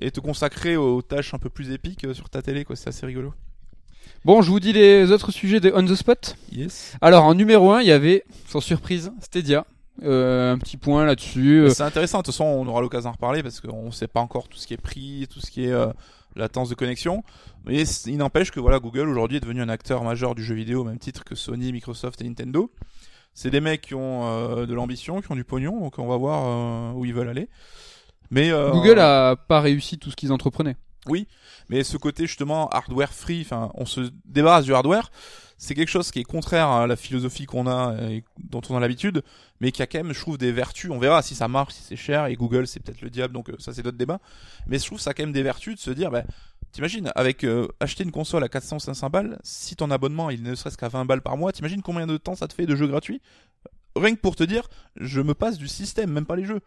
et 0.00 0.10
te 0.10 0.20
consacrer 0.20 0.76
aux 0.76 1.02
tâches 1.02 1.34
un 1.34 1.38
peu 1.38 1.48
plus 1.50 1.70
épiques 1.72 2.04
euh, 2.04 2.14
sur 2.14 2.28
ta 2.30 2.42
télé, 2.42 2.64
quoi. 2.64 2.76
C'est 2.76 2.88
assez 2.88 3.06
rigolo. 3.06 3.34
Bon, 4.24 4.42
je 4.42 4.50
vous 4.50 4.58
dis 4.58 4.72
les 4.72 5.12
autres 5.12 5.30
sujets 5.30 5.60
de 5.60 5.70
On 5.74 5.84
the 5.84 5.94
Spot. 5.94 6.36
Yes. 6.50 6.96
Alors 7.00 7.24
en 7.24 7.34
numéro 7.34 7.70
1, 7.72 7.82
il 7.82 7.86
y 7.88 7.92
avait, 7.92 8.24
sans 8.48 8.60
surprise, 8.60 9.12
Stadia. 9.20 9.64
Euh, 10.02 10.52
un 10.52 10.58
petit 10.58 10.76
point 10.76 11.04
là-dessus. 11.04 11.62
Euh, 11.62 11.70
C'est 11.70 11.82
intéressant. 11.82 12.18
De 12.18 12.24
toute 12.24 12.34
façon, 12.34 12.44
on 12.44 12.66
aura 12.66 12.80
l'occasion 12.80 13.10
d'en 13.10 13.14
reparler 13.14 13.42
parce 13.42 13.60
qu'on 13.60 13.90
sait 13.90 14.08
pas 14.08 14.20
encore 14.20 14.48
tout 14.48 14.58
ce 14.58 14.66
qui 14.66 14.74
est 14.74 14.80
prix, 14.80 15.26
tout 15.30 15.40
ce 15.40 15.50
qui 15.50 15.64
est 15.64 15.72
euh, 15.72 15.92
latence 16.36 16.68
de 16.68 16.74
connexion. 16.74 17.24
Mais 17.64 17.82
il 17.82 18.16
n'empêche 18.16 18.50
que 18.50 18.60
voilà, 18.60 18.78
Google 18.78 19.08
aujourd'hui 19.08 19.38
est 19.38 19.40
devenu 19.40 19.62
un 19.62 19.68
acteur 19.68 20.04
majeur 20.04 20.34
du 20.34 20.44
jeu 20.44 20.54
vidéo 20.54 20.82
au 20.82 20.84
même 20.84 20.98
titre 20.98 21.24
que 21.24 21.34
Sony, 21.34 21.72
Microsoft 21.72 22.20
et 22.20 22.24
Nintendo. 22.24 22.70
C'est 23.34 23.50
des 23.50 23.60
mecs 23.60 23.82
qui 23.82 23.94
ont 23.94 24.26
euh, 24.26 24.66
de 24.66 24.74
l'ambition, 24.74 25.20
qui 25.20 25.30
ont 25.30 25.36
du 25.36 25.44
pognon, 25.44 25.80
donc 25.80 25.98
on 25.98 26.06
va 26.06 26.16
voir 26.16 26.96
où 26.96 27.04
ils 27.04 27.14
veulent 27.14 27.28
aller. 27.28 27.48
Mais 28.30 28.50
Google 28.50 28.98
a 28.98 29.36
pas 29.36 29.60
réussi 29.60 29.98
tout 29.98 30.10
ce 30.10 30.16
qu'ils 30.16 30.32
entreprenaient. 30.32 30.76
Mais 31.68 31.84
ce 31.84 31.96
côté 31.96 32.26
justement 32.26 32.68
hardware 32.68 33.12
free, 33.12 33.40
enfin, 33.42 33.70
on 33.74 33.86
se 33.86 34.10
débarrasse 34.24 34.64
du 34.64 34.74
hardware, 34.74 35.10
c'est 35.58 35.74
quelque 35.74 35.88
chose 35.88 36.12
qui 36.12 36.20
est 36.20 36.24
contraire 36.24 36.68
à 36.68 36.86
la 36.86 36.94
philosophie 36.94 37.44
qu'on 37.44 37.66
a 37.66 37.96
et 38.08 38.24
dont 38.38 38.62
on 38.70 38.76
a 38.76 38.80
l'habitude, 38.80 39.22
mais 39.60 39.72
qui 39.72 39.82
a 39.82 39.86
quand 39.88 39.98
même, 39.98 40.12
je 40.12 40.20
trouve, 40.20 40.38
des 40.38 40.52
vertus. 40.52 40.90
On 40.90 41.00
verra 41.00 41.20
si 41.20 41.34
ça 41.34 41.48
marche, 41.48 41.74
si 41.74 41.82
c'est 41.82 41.96
cher. 41.96 42.26
Et 42.26 42.36
Google, 42.36 42.68
c'est 42.68 42.80
peut-être 42.80 43.02
le 43.02 43.10
diable, 43.10 43.34
donc 43.34 43.50
euh, 43.50 43.56
ça 43.58 43.74
c'est 43.74 43.82
d'autres 43.82 43.98
débats. 43.98 44.20
Mais 44.68 44.78
je 44.78 44.86
trouve 44.86 45.00
ça 45.00 45.10
a 45.10 45.14
quand 45.14 45.24
même 45.24 45.32
des 45.32 45.42
vertus 45.42 45.74
de 45.74 45.80
se 45.80 45.90
dire, 45.90 46.12
bah, 46.12 46.22
t'imagines, 46.70 47.10
avec 47.16 47.44
euh, 47.44 47.66
acheter 47.80 48.04
une 48.04 48.12
console 48.12 48.44
à 48.44 48.46
400-500 48.46 49.10
balles, 49.10 49.38
si 49.42 49.74
ton 49.74 49.90
abonnement 49.90 50.30
il 50.30 50.44
ne 50.44 50.54
serait-ce 50.54 50.78
qu'à 50.78 50.88
20 50.88 51.04
balles 51.06 51.22
par 51.22 51.36
mois, 51.36 51.50
t'imagines 51.52 51.82
combien 51.82 52.06
de 52.06 52.16
temps 52.16 52.36
ça 52.36 52.46
te 52.46 52.54
fait 52.54 52.66
de 52.66 52.76
jeux 52.76 52.86
gratuits? 52.86 53.20
Rien 53.96 54.14
que 54.14 54.20
pour 54.20 54.36
te 54.36 54.44
dire, 54.44 54.68
je 54.96 55.20
me 55.20 55.34
passe 55.34 55.58
du 55.58 55.66
système, 55.66 56.12
même 56.12 56.26
pas 56.26 56.36
les 56.36 56.44
jeux. 56.44 56.60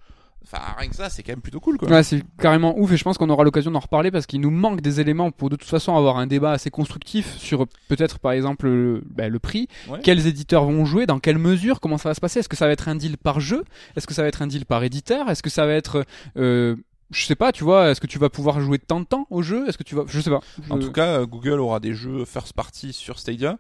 Enfin, 0.43 0.59
rien 0.77 0.89
que 0.89 0.95
ça, 0.95 1.09
c'est 1.09 1.23
quand 1.23 1.31
même 1.33 1.41
plutôt 1.41 1.59
cool, 1.59 1.77
quoi. 1.77 1.87
Ouais, 1.87 2.03
c'est 2.03 2.23
carrément 2.39 2.77
ouf 2.77 2.91
et 2.91 2.97
je 2.97 3.03
pense 3.03 3.17
qu'on 3.17 3.29
aura 3.29 3.43
l'occasion 3.43 3.71
d'en 3.71 3.79
reparler 3.79 4.11
parce 4.11 4.25
qu'il 4.25 4.41
nous 4.41 4.49
manque 4.49 4.81
des 4.81 4.99
éléments 4.99 5.31
pour 5.31 5.49
de 5.49 5.55
toute 5.55 5.69
façon 5.69 5.95
avoir 5.95 6.17
un 6.17 6.27
débat 6.27 6.51
assez 6.51 6.69
constructif 6.71 7.37
sur 7.37 7.67
peut-être 7.87 8.19
par 8.19 8.31
exemple 8.33 8.65
le, 8.67 9.03
bah, 9.09 9.29
le 9.29 9.39
prix, 9.39 9.67
Ouais. 9.87 9.99
quels 10.03 10.27
éditeurs 10.27 10.65
vont 10.65 10.83
jouer, 10.83 11.05
dans 11.05 11.19
quelle 11.19 11.37
mesure, 11.37 11.79
comment 11.79 11.97
ça 11.97 12.09
va 12.09 12.15
se 12.15 12.21
passer, 12.21 12.39
est-ce 12.39 12.49
que 12.49 12.57
ça 12.57 12.65
va 12.65 12.73
être 12.73 12.89
un 12.89 12.95
deal 12.95 13.17
par 13.17 13.39
jeu, 13.39 13.63
est-ce 13.95 14.07
que 14.07 14.13
ça 14.13 14.23
va 14.23 14.27
être 14.27 14.41
un 14.41 14.47
deal 14.47 14.65
par 14.65 14.83
éditeur, 14.83 15.29
est-ce 15.29 15.43
que 15.43 15.49
ça 15.49 15.65
va 15.65 15.73
être, 15.73 16.05
euh, 16.37 16.75
je 17.11 17.25
sais 17.25 17.35
pas, 17.35 17.51
tu 17.51 17.63
vois, 17.63 17.89
est-ce 17.91 18.01
que 18.01 18.07
tu 18.07 18.17
vas 18.19 18.29
pouvoir 18.29 18.59
jouer 18.61 18.77
de 18.77 18.83
temps 18.83 19.27
au 19.29 19.41
jeu, 19.43 19.67
est-ce 19.69 19.77
que 19.77 19.83
tu 19.83 19.95
vas, 19.95 20.03
je 20.07 20.19
sais 20.19 20.29
pas. 20.31 20.41
En 20.69 20.79
tout 20.79 20.91
cas, 20.91 21.19
euh, 21.21 21.25
Google 21.27 21.59
aura 21.59 21.79
des 21.79 21.93
jeux 21.93 22.25
first 22.25 22.53
party 22.53 22.93
sur 22.93 23.19
Stadia. 23.19 23.57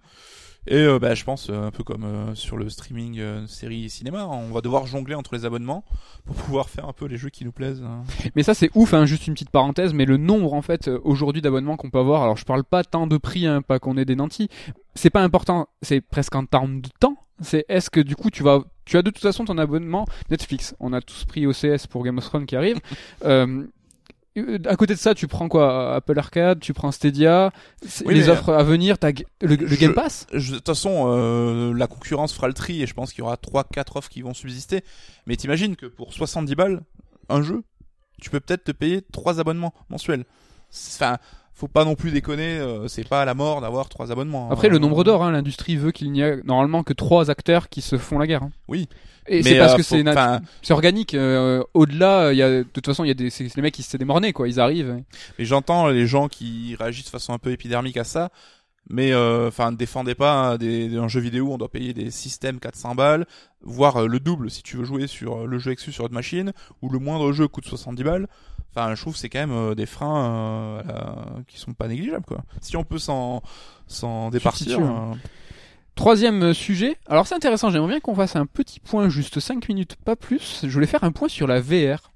Et 0.67 0.75
euh, 0.77 0.99
bah, 0.99 1.15
je 1.15 1.23
pense 1.23 1.49
euh, 1.49 1.63
un 1.63 1.71
peu 1.71 1.83
comme 1.83 2.03
euh, 2.03 2.35
sur 2.35 2.55
le 2.55 2.69
streaming 2.69 3.19
euh, 3.19 3.47
série 3.47 3.89
cinéma, 3.89 4.27
on 4.27 4.51
va 4.51 4.61
devoir 4.61 4.85
jongler 4.85 5.15
entre 5.15 5.33
les 5.33 5.43
abonnements 5.45 5.83
pour 6.25 6.35
pouvoir 6.35 6.69
faire 6.69 6.87
un 6.87 6.93
peu 6.93 7.05
les 7.07 7.17
jeux 7.17 7.29
qui 7.29 7.43
nous 7.45 7.51
plaisent. 7.51 7.81
hein. 7.83 8.03
Mais 8.35 8.43
ça 8.43 8.53
c'est 8.53 8.69
ouf, 8.75 8.93
hein, 8.93 9.05
juste 9.05 9.25
une 9.25 9.33
petite 9.33 9.49
parenthèse, 9.49 9.93
mais 9.93 10.05
le 10.05 10.17
nombre 10.17 10.53
en 10.53 10.61
fait 10.61 10.87
euh, 10.87 10.99
aujourd'hui 11.03 11.41
d'abonnements 11.41 11.77
qu'on 11.77 11.89
peut 11.89 11.97
avoir, 11.99 12.21
alors 12.21 12.37
je 12.37 12.45
parle 12.45 12.63
pas 12.63 12.83
tant 12.83 13.07
de 13.07 13.17
prix, 13.17 13.47
hein, 13.47 13.63
pas 13.63 13.79
qu'on 13.79 13.97
ait 13.97 14.05
des 14.05 14.15
nantis, 14.15 14.49
c'est 14.93 15.09
pas 15.09 15.23
important, 15.23 15.67
c'est 15.81 15.99
presque 16.01 16.35
en 16.35 16.45
termes 16.45 16.81
de 16.81 16.89
temps. 16.99 17.15
C'est 17.43 17.65
est-ce 17.67 17.89
que 17.89 17.99
du 17.99 18.15
coup 18.15 18.29
tu 18.29 18.43
vas, 18.43 18.61
tu 18.85 18.97
as 18.97 19.01
de 19.01 19.09
toute 19.09 19.23
façon 19.23 19.45
ton 19.45 19.57
abonnement 19.57 20.05
Netflix. 20.29 20.75
On 20.79 20.93
a 20.93 21.01
tous 21.01 21.25
pris 21.25 21.47
OCS 21.47 21.87
pour 21.89 22.03
Game 22.03 22.19
of 22.19 22.25
Thrones 22.25 22.45
qui 22.45 22.55
arrive. 22.55 22.77
euh, 23.25 23.65
à 24.65 24.75
côté 24.77 24.93
de 24.93 24.99
ça, 24.99 25.13
tu 25.13 25.27
prends 25.27 25.47
quoi 25.49 25.95
Apple 25.95 26.17
Arcade, 26.17 26.59
tu 26.61 26.73
prends 26.73 26.91
Stadia, 26.91 27.51
Oui, 28.05 28.13
les 28.13 28.29
offres 28.29 28.53
à 28.53 28.63
venir, 28.63 28.97
t'as 28.97 29.11
le, 29.41 29.55
le 29.55 29.67
Je- 29.67 29.75
Game 29.75 29.93
Pass. 29.93 30.25
De 30.31 30.39
toute 30.39 30.65
façon, 30.65 31.05
euh, 31.07 31.73
la 31.73 31.87
concurrence 31.87 32.33
fera 32.33 32.47
le 32.47 32.53
tri 32.53 32.81
et 32.81 32.87
je 32.87 32.93
pense 32.93 33.11
qu'il 33.11 33.19
y 33.19 33.21
aura 33.23 33.35
3-4 33.35 33.97
offres 33.97 34.09
qui 34.09 34.21
vont 34.21 34.33
subsister. 34.33 34.83
Mais 35.27 35.35
t'imagines 35.35 35.75
que 35.75 35.85
pour 35.85 36.13
70 36.13 36.55
balles, 36.55 36.81
un 37.29 37.41
jeu, 37.41 37.63
tu 38.21 38.29
peux 38.29 38.39
peut-être 38.39 38.63
te 38.63 38.71
payer 38.71 39.01
3 39.11 39.39
abonnements 39.39 39.73
mensuels. 39.89 40.23
Enfin, 40.95 41.17
faut 41.61 41.67
pas 41.67 41.85
non 41.85 41.93
plus 41.95 42.11
déconner, 42.11 42.57
euh, 42.57 42.87
c'est 42.87 43.07
pas 43.07 43.23
la 43.23 43.33
mort 43.35 43.61
d'avoir 43.61 43.87
3 43.87 44.11
abonnements. 44.11 44.49
Après, 44.51 44.67
hein. 44.67 44.71
le 44.71 44.79
nombre 44.79 45.03
d'or, 45.03 45.23
hein, 45.23 45.31
l'industrie 45.31 45.75
veut 45.75 45.91
qu'il 45.91 46.11
n'y 46.11 46.23
a 46.23 46.37
normalement 46.43 46.81
que 46.83 46.91
trois 46.93 47.29
acteurs 47.29 47.69
qui 47.69 47.81
se 47.81 47.97
font 47.99 48.17
la 48.17 48.25
guerre. 48.27 48.41
hein. 48.43 48.51
Oui. 48.67 48.87
Et 49.27 49.37
Mais, 49.37 49.43
c'est 49.43 49.57
parce 49.59 49.73
euh, 49.73 49.77
que 49.77 49.83
faut- 49.83 49.95
c'est 49.95 50.01
nat- 50.03 50.11
enfin, 50.13 50.41
c'est 50.63 50.73
organique. 50.73 51.13
euh, 51.13 51.63
Au-delà, 51.75 52.33
il 52.33 52.37
y 52.37 52.41
a 52.41 52.49
de 52.49 52.63
toute 52.63 52.85
façon, 52.87 53.03
il 53.03 53.09
y 53.09 53.11
a 53.11 53.13
des 53.13 53.29
c'est 53.29 53.55
les 53.55 53.61
mecs 53.61 53.75
qui 53.75 53.83
c'est 53.83 53.99
des 53.99 54.33
quoi. 54.33 54.47
Ils 54.47 54.59
arrivent. 54.59 55.03
Mais 55.37 55.45
j'entends 55.45 55.87
les 55.89 56.07
gens 56.07 56.27
qui 56.27 56.75
réagissent 56.79 57.05
de 57.05 57.09
façon 57.11 57.31
un 57.31 57.37
peu 57.37 57.51
épidermique 57.51 57.97
à 57.97 58.03
ça. 58.03 58.31
Mais 58.89 59.13
euh, 59.13 59.47
enfin, 59.49 59.69
ne 59.71 59.77
défendez 59.77 60.15
pas 60.15 60.57
des, 60.57 60.89
des- 60.89 60.97
un 60.97 61.07
jeu 61.07 61.21
vidéo 61.21 61.45
où 61.45 61.53
on 61.53 61.57
doit 61.59 61.69
payer 61.69 61.93
des 61.93 62.09
systèmes 62.09 62.59
400 62.59 62.95
balles, 62.95 63.27
voire 63.61 63.97
euh, 63.97 64.07
le 64.07 64.19
double 64.19 64.49
si 64.49 64.63
tu 64.63 64.75
veux 64.77 64.83
jouer 64.85 65.05
sur 65.05 65.41
euh, 65.43 65.45
le 65.45 65.59
jeu 65.59 65.71
exclu 65.71 65.93
sur 65.93 66.03
votre 66.03 66.15
machine, 66.15 66.51
ou 66.81 66.89
le 66.89 66.97
moindre 66.97 67.31
jeu 67.31 67.47
coûte 67.47 67.65
70 67.65 68.03
balles. 68.03 68.27
Enfin, 68.73 68.95
je 68.95 69.01
trouve 69.01 69.13
que 69.13 69.19
c'est 69.19 69.29
quand 69.29 69.39
même 69.39 69.51
euh, 69.51 69.75
des 69.75 69.85
freins 69.85 70.81
euh, 70.87 71.21
qui 71.47 71.59
sont 71.59 71.73
pas 71.73 71.87
négligeables 71.87 72.25
quoi. 72.25 72.43
Si 72.61 72.77
on 72.77 72.83
peut 72.83 72.99
s'en 72.99 73.43
s'en 73.87 74.29
départir. 74.29 74.79
Troisième 75.95 76.41
euh, 76.43 76.53
sujet. 76.53 76.97
Alors 77.07 77.27
c'est 77.27 77.35
intéressant. 77.35 77.69
J'aimerais 77.69 77.89
bien 77.89 77.99
qu'on 77.99 78.15
fasse 78.15 78.35
un 78.35 78.45
petit 78.45 78.79
point, 78.79 79.09
juste 79.09 79.39
5 79.39 79.67
minutes, 79.69 79.97
pas 80.03 80.15
plus. 80.15 80.61
Je 80.63 80.69
voulais 80.69 80.87
faire 80.87 81.03
un 81.03 81.11
point 81.11 81.27
sur 81.27 81.47
la 81.47 81.59
VR. 81.59 82.11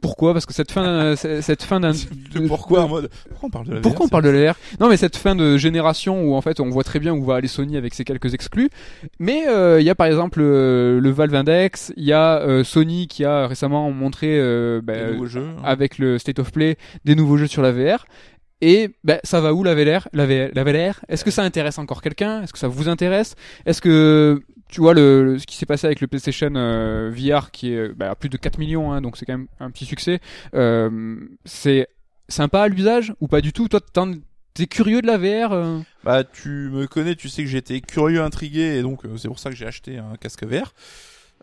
Pourquoi? 0.00 0.32
Parce 0.32 0.46
que 0.46 0.54
cette 0.54 0.72
fin, 0.72 0.86
euh, 0.86 1.16
cette 1.16 1.62
fin 1.62 1.80
d'un. 1.80 1.92
pourquoi 2.48 2.82
en 2.82 2.88
mode 2.88 3.10
Pourquoi 3.28 3.46
on 3.46 3.50
parle 3.50 3.66
de 3.66 3.74
la 3.74 3.80
Pourquoi 3.80 3.98
VR, 3.98 4.06
on 4.06 4.08
parle 4.08 4.24
de 4.24 4.28
la 4.30 4.52
VR 4.52 4.58
Non, 4.80 4.88
mais 4.88 4.96
cette 4.96 5.16
fin 5.16 5.34
de 5.34 5.56
génération 5.56 6.22
où 6.24 6.34
en 6.34 6.40
fait 6.40 6.60
on 6.60 6.68
voit 6.68 6.84
très 6.84 6.98
bien 6.98 7.12
où 7.12 7.24
va 7.24 7.36
aller 7.36 7.48
Sony 7.48 7.76
avec 7.76 7.94
ses 7.94 8.04
quelques 8.04 8.34
exclus. 8.34 8.70
Mais 9.18 9.46
euh, 9.48 9.80
il 9.80 9.86
y 9.86 9.90
a 9.90 9.94
par 9.94 10.06
exemple 10.06 10.40
euh, 10.42 11.00
le 11.00 11.10
Valve 11.10 11.34
Index, 11.34 11.92
il 11.96 12.04
y 12.04 12.12
a 12.12 12.40
euh, 12.40 12.64
Sony 12.64 13.08
qui 13.08 13.24
a 13.24 13.46
récemment 13.46 13.90
montré 13.90 14.38
euh, 14.38 14.80
bah, 14.82 14.94
jeux. 15.26 15.48
avec 15.64 15.98
le 15.98 16.18
State 16.18 16.38
of 16.38 16.52
Play 16.52 16.76
des 17.04 17.14
nouveaux 17.14 17.36
jeux 17.36 17.46
sur 17.46 17.62
la 17.62 17.72
VR. 17.72 18.06
Et 18.60 18.90
ben 19.04 19.20
ça 19.22 19.40
va 19.40 19.54
où 19.54 19.62
la 19.62 19.74
VR 19.74 20.08
La 20.12 20.26
VR 20.26 21.00
Est-ce 21.08 21.24
que 21.24 21.30
ça 21.30 21.42
intéresse 21.44 21.78
encore 21.78 22.02
quelqu'un? 22.02 22.42
Est-ce 22.42 22.52
que 22.52 22.58
ça 22.58 22.68
vous 22.68 22.88
intéresse? 22.88 23.36
Est-ce 23.66 23.80
que 23.80 24.42
tu 24.68 24.80
vois 24.80 24.94
le, 24.94 25.24
le- 25.24 25.38
ce 25.38 25.46
qui 25.46 25.56
s'est 25.56 25.64
passé 25.66 25.86
avec 25.86 26.00
le 26.00 26.08
PlayStation 26.08 26.50
euh, 26.56 27.10
VR 27.14 27.50
qui 27.52 27.72
est 27.72 27.88
bah, 27.94 28.10
à 28.10 28.14
plus 28.14 28.28
de 28.28 28.36
4 28.36 28.58
millions, 28.58 28.92
hein, 28.92 29.00
donc 29.00 29.16
c'est 29.16 29.24
quand 29.26 29.32
même 29.38 29.46
un 29.60 29.70
petit 29.70 29.86
succès. 29.86 30.20
Euh, 30.54 31.16
c'est 31.44 31.88
sympa 32.28 32.62
à 32.62 32.68
l'usage 32.68 33.14
ou 33.20 33.28
pas 33.28 33.40
du 33.40 33.52
tout? 33.52 33.68
Toi, 33.68 33.80
t'es 34.54 34.66
curieux 34.66 35.00
de 35.02 35.06
la 35.06 35.16
VR 35.18 35.52
euh? 35.52 35.78
Bah, 36.04 36.24
tu 36.24 36.48
me 36.70 36.86
connais, 36.86 37.14
tu 37.14 37.28
sais 37.28 37.42
que 37.44 37.48
j'étais 37.48 37.80
curieux, 37.80 38.20
intrigué, 38.22 38.76
et 38.76 38.82
donc 38.82 39.04
euh, 39.04 39.16
c'est 39.16 39.28
pour 39.28 39.38
ça 39.38 39.50
que 39.50 39.56
j'ai 39.56 39.66
acheté 39.66 39.98
un 39.98 40.16
casque 40.16 40.44
VR, 40.44 40.74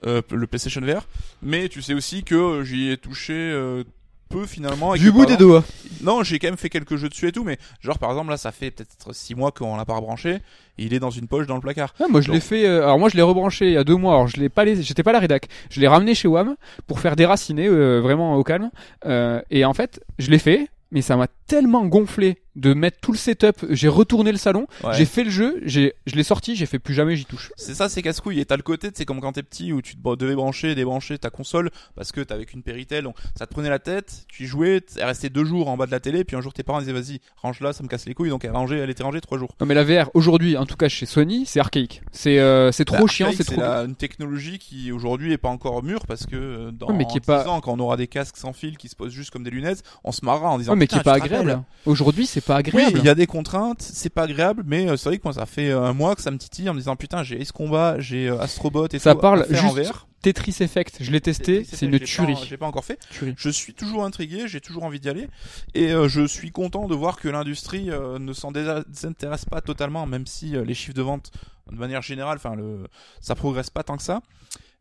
euh, 0.05 0.21
le 0.31 0.47
PlayStation 0.47 0.81
VR. 0.81 1.07
Mais 1.41 1.69
tu 1.69 1.81
sais 1.81 1.93
aussi 1.93 2.23
que 2.23 2.35
euh, 2.35 2.63
j'y 2.63 2.91
ai 2.91 2.97
touché 2.97 3.33
euh, 3.33 3.83
peu 4.29 4.45
finalement. 4.45 4.95
et 4.95 4.99
Du 4.99 5.11
bout 5.11 5.25
des 5.25 5.37
doigts. 5.37 5.63
Non, 6.01 6.23
j'ai 6.23 6.39
quand 6.39 6.47
même 6.47 6.57
fait 6.57 6.69
quelques 6.69 6.95
jeux 6.97 7.09
dessus 7.09 7.27
et 7.27 7.31
tout, 7.31 7.43
mais 7.43 7.57
genre 7.81 7.97
par 7.99 8.09
exemple 8.11 8.29
là, 8.29 8.37
ça 8.37 8.51
fait 8.51 8.71
peut-être 8.71 9.13
6 9.15 9.35
mois 9.35 9.51
qu'on 9.51 9.75
l'a 9.77 9.85
pas 9.85 9.95
rebranché, 9.95 10.35
et 10.35 10.83
il 10.83 10.93
est 10.93 10.99
dans 10.99 11.09
une 11.09 11.27
poche 11.27 11.47
dans 11.47 11.55
le 11.55 11.61
placard. 11.61 11.93
Ah, 11.99 12.05
moi 12.09 12.21
je 12.21 12.31
l'ai 12.31 12.39
fait. 12.39 12.65
euh, 12.67 12.83
alors 12.83 12.99
moi 12.99 13.09
je 13.09 13.15
l'ai 13.15 13.21
rebranché 13.21 13.67
il 13.67 13.73
y 13.73 13.77
a 13.77 13.83
deux 13.83 13.95
mois. 13.95 14.13
Alors 14.13 14.27
je 14.27 14.37
l'ai 14.37 14.49
pas 14.49 14.65
laissé. 14.65 14.83
J'étais 14.83 15.03
pas 15.03 15.11
à 15.11 15.13
la 15.13 15.19
rédac. 15.19 15.47
Je 15.69 15.79
l'ai 15.79 15.87
ramené 15.87 16.13
chez 16.15 16.27
Wam 16.27 16.55
pour 16.87 16.99
faire 16.99 17.15
déraciner 17.15 17.67
euh, 17.67 17.99
vraiment 18.01 18.35
au 18.35 18.43
calme. 18.43 18.69
Euh, 19.05 19.41
et 19.49 19.65
en 19.65 19.73
fait 19.73 20.01
je 20.19 20.29
l'ai 20.31 20.39
fait, 20.39 20.67
mais 20.91 21.01
ça 21.01 21.15
m'a 21.15 21.27
tellement 21.47 21.85
gonflé 21.85 22.41
de 22.55 22.73
mettre 22.73 22.99
tout 23.01 23.11
le 23.11 23.17
setup. 23.17 23.65
J'ai 23.69 23.87
retourné 23.87 24.31
le 24.31 24.37
salon. 24.37 24.67
Ouais. 24.83 24.93
J'ai 24.93 25.05
fait 25.05 25.23
le 25.23 25.29
jeu. 25.29 25.59
J'ai 25.63 25.93
je 26.05 26.15
l'ai 26.15 26.23
sorti. 26.23 26.55
J'ai 26.55 26.65
fait 26.65 26.79
plus 26.79 26.93
jamais 26.93 27.15
j'y 27.15 27.25
touche. 27.25 27.51
C'est 27.57 27.75
ça, 27.75 27.89
c'est 27.89 28.01
casse-couille. 28.01 28.39
Et 28.39 28.45
t'as 28.45 28.57
le 28.57 28.63
côté, 28.63 28.89
c'est 28.93 29.05
comme 29.05 29.19
quand 29.21 29.33
t'es 29.33 29.43
petit 29.43 29.73
où 29.73 29.81
tu 29.81 29.95
devais 29.95 30.35
brancher 30.35 30.75
débrancher 30.75 31.17
ta 31.17 31.29
console 31.29 31.69
parce 31.95 32.11
que 32.11 32.21
t'avais 32.21 32.45
qu'une 32.45 32.63
Péritel, 32.63 33.03
donc 33.03 33.15
ça 33.37 33.45
te 33.47 33.53
prenait 33.53 33.69
la 33.69 33.79
tête, 33.79 34.25
tu 34.27 34.43
y 34.43 34.45
jouais, 34.47 34.81
t'es 34.81 35.03
resté 35.03 35.29
deux 35.29 35.45
jours 35.45 35.67
en 35.69 35.77
bas 35.77 35.85
de 35.85 35.91
la 35.91 35.99
télé, 35.99 36.23
puis 36.23 36.35
un 36.35 36.41
jour 36.41 36.53
tes 36.53 36.63
parents 36.63 36.79
disaient 36.79 36.93
vas-y, 36.93 37.19
range-la, 37.37 37.73
ça 37.73 37.83
me 37.83 37.87
casse 37.87 38.05
les 38.05 38.13
couilles, 38.13 38.29
donc 38.29 38.45
elle, 38.45 38.51
rangeait, 38.51 38.77
elle 38.79 38.89
était 38.89 39.03
rangée 39.03 39.21
trois 39.21 39.37
jours. 39.37 39.55
Non 39.59 39.65
mais 39.65 39.73
la 39.75 39.83
VR 39.83 40.09
aujourd'hui, 40.13 40.57
en 40.57 40.65
tout 40.65 40.75
cas 40.77 40.87
chez 40.89 41.05
Sony, 41.05 41.45
c'est 41.45 41.59
archaïque. 41.59 42.01
C'est 42.11 42.39
euh, 42.39 42.71
c'est 42.71 42.85
trop 42.85 42.97
Bah, 43.05 43.07
chiant. 43.07 43.31
C'est 43.35 43.43
trop. 43.43 43.59
la- 43.59 43.83
une 43.83 43.95
technologie 43.95 44.59
qui 44.59 44.91
aujourd'hui 44.91 45.33
est 45.33 45.37
pas 45.37 45.49
encore 45.49 45.83
mûre 45.83 46.05
parce 46.07 46.25
que 46.25 46.35
euh, 46.35 46.71
dans 46.71 46.87
Ouais, 46.87 46.93
mais 46.95 47.05
qui 47.05 47.17
est 47.17 47.21
10 47.21 47.25
pas- 47.25 47.47
ans, 47.47 47.61
quand 47.61 47.73
on 47.73 47.79
aura 47.79 47.97
des 47.97 48.07
casques 48.07 48.37
sans 48.37 48.53
fil 48.53 48.77
qui 48.77 48.87
se 48.89 48.95
posent 48.95 49.11
juste 49.13 49.31
comme 49.31 49.43
des 49.43 49.51
lunettes, 49.51 49.83
on 50.03 50.11
se 50.11 50.23
marrera 50.23 50.49
en 50.51 50.57
disant 50.57 50.73
Ouais, 50.73 50.77
mais 50.77 50.87
qui 50.87 50.97
est 50.97 51.03
pas 51.03 51.13
agréable. 51.13 51.61
Aujourd'hui 51.85 52.25
c'est 52.25 52.41
pas 52.45 52.55
Oui, 52.55 52.59
agréable. 52.59 52.99
il 52.99 53.05
y 53.05 53.09
a 53.09 53.15
des 53.15 53.27
contraintes, 53.27 53.81
c'est 53.81 54.09
pas 54.09 54.23
agréable, 54.23 54.63
mais 54.65 54.87
euh, 54.89 54.97
c'est 54.97 55.09
vrai 55.09 55.17
que 55.17 55.23
moi 55.23 55.33
ça 55.33 55.45
fait 55.45 55.69
euh, 55.69 55.81
un 55.83 55.93
mois 55.93 56.15
que 56.15 56.21
ça 56.21 56.31
me 56.31 56.37
titille 56.37 56.69
en 56.69 56.73
me 56.73 56.79
disant 56.79 56.95
putain 56.95 57.23
j'ai 57.23 57.41
Ace 57.41 57.51
Combat, 57.51 57.99
j'ai 57.99 58.27
euh, 58.29 58.39
Astrobot 58.39 58.87
et 58.91 58.99
Ça 58.99 59.13
tout 59.15 59.21
parle 59.21 59.41
à 59.43 59.45
faire 59.45 59.65
en 59.65 59.75
juste- 59.75 59.89
VR. 59.91 60.07
Tetris 60.21 60.55
Effect, 60.61 60.97
je 61.01 61.11
l'ai 61.11 61.21
testé. 61.21 61.63
C'est 61.71 61.85
une 61.85 61.91
j'ai 61.93 61.99
pas- 61.99 62.05
tuerie. 62.05 62.35
J'ai 62.49 62.57
pas 62.57 62.65
encore 62.65 62.83
fait. 62.83 62.97
Tuerie. 63.11 63.35
Je 63.37 63.49
suis 63.49 63.75
toujours 63.75 64.03
intrigué, 64.05 64.47
j'ai 64.47 64.59
toujours 64.59 64.83
envie 64.83 64.99
d'y 64.99 65.07
aller, 65.07 65.27
et 65.75 65.91
euh, 65.91 66.07
je 66.07 66.25
suis 66.25 66.49
content 66.51 66.87
de 66.87 66.95
voir 66.95 67.17
que 67.17 67.27
l'industrie 67.29 67.91
euh, 67.91 68.17
ne 68.17 68.33
s'en 68.33 68.51
dés- 68.51 68.81
désintéresse 68.87 69.45
pas 69.45 69.61
totalement, 69.61 70.07
même 70.07 70.25
si 70.25 70.55
euh, 70.55 70.65
les 70.65 70.73
chiffres 70.73 70.95
de 70.95 71.03
vente, 71.03 71.31
de 71.71 71.77
manière 71.77 72.01
générale, 72.01 72.37
enfin 72.37 72.55
le, 72.55 72.87
ça 73.21 73.35
progresse 73.35 73.69
pas 73.69 73.83
tant 73.83 73.97
que 73.97 74.03
ça. 74.03 74.21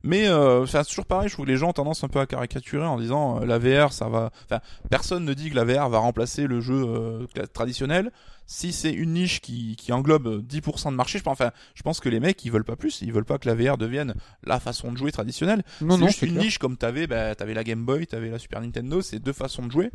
Mais 0.05 0.29
euh, 0.29 0.67
c'est 0.67 0.85
toujours 0.85 1.07
pareil, 1.07 1.31
je 1.31 1.33
trouve 1.33 1.47
que 1.47 1.51
les 1.51 1.57
gens 1.57 1.71
ont 1.71 1.73
tendance 1.73 2.05
un 2.05 2.09
peu 2.09 2.21
à 2.21 2.27
caricaturer 2.27 2.85
en 2.85 2.99
disant 2.99 3.41
euh, 3.41 3.47
la 3.47 3.59
VR, 3.59 3.91
ça 3.91 4.07
va. 4.07 4.31
Enfin, 4.45 4.61
personne 4.91 5.25
ne 5.25 5.33
dit 5.33 5.49
que 5.49 5.57
la 5.57 5.65
VR 5.65 5.89
va 5.89 5.99
remplacer 5.99 6.47
le 6.47 6.61
jeu 6.61 6.85
euh, 6.87 7.27
traditionnel. 7.55 8.13
Si 8.47 8.73
c'est 8.73 8.93
une 8.93 9.15
niche 9.15 9.41
qui, 9.41 9.75
qui 9.77 9.91
englobe 9.93 10.27
euh, 10.27 10.43
10% 10.43 10.91
de 10.91 10.97
marché, 10.97 11.19
je 11.19 11.23
pense, 11.25 11.33
enfin, 11.33 11.51
je 11.75 11.83
pense 11.83 12.01
que 12.01 12.09
les 12.11 12.21
mecs 12.21 12.45
ils 12.45 12.53
veulent 12.53 12.65
pas 12.65 12.77
plus, 12.77 13.01
ils 13.01 13.13
veulent 13.13 13.25
pas 13.25 13.39
que 13.39 13.49
la 13.49 13.55
VR 13.55 13.79
devienne 13.79 14.15
la 14.45 14.61
façon 14.61 14.93
de 14.93 14.99
jouer 14.99 15.13
traditionnelle. 15.13 15.63
Non 15.81 15.95
C'est 15.95 16.01
non, 16.01 16.07
juste 16.09 16.19
c'est 16.21 16.27
une 16.27 16.33
clair. 16.33 16.45
niche 16.45 16.59
comme 16.59 16.77
t'avais, 16.77 17.07
bah, 17.07 17.35
t'avais 17.35 17.55
la 17.55 17.65
Game 17.65 17.85
Boy, 17.85 18.07
t'avais 18.07 18.29
la 18.29 18.39
Super 18.39 18.61
Nintendo, 18.61 19.01
c'est 19.01 19.19
deux 19.19 19.33
façons 19.33 19.65
de 19.67 19.73
jouer. 19.73 19.91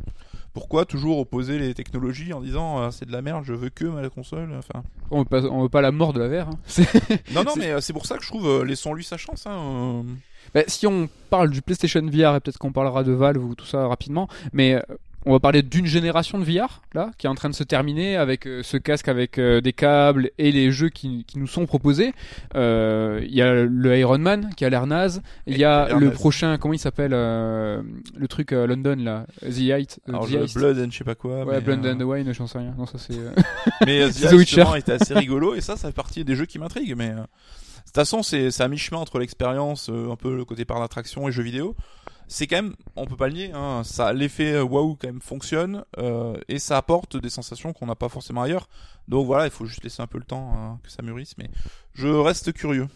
Pourquoi 0.52 0.84
toujours 0.84 1.18
opposer 1.18 1.58
les 1.60 1.74
technologies 1.74 2.32
en 2.32 2.40
disant 2.40 2.80
euh, 2.82 2.90
c'est 2.90 3.06
de 3.06 3.12
la 3.12 3.22
merde, 3.22 3.44
je 3.44 3.52
veux 3.54 3.68
que 3.70 3.84
ma 3.84 4.08
console. 4.10 4.52
Enfin, 4.58 4.82
On 5.12 5.20
veut 5.20 5.24
pas, 5.26 5.44
on 5.44 5.62
veut 5.62 5.68
pas 5.68 5.80
la 5.80 5.92
mort 5.92 6.12
de 6.12 6.20
la 6.20 6.28
VR. 6.44 6.48
hein. 6.48 6.58
Non 7.34 7.44
non, 7.44 7.52
mais 7.56 7.70
euh, 7.70 7.80
c'est 7.80 7.92
pour 7.92 8.06
ça 8.06 8.16
que 8.16 8.22
je 8.24 8.28
trouve 8.28 8.46
euh, 8.48 8.64
laissons-lui 8.64 9.04
sa 9.04 9.16
chance. 9.16 9.46
Hein, 9.46 9.56
euh. 9.58 10.02
Bah, 10.54 10.62
si 10.66 10.86
on 10.88 11.08
parle 11.28 11.50
du 11.50 11.62
PlayStation 11.62 12.00
VR, 12.04 12.34
et 12.34 12.40
peut-être 12.40 12.58
qu'on 12.58 12.72
parlera 12.72 13.04
de 13.04 13.12
Valve 13.12 13.44
ou 13.44 13.54
tout 13.54 13.66
ça 13.66 13.86
rapidement, 13.86 14.26
mais 14.52 14.74
euh, 14.74 14.80
on 15.26 15.32
va 15.32 15.40
parler 15.40 15.62
d'une 15.62 15.86
génération 15.86 16.38
de 16.38 16.44
VR 16.44 16.80
là 16.94 17.10
qui 17.18 17.26
est 17.26 17.30
en 17.30 17.34
train 17.34 17.50
de 17.50 17.54
se 17.54 17.62
terminer 17.62 18.16
avec 18.16 18.46
euh, 18.46 18.62
ce 18.62 18.76
casque 18.76 19.08
avec 19.08 19.38
euh, 19.38 19.60
des 19.60 19.72
câbles 19.72 20.30
et 20.38 20.50
les 20.50 20.72
jeux 20.72 20.88
qui, 20.88 21.24
qui 21.26 21.38
nous 21.38 21.46
sont 21.46 21.66
proposés. 21.66 22.12
Euh, 22.54 23.20
Il 23.24 23.34
y 23.34 23.42
a 23.42 23.64
le 23.64 23.98
Iron 23.98 24.18
Man 24.18 24.50
qui 24.56 24.64
a 24.64 24.70
l'air 24.70 24.86
naze. 24.86 25.22
Il 25.46 25.58
y 25.58 25.64
a 25.64 25.88
le 25.94 26.06
naze. 26.06 26.14
prochain, 26.14 26.56
comment 26.58 26.74
il 26.74 26.78
s'appelle 26.78 27.12
euh, 27.14 27.82
Le 28.16 28.28
truc 28.28 28.52
London 28.52 28.96
là, 28.98 29.26
The 29.42 29.58
Height. 29.60 30.00
Alors, 30.08 30.26
The 30.26 30.34
Heist. 30.34 30.54
Blood 30.56 30.78
and 30.78 30.90
je 30.90 30.98
sais 30.98 31.04
pas 31.04 31.14
quoi. 31.14 31.44
Ouais, 31.44 31.56
mais, 31.56 31.60
Blood 31.60 31.86
and 31.86 31.98
the 31.98 32.02
Wine, 32.02 32.32
j'en 32.32 32.46
sais 32.46 32.58
rien. 32.58 32.74
Non, 32.78 32.86
ça 32.86 32.98
c'est. 32.98 33.14
euh, 33.18 33.30
mais 33.86 34.08
The 34.10 34.28
The 34.30 34.32
Witcher. 34.32 34.64
était 34.76 34.92
assez 34.92 35.14
rigolo 35.14 35.54
et 35.54 35.60
ça, 35.60 35.76
ça 35.76 35.88
fait 35.88 35.94
partie 35.94 36.24
des 36.24 36.34
jeux 36.34 36.46
qui 36.46 36.58
m'intriguent. 36.58 36.96
Mais 36.96 37.10
de 37.10 37.16
toute 37.84 37.94
façon, 37.94 38.22
c'est 38.22 38.60
à 38.60 38.68
mi-chemin 38.68 39.00
entre 39.00 39.18
l'expérience, 39.18 39.88
euh, 39.90 40.10
un 40.10 40.16
peu 40.16 40.36
le 40.36 40.44
côté 40.44 40.64
par 40.64 40.80
d'attraction 40.80 41.28
et 41.28 41.32
jeux 41.32 41.42
vidéo. 41.42 41.76
C'est 42.32 42.46
quand 42.46 42.62
même, 42.62 42.76
on 42.94 43.06
peut 43.06 43.16
pas 43.16 43.26
le 43.26 43.34
nier, 43.34 43.50
hein, 43.52 43.82
ça 43.82 44.12
l'effet 44.12 44.52
euh, 44.52 44.62
waouh 44.62 44.94
quand 44.94 45.08
même 45.08 45.20
fonctionne 45.20 45.84
euh, 45.98 46.36
et 46.46 46.60
ça 46.60 46.76
apporte 46.76 47.16
des 47.16 47.28
sensations 47.28 47.72
qu'on 47.72 47.86
n'a 47.86 47.96
pas 47.96 48.08
forcément 48.08 48.42
ailleurs. 48.42 48.68
Donc 49.08 49.26
voilà, 49.26 49.46
il 49.46 49.50
faut 49.50 49.66
juste 49.66 49.82
laisser 49.82 50.00
un 50.00 50.06
peu 50.06 50.18
le 50.18 50.24
temps 50.24 50.52
hein, 50.54 50.78
que 50.84 50.90
ça 50.92 51.02
mûrisse. 51.02 51.36
Mais 51.38 51.50
je 51.92 52.06
reste 52.06 52.52
curieux. 52.52 52.86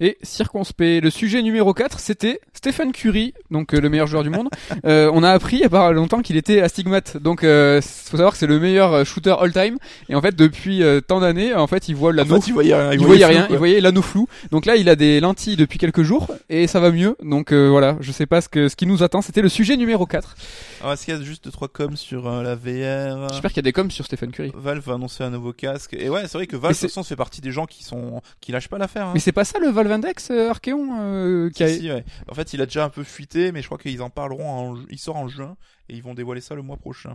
Et 0.00 0.18
circonspect. 0.22 1.02
Le 1.02 1.10
sujet 1.10 1.42
numéro 1.42 1.72
4, 1.74 2.00
c'était 2.00 2.40
Stephen 2.54 2.92
Curry, 2.92 3.34
donc 3.50 3.74
euh, 3.74 3.80
le 3.80 3.88
meilleur 3.88 4.06
joueur 4.06 4.22
du 4.22 4.30
monde. 4.30 4.48
Euh, 4.86 5.10
on 5.12 5.22
a 5.22 5.30
appris 5.30 5.56
il 5.56 5.60
y 5.60 5.64
a 5.64 5.68
pas 5.68 5.92
longtemps 5.92 6.22
qu'il 6.22 6.36
était 6.36 6.60
astigmate. 6.62 7.16
Donc 7.18 7.44
euh, 7.44 7.82
faut 7.82 8.16
savoir 8.16 8.32
que 8.32 8.38
c'est 8.38 8.46
le 8.46 8.58
meilleur 8.58 8.92
euh, 8.94 9.04
shooter 9.04 9.34
all-time. 9.38 9.76
Et 10.08 10.14
en 10.14 10.22
fait, 10.22 10.34
depuis 10.34 10.82
euh, 10.82 11.00
tant 11.02 11.20
d'années, 11.20 11.54
en 11.54 11.66
fait, 11.66 11.88
il 11.88 11.96
voit 11.96 12.10
En 12.10 12.14
l'anneau. 12.14 12.40
fait, 12.40 12.46
il 12.48 12.52
voyait 12.54 12.74
rien. 12.74 12.92
il 12.92 13.00
voyait 13.04 13.26
rien, 13.26 13.44
flou, 13.44 13.54
il 13.54 13.58
voyait 13.58 13.80
l'anneau 13.80 14.00
flou. 14.02 14.26
Donc 14.52 14.64
là, 14.64 14.76
il 14.76 14.88
a 14.88 14.96
des 14.96 15.20
lentilles 15.20 15.56
depuis 15.56 15.78
quelques 15.78 16.02
jours 16.02 16.28
et 16.48 16.66
ça 16.66 16.80
va 16.80 16.90
mieux. 16.92 17.16
Donc 17.22 17.52
euh, 17.52 17.68
voilà, 17.68 17.96
je 18.00 18.10
sais 18.12 18.26
pas 18.26 18.40
ce 18.40 18.48
que 18.48 18.68
ce 18.68 18.76
qui 18.76 18.86
nous 18.86 19.02
attend. 19.02 19.20
C'était 19.22 19.42
le 19.42 19.48
sujet 19.50 19.76
numéro 19.76 20.06
4. 20.06 20.34
Alors, 20.80 20.92
est-ce 20.94 21.04
qu'il 21.04 21.14
y 21.14 21.16
a 21.16 21.20
juste 21.22 21.44
deux, 21.44 21.50
trois 21.50 21.68
coms 21.68 21.96
sur 21.96 22.26
euh, 22.26 22.42
la 22.42 22.54
VR 22.54 23.28
J'espère 23.32 23.50
qu'il 23.50 23.58
y 23.58 23.60
a 23.60 23.68
des 23.68 23.72
coms 23.72 23.90
sur 23.90 24.06
Stephen 24.06 24.30
Curry. 24.30 24.52
Valve 24.54 24.82
va 24.86 24.94
annoncer 24.94 25.24
un 25.24 25.30
nouveau 25.30 25.52
casque. 25.52 25.94
Et 25.98 26.08
ouais, 26.08 26.22
c'est 26.22 26.38
vrai 26.38 26.46
que 26.46 26.56
Valve, 26.56 26.72
de 26.72 26.78
c'est- 26.78 26.86
toute 26.86 26.94
façon, 26.94 27.04
fait 27.06 27.16
partie 27.16 27.40
des 27.42 27.50
gens 27.52 27.66
qui 27.66 27.84
sont, 27.84 28.22
qui 28.40 28.50
lâchent 28.52 28.68
pas 28.68 28.78
l'affaire. 28.78 29.06
Hein. 29.08 29.12
Mais 29.14 29.20
c'est 29.20 29.32
pas 29.32 29.44
ça 29.44 29.58
le 29.58 29.68
Valve 29.68 29.89
Index 29.92 30.30
euh, 30.30 30.50
Archeon 30.50 30.88
euh, 31.00 31.50
qui 31.50 31.62
a... 31.64 31.68
Si, 31.68 31.80
si, 31.80 31.90
ouais. 31.90 32.04
En 32.30 32.34
fait, 32.34 32.52
il 32.52 32.60
a 32.62 32.66
déjà 32.66 32.84
un 32.84 32.88
peu 32.90 33.02
fuité, 33.04 33.52
mais 33.52 33.60
je 33.62 33.66
crois 33.66 33.78
qu'ils 33.78 34.02
en 34.02 34.10
parleront. 34.10 34.48
En... 34.48 34.76
Il 34.90 34.98
sort 34.98 35.16
en 35.16 35.28
juin 35.28 35.56
et 35.88 35.94
ils 35.96 36.02
vont 36.02 36.14
dévoiler 36.14 36.40
ça 36.40 36.54
le 36.54 36.62
mois 36.62 36.76
prochain. 36.76 37.10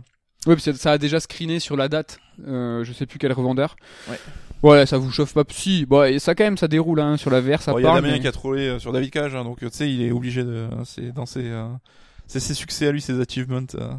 Ouais, 0.46 0.54
parce 0.54 0.64
que 0.64 0.72
ça 0.74 0.92
a 0.92 0.98
déjà 0.98 1.18
screené 1.18 1.58
sur 1.58 1.76
la 1.76 1.88
date. 1.88 2.18
Euh, 2.46 2.84
je 2.84 2.92
sais 2.92 3.06
plus 3.06 3.18
quel 3.18 3.32
revendeur. 3.32 3.74
Ouais. 4.08 4.18
Ouais, 4.62 4.86
ça 4.86 4.96
vous 4.96 5.10
chauffe 5.10 5.34
pas. 5.34 5.42
Si, 5.50 5.86
bon, 5.86 6.04
et 6.04 6.18
ça 6.18 6.34
quand 6.34 6.44
même, 6.44 6.56
ça 6.56 6.68
déroule 6.68 7.00
hein, 7.00 7.16
sur 7.16 7.30
la 7.30 7.40
VR, 7.40 7.60
ça 7.60 7.72
Bon, 7.72 7.78
Il 7.78 7.82
y 7.82 7.84
a 7.84 7.88
parle. 7.88 8.02
Damien 8.02 8.14
mais- 8.14 8.20
qui 8.20 8.28
a 8.28 8.32
trollé 8.32 8.68
euh, 8.68 8.78
sur 8.78 8.92
David 8.92 9.10
Cage, 9.10 9.34
hein, 9.34 9.44
donc 9.44 9.58
tu 9.58 9.68
sais, 9.70 9.90
il 9.90 10.02
est 10.02 10.12
obligé 10.12 10.44
de. 10.44 10.66
C'est 10.84 11.12
dans 11.12 11.26
ses, 11.26 11.44
euh, 11.50 11.66
c'est 12.26 12.40
ses 12.40 12.54
succès 12.54 12.86
à 12.86 12.92
lui, 12.92 13.00
ses 13.00 13.20
achievements. 13.20 13.60
euh. 13.74 13.90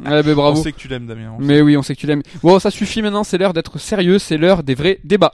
Ouais, 0.00 0.22
ben, 0.22 0.32
On 0.32 0.34
bravo. 0.34 0.62
sait 0.62 0.72
que 0.72 0.78
tu 0.78 0.88
l'aimes, 0.88 1.06
Damien. 1.06 1.34
on 1.38 1.42
Mais 1.42 1.60
oui, 1.60 1.76
on 1.76 1.82
sait 1.82 1.94
que 1.94 2.00
tu 2.00 2.06
l'aimes. 2.06 2.22
Bon, 2.42 2.58
ça 2.58 2.70
suffit 2.70 3.02
maintenant, 3.02 3.22
c'est 3.22 3.38
l'heure 3.38 3.52
d'être 3.52 3.78
sérieux, 3.78 4.18
c'est 4.18 4.38
l'heure 4.38 4.62
des 4.64 4.74
vrais 4.74 4.98
débats. 5.04 5.32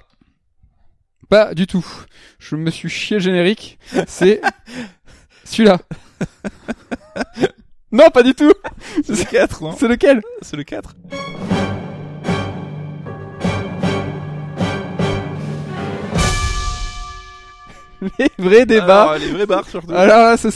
Pas 1.33 1.55
du 1.55 1.67
tout. 1.67 1.87
Je 2.39 2.57
me 2.57 2.71
suis 2.71 2.91
chié 2.91 3.17
le 3.17 3.23
générique. 3.23 3.79
C'est 4.07 4.43
celui-là. 5.45 5.79
non, 7.91 8.11
pas 8.11 8.23
du 8.23 8.35
tout. 8.35 8.53
C'est 9.03 9.19
le 9.19 9.25
4, 9.25 9.63
non 9.63 9.75
C'est 9.79 9.89
lequel? 9.89 10.21
C'est 10.43 10.59
le 10.59 10.65
4 10.65 10.95
Les 18.19 18.31
vrais 18.37 18.67
débats. 18.67 19.03
Alors, 19.05 19.17
les 19.17 19.29
vrais 19.29 19.47
bars 19.47 19.67
surtout. 19.67 19.95
Alors 19.95 20.37
c'est 20.39 20.51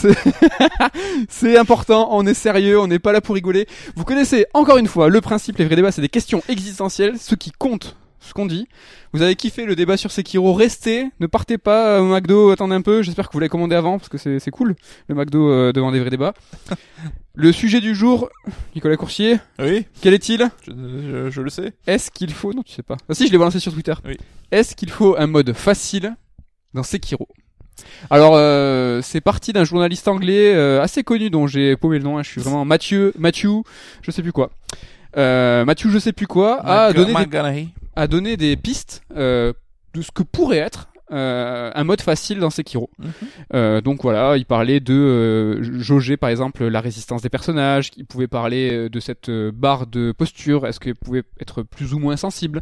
c'est 1.30 1.56
important, 1.56 2.08
on 2.10 2.26
est 2.26 2.34
sérieux, 2.34 2.78
on 2.78 2.86
n'est 2.86 2.98
pas 2.98 3.12
là 3.12 3.22
pour 3.22 3.34
rigoler. 3.34 3.66
Vous 3.94 4.04
connaissez 4.04 4.44
encore 4.52 4.76
une 4.76 4.88
fois 4.88 5.08
le 5.08 5.22
principe, 5.22 5.56
les 5.56 5.64
vrais 5.64 5.76
débats, 5.76 5.90
c'est 5.90 6.02
des 6.02 6.10
questions 6.10 6.42
existentielles, 6.48 7.16
ce 7.18 7.34
qui 7.34 7.52
compte, 7.52 7.96
ce 8.26 8.34
qu'on 8.34 8.46
dit. 8.46 8.68
Vous 9.12 9.22
avez 9.22 9.34
kiffé 9.36 9.64
le 9.64 9.74
débat 9.76 9.96
sur 9.96 10.10
Sekiro, 10.10 10.52
restez, 10.52 11.06
ne 11.20 11.26
partez 11.26 11.58
pas 11.58 12.00
au 12.00 12.04
McDo, 12.06 12.50
attendez 12.50 12.74
un 12.74 12.82
peu, 12.82 13.02
j'espère 13.02 13.28
que 13.28 13.32
vous 13.32 13.40
l'avez 13.40 13.48
commandé 13.48 13.74
avant, 13.74 13.98
parce 13.98 14.08
que 14.08 14.18
c'est 14.18 14.50
cool, 14.50 14.74
le 15.08 15.14
McDo 15.14 15.50
euh, 15.50 15.72
devant 15.72 15.92
des 15.92 16.00
vrais 16.00 16.10
débats. 16.10 16.34
le 17.34 17.52
sujet 17.52 17.80
du 17.80 17.94
jour, 17.94 18.28
Nicolas 18.74 18.96
Coursier, 18.96 19.38
Oui, 19.58 19.86
quel 20.00 20.14
est-il? 20.14 20.48
Je, 20.66 20.72
je- 20.72 21.30
je 21.30 21.40
le 21.40 21.50
sais. 21.50 21.72
Est-ce 21.86 22.10
qu'il 22.10 22.32
faut... 22.32 22.52
Non, 22.52 22.62
tu 22.62 22.72
sais 22.72 22.82
pas. 22.82 22.96
Ah 23.08 23.14
si, 23.14 23.26
je 23.26 23.32
l'ai 23.32 23.38
balancé 23.38 23.60
sur 23.60 23.72
Twitter. 23.72 23.94
Oui. 24.04 24.16
Est-ce 24.50 24.74
qu'il 24.76 24.90
faut 24.90 25.16
un 25.18 25.26
mode 25.26 25.52
facile 25.54 26.14
dans 26.74 26.82
Sekiro? 26.82 27.28
Alors 28.08 28.32
euh, 28.36 29.02
c'est 29.02 29.20
parti 29.20 29.52
d'un 29.52 29.64
journaliste 29.64 30.08
anglais 30.08 30.54
euh, 30.54 30.80
assez 30.80 31.02
connu 31.04 31.28
dont 31.28 31.46
j'ai 31.46 31.76
paumé 31.76 31.98
le 31.98 32.04
nom, 32.04 32.16
hein, 32.16 32.22
je 32.22 32.30
suis 32.30 32.40
vraiment 32.40 32.64
Mathieu, 32.64 33.12
Mathieu, 33.18 33.50
je 34.00 34.10
sais 34.10 34.22
plus 34.22 34.32
quoi. 34.32 34.50
Euh, 35.18 35.66
Mathieu 35.66 35.90
je 35.90 35.98
sais 35.98 36.12
plus 36.14 36.26
quoi 36.26 36.64
a 36.66 36.92
donné 36.94 37.12
des. 37.24 37.28
A 37.96 38.06
donné 38.06 38.36
des 38.36 38.56
pistes 38.56 39.02
euh, 39.16 39.52
de 39.94 40.02
ce 40.02 40.10
que 40.12 40.22
pourrait 40.22 40.58
être 40.58 40.88
euh, 41.12 41.70
un 41.72 41.84
mode 41.84 42.00
facile 42.00 42.40
dans 42.40 42.50
Sekiro. 42.50 42.90
Mhm. 42.98 43.10
Euh, 43.54 43.80
donc 43.80 44.02
voilà, 44.02 44.36
il 44.36 44.44
parlait 44.44 44.80
de 44.80 44.92
euh, 44.92 45.80
jauger 45.80 46.16
par 46.16 46.30
exemple 46.30 46.66
la 46.66 46.80
résistance 46.80 47.22
des 47.22 47.28
personnages, 47.28 47.92
il 47.96 48.04
pouvait 48.06 48.26
parler 48.26 48.72
euh, 48.72 48.88
de 48.88 48.98
cette 48.98 49.28
euh, 49.28 49.52
barre 49.54 49.86
de 49.86 50.10
posture, 50.10 50.66
est-ce 50.66 50.80
qu'elle 50.80 50.96
pouvait 50.96 51.22
être 51.40 51.62
plus 51.62 51.94
ou 51.94 52.00
moins 52.00 52.16
sensible, 52.16 52.60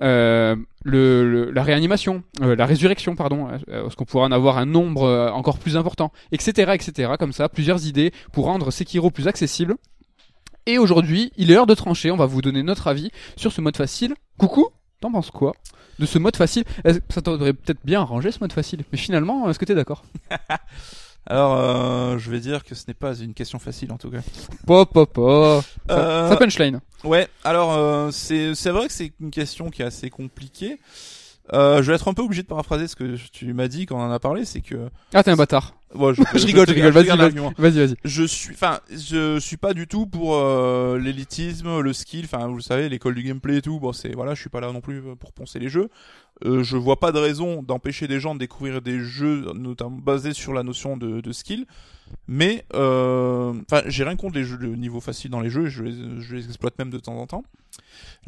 euh, 0.00 0.56
le, 0.84 1.30
le- 1.30 1.50
la 1.50 1.62
réanimation, 1.62 2.22
euh, 2.40 2.56
la 2.56 2.64
résurrection 2.64 3.14
pardon, 3.14 3.48
est-ce 3.50 3.94
qu'on 3.94 4.06
pourrait 4.06 4.24
en 4.24 4.32
avoir 4.32 4.56
un 4.56 4.64
nombre 4.66 5.30
encore 5.34 5.58
plus 5.58 5.76
important, 5.76 6.12
etc., 6.32 6.72
etc. 6.74 7.12
Comme 7.18 7.32
ça, 7.34 7.50
plusieurs 7.50 7.86
idées 7.86 8.10
pour 8.32 8.46
rendre 8.46 8.70
Sekiro 8.70 9.10
plus 9.10 9.28
accessible. 9.28 9.74
Et 10.64 10.78
aujourd'hui, 10.78 11.32
il 11.36 11.50
est 11.50 11.54
l'heure 11.54 11.66
de 11.66 11.74
trancher. 11.74 12.12
On 12.12 12.16
va 12.16 12.26
vous 12.26 12.40
donner 12.40 12.62
notre 12.62 12.86
avis 12.86 13.10
sur 13.36 13.50
ce 13.50 13.60
mode 13.60 13.76
facile. 13.76 14.14
Coucou, 14.42 14.68
t'en 15.00 15.12
penses 15.12 15.30
quoi 15.30 15.52
de 15.98 16.06
ce 16.06 16.18
mode 16.18 16.34
facile 16.36 16.64
Est-ce 16.84 16.98
que 16.98 17.12
Ça 17.14 17.22
t'aurait 17.22 17.52
peut-être 17.52 17.78
bien 17.84 18.00
arrangé 18.00 18.32
ce 18.32 18.40
mode 18.40 18.52
facile, 18.52 18.82
mais 18.90 18.98
finalement, 18.98 19.48
est-ce 19.48 19.58
que 19.58 19.64
t'es 19.64 19.74
d'accord? 19.76 20.02
Alors, 21.26 21.54
euh, 21.56 22.18
je 22.18 22.28
vais 22.30 22.40
dire 22.40 22.64
que 22.64 22.74
ce 22.74 22.84
n'est 22.88 22.94
pas 22.94 23.14
une 23.14 23.34
question 23.34 23.60
facile 23.60 23.92
en 23.92 23.98
tout 23.98 24.10
cas. 24.10 24.18
Pop, 24.66 24.92
pop, 24.92 25.12
pop. 25.12 25.62
Ça, 25.88 25.94
Euh, 25.96 26.28
ça 26.28 26.36
punchline. 26.36 26.80
Ouais, 27.04 27.28
alors 27.44 27.72
euh, 27.74 28.10
c'est 28.10 28.56
c'est 28.56 28.70
vrai 28.70 28.88
que 28.88 28.92
c'est 28.92 29.12
une 29.20 29.30
question 29.30 29.70
qui 29.70 29.82
est 29.82 29.84
assez 29.84 30.10
compliquée. 30.10 30.80
Euh, 31.52 31.80
je 31.82 31.90
vais 31.90 31.94
être 31.96 32.08
un 32.08 32.14
peu 32.14 32.22
obligé 32.22 32.42
de 32.42 32.48
paraphraser 32.48 32.88
ce 32.88 32.96
que 32.96 33.16
tu 33.32 33.52
m'as 33.54 33.68
dit 33.68 33.86
quand 33.86 33.96
on 33.98 34.02
en 34.02 34.10
a 34.10 34.18
parlé, 34.18 34.44
c'est 34.44 34.60
que 34.62 34.88
Ah, 35.14 35.22
t'es 35.22 35.30
un 35.30 35.36
bâtard. 35.36 35.74
Ouais, 35.94 36.14
je, 36.34 36.38
Je 36.38 36.46
rigole, 36.46 36.66
je 36.68 36.72
rigole, 36.74 36.92
vas-y, 36.92 37.08
vas-y. 37.16 37.78
vas-y. 37.78 37.94
Je 38.04 38.24
suis, 38.24 38.54
enfin, 38.54 38.80
je 38.90 39.38
suis 39.38 39.56
pas 39.56 39.74
du 39.74 39.86
tout 39.86 40.06
pour 40.06 40.34
euh, 40.36 40.98
l'élitisme, 40.98 41.80
le 41.80 41.92
skill. 41.92 42.24
Enfin, 42.24 42.46
vous 42.46 42.56
le 42.56 42.62
savez, 42.62 42.88
l'école 42.88 43.14
du 43.14 43.22
gameplay 43.22 43.58
et 43.58 43.62
tout. 43.62 43.78
Bon, 43.78 43.92
c'est 43.92 44.12
voilà, 44.14 44.34
je 44.34 44.40
suis 44.40 44.50
pas 44.50 44.60
là 44.60 44.72
non 44.72 44.80
plus 44.80 45.02
pour 45.18 45.32
poncer 45.32 45.58
les 45.58 45.68
jeux. 45.68 45.88
Euh, 46.44 46.62
je 46.62 46.76
vois 46.76 46.98
pas 46.98 47.12
de 47.12 47.18
raison 47.18 47.62
d'empêcher 47.62 48.08
des 48.08 48.18
gens 48.20 48.34
de 48.34 48.40
découvrir 48.40 48.82
des 48.82 49.00
jeux, 49.00 49.44
notamment 49.54 49.98
basés 49.98 50.32
sur 50.34 50.52
la 50.52 50.62
notion 50.62 50.96
de, 50.96 51.20
de 51.20 51.32
skill. 51.32 51.66
Mais, 52.28 52.64
euh, 52.74 53.54
enfin, 53.70 53.82
j'ai 53.86 54.04
rien 54.04 54.16
contre 54.16 54.34
les 54.36 54.44
jeux 54.44 54.58
de 54.58 54.66
niveau 54.66 55.00
facile 55.00 55.30
dans 55.30 55.40
les 55.40 55.50
jeux. 55.50 55.68
Je 55.68 55.82
les, 55.82 55.94
je 56.20 56.34
les 56.34 56.46
exploite 56.46 56.78
même 56.78 56.90
de 56.90 56.98
temps 56.98 57.16
en 57.16 57.26
temps. 57.26 57.42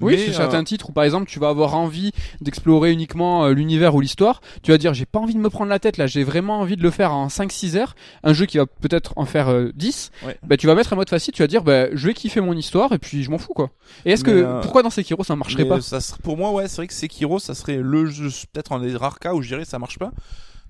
Oui, 0.01 0.15
Mais, 0.17 0.19
sur 0.25 0.33
euh, 0.33 0.37
certains 0.37 0.65
titres 0.65 0.89
où 0.91 0.93
par 0.93 1.05
exemple 1.05 1.27
tu 1.27 1.39
vas 1.39 1.49
avoir 1.51 1.75
envie 1.77 2.11
d'explorer 2.41 2.91
uniquement 2.93 3.45
euh, 3.45 3.53
l'univers 3.53 3.95
ou 3.95 4.01
l'histoire, 4.01 4.41
tu 4.63 4.71
vas 4.73 4.79
dire 4.79 4.93
j'ai 4.95 5.05
pas 5.07 5.19
envie 5.21 5.35
de 5.35 5.39
me 5.39 5.51
prendre 5.51 5.71
la 5.71 5.79
tête 5.79 5.99
là, 5.99 6.07
j'ai 6.07 6.25
vraiment 6.25 6.61
envie 6.61 6.77
de 6.77 6.83
le 6.83 6.91
faire 6.91 7.13
en 7.13 7.29
5-6 7.29 7.77
heures, 7.77 7.95
un 8.25 8.33
jeu 8.33 8.47
qui 8.47 8.57
va 8.59 8.67
peut-être 8.67 9.13
en 9.17 9.25
faire 9.27 9.49
euh, 9.49 9.71
10, 9.77 10.11
Ouais. 10.27 10.37
bah 10.43 10.57
tu 10.57 10.67
vas 10.67 10.75
mettre 10.75 10.93
un 10.93 10.97
mode 10.97 11.09
facile, 11.11 11.33
tu 11.35 11.43
vas 11.43 11.47
dire 11.47 11.63
bah 11.63 11.95
je 11.95 12.07
vais 12.09 12.15
kiffer 12.15 12.41
mon 12.41 12.55
histoire 12.55 12.93
et 12.93 12.99
puis 12.99 13.23
je 13.23 13.31
m'en 13.31 13.39
fous 13.39 13.53
quoi. 13.55 13.71
Et 14.05 14.13
est-ce 14.13 14.25
que 14.25 14.31
euh, 14.33 14.61
pourquoi 14.61 14.83
dans 14.83 14.91
Sekiro 14.91 15.23
ça 15.23 15.37
marcherait 15.37 15.67
pas? 15.67 15.81
ça 15.81 16.01
serait- 16.01 16.19
pour 16.23 16.37
moi, 16.37 16.51
ouais, 16.53 16.67
c'est 16.67 16.77
vrai 16.79 16.87
que 16.89 16.95
Sekiro, 16.95 17.39
ça 17.39 17.55
serait 17.55 17.77
le 17.77 18.04
peut-être 18.07 18.73
un 18.73 18.81
des 18.81 18.97
rares 18.97 19.19
cas 19.19 19.35
où 19.35 19.43
je 19.43 19.49
dirais 19.49 19.65
ça 19.65 19.79
marche 19.79 19.99
pas. 19.99 20.13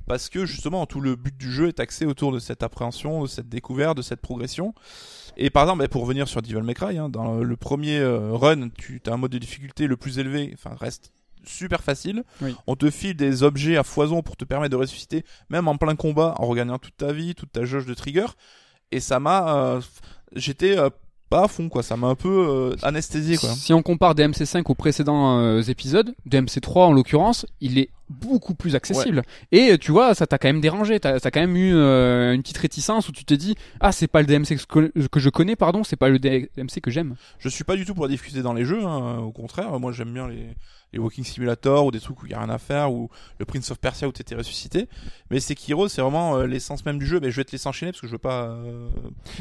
Parce 0.06 0.28
que 0.28 0.44
justement, 0.44 0.84
tout 0.84 1.00
le 1.00 1.16
but 1.16 1.34
du 1.36 1.50
jeu 1.50 1.68
est 1.68 1.80
axé 1.80 2.04
autour 2.04 2.30
de 2.30 2.38
cette 2.38 2.62
appréhension, 2.62 3.22
de 3.22 3.26
cette 3.26 3.48
découverte, 3.48 3.96
de 3.96 4.02
cette 4.02 4.20
progression. 4.20 4.74
Et 5.36 5.50
par 5.50 5.62
exemple, 5.62 5.78
bah, 5.78 5.88
pour 5.88 6.02
revenir 6.02 6.28
sur 6.28 6.42
Devil 6.42 6.60
May 6.62 6.74
Cry, 6.74 6.98
hein, 6.98 7.08
dans 7.08 7.38
le 7.38 7.56
premier 7.56 7.98
euh, 7.98 8.32
run, 8.32 8.68
tu 8.76 9.00
as 9.06 9.12
un 9.12 9.16
mode 9.16 9.32
de 9.32 9.38
difficulté 9.38 9.86
le 9.86 9.96
plus 9.96 10.18
élevé, 10.18 10.50
enfin 10.52 10.76
reste 10.78 11.12
super 11.46 11.82
facile. 11.82 12.24
Oui. 12.40 12.54
On 12.66 12.76
te 12.76 12.90
file 12.90 13.16
des 13.16 13.42
objets 13.42 13.76
à 13.76 13.82
foison 13.82 14.22
pour 14.22 14.36
te 14.36 14.44
permettre 14.44 14.72
de 14.72 14.76
ressusciter, 14.76 15.24
même 15.48 15.68
en 15.68 15.76
plein 15.76 15.96
combat, 15.96 16.34
en 16.38 16.46
regagnant 16.46 16.78
toute 16.78 16.96
ta 16.96 17.12
vie, 17.12 17.34
toute 17.34 17.52
ta 17.52 17.64
jauge 17.64 17.86
de 17.86 17.94
trigger. 17.94 18.26
Et 18.92 19.00
ça 19.00 19.20
m'a, 19.20 19.56
euh, 19.56 19.80
j'étais 20.34 20.78
euh, 20.78 20.90
pas 21.30 21.44
à 21.44 21.48
fond 21.48 21.68
quoi, 21.68 21.82
ça 21.82 21.96
m'a 21.96 22.08
un 22.08 22.14
peu 22.14 22.28
euh, 22.28 22.76
anesthésié 22.82 23.36
quoi. 23.36 23.50
Si 23.50 23.72
on 23.72 23.82
compare 23.82 24.14
DMC5 24.14 24.62
aux 24.66 24.74
précédents 24.74 25.38
euh, 25.38 25.62
épisodes, 25.62 26.14
DMC3 26.28 26.78
en 26.78 26.92
l'occurrence, 26.92 27.46
il 27.60 27.78
est 27.78 27.90
beaucoup 28.08 28.54
plus 28.54 28.74
accessible. 28.74 29.22
Et 29.52 29.78
tu 29.78 29.92
vois, 29.92 30.14
ça 30.14 30.26
t'a 30.26 30.38
quand 30.38 30.48
même 30.48 30.60
dérangé, 30.60 31.00
t'as 31.00 31.16
as 31.16 31.30
quand 31.30 31.40
même 31.40 31.56
eu 31.56 31.74
euh, 31.74 32.34
une 32.34 32.42
petite 32.42 32.58
réticence 32.58 33.08
où 33.08 33.12
tu 33.12 33.24
te 33.24 33.34
dis 33.34 33.54
ah 33.80 33.92
c'est 33.92 34.06
pas 34.06 34.20
le 34.20 34.26
DMC 34.26 34.56
que, 34.68 34.90
je 35.20 35.28
connais 35.30 35.56
pardon, 35.56 35.84
c'est 35.84 35.96
pas 35.96 36.08
le 36.08 36.18
DMC 36.18 36.80
que 36.82 36.90
j'aime. 36.90 37.16
Je 37.38 37.48
suis 37.48 37.64
pas 37.64 37.76
du 37.76 37.84
tout 37.84 37.94
pour 37.94 38.04
la 38.04 38.10
diffuser 38.10 38.42
dans 38.42 38.52
les 38.52 38.64
jeux, 38.64 38.84
hein, 38.84 39.18
au 39.18 39.32
contraire. 39.32 39.78
Moi, 39.80 39.92
j'aime 39.92 40.12
bien 40.12 40.28
les, 40.28 40.48
les 40.92 40.98
Walking 40.98 41.24
Simulator 41.24 41.86
ou 41.86 41.90
des 41.90 42.00
trucs 42.00 42.22
où 42.22 42.26
il 42.26 42.32
y 42.32 42.34
a 42.34 42.38
rien 42.40 42.50
à 42.50 42.58
faire 42.58 42.92
ou 42.92 43.08
le 43.38 43.44
Prince 43.44 43.70
of 43.70 43.78
Persia 43.78 44.06
où 44.06 44.12
t'étais 44.12 44.34
ressuscité. 44.34 44.86
Mais 45.30 45.40
Sekiro, 45.40 45.88
c'est 45.88 46.02
vraiment 46.02 46.36
euh, 46.36 46.46
l'essence 46.46 46.84
même 46.84 46.98
du 46.98 47.06
jeu. 47.06 47.20
Mais 47.20 47.30
je 47.30 47.36
vais 47.36 47.44
te 47.44 47.52
laisser 47.52 47.68
enchaîner 47.68 47.92
parce 47.92 48.00
que 48.02 48.06
je 48.06 48.12
veux 48.12 48.18
pas. 48.18 48.44
euh, 48.48 48.88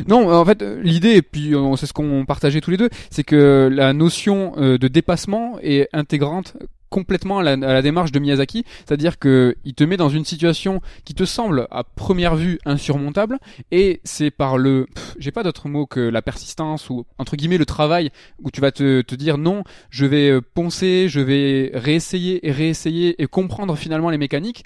Non, 0.07 0.33
en 0.33 0.45
fait, 0.45 0.61
l'idée, 0.61 1.15
et 1.15 1.21
puis 1.21 1.53
c'est 1.77 1.85
ce 1.85 1.93
qu'on 1.93 2.25
partageait 2.25 2.61
tous 2.61 2.71
les 2.71 2.77
deux, 2.77 2.89
c'est 3.11 3.23
que 3.23 3.69
la 3.71 3.93
notion 3.93 4.53
euh, 4.57 4.77
de 4.77 4.87
dépassement 4.87 5.59
est 5.61 5.89
intégrante 5.93 6.55
complètement 6.93 7.39
à 7.39 7.55
la, 7.55 7.81
démarche 7.81 8.11
de 8.11 8.19
Miyazaki, 8.19 8.65
c'est-à-dire 8.85 9.17
que 9.17 9.55
il 9.65 9.73
te 9.73 9.83
met 9.83 9.97
dans 9.97 10.09
une 10.09 10.25
situation 10.25 10.79
qui 11.05 11.15
te 11.15 11.25
semble 11.25 11.67
à 11.71 11.83
première 11.83 12.35
vue 12.35 12.59
insurmontable, 12.65 13.39
et 13.71 13.99
c'est 14.03 14.29
par 14.29 14.59
le, 14.59 14.85
j'ai 15.17 15.31
pas 15.31 15.41
d'autre 15.41 15.69
mot 15.69 15.87
que 15.87 15.99
la 15.99 16.21
persistance 16.21 16.91
ou 16.91 17.07
entre 17.17 17.35
guillemets 17.35 17.57
le 17.57 17.65
travail, 17.65 18.11
où 18.43 18.51
tu 18.51 18.61
vas 18.61 18.71
te, 18.71 19.01
te 19.01 19.15
dire 19.15 19.39
non, 19.39 19.63
je 19.89 20.05
vais 20.05 20.29
euh, 20.29 20.41
poncer, 20.41 21.07
je 21.09 21.19
vais 21.19 21.71
réessayer 21.73 22.47
et 22.47 22.51
réessayer 22.51 23.19
et 23.19 23.25
comprendre 23.25 23.75
finalement 23.75 24.11
les 24.11 24.19
mécaniques 24.19 24.63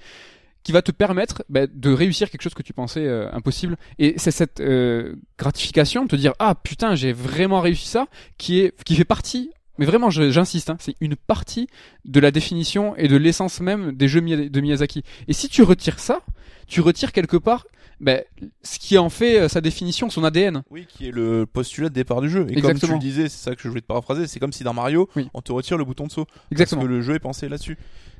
qui 0.63 0.73
va 0.73 0.81
te 0.81 0.91
permettre 0.91 1.45
bah, 1.47 1.65
de 1.65 1.93
réussir 1.93 2.29
quelque 2.29 2.41
chose 2.41 2.53
que 2.53 2.61
tu 2.61 2.73
pensais 2.73 3.05
euh, 3.05 3.31
impossible. 3.31 3.77
Et 3.99 4.15
c'est 4.17 4.31
cette 4.31 4.59
euh, 4.59 5.15
gratification 5.39 6.03
de 6.03 6.09
te 6.09 6.17
dire 6.17 6.33
ah 6.39 6.55
putain 6.61 6.93
j'ai 6.93 7.13
vraiment 7.13 7.61
réussi 7.61 7.87
ça 7.87 8.07
qui 8.37 8.59
est 8.59 8.73
qui 8.83 8.95
fait 8.95 9.05
partie 9.05 9.51
mais 9.77 9.85
vraiment, 9.85 10.09
j'insiste, 10.09 10.69
hein, 10.69 10.77
c'est 10.79 10.95
une 11.01 11.15
partie 11.15 11.67
de 12.05 12.19
la 12.19 12.31
définition 12.31 12.95
et 12.95 13.07
de 13.07 13.15
l'essence 13.17 13.59
même 13.61 13.91
des 13.91 14.07
jeux 14.07 14.21
de 14.21 14.61
Miyazaki. 14.61 15.03
Et 15.27 15.33
si 15.33 15.49
tu 15.49 15.63
retires 15.63 15.99
ça, 15.99 16.21
tu 16.67 16.81
retires 16.81 17.11
quelque 17.11 17.37
part 17.37 17.65
ben, 17.99 18.23
ce 18.61 18.77
qui 18.77 18.97
en 18.99 19.09
fait 19.09 19.39
euh, 19.39 19.47
sa 19.47 19.59
définition, 19.59 20.09
son 20.11 20.23
ADN. 20.23 20.61
Oui, 20.69 20.85
qui 20.87 21.07
est 21.07 21.11
le 21.11 21.47
postulat 21.47 21.89
de 21.89 21.95
départ 21.95 22.21
du 22.21 22.29
jeu. 22.29 22.41
Et 22.41 22.53
comme 22.53 22.53
tu 22.53 22.59
Exactement. 22.69 22.93
le 22.93 22.99
disais, 22.99 23.23
c'est 23.27 23.43
ça 23.43 23.55
que 23.55 23.61
je 23.63 23.67
voulais 23.67 23.81
te 23.81 23.87
paraphraser, 23.87 24.27
c'est 24.27 24.39
comme 24.39 24.53
si 24.53 24.63
dans 24.63 24.73
Mario, 24.73 25.09
Oui. 25.15 25.29
on 25.33 25.41
te 25.41 25.51
retire 25.51 25.77
le 25.77 25.83
bouton 25.83 26.05
de 26.05 26.11
saut. 26.11 26.27
Exactement. 26.51 26.81
Parce 26.81 26.89
que 26.91 26.95
le 26.95 27.01
jeu 27.01 27.15
est 27.15 27.19
pensé 27.19 27.49
là-dessus. 27.49 27.75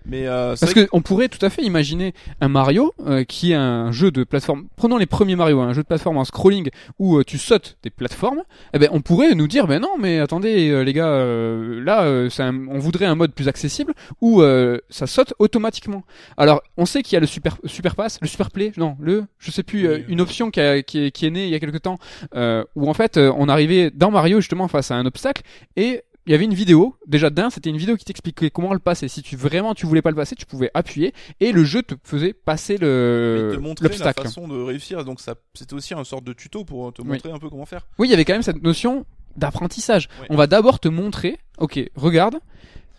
Mais 0.09 0.25
euh, 0.27 0.55
Parce 0.59 0.71
vrai 0.71 0.85
que 0.85 0.89
on 0.93 1.01
pourrait 1.01 1.27
tout 1.27 1.43
à 1.45 1.49
fait 1.49 1.61
imaginer 1.63 2.13
un 2.41 2.47
Mario 2.47 2.93
euh, 3.05 3.23
qui 3.23 3.51
est 3.51 3.55
un 3.55 3.91
jeu 3.91 4.09
de 4.09 4.23
plateforme. 4.23 4.67
Prenons 4.77 4.97
les 4.97 5.05
premiers 5.05 5.35
Mario, 5.35 5.59
hein, 5.59 5.67
un 5.67 5.73
jeu 5.73 5.81
de 5.83 5.87
plateforme 5.87 6.17
en 6.17 6.23
scrolling 6.23 6.69
où 6.99 7.17
euh, 7.17 7.23
tu 7.23 7.37
sautes 7.37 7.77
des 7.83 7.89
plateformes. 7.89 8.41
Eh 8.73 8.79
ben 8.79 8.89
on 8.91 9.01
pourrait 9.01 9.35
nous 9.35 9.47
dire 9.47 9.67
ben 9.67 9.79
non 9.81 9.97
mais 9.99 10.19
attendez 10.19 10.69
euh, 10.69 10.81
les 10.83 10.93
gars 10.93 11.07
euh, 11.09 11.83
là 11.83 12.03
euh, 12.03 12.29
un- 12.39 12.67
on 12.69 12.79
voudrait 12.79 13.05
un 13.05 13.15
mode 13.15 13.33
plus 13.33 13.47
accessible 13.47 13.93
où 14.21 14.41
euh, 14.41 14.77
ça 14.89 15.07
saute 15.07 15.34
automatiquement. 15.39 16.03
Alors 16.38 16.61
on 16.77 16.85
sait 16.85 17.03
qu'il 17.03 17.13
y 17.15 17.17
a 17.17 17.19
le 17.19 17.27
super 17.27 17.57
super 17.65 17.95
pass, 17.95 18.17
le 18.21 18.27
super 18.27 18.49
play, 18.51 18.71
non 18.77 18.95
le 19.01 19.25
je 19.39 19.51
sais 19.51 19.63
plus 19.63 19.88
Oui. 19.89 20.05
une 20.07 20.21
option 20.21 20.51
qui, 20.51 20.59
a- 20.61 20.81
qui, 20.84 21.05
est, 21.05 21.11
qui 21.11 21.25
est 21.25 21.31
née 21.31 21.45
il 21.45 21.49
y 21.49 21.55
a 21.55 21.59
quelque 21.59 21.77
temps 21.77 21.97
euh, 22.35 22.63
où 22.75 22.89
en 22.89 22.93
fait 22.93 23.17
on 23.17 23.49
arrivait 23.49 23.91
dans 23.93 24.11
Mario 24.11 24.39
justement 24.39 24.67
face 24.69 24.89
à 24.91 24.95
un 24.95 25.05
obstacle 25.05 25.41
et 25.75 26.03
il 26.27 26.31
y 26.31 26.35
avait 26.35 26.43
une 26.45 26.53
vidéo, 26.53 26.95
déjà 27.07 27.29
d'un, 27.29 27.49
c'était 27.49 27.69
une 27.69 27.77
vidéo 27.77 27.95
qui 27.95 28.03
t'expliquait 28.05 28.49
comment 28.49 28.73
le 28.73 28.79
passer. 28.79 29.07
Si 29.07 29.21
tu 29.23 29.35
vraiment 29.37 29.73
tu 29.73 29.85
voulais 29.85 30.01
pas 30.01 30.09
le 30.11 30.15
passer, 30.17 30.35
tu 30.35 30.45
pouvais 30.45 30.69
appuyer 30.73 31.13
et 31.39 31.53
le 31.53 31.63
jeu 31.63 31.81
te 31.83 31.95
faisait 32.03 32.33
passer 32.33 32.73
mais 32.73 32.85
le 32.85 33.49
il 33.53 33.55
te 33.57 33.61
montrer 33.61 33.83
la 33.85 33.89
l'obstacle. 33.89 34.23
façon 34.23 34.47
de 34.47 34.61
réussir. 34.61 35.05
Donc 35.05 35.21
ça, 35.21 35.35
c'était 35.53 35.73
aussi 35.73 35.93
un 35.93 36.03
sorte 36.03 36.25
de 36.25 36.33
tuto 36.33 36.65
pour 36.65 36.91
te 36.93 37.01
Oui. 37.01 37.07
montrer 37.07 37.31
un 37.31 37.39
peu 37.39 37.49
comment 37.49 37.65
faire. 37.65 37.87
Oui, 37.97 38.07
il 38.07 38.11
y 38.11 38.13
avait 38.13 38.25
quand 38.25 38.33
même 38.33 38.43
cette 38.43 38.61
notion 38.61 39.05
d'apprentissage. 39.37 40.09
On 40.29 40.35
va 40.35 40.47
d'abord 40.47 40.79
te 40.79 40.87
montrer, 40.89 41.37
ok, 41.59 41.79
regarde, 41.95 42.39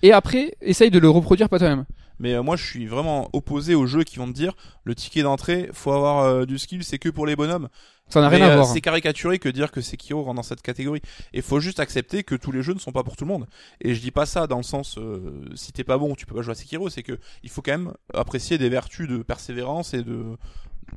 et 0.02 0.12
après 0.12 0.54
essaye 0.62 0.90
de 0.90 0.98
le 0.98 1.10
reproduire 1.10 1.48
pas 1.48 1.58
toi-même. 1.58 1.84
Mais 2.18 2.34
euh, 2.34 2.42
moi, 2.42 2.56
je 2.56 2.64
suis 2.64 2.86
vraiment 2.86 3.28
opposé 3.32 3.74
aux 3.74 3.86
jeux 3.86 4.04
qui 4.04 4.16
vont 4.18 4.26
te 4.26 4.32
dire 4.32 4.54
le 4.84 4.94
ticket 4.94 5.22
d'entrée, 5.22 5.70
faut 5.72 5.92
avoir 5.92 6.24
euh, 6.24 6.46
du 6.46 6.58
skill, 6.58 6.84
c'est 6.84 6.98
que 6.98 7.08
pour 7.08 7.26
les 7.26 7.36
bonhommes. 7.36 7.68
Ça 8.08 8.20
n'a 8.22 8.28
rien 8.28 8.46
à 8.46 8.50
euh, 8.50 8.54
voir. 8.56 8.66
C'est 8.66 8.80
caricaturé 8.80 9.38
que 9.38 9.48
dire 9.48 9.70
que 9.70 9.80
Sekiro 9.80 10.22
rentre 10.22 10.36
dans 10.36 10.42
cette 10.42 10.62
catégorie. 10.62 11.02
Et 11.32 11.42
faut 11.42 11.60
juste 11.60 11.78
accepter 11.78 12.24
que 12.24 12.34
tous 12.34 12.52
les 12.52 12.62
jeux 12.62 12.74
ne 12.74 12.78
sont 12.78 12.92
pas 12.92 13.02
pour 13.02 13.16
tout 13.16 13.24
le 13.24 13.28
monde. 13.28 13.46
Et 13.80 13.94
je 13.94 14.00
dis 14.00 14.10
pas 14.10 14.26
ça 14.26 14.46
dans 14.46 14.56
le 14.56 14.62
sens 14.62 14.96
euh, 14.98 15.44
si 15.54 15.72
t'es 15.72 15.84
pas 15.84 15.98
bon, 15.98 16.14
tu 16.14 16.26
peux 16.26 16.34
pas 16.34 16.42
jouer 16.42 16.52
à 16.52 16.54
Sekiro. 16.54 16.88
C'est 16.88 17.02
que 17.02 17.18
il 17.42 17.50
faut 17.50 17.62
quand 17.62 17.72
même 17.72 17.92
apprécier 18.14 18.56
des 18.56 18.68
vertus 18.68 19.08
de 19.08 19.18
persévérance 19.18 19.94
et 19.94 20.02
de 20.02 20.36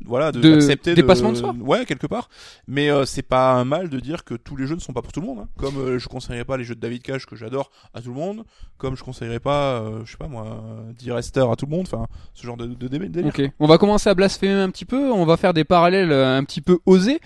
voilà 0.06 0.32
de 0.32 0.40
De 0.42 0.52
d'accepter 0.52 0.94
dépassement 0.96 1.32
de 1.32 1.38
soi. 1.38 1.54
Ouais, 1.60 1.86
quelque 1.86 2.08
part. 2.08 2.30
Mais 2.68 2.90
euh, 2.90 3.06
c'est 3.06 3.22
pas 3.22 3.54
un 3.54 3.66
mal 3.66 3.90
de 3.90 4.00
dire 4.00 4.24
que 4.24 4.34
tous 4.36 4.56
les 4.56 4.68
jeux 4.68 4.76
ne 4.76 4.80
sont 4.80 4.94
pas 4.94 5.02
pour 5.02 5.12
tout 5.12 5.22
le 5.22 5.28
monde. 5.28 5.40
hein. 5.40 5.48
Comme 5.58 5.78
euh, 5.78 6.00
je 6.00 6.08
conseillerais 6.08 6.46
pas 6.46 6.58
les 6.58 6.64
jeux 6.64 6.76
de 6.76 6.80
David 6.80 7.02
Cage 7.04 7.26
que 7.26 7.36
j'adore 7.36 7.72
à 7.94 8.02
tout 8.02 8.10
le 8.10 8.16
monde. 8.16 8.44
Comme 8.78 8.96
je 8.98 9.04
conseillerais 9.04 9.40
pas, 9.40 9.82
euh, 9.82 10.02
je 10.06 10.12
sais 10.12 10.18
pas 10.18 10.28
moi, 10.28 10.46
euh, 11.08 11.14
Rester 11.14 11.42
à 11.52 11.56
tout 11.56 11.66
le 11.66 11.72
monde. 11.76 11.88
Enfin, 11.92 12.08
ce 12.34 12.46
genre 12.46 12.58
de, 12.58 12.66
de, 12.68 12.88
dé- 12.88 13.00
délire. 13.10 13.34
Ok, 13.38 13.42
on 13.60 13.68
va 13.68 13.78
commencer 13.78 14.10
à 14.10 14.14
blasphémer 14.16 14.54
un 14.62 14.70
petit 14.70 14.86
peu, 14.86 15.12
on 15.12 15.26
va 15.26 15.38
faire 15.38 15.54
des 15.54 15.64
parallèles 15.66 16.12
euh, 16.12 16.38
un 16.38 16.44
petit 16.44 16.62
peu 16.62 16.80
osés. 16.86 17.20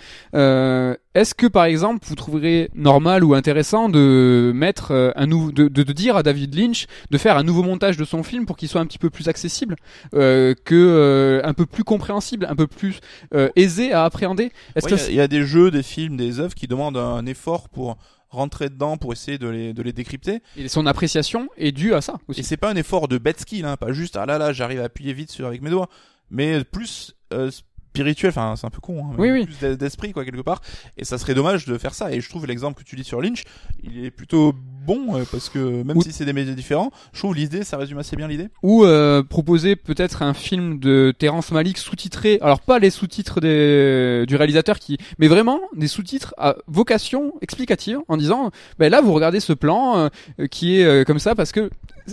Est-ce 1.16 1.34
que 1.34 1.46
par 1.46 1.64
exemple 1.64 2.04
vous 2.06 2.14
trouverez 2.14 2.68
normal 2.74 3.24
ou 3.24 3.32
intéressant 3.34 3.88
de 3.88 4.52
mettre 4.54 4.90
euh, 4.90 5.12
un 5.16 5.26
nouveau, 5.26 5.50
de, 5.50 5.68
de, 5.68 5.82
de 5.82 5.92
dire 5.94 6.14
à 6.16 6.22
David 6.22 6.54
Lynch 6.54 6.86
de 7.10 7.16
faire 7.16 7.38
un 7.38 7.42
nouveau 7.42 7.62
montage 7.62 7.96
de 7.96 8.04
son 8.04 8.22
film 8.22 8.44
pour 8.44 8.56
qu'il 8.58 8.68
soit 8.68 8.82
un 8.82 8.86
petit 8.86 8.98
peu 8.98 9.08
plus 9.08 9.26
accessible, 9.28 9.76
euh, 10.14 10.54
que 10.66 10.74
euh, 10.74 11.40
un 11.42 11.54
peu 11.54 11.64
plus 11.64 11.84
compréhensible, 11.84 12.46
un 12.50 12.54
peu 12.54 12.66
plus 12.66 13.00
euh, 13.34 13.48
aisé 13.56 13.92
à 13.92 14.04
appréhender? 14.04 14.52
Est-ce 14.74 14.84
Ouais, 14.86 14.90
que 14.92 14.96
il 14.96 15.00
y 15.00 15.06
a- 15.06 15.10
il 15.10 15.14
y, 15.16 15.20
a 15.22 15.28
des 15.28 15.42
jeux, 15.46 15.70
des 15.70 15.82
films, 15.82 16.18
des 16.18 16.38
œuvres 16.38 16.54
qui 16.54 16.66
demandent 16.66 16.98
un 16.98 17.24
effort 17.24 17.70
pour 17.70 17.96
rentrer 18.28 18.68
dedans, 18.68 18.98
pour 18.98 19.14
essayer 19.14 19.38
de 19.38 19.48
les, 19.48 19.72
de 19.72 19.82
les 19.82 19.94
décrypter. 19.94 20.42
et 20.58 20.68
son 20.68 20.84
appréciation 20.84 21.48
est 21.56 21.72
due 21.72 21.94
à 21.94 22.02
ça 22.02 22.16
Et 22.28 22.32
aussi 22.32 22.42
c'est 22.44 22.58
pas 22.58 22.70
un 22.70 22.76
effort 22.76 23.08
de 23.08 23.16
bête 23.16 23.40
skill, 23.40 23.64
hein, 23.64 23.78
pas 23.78 23.92
juste 23.92 24.16
ah 24.18 24.26
là 24.26 24.36
là 24.36 24.52
j'arrive 24.52 24.80
à 24.80 24.84
appuyer 24.84 25.14
vite 25.14 25.30
sur 25.30 25.46
avec 25.46 25.62
mes 25.62 25.70
doigts, 25.70 25.88
mais 26.30 26.62
plus 26.64 27.14
euh, 27.32 27.50
spirituel. 27.96 28.30
Enfin 28.30 28.54
c'est 28.56 28.66
un 28.66 28.70
peu 28.70 28.80
con, 28.80 29.04
hein, 29.04 29.14
mais 29.18 29.32
oui. 29.32 29.46
plus 29.46 29.58
d'e- 29.60 29.74
d'esprit 29.76 30.12
quoi 30.12 30.24
quelque 30.24 30.40
part. 30.42 30.60
Et 30.96 31.04
ça 31.04 31.18
serait 31.18 31.34
dommage 31.34 31.66
de 31.66 31.76
faire 31.78 31.94
ça. 31.94 32.12
Et 32.12 32.20
je 32.20 32.28
trouve 32.28 32.46
l'exemple 32.46 32.82
que 32.82 32.88
tu 32.88 32.96
dis 32.96 33.04
sur 33.04 33.20
Lynch, 33.20 33.44
il 33.82 34.04
est 34.04 34.10
plutôt 34.10 34.52
bon 34.86 35.16
euh, 35.16 35.24
parce 35.30 35.48
que 35.48 35.82
même 35.82 35.96
Ou- 35.96 36.02
si 36.02 36.12
c'est 36.12 36.24
des 36.24 36.32
médias 36.32 36.54
différents, 36.54 36.90
je 37.12 37.18
trouve 37.18 37.34
l'idée, 37.34 37.64
ça 37.64 37.76
résume 37.76 37.98
assez 37.98 38.16
bien 38.16 38.28
l'idée. 38.28 38.48
ou 38.62 38.84
euh, 38.84 39.22
proposer 39.22 39.74
peut-être 39.76 40.22
un 40.22 40.34
film 40.34 40.78
de 40.78 41.12
Terrence 41.18 41.50
Malick 41.52 41.78
sous-titré. 41.78 42.38
Alors 42.42 42.60
pas 42.60 42.78
les 42.78 42.90
sous-titres 42.90 43.40
des, 43.40 44.24
du 44.26 44.36
réalisateur 44.36 44.78
qui, 44.78 44.98
mais 45.18 45.28
vraiment 45.28 45.60
des 45.74 45.88
sous-titres 45.88 46.34
à 46.38 46.56
vocation 46.66 47.32
explicative 47.40 47.98
en 48.08 48.16
disant, 48.16 48.50
ben 48.78 48.90
là 48.90 49.00
vous 49.00 49.12
regardez 49.12 49.40
ce 49.40 49.52
plan 49.52 50.10
euh, 50.38 50.46
qui 50.46 50.78
est 50.78 50.84
euh, 50.84 51.04
comme 51.04 51.18
ça 51.18 51.34
parce 51.34 51.52
que, 51.52 51.70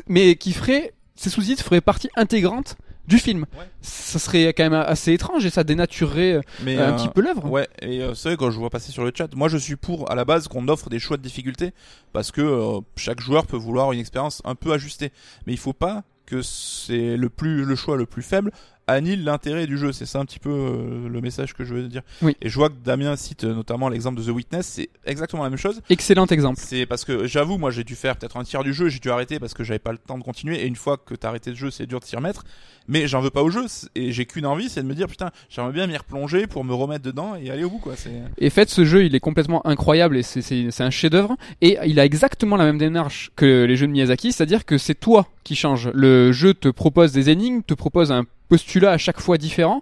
mais 0.07 0.35
qui 0.35 0.51
ferait, 0.53 0.93
ces 1.15 1.29
sous-titres 1.29 1.63
feraient 1.63 1.81
partie 1.81 2.09
intégrante 2.15 2.75
du 3.07 3.17
film. 3.17 3.45
Ouais. 3.57 3.65
Ça 3.81 4.19
serait 4.19 4.53
quand 4.53 4.63
même 4.63 4.73
assez 4.73 5.13
étrange 5.13 5.45
et 5.45 5.49
ça 5.49 5.63
dénaturerait 5.63 6.33
euh, 6.33 6.41
un 6.61 6.67
euh, 6.67 6.93
petit 6.93 7.09
peu 7.09 7.21
l'œuvre. 7.21 7.49
Ouais, 7.49 7.67
et 7.81 8.01
euh, 8.01 8.13
c'est 8.13 8.29
vrai 8.29 8.37
quand 8.37 8.51
je 8.51 8.57
vois 8.57 8.69
passer 8.69 8.91
sur 8.91 9.03
le 9.03 9.11
chat, 9.13 9.33
moi 9.35 9.49
je 9.49 9.57
suis 9.57 9.75
pour 9.75 10.09
à 10.11 10.15
la 10.15 10.25
base 10.25 10.47
qu'on 10.47 10.67
offre 10.67 10.89
des 10.89 10.99
choix 10.99 11.17
de 11.17 11.21
difficulté 11.21 11.71
parce 12.13 12.31
que 12.31 12.41
euh, 12.41 12.79
chaque 12.95 13.19
joueur 13.19 13.45
peut 13.45 13.57
vouloir 13.57 13.91
une 13.91 13.99
expérience 13.99 14.41
un 14.45 14.55
peu 14.55 14.71
ajustée, 14.71 15.11
mais 15.45 15.53
il 15.53 15.59
faut 15.59 15.73
pas 15.73 16.03
que 16.25 16.41
c'est 16.41 17.17
le 17.17 17.29
plus 17.29 17.65
le 17.65 17.75
choix 17.75 17.97
le 17.97 18.05
plus 18.05 18.23
faible 18.23 18.51
annule 18.87 19.23
l'intérêt 19.23 19.67
du 19.67 19.77
jeu. 19.77 19.91
C'est 19.91 20.05
ça 20.05 20.19
un 20.19 20.25
petit 20.25 20.39
peu 20.39 20.49
euh, 20.49 21.09
le 21.09 21.21
message 21.21 21.53
que 21.53 21.63
je 21.63 21.73
veux 21.73 21.87
dire. 21.87 22.01
Oui. 22.21 22.35
Et 22.41 22.49
je 22.49 22.55
vois 22.55 22.69
que 22.69 22.75
Damien 22.83 23.15
cite 23.15 23.43
euh, 23.43 23.53
notamment 23.53 23.89
l'exemple 23.89 24.19
de 24.19 24.25
The 24.25 24.29
Witness, 24.29 24.65
c'est 24.65 24.89
exactement 25.05 25.43
la 25.43 25.49
même 25.49 25.59
chose. 25.59 25.81
Excellent 25.89 26.25
exemple. 26.27 26.59
C'est 26.61 26.85
parce 26.85 27.05
que 27.05 27.27
j'avoue, 27.27 27.57
moi 27.57 27.71
j'ai 27.71 27.83
dû 27.83 27.95
faire 27.95 28.15
peut-être 28.15 28.37
un 28.37 28.43
tiers 28.43 28.63
du 28.63 28.73
jeu, 28.73 28.89
j'ai 28.89 28.99
dû 28.99 29.09
arrêter 29.09 29.39
parce 29.39 29.53
que 29.53 29.63
j'avais 29.63 29.79
pas 29.79 29.91
le 29.91 29.97
temps 29.97 30.17
de 30.17 30.23
continuer. 30.23 30.61
Et 30.61 30.67
une 30.67 30.75
fois 30.75 30.97
que 30.97 31.15
t'as 31.15 31.29
arrêté 31.29 31.49
le 31.49 31.55
jeu, 31.55 31.71
c'est 31.71 31.85
dur 31.85 31.99
de 31.99 32.05
s'y 32.05 32.15
remettre. 32.15 32.43
Mais 32.87 33.07
j'en 33.07 33.21
veux 33.21 33.29
pas 33.29 33.43
au 33.43 33.49
jeu 33.49 33.65
et 33.95 34.11
j'ai 34.11 34.25
qu'une 34.25 34.45
envie, 34.45 34.67
c'est 34.67 34.81
de 34.81 34.87
me 34.87 34.93
dire 34.93 35.07
putain, 35.07 35.31
j'aimerais 35.49 35.71
bien 35.71 35.87
m'y 35.87 35.95
replonger 35.95 36.47
pour 36.47 36.65
me 36.65 36.73
remettre 36.73 37.03
dedans 37.03 37.35
et 37.35 37.49
aller 37.49 37.63
au 37.63 37.69
bout 37.69 37.79
quoi. 37.79 37.93
Et 38.37 38.49
fait, 38.49 38.69
ce 38.69 38.83
jeu, 38.83 39.05
il 39.05 39.15
est 39.15 39.19
complètement 39.19 39.65
incroyable 39.65 40.17
et 40.17 40.23
c'est 40.23 40.81
un 40.81 40.89
chef-d'œuvre. 40.89 41.37
Et 41.61 41.77
il 41.85 41.99
a 41.99 42.05
exactement 42.05 42.57
la 42.57 42.65
même 42.65 42.77
démarche 42.77 43.31
que 43.35 43.63
les 43.63 43.75
jeux 43.75 43.87
de 43.87 43.91
Miyazaki, 43.91 44.31
c'est-à-dire 44.31 44.65
que 44.65 44.77
c'est 44.77 44.95
toi 44.95 45.27
qui 45.43 45.55
change. 45.55 45.89
Le 45.93 46.31
jeu 46.31 46.53
te 46.53 46.67
propose 46.69 47.11
des 47.11 47.29
énigmes, 47.29 47.61
te 47.63 47.73
propose 47.73 48.11
un 48.11 48.25
postulat 48.53 48.91
à 48.91 48.99
chaque 48.99 49.19
fois 49.19 49.39
différent. 49.39 49.81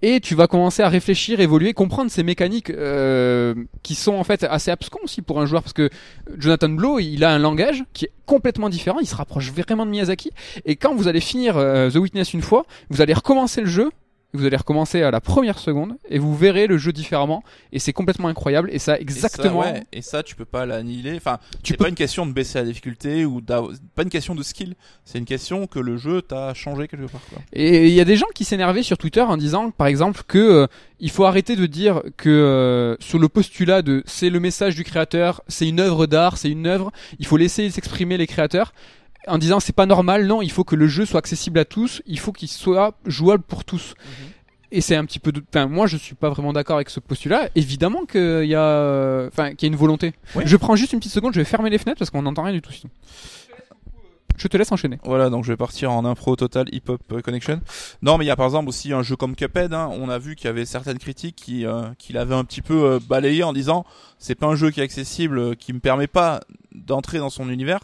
Et 0.00 0.20
tu 0.20 0.36
vas 0.36 0.46
commencer 0.46 0.82
à 0.82 0.88
réfléchir, 0.88 1.40
évoluer, 1.40 1.72
comprendre 1.72 2.12
ces 2.12 2.22
mécaniques 2.22 2.70
euh, 2.70 3.54
qui 3.82 3.96
sont 3.96 4.14
en 4.14 4.22
fait 4.22 4.44
assez 4.44 4.70
abscons 4.70 5.00
aussi 5.02 5.20
pour 5.20 5.40
un 5.40 5.46
joueur 5.46 5.62
parce 5.62 5.72
que 5.72 5.88
Jonathan 6.38 6.68
Blow, 6.68 7.00
il 7.00 7.24
a 7.24 7.30
un 7.30 7.38
langage 7.40 7.82
qui 7.92 8.04
est 8.04 8.12
complètement 8.24 8.68
différent, 8.68 9.00
il 9.00 9.08
se 9.08 9.16
rapproche 9.16 9.50
vraiment 9.50 9.84
de 9.84 9.90
Miyazaki. 9.90 10.30
Et 10.64 10.76
quand 10.76 10.94
vous 10.94 11.08
allez 11.08 11.20
finir 11.20 11.56
euh, 11.56 11.90
The 11.90 11.96
Witness 11.96 12.34
une 12.34 12.42
fois, 12.42 12.66
vous 12.90 13.00
allez 13.00 13.14
recommencer 13.14 13.62
le 13.62 13.66
jeu, 13.66 13.90
vous 14.36 14.44
allez 14.46 14.56
recommencer 14.56 15.02
à 15.02 15.10
la 15.10 15.20
première 15.20 15.58
seconde 15.58 15.96
et 16.08 16.18
vous 16.18 16.34
verrez 16.36 16.66
le 16.66 16.78
jeu 16.78 16.92
différemment 16.92 17.42
et 17.72 17.78
c'est 17.78 17.92
complètement 17.92 18.28
incroyable 18.28 18.68
et 18.72 18.78
ça 18.78 18.98
exactement. 18.98 19.62
Et 19.62 19.66
ça, 19.66 19.72
ouais, 19.72 19.82
et 19.92 20.02
ça, 20.02 20.22
tu 20.22 20.34
peux 20.34 20.44
pas 20.44 20.66
l'annihiler. 20.66 21.14
Enfin, 21.16 21.38
Tu 21.62 21.72
c'est 21.72 21.76
peux- 21.76 21.84
pas 21.84 21.88
une 21.88 21.94
question 21.94 22.26
de 22.26 22.32
baisser 22.32 22.58
la 22.58 22.64
difficulté 22.64 23.24
ou 23.24 23.40
pas 23.40 24.02
une 24.02 24.08
question 24.10 24.34
de 24.34 24.42
skill. 24.42 24.74
C'est 25.04 25.18
une 25.18 25.24
question 25.24 25.66
que 25.66 25.78
le 25.78 25.96
jeu 25.96 26.22
t'a 26.22 26.54
changé 26.54 26.88
quelque 26.88 27.06
part. 27.10 27.20
Quoi. 27.30 27.38
Et 27.52 27.88
il 27.88 27.94
y 27.94 28.00
a 28.00 28.04
des 28.04 28.16
gens 28.16 28.26
qui 28.34 28.44
s'énervaient 28.44 28.82
sur 28.82 28.98
Twitter 28.98 29.20
en 29.20 29.36
disant, 29.36 29.70
par 29.70 29.86
exemple, 29.86 30.22
que 30.26 30.38
euh, 30.38 30.66
il 31.00 31.10
faut 31.10 31.24
arrêter 31.24 31.56
de 31.56 31.66
dire 31.66 32.02
que 32.16 32.28
euh, 32.30 32.96
sur 33.00 33.18
le 33.18 33.28
postulat 33.28 33.82
de 33.82 34.02
c'est 34.06 34.30
le 34.30 34.40
message 34.40 34.74
du 34.74 34.84
créateur, 34.84 35.42
c'est 35.48 35.68
une 35.68 35.80
œuvre 35.80 36.06
d'art, 36.06 36.36
c'est 36.38 36.50
une 36.50 36.66
œuvre, 36.66 36.90
il 37.18 37.26
faut 37.26 37.36
laisser 37.36 37.68
s'exprimer 37.70 38.16
les 38.16 38.26
créateurs. 38.26 38.72
En 39.26 39.38
disant 39.38 39.60
c'est 39.60 39.74
pas 39.74 39.86
normal, 39.86 40.26
non, 40.26 40.42
il 40.42 40.50
faut 40.50 40.64
que 40.64 40.76
le 40.76 40.86
jeu 40.86 41.06
soit 41.06 41.18
accessible 41.18 41.58
à 41.58 41.64
tous, 41.64 42.02
il 42.06 42.18
faut 42.18 42.32
qu'il 42.32 42.48
soit 42.48 42.94
jouable 43.06 43.42
pour 43.42 43.64
tous. 43.64 43.94
Et 44.72 44.80
c'est 44.80 44.96
un 44.96 45.04
petit 45.04 45.20
peu 45.20 45.30
de... 45.30 45.40
Enfin, 45.48 45.66
moi, 45.66 45.86
je 45.86 45.96
suis 45.96 46.16
pas 46.16 46.30
vraiment 46.30 46.52
d'accord 46.52 46.76
avec 46.76 46.90
ce 46.90 46.98
postulat. 46.98 47.48
Évidemment 47.54 48.06
qu'il 48.06 48.46
y 48.46 48.56
a... 48.56 48.60
euh, 48.60 49.28
Enfin, 49.28 49.54
qu'il 49.54 49.68
y 49.68 49.70
a 49.70 49.72
une 49.72 49.78
volonté. 49.78 50.14
Oui. 50.34 50.42
Je 50.46 50.56
prends 50.56 50.74
juste 50.74 50.92
une 50.92 50.98
petite 50.98 51.12
seconde, 51.12 51.32
je 51.32 51.38
vais 51.38 51.44
fermer 51.44 51.70
les 51.70 51.78
fenêtres 51.78 51.98
parce 52.00 52.10
qu'on 52.10 52.22
n'entend 52.22 52.42
rien 52.42 52.54
du 52.54 52.60
tout 52.60 52.72
sinon. 52.72 52.90
Je 54.36 54.48
te 54.48 54.56
laisse 54.56 54.72
enchaîner. 54.72 54.98
Voilà, 55.04 55.30
donc 55.30 55.44
je 55.44 55.52
vais 55.52 55.56
partir 55.56 55.92
en 55.92 56.04
impro 56.04 56.34
total 56.34 56.66
hip 56.72 56.82
hop 56.88 57.00
euh, 57.12 57.20
connection. 57.20 57.60
Non, 58.02 58.18
mais 58.18 58.24
il 58.24 58.28
y 58.28 58.32
a 58.32 58.36
par 58.36 58.46
exemple 58.46 58.68
aussi 58.68 58.92
un 58.92 59.04
jeu 59.04 59.14
comme 59.14 59.36
Cuphead. 59.36 59.72
Hein, 59.72 59.90
on 59.92 60.08
a 60.08 60.18
vu 60.18 60.34
qu'il 60.34 60.46
y 60.46 60.48
avait 60.48 60.64
certaines 60.64 60.98
critiques 60.98 61.36
qui 61.36 61.64
euh, 61.64 61.84
qui 61.98 62.12
l'avaient 62.12 62.34
un 62.34 62.44
petit 62.44 62.60
peu 62.60 62.84
euh, 62.84 62.98
balayé 63.08 63.44
en 63.44 63.52
disant 63.52 63.86
c'est 64.18 64.34
pas 64.34 64.46
un 64.48 64.56
jeu 64.56 64.72
qui 64.72 64.80
est 64.80 64.82
accessible, 64.82 65.38
euh, 65.38 65.54
qui 65.54 65.72
me 65.72 65.78
permet 65.78 66.08
pas 66.08 66.40
d'entrer 66.74 67.18
dans 67.18 67.30
son 67.30 67.48
univers. 67.48 67.78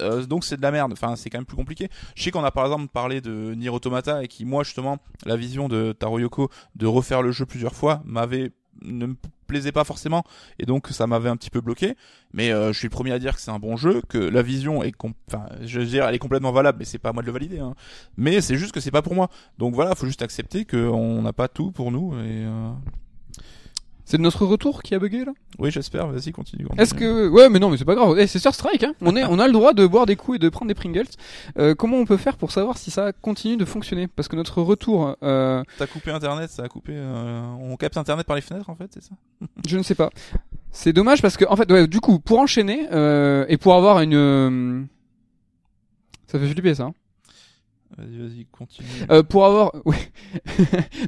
Euh, 0.00 0.24
donc 0.26 0.44
c'est 0.44 0.56
de 0.56 0.62
la 0.62 0.70
merde. 0.70 0.92
Enfin, 0.92 1.16
c'est 1.16 1.30
quand 1.30 1.38
même 1.38 1.46
plus 1.46 1.56
compliqué. 1.56 1.88
Je 2.14 2.22
sais 2.22 2.30
qu'on 2.30 2.44
a 2.44 2.50
par 2.50 2.64
exemple 2.64 2.88
parlé 2.88 3.20
de 3.20 3.54
Nier 3.54 3.68
Automata 3.68 4.22
et 4.22 4.28
qui 4.28 4.44
moi 4.44 4.64
justement 4.64 4.98
la 5.24 5.36
vision 5.36 5.68
de 5.68 5.92
Taro 5.92 6.18
Yoko 6.18 6.50
de 6.76 6.86
refaire 6.86 7.22
le 7.22 7.32
jeu 7.32 7.46
plusieurs 7.46 7.74
fois 7.74 8.02
m'avait 8.04 8.52
ne 8.82 9.06
me 9.06 9.14
plaisait 9.46 9.72
pas 9.72 9.84
forcément 9.84 10.24
et 10.58 10.66
donc 10.66 10.88
ça 10.88 11.06
m'avait 11.06 11.28
un 11.28 11.36
petit 11.36 11.50
peu 11.50 11.60
bloqué 11.60 11.94
mais 12.32 12.50
euh, 12.50 12.72
je 12.72 12.78
suis 12.78 12.86
le 12.86 12.90
premier 12.90 13.12
à 13.12 13.18
dire 13.18 13.34
que 13.34 13.40
c'est 13.40 13.50
un 13.50 13.58
bon 13.58 13.76
jeu 13.76 14.02
que 14.08 14.18
la 14.18 14.42
vision 14.42 14.82
est 14.82 14.92
enfin 15.28 15.46
je 15.62 15.80
veux 15.80 15.86
dire 15.86 16.08
elle 16.08 16.14
est 16.14 16.18
complètement 16.18 16.50
valable 16.50 16.78
mais 16.78 16.84
c'est 16.84 16.98
pas 16.98 17.10
à 17.10 17.12
moi 17.12 17.22
de 17.22 17.26
le 17.26 17.32
valider 17.32 17.58
hein. 17.58 17.74
mais 18.16 18.40
c'est 18.40 18.56
juste 18.56 18.72
que 18.72 18.80
c'est 18.80 18.90
pas 18.90 19.02
pour 19.02 19.14
moi 19.14 19.28
donc 19.58 19.74
voilà 19.74 19.94
faut 19.94 20.06
juste 20.06 20.22
accepter 20.22 20.64
qu'on 20.64 21.22
n'a 21.22 21.32
pas 21.32 21.48
tout 21.48 21.72
pour 21.72 21.92
nous 21.92 22.14
et 22.14 22.44
euh, 22.44 22.70
C'est 24.06 24.18
notre 24.20 24.44
retour 24.44 24.82
qui 24.82 24.94
a 24.94 24.98
bugué 24.98 25.24
là? 25.24 25.32
Oui, 25.58 25.70
j'espère. 25.70 26.08
Vas-y, 26.08 26.30
continue. 26.32 26.66
Est-ce 26.76 26.92
que 26.92 27.26
ouais 27.28 27.48
mais 27.48 27.58
non 27.58 27.70
mais 27.70 27.78
c'est 27.78 27.86
pas 27.86 27.94
grave. 27.94 28.16
Eh, 28.18 28.26
c'est 28.26 28.38
Sur 28.38 28.54
Strike 28.54 28.82
hein. 28.84 28.92
On 29.00 29.16
est 29.16 29.24
on 29.24 29.38
a 29.38 29.46
le 29.46 29.52
droit 29.54 29.72
de 29.72 29.86
boire 29.86 30.04
des 30.04 30.14
coups 30.16 30.36
et 30.36 30.38
de 30.38 30.48
prendre 30.50 30.68
des 30.68 30.74
Pringles. 30.74 31.06
Euh, 31.58 31.74
comment 31.74 31.96
on 31.96 32.04
peut 32.04 32.18
faire 32.18 32.36
pour 32.36 32.52
savoir 32.52 32.76
si 32.76 32.90
ça 32.90 33.12
continue 33.12 33.56
de 33.56 33.64
fonctionner? 33.64 34.06
Parce 34.06 34.28
que 34.28 34.36
notre 34.36 34.60
retour, 34.60 35.16
euh, 35.22 35.62
T'as 35.78 35.86
coupé 35.86 36.10
Internet, 36.10 36.50
ça 36.50 36.64
a 36.64 36.68
coupé. 36.68 36.92
euh, 36.94 37.42
On 37.60 37.76
capte 37.76 37.96
Internet 37.96 38.26
par 38.26 38.36
les 38.36 38.42
fenêtres, 38.42 38.68
en 38.68 38.74
fait, 38.76 38.90
c'est 38.92 39.02
ça? 39.02 39.14
Je 39.66 39.78
ne 39.78 39.82
sais 39.82 39.94
pas. 39.94 40.10
C'est 40.70 40.92
dommage 40.92 41.22
parce 41.22 41.36
que 41.38 41.44
en 41.48 41.56
fait 41.56 41.70
ouais, 41.72 41.86
du 41.86 42.00
coup 42.00 42.18
pour 42.18 42.40
enchaîner 42.40 42.86
euh, 42.92 43.46
et 43.48 43.56
pour 43.56 43.74
avoir 43.74 44.00
une 44.02 44.86
ça 46.26 46.38
fait 46.38 46.48
flipper 46.48 46.74
ça. 46.74 46.84
hein. 46.84 46.94
Vas-y, 47.96 48.18
vas-y, 48.18 48.46
continue. 48.46 48.88
Euh, 49.10 49.22
pour 49.22 49.46
avoir 49.46 49.72
oui. 49.84 49.96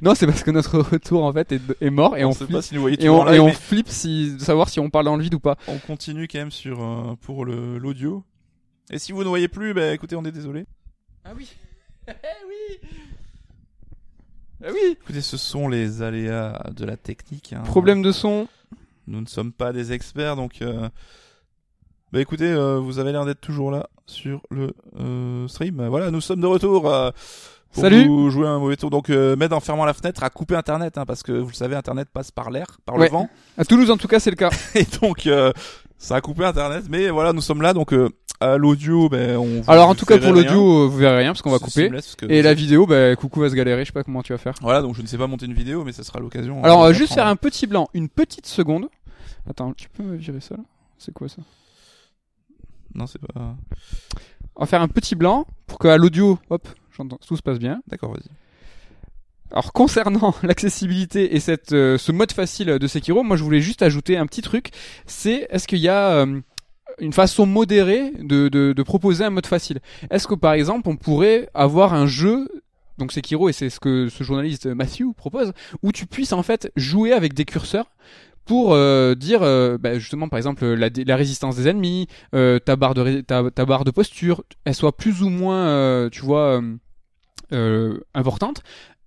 non 0.02 0.14
c'est 0.14 0.26
parce 0.26 0.44
que 0.44 0.52
notre 0.52 0.78
retour 0.78 1.24
en 1.24 1.32
fait 1.32 1.50
est, 1.52 1.60
est 1.80 1.90
mort 1.90 2.16
et 2.16 2.24
on, 2.24 2.30
sait 2.32 2.44
flippe 2.44 2.52
pas 2.52 2.62
si 2.62 2.74
nous 2.76 2.88
et 2.88 3.08
on, 3.08 3.22
on 3.26 3.52
flippe 3.52 3.88
si 3.88 4.38
savoir 4.38 4.68
si 4.68 4.78
on 4.78 4.88
parle 4.88 5.06
dans 5.06 5.16
le 5.16 5.22
vide 5.22 5.34
ou 5.34 5.40
pas. 5.40 5.56
on 5.66 5.78
continue 5.78 6.28
quand 6.28 6.38
même 6.38 6.52
sur 6.52 6.80
euh, 6.82 7.16
pour 7.20 7.44
le 7.44 7.78
l'audio. 7.78 8.24
Et 8.90 8.98
si 9.00 9.10
vous 9.10 9.24
ne 9.24 9.28
voyez 9.28 9.48
plus, 9.48 9.74
bah 9.74 9.92
écoutez, 9.92 10.14
on 10.14 10.24
est 10.24 10.32
désolé. 10.32 10.64
Ah 11.24 11.32
oui. 11.36 11.50
oui. 12.08 12.88
Ah 14.64 14.68
oui. 14.72 14.92
Écoutez, 14.92 15.22
ce 15.22 15.36
sont 15.36 15.68
les 15.68 16.02
aléas 16.02 16.70
de 16.74 16.84
la 16.84 16.96
technique. 16.96 17.52
hein. 17.52 17.62
Problème 17.64 18.00
de 18.00 18.12
son. 18.12 18.46
Nous 19.08 19.20
ne 19.20 19.26
sommes 19.26 19.52
pas 19.52 19.72
des 19.72 19.92
experts, 19.92 20.36
donc. 20.36 20.62
Euh... 20.62 20.88
Bah 22.12 22.20
écoutez, 22.20 22.50
euh, 22.50 22.78
vous 22.78 22.98
avez 22.98 23.12
l'air 23.12 23.24
d'être 23.24 23.40
toujours 23.40 23.70
là 23.70 23.88
sur 24.06 24.40
le 24.50 24.70
euh, 25.00 25.48
stream. 25.48 25.84
Voilà, 25.88 26.10
nous 26.10 26.20
sommes 26.20 26.40
de 26.40 26.46
retour. 26.46 26.88
euh, 26.90 27.10
pour 27.72 27.82
Salut. 27.82 28.06
Vous 28.06 28.30
jouer 28.30 28.46
un 28.46 28.58
mauvais 28.58 28.76
tour. 28.76 28.90
Donc, 28.90 29.10
euh, 29.10 29.36
Med 29.36 29.52
en 29.52 29.60
fermant 29.60 29.84
la 29.84 29.92
fenêtre 29.92 30.22
a 30.22 30.30
coupé 30.30 30.54
Internet, 30.54 30.96
hein, 30.98 31.04
parce 31.04 31.22
que 31.22 31.32
vous 31.32 31.48
le 31.48 31.54
savez, 31.54 31.74
Internet 31.76 32.08
passe 32.12 32.30
par 32.30 32.50
l'air, 32.50 32.66
par 32.86 32.94
Ouais. 32.96 33.06
le 33.06 33.12
vent. 33.12 33.28
À 33.58 33.64
Toulouse 33.64 33.90
en 33.90 33.96
tout 33.96 34.08
cas 34.08 34.20
c'est 34.20 34.30
le 34.30 34.36
cas. 34.36 34.50
Et 34.74 34.86
donc, 35.02 35.28
ça 35.98 36.16
a 36.16 36.20
coupé 36.20 36.44
Internet. 36.44 36.84
Mais 36.88 37.10
voilà, 37.10 37.32
nous 37.32 37.40
sommes 37.42 37.60
là. 37.60 37.74
Donc, 37.74 37.92
à 38.40 38.56
l'audio, 38.56 39.08
ben, 39.08 39.36
on. 39.36 39.62
Alors 39.66 39.88
en 39.88 39.94
tout 39.94 40.06
cas 40.06 40.18
pour 40.18 40.32
l'audio 40.32 40.88
vous 40.88 40.96
verrez 40.96 41.18
rien 41.18 41.30
parce 41.32 41.42
qu'on 41.42 41.50
va 41.50 41.58
couper. 41.58 41.90
Et 42.28 42.40
la 42.42 42.54
vidéo 42.54 42.86
bah 42.86 43.16
coucou 43.16 43.40
va 43.40 43.48
se 43.50 43.54
galérer 43.54 43.80
je 43.82 43.86
sais 43.86 43.92
pas 43.92 44.04
comment 44.04 44.22
tu 44.22 44.32
vas 44.32 44.38
faire. 44.38 44.54
Voilà, 44.60 44.82
donc 44.82 44.94
je 44.94 45.00
ne 45.02 45.06
sais 45.06 45.16
pas 45.18 45.26
monter 45.26 45.46
une 45.46 45.54
vidéo, 45.54 45.84
mais 45.84 45.92
ça 45.92 46.02
sera 46.04 46.20
l'occasion. 46.20 46.62
Alors 46.62 46.92
juste 46.92 47.14
faire 47.14 47.26
un 47.26 47.36
petit 47.36 47.66
blanc 47.66 47.88
une 47.94 48.08
petite 48.10 48.46
seconde. 48.46 48.88
Attends 49.50 49.72
tu 49.72 49.88
peux 49.88 50.02
me 50.02 50.16
virer 50.16 50.40
ça 50.40 50.54
là? 50.56 50.62
C'est 50.98 51.12
quoi 51.14 51.28
ça? 51.30 51.38
Non, 52.97 53.06
c'est 53.06 53.20
pas. 53.20 53.56
On 54.56 54.60
va 54.60 54.66
faire 54.66 54.81
un 54.81 54.89
petit 54.89 55.14
blanc 55.14 55.47
pour 55.66 55.78
qu'à 55.78 55.97
l'audio 55.98 56.39
hop 56.51 56.66
j'entends 56.97 57.18
tout 57.27 57.36
se 57.36 57.43
passe 57.43 57.59
bien. 57.59 57.82
D'accord, 57.89 58.12
vas-y. 58.12 58.31
Alors 59.52 59.73
concernant 59.73 60.35
l'accessibilité 60.43 61.36
et 61.36 61.40
cette 61.40 61.73
euh, 61.73 61.98
ce 61.98 62.10
mode 62.10 62.32
facile 62.32 62.78
de 62.78 62.86
Sekiro, 62.86 63.23
moi 63.23 63.36
je 63.36 63.44
voulais 63.44 63.60
juste 63.60 63.82
ajouter 63.82 64.16
un 64.16 64.27
petit 64.27 64.43
truc, 64.43 64.70
c'est 65.06 65.47
est-ce 65.51 65.68
qu'il 65.68 65.78
y 65.78 65.89
a 65.89 66.10
euh, 66.10 66.40
une 66.98 67.12
façon 67.12 67.47
modérée 67.47 68.12
de, 68.18 68.48
de, 68.48 68.73
de 68.73 68.82
proposer 68.82 69.24
un 69.24 69.31
mode 69.31 69.47
facile? 69.47 69.81
Est-ce 70.10 70.27
que 70.27 70.35
par 70.35 70.55
exemple 70.55 70.89
on 70.89 70.97
pourrait 70.97 71.48
avoir 71.55 71.94
un 71.94 72.06
jeu 72.06 72.48
donc 72.98 73.12
Sekiro 73.12 73.51
et 73.51 73.52
c'est 73.52 73.68
ce 73.68 73.78
que 73.78 74.09
ce 74.09 74.24
journaliste 74.24 74.66
Matthew 74.66 75.12
propose 75.14 75.52
où 75.82 75.93
tu 75.93 76.06
puisses 76.06 76.32
en 76.32 76.43
fait 76.43 76.73
jouer 76.77 77.12
avec 77.12 77.35
des 77.35 77.44
curseurs 77.44 77.90
pour 78.47 78.73
euh, 78.73 79.14
dire 79.14 79.43
euh, 79.43 79.77
bah, 79.77 79.98
justement 79.98 80.28
par 80.28 80.39
exemple 80.39 80.64
la, 80.64 81.16
résistance 81.16 81.56
des 81.56 81.68
ennemis, 81.68 82.06
euh, 82.35 82.59
ta 82.59 82.77
barre 82.77 82.94
de 82.94 83.20
ta, 83.20 83.43
barre 83.66 83.85
de 83.85 83.90
posture, 83.90 84.44
elle 84.64 84.74
soit 84.74 84.97
plus 84.97 85.23
ou 85.23 85.28
moins 85.28 86.09
tu 86.10 86.23
vois 86.23 86.62
importante 88.14 88.62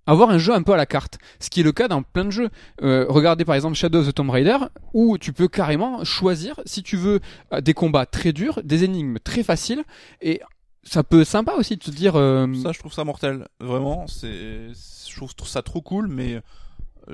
avoir 0.06 0.30
un 0.30 0.38
jeu 0.38 0.52
un 0.52 0.62
peu 0.62 0.72
à 0.72 0.76
la 0.76 0.86
carte, 0.86 1.18
ce 1.38 1.50
qui 1.50 1.60
est 1.60 1.62
le 1.62 1.72
cas 1.72 1.86
dans 1.86 2.02
plein 2.02 2.24
de 2.24 2.30
jeux. 2.30 2.50
Regardez 2.80 3.44
par 3.44 3.54
exemple 3.54 3.76
Shadow 3.76 4.00
of 4.00 4.08
the 4.08 4.14
Tomb 4.14 4.30
Raider, 4.30 4.56
où 4.92 5.18
tu 5.18 5.32
peux 5.32 5.48
carrément 5.48 6.04
choisir 6.04 6.60
si 6.66 6.82
tu 6.82 6.96
veux 6.96 7.20
des 7.62 7.74
combats 7.74 8.06
très 8.06 8.32
durs, 8.32 8.60
des 8.64 8.84
énigmes 8.84 9.18
très 9.22 9.42
faciles, 9.42 9.84
et 10.20 10.40
ça 10.82 11.04
peut 11.04 11.20
être 11.20 11.28
sympa 11.28 11.52
aussi 11.52 11.76
de 11.76 11.82
te 11.82 11.90
dire. 11.90 12.14
Ça, 12.14 12.72
je 12.72 12.78
trouve 12.78 12.92
ça 12.92 13.04
mortel. 13.04 13.46
Vraiment, 13.60 14.06
je 14.06 15.34
trouve 15.36 15.48
ça 15.48 15.62
trop 15.62 15.80
cool, 15.80 16.08
mais 16.08 16.40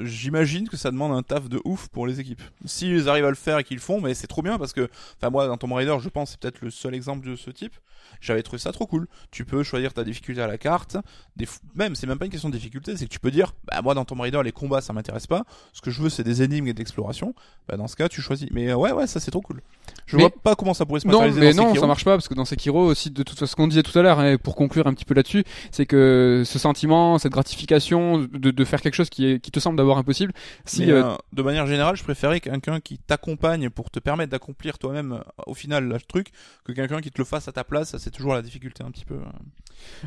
j'imagine 0.05 0.69
que 0.69 0.77
ça 0.77 0.91
demande 0.91 1.13
un 1.13 1.23
taf 1.23 1.49
de 1.49 1.61
ouf 1.65 1.89
pour 1.89 2.07
les 2.07 2.21
équipes. 2.21 2.43
S'ils 2.65 3.09
arrivent 3.09 3.25
à 3.27 3.31
le 3.31 3.35
faire 3.37 3.59
et 3.59 3.65
qu'ils 3.65 3.77
le 3.77 3.83
font, 3.83 4.01
mais 4.01 4.15
c'est 4.15 4.27
trop 4.27 4.43
bien 4.43 4.59
parce 4.59 4.73
que, 4.73 4.89
enfin, 5.19 5.31
moi, 5.31 5.47
dans 5.47 5.57
Tomb 5.57 5.73
Raider, 5.73 5.97
je 6.01 6.09
pense, 6.09 6.31
c'est 6.31 6.41
peut-être 6.41 6.61
le 6.61 6.71
seul 6.71 6.95
exemple 6.95 7.29
de 7.29 7.37
ce 7.37 7.51
type. 7.51 7.75
J'avais 8.21 8.43
trouvé 8.45 8.59
ça 8.61 8.71
trop 8.73 8.87
cool. 8.87 9.09
Tu 9.33 9.45
peux 9.45 9.63
choisir 9.65 9.93
ta 9.93 10.05
difficulté 10.05 10.41
à 10.41 10.47
la 10.47 10.59
carte. 10.59 10.97
Des 11.37 11.47
Même, 11.75 11.97
c'est 11.97 12.07
même 12.07 12.19
pas 12.19 12.25
une 12.27 12.31
question 12.31 12.49
de 12.49 12.55
difficulté, 12.57 12.97
c'est 12.97 13.07
que 13.07 13.11
tu 13.11 13.19
peux 13.19 13.33
dire, 13.33 13.53
bah, 13.65 13.83
moi, 13.83 13.95
dans 13.95 14.05
Tomb 14.05 14.21
Raider, 14.21 14.41
les 14.45 14.53
combats, 14.53 14.81
ça 14.81 14.93
m'intéresse 14.93 15.27
pas. 15.27 15.45
Ce 15.73 15.81
que 15.81 15.91
je 15.91 16.01
veux, 16.03 16.09
c'est 16.09 16.23
des 16.23 16.43
énigmes 16.43 16.69
et 16.69 16.73
d'exploration. 16.73 17.35
Bah, 17.69 17.77
dans 17.77 17.89
ce 17.89 17.97
cas, 17.97 18.09
tu 18.09 18.21
choisis. 18.23 18.49
Mais 18.53 18.69
euh, 18.71 18.77
ouais, 18.77 18.93
ouais, 18.93 19.07
ça, 19.09 19.19
c'est 19.19 19.33
trop 19.33 19.41
cool. 19.41 19.61
Je 20.07 20.17
Mais- 20.17 20.23
vois 20.23 20.31
pas 20.31 20.55
comment 20.55 20.73
ça 20.73 20.87
pourrait 20.87 21.01
se 21.01 21.07
Non, 21.09 21.15
matérialiser 21.15 21.41
mais 21.41 21.53
dans 21.55 21.63
non, 21.65 21.69
Sekiro. 21.71 21.83
ça 21.83 21.87
marche 21.89 22.05
pas 22.05 22.13
parce 22.13 22.29
que 22.29 22.35
dans 22.35 22.45
Sekiro 22.45 22.85
aussi, 22.87 23.11
de 23.11 23.23
toute 23.25 23.39
façon, 23.39 23.51
ce 23.51 23.57
qu'on 23.57 23.67
disait 23.67 23.83
tout 23.83 23.99
à 23.99 24.03
l'heure, 24.03 24.21
hein, 24.21 24.37
pour 24.39 24.55
conclure 24.55 24.87
un 24.87 24.95
petit 24.95 25.05
peu 25.05 25.15
là-dessus, 25.15 25.43
c'est 25.73 25.87
que 25.87 26.43
ce 26.47 26.59
sentiment, 26.61 27.19
cette 27.19 27.33
gratification 27.33 28.19
de, 28.19 28.51
de 28.53 28.65
faire 28.65 28.81
quelque 28.81 28.95
chose 28.95 29.11
qui, 29.11 29.27
est, 29.27 29.41
qui 29.41 29.51
te 29.51 29.59
semble 29.59 29.77
impossible, 29.95 30.33
si 30.65 30.91
euh, 30.91 31.05
euh, 31.05 31.17
de 31.33 31.43
manière 31.43 31.67
générale, 31.67 31.97
je 31.97 32.05
préférais 32.05 32.41
quelqu'un 32.41 32.81
qui 32.81 32.99
t'accompagne 32.99 33.71
pour 33.71 33.91
te 33.91 33.99
permettre 33.99 34.31
d'accomplir 34.31 34.79
toi-même 34.79 35.13
euh, 35.13 35.43
au 35.47 35.55
final 35.55 35.85
le 35.85 35.99
truc 36.01 36.29
que 36.65 36.73
quelqu'un 36.73 37.01
qui 37.01 37.11
te 37.11 37.19
le 37.19 37.25
fasse 37.25 37.49
à 37.49 37.53
ta 37.53 37.65
place. 37.65 37.91
Ça, 37.91 37.99
c'est 37.99 38.11
toujours 38.11 38.35
la 38.35 38.43
difficulté 38.43 38.83
un 38.83 38.91
petit 38.91 39.05
peu. 39.05 39.17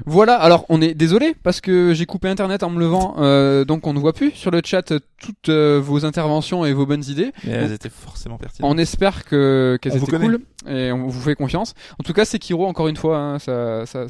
Voilà, 0.05 0.35
alors 0.35 0.65
on 0.69 0.81
est 0.81 0.93
désolé 0.93 1.35
parce 1.43 1.61
que 1.61 1.93
j'ai 1.93 2.05
coupé 2.05 2.27
internet 2.27 2.63
en 2.63 2.69
me 2.69 2.79
levant, 2.79 3.15
euh, 3.19 3.65
donc 3.65 3.87
on 3.87 3.93
ne 3.93 3.99
voit 3.99 4.13
plus 4.13 4.31
sur 4.31 4.51
le 4.51 4.61
chat 4.63 4.93
toutes 5.19 5.49
vos 5.49 6.05
interventions 6.05 6.65
et 6.65 6.73
vos 6.73 6.85
bonnes 6.85 7.03
idées. 7.07 7.31
Mais 7.45 7.51
elles 7.51 7.71
étaient 7.71 7.89
forcément 7.89 8.37
pertinentes. 8.37 8.71
On 8.71 8.77
espère 8.77 9.25
que 9.25 9.77
qu'elles 9.81 9.97
étaient 9.97 10.17
cool 10.17 10.39
et 10.67 10.91
on 10.91 11.07
vous 11.07 11.21
fait 11.21 11.35
confiance. 11.35 11.73
En 11.99 12.03
tout 12.03 12.13
cas, 12.13 12.25
Sekiro 12.25 12.65
encore 12.65 12.87
une 12.87 12.97
fois, 12.97 13.17
hein, 13.17 13.39
ça, 13.39 13.85
ça, 13.85 14.07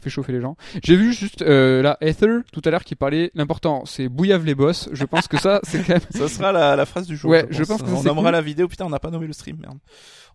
fait 0.00 0.10
chauffer 0.10 0.32
les 0.32 0.40
gens. 0.40 0.56
J'ai 0.82 0.96
vu 0.96 1.12
juste 1.12 1.42
la 1.42 1.96
Ether 2.00 2.38
tout 2.52 2.62
à 2.64 2.70
l'heure 2.70 2.84
qui 2.84 2.94
parlait. 2.94 3.30
L'important, 3.34 3.84
c'est 3.84 4.08
bouillave 4.08 4.44
les 4.44 4.54
boss. 4.54 4.71
Je 4.92 5.04
pense 5.04 5.28
que 5.28 5.38
ça, 5.38 5.60
c'est 5.62 5.78
quand 5.86 5.94
même. 5.94 6.00
Ça 6.10 6.28
sera 6.28 6.52
la, 6.52 6.76
la 6.76 6.86
phrase 6.86 7.06
du 7.06 7.16
jour. 7.16 7.30
Ouais, 7.30 7.46
je 7.50 7.62
pense 7.64 7.82
que 7.82 7.88
on 7.88 8.02
nommera 8.02 8.26
cool. 8.26 8.32
la 8.32 8.40
vidéo. 8.40 8.68
Putain, 8.68 8.84
on 8.86 8.90
n'a 8.90 8.98
pas 8.98 9.10
nommé 9.10 9.26
le 9.26 9.32
stream, 9.32 9.56
merde. 9.60 9.78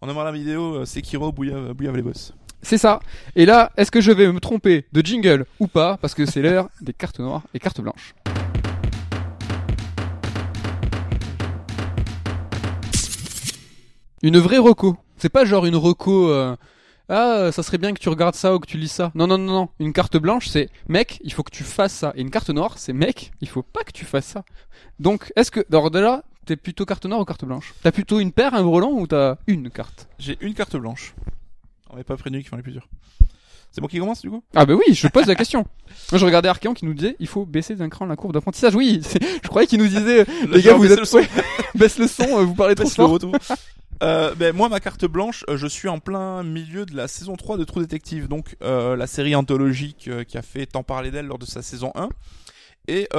On 0.01 0.07
nommera 0.07 0.23
la 0.25 0.31
vidéo 0.31 0.75
euh, 0.75 0.85
Sekiro 0.85 1.31
Bouillave, 1.31 1.73
Bouillave 1.73 1.95
les 1.95 2.01
boss. 2.01 2.33
C'est 2.61 2.77
ça. 2.77 2.99
Et 3.35 3.45
là, 3.45 3.71
est-ce 3.77 3.91
que 3.91 4.01
je 4.01 4.11
vais 4.11 4.31
me 4.31 4.39
tromper 4.39 4.85
de 4.91 5.01
jingle 5.05 5.45
ou 5.59 5.67
pas? 5.67 5.97
Parce 5.97 6.13
que 6.15 6.25
c'est 6.25 6.41
l'heure 6.41 6.69
des 6.81 6.93
cartes 6.93 7.19
noires 7.19 7.43
et 7.53 7.59
cartes 7.59 7.81
blanches. 7.81 8.15
Une 14.23 14.39
vraie 14.39 14.57
reco. 14.57 14.97
C'est 15.17 15.29
pas 15.29 15.45
genre 15.45 15.65
une 15.65 15.75
reco. 15.75 16.29
euh, 16.29 16.55
ah, 17.09 17.51
ça 17.51 17.63
serait 17.63 17.77
bien 17.77 17.93
que 17.93 17.99
tu 17.99 18.09
regardes 18.09 18.35
ça 18.35 18.53
ou 18.53 18.59
que 18.59 18.67
tu 18.67 18.77
lis 18.77 18.89
ça. 18.89 19.11
Non, 19.15 19.27
non, 19.27 19.37
non, 19.37 19.53
non. 19.53 19.69
Une 19.79 19.93
carte 19.93 20.17
blanche, 20.17 20.47
c'est 20.49 20.69
mec, 20.89 21.19
il 21.23 21.31
faut 21.31 21.43
que 21.43 21.51
tu 21.51 21.63
fasses 21.63 21.93
ça. 21.93 22.11
Et 22.15 22.21
une 22.21 22.31
carte 22.31 22.49
noire, 22.49 22.77
c'est 22.77 22.93
mec, 22.93 23.31
il 23.41 23.47
faut 23.47 23.63
pas 23.63 23.83
que 23.83 23.91
tu 23.91 24.05
fasses 24.05 24.25
ça. 24.25 24.43
Donc, 24.99 25.31
est-ce 25.35 25.51
que, 25.51 25.65
alors 25.71 25.89
de 25.89 25.99
là, 25.99 26.23
t'es 26.45 26.57
plutôt 26.57 26.85
carte 26.85 27.05
noire 27.05 27.21
ou 27.21 27.25
carte 27.25 27.45
blanche? 27.45 27.73
T'as 27.81 27.91
plutôt 27.91 28.19
une 28.19 28.31
paire, 28.31 28.53
un 28.53 28.63
brelan 28.63 28.91
ou 28.91 29.07
t'as 29.07 29.37
une 29.47 29.69
carte? 29.69 30.09
J'ai 30.19 30.37
une 30.41 30.53
carte 30.53 30.75
blanche. 30.75 31.15
On 31.89 31.93
m'avait 31.93 32.03
pas 32.03 32.17
prévenu 32.17 32.39
qu'il 32.39 32.49
fallait 32.49 32.63
plusieurs. 32.63 32.87
C'est 33.71 33.81
moi 33.81 33.89
qui 33.89 33.99
commence 33.99 34.21
du 34.21 34.29
coup? 34.29 34.43
Ah 34.55 34.65
bah 34.65 34.73
oui, 34.73 34.93
je 34.93 35.07
pose 35.07 35.27
la 35.27 35.35
question. 35.35 35.65
Moi 36.11 36.19
je 36.19 36.25
regardais 36.25 36.49
Archeon 36.49 36.73
qui 36.73 36.85
nous 36.85 36.93
disait 36.93 37.15
il 37.19 37.27
faut 37.27 37.45
baisser 37.45 37.75
d'un 37.75 37.89
cran 37.89 38.05
la 38.05 38.15
courbe 38.15 38.33
d'apprentissage. 38.33 38.73
Oui, 38.75 39.01
je 39.43 39.47
croyais 39.47 39.67
qu'il 39.67 39.79
nous 39.79 39.87
disait 39.87 40.25
les 40.49 40.61
gars 40.61 40.73
vous 40.73 40.91
êtes 40.91 40.99
le 40.99 41.05
son. 41.05 41.21
baisse 41.75 41.99
le 41.99 42.07
son, 42.07 42.23
euh, 42.23 42.43
vous 42.43 42.55
parlez 42.55 42.75
trop 42.75 42.85
Baisse 42.85 42.95
fort. 42.95 43.19
Euh, 44.03 44.35
ben, 44.35 44.55
moi, 44.55 44.69
ma 44.69 44.79
carte 44.79 45.05
blanche, 45.05 45.43
euh, 45.49 45.57
je 45.57 45.67
suis 45.67 45.87
en 45.87 45.99
plein 45.99 46.43
milieu 46.43 46.85
de 46.85 46.95
la 46.95 47.07
saison 47.07 47.35
3 47.35 47.57
de 47.57 47.63
True 47.63 47.81
Detective, 47.81 48.27
donc 48.27 48.55
euh, 48.61 48.95
la 48.95 49.07
série 49.07 49.35
anthologique 49.35 50.09
qui 50.27 50.37
a 50.37 50.41
fait 50.41 50.65
tant 50.65 50.83
parler 50.83 51.11
d'elle 51.11 51.25
lors 51.25 51.39
de 51.39 51.45
sa 51.45 51.61
saison 51.61 51.91
1. 51.95 52.09
Et 52.89 53.09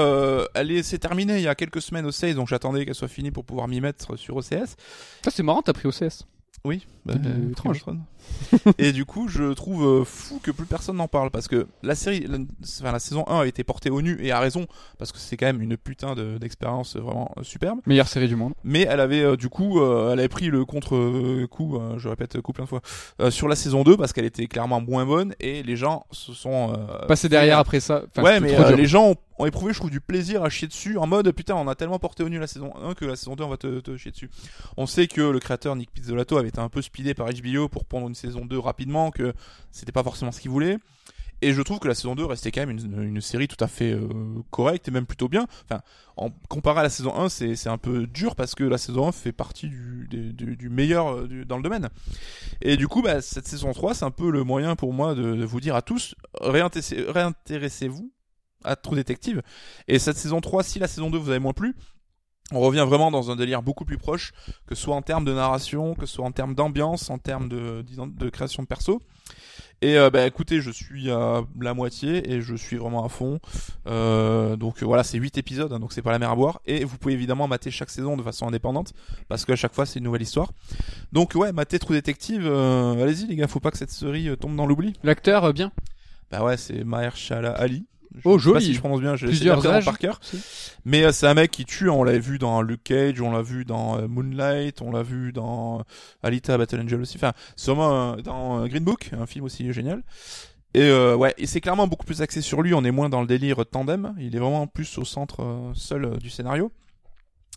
elle 0.55 0.70
est, 0.70 0.82
s'est 0.82 0.98
terminée 0.98 1.36
il 1.36 1.42
y 1.42 1.48
a 1.48 1.55
quelques 1.55 1.82
semaines 1.82 2.06
au 2.06 2.10
16, 2.10 2.36
donc 2.36 2.48
j'attendais 2.48 2.86
qu'elle 2.86 2.94
soit 2.94 3.09
finie 3.09 3.30
pour 3.30 3.44
pouvoir 3.44 3.68
m'y 3.68 3.82
mettre 3.82 4.16
sur 4.16 4.36
OCS. 4.36 4.76
Ça 5.22 5.30
c'est 5.30 5.42
marrant, 5.42 5.60
t'as 5.60 5.74
pris 5.74 5.88
OCS. 5.88 6.24
Oui, 6.64 6.86
bah, 7.06 7.14
Euh, 7.24 7.50
étrange. 7.52 7.84
Et 8.78 8.92
du 8.92 9.04
coup, 9.04 9.28
je 9.28 9.52
trouve 9.52 9.84
euh, 9.86 10.04
fou 10.04 10.40
que 10.42 10.50
plus 10.50 10.66
personne 10.66 10.96
n'en 10.96 11.06
parle 11.06 11.30
parce 11.30 11.46
que 11.46 11.68
la 11.84 11.94
série, 11.94 12.26
la, 12.28 12.38
enfin, 12.80 12.92
la 12.92 12.98
saison 12.98 13.24
1 13.28 13.40
a 13.40 13.46
été 13.46 13.62
portée 13.64 13.90
au 13.90 14.02
nu 14.02 14.18
et 14.20 14.32
à 14.32 14.40
raison 14.40 14.66
parce 14.98 15.12
que 15.12 15.18
c'est 15.18 15.36
quand 15.36 15.46
même 15.46 15.62
une 15.62 15.76
putain 15.76 16.14
de- 16.14 16.36
d'expérience 16.36 16.96
vraiment 16.96 17.30
euh, 17.38 17.42
superbe. 17.44 17.78
Meilleure 17.86 18.08
série 18.08 18.26
du 18.28 18.34
monde. 18.36 18.54
Mais 18.64 18.82
elle 18.90 18.98
avait 19.00 19.22
euh, 19.22 19.36
du 19.36 19.48
coup, 19.48 19.80
euh, 19.80 20.12
elle 20.12 20.18
avait 20.18 20.28
pris 20.28 20.48
le 20.48 20.64
contre-coup, 20.64 21.78
je 21.96 22.08
répète 22.08 22.40
coup 22.40 22.52
plein 22.52 22.64
de 22.64 22.68
fois, 22.68 22.80
sur 23.30 23.48
la 23.48 23.54
saison 23.56 23.84
2 23.84 23.96
parce 23.96 24.12
qu'elle 24.12 24.24
était 24.26 24.46
clairement 24.48 24.80
moins 24.80 25.06
bonne 25.06 25.34
et 25.40 25.62
les 25.62 25.76
gens 25.76 26.06
se 26.10 26.32
sont 26.32 26.72
Passer 27.06 27.28
derrière 27.28 27.58
après 27.58 27.80
ça. 27.80 28.02
enfin, 28.10 28.22
ouais, 28.22 28.40
mais 28.40 28.54
trop 28.54 28.74
les 28.74 28.86
gens 28.86 29.10
ont, 29.10 29.16
ont 29.39 29.47
éprouvé, 29.47 29.73
je 29.73 29.78
trouve, 29.78 29.90
du 29.90 30.01
plaisir 30.01 30.43
à 30.43 30.51
chier 30.51 30.69
dessus 30.69 30.98
en 30.98 31.06
mode 31.06 31.31
putain, 31.32 31.55
on 31.55 31.69
a 31.69 31.74
tellement 31.74 31.98
porté 31.98 32.23
au 32.23 32.28
nu 32.28 32.39
la 32.39 32.47
saison 32.47 32.73
1 32.77 32.94
que 32.94 33.05
la 33.05 33.16
saison 33.16 33.36
2 33.36 33.44
on 33.44 33.48
va 33.48 33.56
te, 33.56 33.81
te 33.81 33.97
chier 33.97 34.10
dessus. 34.10 34.31
On 34.77 34.86
sait 34.86 35.06
que 35.06 35.20
le 35.20 35.39
créateur 35.39 35.77
Nick 35.77 35.90
Pizzolatto 35.93 36.36
avait 36.36 36.48
été 36.48 36.60
un 36.60 36.69
peu 36.69 36.82
speedé 36.82 37.15
par 37.15 37.28
HBO 37.28 37.69
pour 37.69 37.85
prendre 37.85 38.09
une 38.09 38.15
saison 38.15 38.44
2 38.44 38.59
rapidement, 38.59 39.10
que 39.10 39.32
c'était 39.70 39.93
pas 39.93 40.02
forcément 40.02 40.32
ce 40.32 40.40
qu'il 40.40 40.51
voulait. 40.51 40.78
Et 41.40 41.52
je 41.52 41.62
trouve 41.62 41.78
que 41.78 41.86
la 41.86 41.94
saison 41.94 42.16
2 42.16 42.24
restait 42.24 42.51
quand 42.51 42.66
même 42.66 42.77
une, 42.77 43.20
série 43.20 43.47
tout 43.47 43.62
à 43.62 43.69
fait 43.69 43.93
euh, 43.93 44.09
correcte 44.51 44.89
et 44.89 44.90
même 44.90 45.06
plutôt 45.06 45.28
bien. 45.28 45.47
Enfin, 45.65 45.82
en 46.16 46.31
comparé 46.48 46.81
à 46.81 46.82
la 46.82 46.90
saison 46.90 47.15
1, 47.15 47.28
c'est 47.28 47.69
un 47.69 47.78
peu 47.78 48.06
dur 48.09 48.35
parce 48.35 48.56
que 48.56 48.65
la 48.65 48.77
saison 48.77 49.09
1 49.09 49.12
fait 49.12 49.32
partie 49.32 49.69
du, 49.69 50.69
meilleur 50.69 51.15
euh, 51.15 51.28
du- 51.28 51.44
dans 51.44 51.56
le 51.56 51.62
domaine. 51.62 51.90
Et 52.60 52.77
du 52.77 52.89
coup, 52.89 53.02
bah, 53.02 53.20
cette 53.20 53.47
saison 53.47 53.73
3, 53.73 53.94
c'est 53.94 54.05
un 54.05 54.10
peu 54.10 54.31
le 54.31 54.43
moyen 54.43 54.74
pour 54.74 54.93
moi 54.93 55.15
de, 55.15 55.36
de 55.36 55.44
vous 55.44 55.60
dire 55.60 55.77
à 55.77 55.82
tous, 55.82 56.16
réintéressez- 56.40 57.09
réintéressez-vous 57.09 58.10
à 58.64 58.76
True 58.76 58.97
Detective. 58.97 59.43
Et 59.86 59.98
cette 59.98 60.16
saison 60.16 60.40
3, 60.40 60.62
si 60.62 60.78
la 60.78 60.89
saison 60.89 61.10
2 61.10 61.18
vous 61.18 61.30
avez 61.30 61.39
moins 61.39 61.52
plu, 61.52 61.74
on 62.52 62.60
revient 62.60 62.85
vraiment 62.89 63.10
dans 63.10 63.30
un 63.30 63.36
délire 63.36 63.62
beaucoup 63.62 63.85
plus 63.85 63.98
proche, 63.98 64.32
que 64.66 64.74
ce 64.74 64.82
soit 64.82 64.97
en 64.97 65.02
termes 65.02 65.24
de 65.24 65.35
narration, 65.35 65.94
que 65.94 66.06
ce 66.06 66.14
soit 66.14 66.24
en 66.24 66.32
termes 66.32 66.55
d'ambiance, 66.55 67.10
en 67.10 67.18
termes 67.18 67.48
de, 67.48 67.85
de 67.85 68.30
création 68.30 68.62
de 68.62 68.68
perso. 68.68 69.02
Et 69.80 69.97
euh, 69.97 70.10
bah 70.10 70.26
écoutez, 70.26 70.60
je 70.60 70.70
suis 70.70 71.10
à 71.10 71.43
la 71.60 71.72
moitié 71.72 72.32
et 72.32 72.40
je 72.40 72.55
suis 72.56 72.76
vraiment 72.76 73.05
à 73.05 73.09
fond. 73.09 73.39
Euh, 73.86 74.56
donc 74.56 74.82
euh, 74.82 74.86
voilà, 74.86 75.05
c'est 75.05 75.18
8 75.18 75.39
épisodes, 75.39 75.72
hein, 75.72 75.78
donc 75.78 75.93
c'est 75.93 76.02
pas 76.02 76.10
la 76.10 76.18
mer 76.18 76.30
à 76.30 76.36
boire. 76.36 76.60
Et 76.66 76.85
vous 76.85 76.98
pouvez 76.98 77.14
évidemment 77.14 77.47
mater 77.47 77.70
chaque 77.70 77.90
saison 77.90 78.16
de 78.16 78.22
façon 78.22 78.48
indépendante, 78.48 78.93
parce 79.28 79.44
qu'à 79.44 79.55
chaque 79.55 79.74
fois 79.74 79.86
c'est 79.86 80.01
une 80.01 80.06
nouvelle 80.06 80.22
histoire. 80.22 80.51
Donc 81.12 81.35
ouais, 81.36 81.52
mater 81.52 81.78
True 81.78 81.94
Detective, 81.94 82.44
euh, 82.44 83.01
allez-y 83.02 83.26
les 83.26 83.36
gars, 83.36 83.47
faut 83.47 83.60
pas 83.60 83.70
que 83.70 83.78
cette 83.78 83.93
série 83.93 84.28
euh, 84.28 84.36
tombe 84.36 84.56
dans 84.56 84.66
l'oubli. 84.66 84.94
L'acteur, 85.05 85.44
euh, 85.44 85.52
bien. 85.52 85.70
Bah 86.30 86.43
ouais, 86.43 86.56
c'est 86.56 86.82
Mahershala 86.82 87.52
Ali. 87.52 87.86
Je 88.19 88.28
Oh, 88.28 88.39
sais 88.39 88.45
pas 88.47 88.53
joli. 88.59 88.65
si 88.66 88.74
je 88.74 88.78
prononce 88.81 89.01
bien, 89.01 89.16
j'ai 89.16 89.27
Plusieurs 89.27 89.66
âges. 89.66 89.85
par 89.85 89.99
cœur. 89.99 90.19
Si. 90.23 90.39
Mais 90.85 91.05
euh, 91.05 91.12
c'est 91.12 91.27
un 91.27 91.35
mec 91.35 91.51
qui 91.51 91.65
tue, 91.65 91.89
on 91.89 92.03
l'a 92.05 92.19
vu 92.19 92.39
dans 92.39 92.62
Luke 92.62 92.82
Cage, 92.85 93.20
on 93.20 93.31
l'a 93.31 93.43
vu 93.43 93.65
dans 93.65 93.99
euh, 93.99 94.09
Moonlight, 94.09 94.82
on 94.82 94.90
l'a 94.93 95.03
vu 95.03 95.32
dans 95.32 95.81
euh, 95.81 95.82
Alita 96.23 96.57
Battle 96.59 96.81
Angel 96.81 97.01
aussi. 97.01 97.16
Enfin, 97.16 97.32
c'est 97.57 97.70
vraiment 97.70 98.12
euh, 98.12 98.16
dans 98.16 98.66
Green 98.66 98.85
Book, 98.85 99.11
un 99.19 99.27
film 99.27 99.45
aussi 99.45 99.73
génial. 99.73 100.03
Et 100.74 100.82
euh, 100.82 101.16
ouais, 101.16 101.35
et 101.39 101.47
c'est 101.47 101.61
clairement 101.61 101.86
beaucoup 101.86 102.05
plus 102.05 102.20
axé 102.23 102.43
sur 102.43 102.61
lui, 102.62 102.74
on 102.74 102.85
est 102.85 102.90
moins 102.90 103.09
dans 103.09 103.20
le 103.23 103.27
délire 103.27 103.65
tandem, 103.70 104.15
il 104.19 104.36
est 104.36 104.39
vraiment 104.39 104.66
plus 104.66 104.99
au 104.99 105.05
centre 105.05 105.73
seul 105.74 106.19
du 106.19 106.28
scénario. 106.31 106.70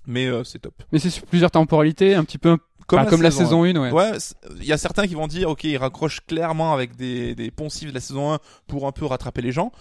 Mais 0.08 0.26
euh, 0.28 0.44
c'est 0.44 0.60
top. 0.60 0.74
Mais 0.92 0.98
c'est 1.00 1.10
sur 1.12 1.26
plusieurs 1.26 1.52
temporalités, 1.52 2.16
un 2.16 2.24
petit 2.24 2.38
peu 2.40 2.58
comme, 2.88 3.06
comme 3.06 3.22
la 3.22 3.30
saison 3.32 3.64
1, 3.64 3.76
ouais. 3.76 3.92
Ouais, 3.92 4.12
il 4.58 4.66
y 4.66 4.74
a 4.74 4.78
certains 4.78 5.06
qui 5.08 5.14
vont 5.14 5.28
dire, 5.28 5.50
ok, 5.50 5.64
il 5.66 5.78
raccroche 5.78 6.22
clairement 6.26 6.74
avec 6.74 6.96
des, 6.96 7.36
des 7.36 7.52
poncifs 7.52 7.90
de 7.90 7.94
la 7.94 8.00
saison 8.02 8.34
1 8.34 8.40
pour 8.68 8.88
un 8.88 8.92
peu 8.92 9.06
rattraper 9.06 9.42
les 9.42 9.52
gens. 9.52 9.72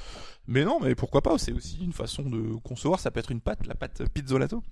Mais 0.46 0.64
non, 0.64 0.80
mais 0.80 0.94
pourquoi 0.94 1.22
pas, 1.22 1.38
c'est 1.38 1.52
aussi 1.52 1.78
une 1.84 1.92
façon 1.92 2.22
de 2.22 2.56
concevoir, 2.64 2.98
ça 2.98 3.10
peut 3.10 3.20
être 3.20 3.30
une 3.30 3.40
pâte, 3.40 3.66
la 3.66 3.74
pâte 3.74 4.02
pizzolato. 4.08 4.62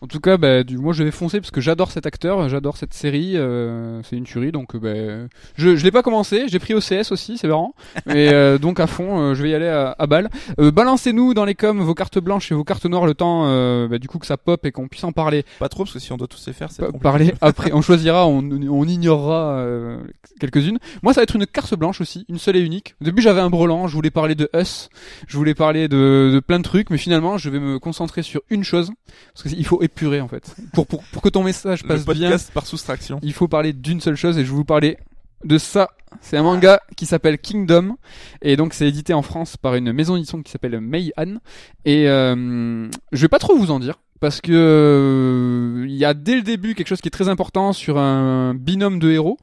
En 0.00 0.06
tout 0.06 0.20
cas, 0.20 0.36
bah, 0.36 0.62
du, 0.62 0.78
moi 0.78 0.92
je 0.92 1.02
vais 1.02 1.10
foncer 1.10 1.40
parce 1.40 1.50
que 1.50 1.60
j'adore 1.60 1.90
cet 1.90 2.06
acteur, 2.06 2.48
j'adore 2.48 2.76
cette 2.76 2.94
série, 2.94 3.36
euh, 3.36 4.00
c'est 4.04 4.16
une 4.16 4.24
tuerie, 4.24 4.52
donc 4.52 4.76
euh, 4.76 4.78
bah, 4.78 5.28
je, 5.56 5.74
je 5.74 5.84
l'ai 5.84 5.90
pas 5.90 6.02
commencé, 6.02 6.44
j'ai 6.46 6.60
pris 6.60 6.72
OCS 6.72 7.10
aussi, 7.10 7.36
c'est 7.36 7.48
marrant, 7.48 7.74
mais 8.06 8.32
euh, 8.32 8.58
donc 8.58 8.78
à 8.78 8.86
fond, 8.86 9.18
euh, 9.18 9.34
je 9.34 9.42
vais 9.42 9.50
y 9.50 9.54
aller 9.54 9.66
à, 9.66 9.96
à 9.98 10.06
balle. 10.06 10.30
Euh, 10.60 10.70
Balancez-nous 10.70 11.34
dans 11.34 11.44
les 11.44 11.56
coms 11.56 11.80
vos 11.80 11.94
cartes 11.94 12.20
blanches 12.20 12.52
et 12.52 12.54
vos 12.54 12.62
cartes 12.62 12.86
noires 12.86 13.06
le 13.06 13.14
temps, 13.14 13.46
euh, 13.46 13.88
bah, 13.88 13.98
du 13.98 14.06
coup 14.06 14.20
que 14.20 14.26
ça 14.26 14.36
pop 14.36 14.64
et 14.64 14.70
qu'on 14.70 14.86
puisse 14.86 15.02
en 15.02 15.10
parler. 15.10 15.44
Pas 15.58 15.68
trop, 15.68 15.82
parce 15.82 15.94
que 15.94 15.98
si 15.98 16.12
on 16.12 16.16
doit 16.16 16.28
tous 16.28 16.46
les 16.46 16.52
faire, 16.52 16.70
c'est 16.70 16.84
parler 17.00 17.34
après, 17.40 17.72
on 17.72 17.82
choisira, 17.82 18.28
on, 18.28 18.38
on 18.50 18.84
ignorera 18.86 19.58
euh, 19.58 19.98
quelques-unes. 20.38 20.78
Moi, 21.02 21.12
ça 21.12 21.20
va 21.20 21.24
être 21.24 21.34
une 21.34 21.46
carte 21.46 21.74
blanche 21.74 22.00
aussi, 22.00 22.24
une 22.28 22.38
seule 22.38 22.56
et 22.56 22.60
unique. 22.60 22.94
Au 23.00 23.04
début, 23.04 23.20
j'avais 23.20 23.40
un 23.40 23.50
brelan, 23.50 23.88
je 23.88 23.94
voulais 23.94 24.10
parler 24.12 24.36
de 24.36 24.48
Us, 24.54 24.90
je 25.26 25.36
voulais 25.36 25.54
parler 25.54 25.88
de, 25.88 26.30
de 26.32 26.40
plein 26.40 26.58
de 26.58 26.64
trucs, 26.64 26.90
mais 26.90 26.98
finalement, 26.98 27.36
je 27.36 27.50
vais 27.50 27.58
me 27.58 27.80
concentrer 27.80 28.22
sur 28.22 28.42
une 28.48 28.62
chose, 28.62 28.92
parce 29.34 29.52
qu'il 29.52 29.66
faut 29.66 29.82
en 30.20 30.28
fait. 30.28 30.54
Pour, 30.72 30.86
pour, 30.86 31.02
pour 31.04 31.22
que 31.22 31.28
ton 31.28 31.42
message 31.42 31.82
Le 31.82 31.88
passe 31.88 32.04
bien, 32.04 32.30
podcast 32.30 32.50
par 32.52 32.66
soustraction. 32.66 33.18
il 33.22 33.32
faut 33.32 33.48
parler 33.48 33.72
d'une 33.72 34.00
seule 34.00 34.16
chose 34.16 34.38
et 34.38 34.44
je 34.44 34.50
vais 34.50 34.56
vous 34.56 34.64
parler 34.64 34.98
de 35.44 35.58
ça. 35.58 35.88
C'est 36.20 36.36
un 36.36 36.42
manga 36.42 36.80
qui 36.96 37.06
s'appelle 37.06 37.38
Kingdom 37.38 37.96
et 38.40 38.56
donc 38.56 38.74
c'est 38.74 38.88
édité 38.88 39.12
en 39.12 39.22
France 39.22 39.56
par 39.56 39.74
une 39.74 39.92
maison 39.92 40.14
d'édition 40.14 40.42
qui 40.42 40.50
s'appelle 40.50 40.80
Meihan 40.80 41.38
et 41.84 42.08
euh, 42.08 42.88
je 43.12 43.20
vais 43.20 43.28
pas 43.28 43.38
trop 43.38 43.56
vous 43.56 43.70
en 43.70 43.78
dire 43.78 44.00
parce 44.20 44.40
que 44.40 44.52
euh, 44.52 45.86
il 45.86 45.94
y 45.94 46.04
a 46.04 46.14
dès 46.14 46.34
le 46.34 46.42
début 46.42 46.74
quelque 46.74 46.88
chose 46.88 47.00
qui 47.00 47.08
est 47.08 47.12
très 47.12 47.28
important 47.28 47.72
sur 47.72 47.98
un 47.98 48.54
binôme 48.54 48.98
de 48.98 49.10
héros 49.10 49.36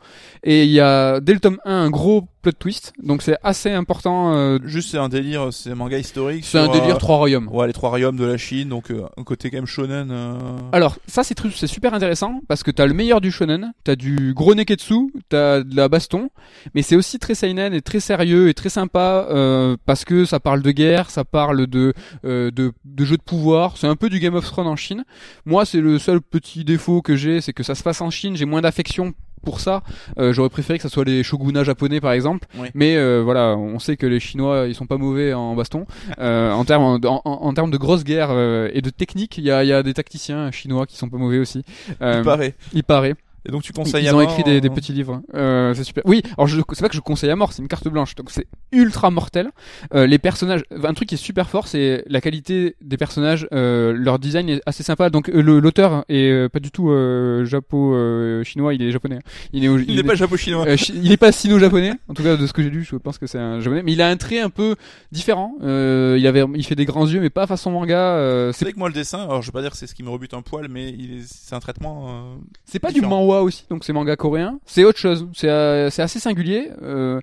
et 0.44 0.64
il 0.64 0.72
y 0.72 0.80
a 0.80 1.20
dès 1.22 1.34
le 1.34 1.40
tome 1.40 1.60
1 1.66 1.72
un 1.72 1.90
gros 1.90 2.28
plot 2.46 2.58
twist 2.60 2.94
donc 3.02 3.24
c'est 3.24 3.38
assez 3.44 3.72
important 3.72 4.36
euh, 4.36 4.60
Juste, 4.64 4.92
c'est 4.92 4.98
un 5.00 5.10
délire, 5.10 5.52
c'est 5.52 5.72
un 5.72 5.76
manga 5.76 5.98
historique. 5.98 6.46
c'est 6.46 6.60
un 6.60 6.72
délire 6.72 6.96
euh, 6.96 7.00
trois 7.00 7.18
royaumes 7.18 7.48
Ouais, 7.52 7.66
les 7.66 7.74
trois 7.74 7.90
royaumes 7.90 8.18
de 8.18 8.26
la 8.26 8.38
Chine, 8.38 8.70
donc 8.70 8.92
euh, 8.92 9.04
un 9.18 9.24
côté 9.24 9.50
quand 9.50 9.58
même 9.58 9.66
shonen. 9.66 10.14
Alors, 10.72 10.98
ça 11.08 11.24
c'est 11.24 11.68
super 11.68 11.94
intéressant 11.94 12.42
parce 12.48 12.62
que 12.62 12.72
t'as 12.72 12.86
le 12.86 12.94
meilleur 12.94 13.20
du 13.22 13.32
shonen, 13.32 13.74
t'as 13.84 13.96
du 13.96 14.34
gros 14.34 14.54
neketsu, 14.54 15.12
t'as 15.30 15.62
de 15.62 15.76
la 15.76 15.88
baston, 15.90 16.30
mais 16.76 16.82
c'est 16.84 16.96
aussi 16.96 17.18
très 17.18 17.34
seinen 17.36 17.74
et 17.74 17.82
très 17.82 18.00
sérieux 18.00 18.50
et 18.50 18.54
très 18.54 18.70
sympa 18.70 19.28
parce 19.86 20.06
que 20.06 20.26
ça 20.26 20.40
parle 20.40 20.62
de 20.62 20.72
guerre, 20.72 21.10
ça 21.10 21.24
parle 21.24 21.66
de 21.68 21.94
de, 22.24 22.52
de 22.52 23.06
jeux 23.06 23.18
de 23.18 23.24
pouvoir, 23.24 23.78
c'est 23.78 23.88
un 23.88 23.96
peu 23.96 24.10
du 24.10 24.20
Game 24.20 24.36
of 24.36 24.46
Thrones 24.46 24.68
en 24.68 24.76
Chine. 24.76 25.04
Moi, 25.46 25.66
c'est 25.66 25.82
le 25.82 25.98
seul 26.00 26.22
petit 26.22 26.64
défaut 26.64 27.02
que 27.02 27.16
j'ai, 27.16 27.42
c'est 27.42 27.54
que 27.54 27.64
ça 27.64 27.76
se 27.76 27.84
passe 27.84 28.02
en 28.02 28.10
Chine, 28.10 28.36
j'ai 28.36 28.46
moins 28.46 28.62
d'affection 28.62 29.14
pour 29.46 29.62
ça. 29.62 29.82
Euh, 30.20 30.34
J'aurais 30.34 30.50
préféré 30.50 30.78
que 30.78 30.84
ça 30.84 30.90
soit 30.90 31.06
les 31.06 31.24
shogunats 31.24 31.64
japonais 31.64 32.02
par 32.02 32.12
exemple, 32.12 32.46
Oui. 32.60 32.68
mais 32.74 32.98
euh, 32.98 33.22
voilà, 33.24 33.56
on 33.56 33.80
sait 33.80 33.96
que 33.96 34.06
les 34.06 34.20
Chinois 34.20 34.66
ils 34.68 34.76
sont 34.76 34.88
pas 34.88 34.98
mauvais 34.98 35.34
en 35.34 35.56
baston. 35.56 35.86
Euh, 36.20 36.52
en 36.52 36.66
termes 36.66 36.84
en, 36.84 37.00
en, 37.06 37.22
en 37.24 37.54
termes 37.54 37.72
de 37.72 37.78
grosses 37.78 38.04
guerres 38.04 38.32
euh, 38.32 38.70
et 38.74 38.82
de 38.82 38.90
technique, 38.90 39.38
il 39.38 39.46
y 39.46 39.52
a, 39.52 39.64
il 39.64 39.68
y 39.68 39.74
a 39.74 39.84
des 39.84 39.94
tacticiens 39.94 40.52
chinois 40.52 40.86
qui 40.86 40.98
sont 40.98 41.08
pas 41.10 41.18
mauvais 41.18 41.40
aussi. 41.40 41.64
Euh, 42.02 42.16
il 42.20 42.24
paraît. 42.26 42.56
il 42.74 42.84
paraît. 42.84 43.16
Et 43.48 43.52
donc 43.52 43.64
tu 43.64 43.72
Ils, 43.72 43.76
conseilles 43.76 44.04
ils 44.06 44.08
à 44.10 44.16
ont 44.16 44.20
mort, 44.22 44.30
écrit 44.32 44.44
des, 44.44 44.60
des 44.62 44.70
euh, 44.70 44.74
petits 44.74 44.94
livres. 44.94 45.22
Euh, 45.34 45.74
c'est 45.74 45.84
super. 45.84 46.04
Oui, 46.06 46.22
alors 46.38 46.50
c'est 46.50 46.82
pas 46.82 46.90
que 46.90 46.96
je 46.96 47.00
conseille 47.02 47.30
à 47.30 47.36
mort, 47.36 47.54
c'est 47.54 47.62
une 47.62 47.68
carte 47.68 47.88
blanche, 47.88 48.16
donc 48.16 48.32
c'est 48.32 48.48
ultra 48.72 49.12
mortel. 49.12 49.50
Euh, 49.94 50.08
les 50.08 50.18
personnages, 50.20 50.64
un 50.84 50.94
truc 50.94 51.10
qui 51.10 51.16
est 51.16 51.20
super 51.20 51.50
fort, 51.50 51.68
c'est 51.68 52.04
la 52.08 52.22
qualité 52.22 52.76
des 52.82 52.98
personnages. 52.98 53.48
Euh, 53.54 53.94
leur 53.94 54.20
design 54.20 54.50
est 54.50 54.62
assez 54.66 54.84
sympa. 54.84 55.10
Donc 55.10 55.30
euh, 55.30 55.42
l'auteur 55.42 56.06
est 56.10 56.30
euh, 56.30 56.50
pas 56.50 56.60
du 56.60 56.72
tout 56.72 56.90
euh, 56.90 57.46
japo 57.46 57.96
chinois, 58.44 58.74
il 58.74 58.82
est 58.82 58.92
japonais. 58.92 59.20
Il 59.54 59.64
est, 59.64 59.68
au- 59.68 59.78
Il 59.78 59.96
n'est 59.96 60.04
pas 60.04 60.16
japo-chinois. 60.16 60.66
euh, 60.68 60.78
chi- 60.78 60.94
il 60.96 61.12
est 61.12 61.18
pas 61.18 61.32
sino-japonais, 61.32 61.94
en 62.08 62.14
tout 62.14 62.24
cas 62.24 62.36
de 62.38 62.48
ce 62.48 62.54
que 62.54 62.62
j'ai 62.64 62.70
lu, 62.70 62.84
je 62.84 62.96
pense 62.96 63.18
que 63.18 63.28
c'est 63.28 63.38
un 63.40 63.60
japonais, 63.60 63.84
mais 63.84 63.94
il 63.94 64.02
a 64.02 64.10
un 64.10 64.18
trait 64.18 64.40
un 64.40 64.50
peu 64.50 64.76
différent. 65.12 65.56
Euh, 65.64 66.16
il 66.20 66.26
avait, 66.28 66.44
il 66.56 66.66
fait 66.66 66.76
des 66.76 66.86
grands 66.86 67.08
yeux, 67.08 67.20
mais 67.22 67.30
pas 67.30 67.48
façon 67.48 67.72
manga. 67.72 67.98
Euh, 68.16 68.52
C'est 68.52 68.60
c'est 68.60 68.66
vrai 68.66 68.74
que 68.74 68.80
moi 68.80 68.88
le 68.90 68.94
dessin, 68.96 69.20
alors 69.24 69.42
je 69.42 69.48
vais 69.48 69.52
pas 69.54 69.62
dire 69.62 69.76
c'est 69.76 69.88
ce 69.88 69.94
qui 69.96 70.02
me 70.04 70.10
rebute 70.10 70.34
un 70.34 70.42
poil, 70.42 70.68
mais 70.70 70.90
il 70.90 71.20
est- 71.20 71.26
c'est 71.28 71.56
un 71.56 71.60
traitement. 71.60 72.36
C'est 72.66 72.80
pas 72.80 72.90
Différent. 72.92 73.08
du 73.08 73.14
manhwa 73.16 73.35
aussi, 73.42 73.66
donc 73.70 73.84
c'est 73.84 73.94
manga 73.94 74.16
coréen. 74.16 74.60
C'est 74.66 74.84
autre 74.84 75.00
chose. 75.00 75.28
C'est 75.34 75.50
euh, 75.50 75.88
assez 75.88 76.20
singulier. 76.20 76.70
Euh, 76.82 77.20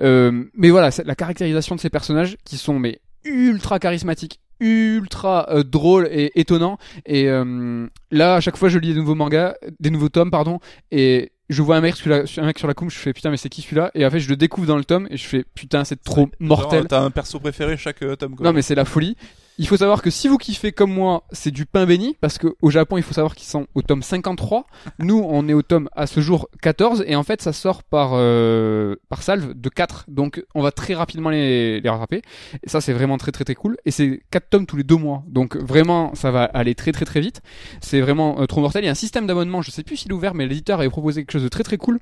euh, 0.00 0.44
mais 0.54 0.70
voilà, 0.70 0.90
la 1.04 1.14
caractérisation 1.14 1.74
de 1.74 1.80
ces 1.80 1.90
personnages 1.90 2.36
qui 2.44 2.56
sont 2.56 2.78
mais 2.78 3.00
ultra 3.24 3.78
charismatiques, 3.78 4.40
ultra 4.60 5.48
euh, 5.50 5.62
drôles 5.62 6.08
et 6.10 6.32
étonnants. 6.38 6.78
Et 7.04 7.28
euh, 7.28 7.86
là, 8.10 8.36
à 8.36 8.40
chaque 8.40 8.56
fois, 8.56 8.68
je 8.68 8.78
lis 8.78 8.94
des 8.94 9.00
nouveaux 9.00 9.14
mangas, 9.14 9.54
des 9.80 9.90
nouveaux 9.90 10.08
tomes, 10.08 10.30
pardon, 10.30 10.60
et 10.90 11.32
je 11.48 11.62
vois 11.62 11.76
un 11.76 11.80
mec 11.80 11.94
sur 11.96 12.10
la, 12.10 12.24
un 12.38 12.46
mec 12.46 12.58
sur 12.58 12.66
la 12.66 12.74
coupe, 12.74 12.90
je 12.90 12.98
fais 12.98 13.12
putain 13.12 13.30
mais 13.30 13.36
c'est 13.36 13.48
qui 13.48 13.62
celui-là? 13.62 13.92
Et 13.94 14.04
en 14.04 14.10
fait, 14.10 14.18
je 14.18 14.28
le 14.28 14.36
découvre 14.36 14.66
dans 14.66 14.76
le 14.76 14.84
tome 14.84 15.06
et 15.10 15.16
je 15.16 15.26
fais 15.26 15.44
putain 15.54 15.84
c'est 15.84 16.02
trop 16.02 16.28
mortel. 16.40 16.86
T'as 16.88 17.00
un 17.00 17.10
perso 17.10 17.38
préféré 17.38 17.76
chaque 17.76 18.02
euh, 18.02 18.16
tome. 18.16 18.34
Quoi. 18.34 18.44
Non 18.44 18.52
mais 18.52 18.62
c'est 18.62 18.74
la 18.74 18.84
folie. 18.84 19.16
Il 19.58 19.66
faut 19.66 19.78
savoir 19.78 20.02
que 20.02 20.10
si 20.10 20.28
vous 20.28 20.36
kiffez 20.36 20.72
comme 20.72 20.92
moi, 20.92 21.24
c'est 21.32 21.50
du 21.50 21.64
pain 21.64 21.86
béni 21.86 22.16
parce 22.20 22.36
que 22.36 22.48
au 22.60 22.70
Japon, 22.70 22.98
il 22.98 23.02
faut 23.02 23.14
savoir 23.14 23.34
qu'ils 23.34 23.48
sont 23.48 23.66
au 23.74 23.80
tome 23.80 24.02
53. 24.02 24.66
Nous, 24.98 25.24
on 25.26 25.48
est 25.48 25.54
au 25.54 25.62
tome 25.62 25.88
à 25.96 26.06
ce 26.06 26.20
jour 26.20 26.48
14 26.60 27.04
et 27.06 27.16
en 27.16 27.22
fait, 27.22 27.40
ça 27.40 27.52
sort 27.52 27.82
par 27.82 28.10
euh, 28.12 28.96
par 29.08 29.22
salve 29.22 29.54
de 29.54 29.68
4. 29.68 30.06
Donc 30.08 30.44
on 30.54 30.62
va 30.62 30.72
très 30.72 30.94
rapidement 30.94 31.30
les 31.30 31.80
les 31.80 31.88
rattraper. 31.88 32.22
Et 32.62 32.68
ça 32.68 32.80
c'est 32.80 32.92
vraiment 32.92 33.16
très 33.16 33.32
très 33.32 33.44
très 33.44 33.54
cool 33.54 33.76
et 33.86 33.90
c'est 33.90 34.20
4 34.30 34.50
tomes 34.50 34.66
tous 34.66 34.76
les 34.76 34.84
deux 34.84 34.96
mois. 34.96 35.22
Donc 35.26 35.56
vraiment, 35.56 36.14
ça 36.14 36.30
va 36.30 36.44
aller 36.44 36.74
très 36.74 36.92
très 36.92 37.06
très 37.06 37.20
vite. 37.20 37.40
C'est 37.80 38.00
vraiment 38.00 38.40
euh, 38.40 38.46
trop 38.46 38.60
mortel. 38.60 38.82
Il 38.84 38.86
y 38.86 38.88
a 38.88 38.92
un 38.92 38.94
système 38.94 39.26
d'abonnement, 39.26 39.62
je 39.62 39.70
sais 39.70 39.82
plus 39.82 39.96
s'il 39.96 40.10
est 40.10 40.14
ouvert 40.14 40.34
mais 40.34 40.46
l'éditeur 40.46 40.80
avait 40.80 40.90
proposé 40.90 41.22
quelque 41.22 41.32
chose 41.32 41.44
de 41.44 41.48
très 41.48 41.62
très 41.64 41.78
cool. 41.78 41.98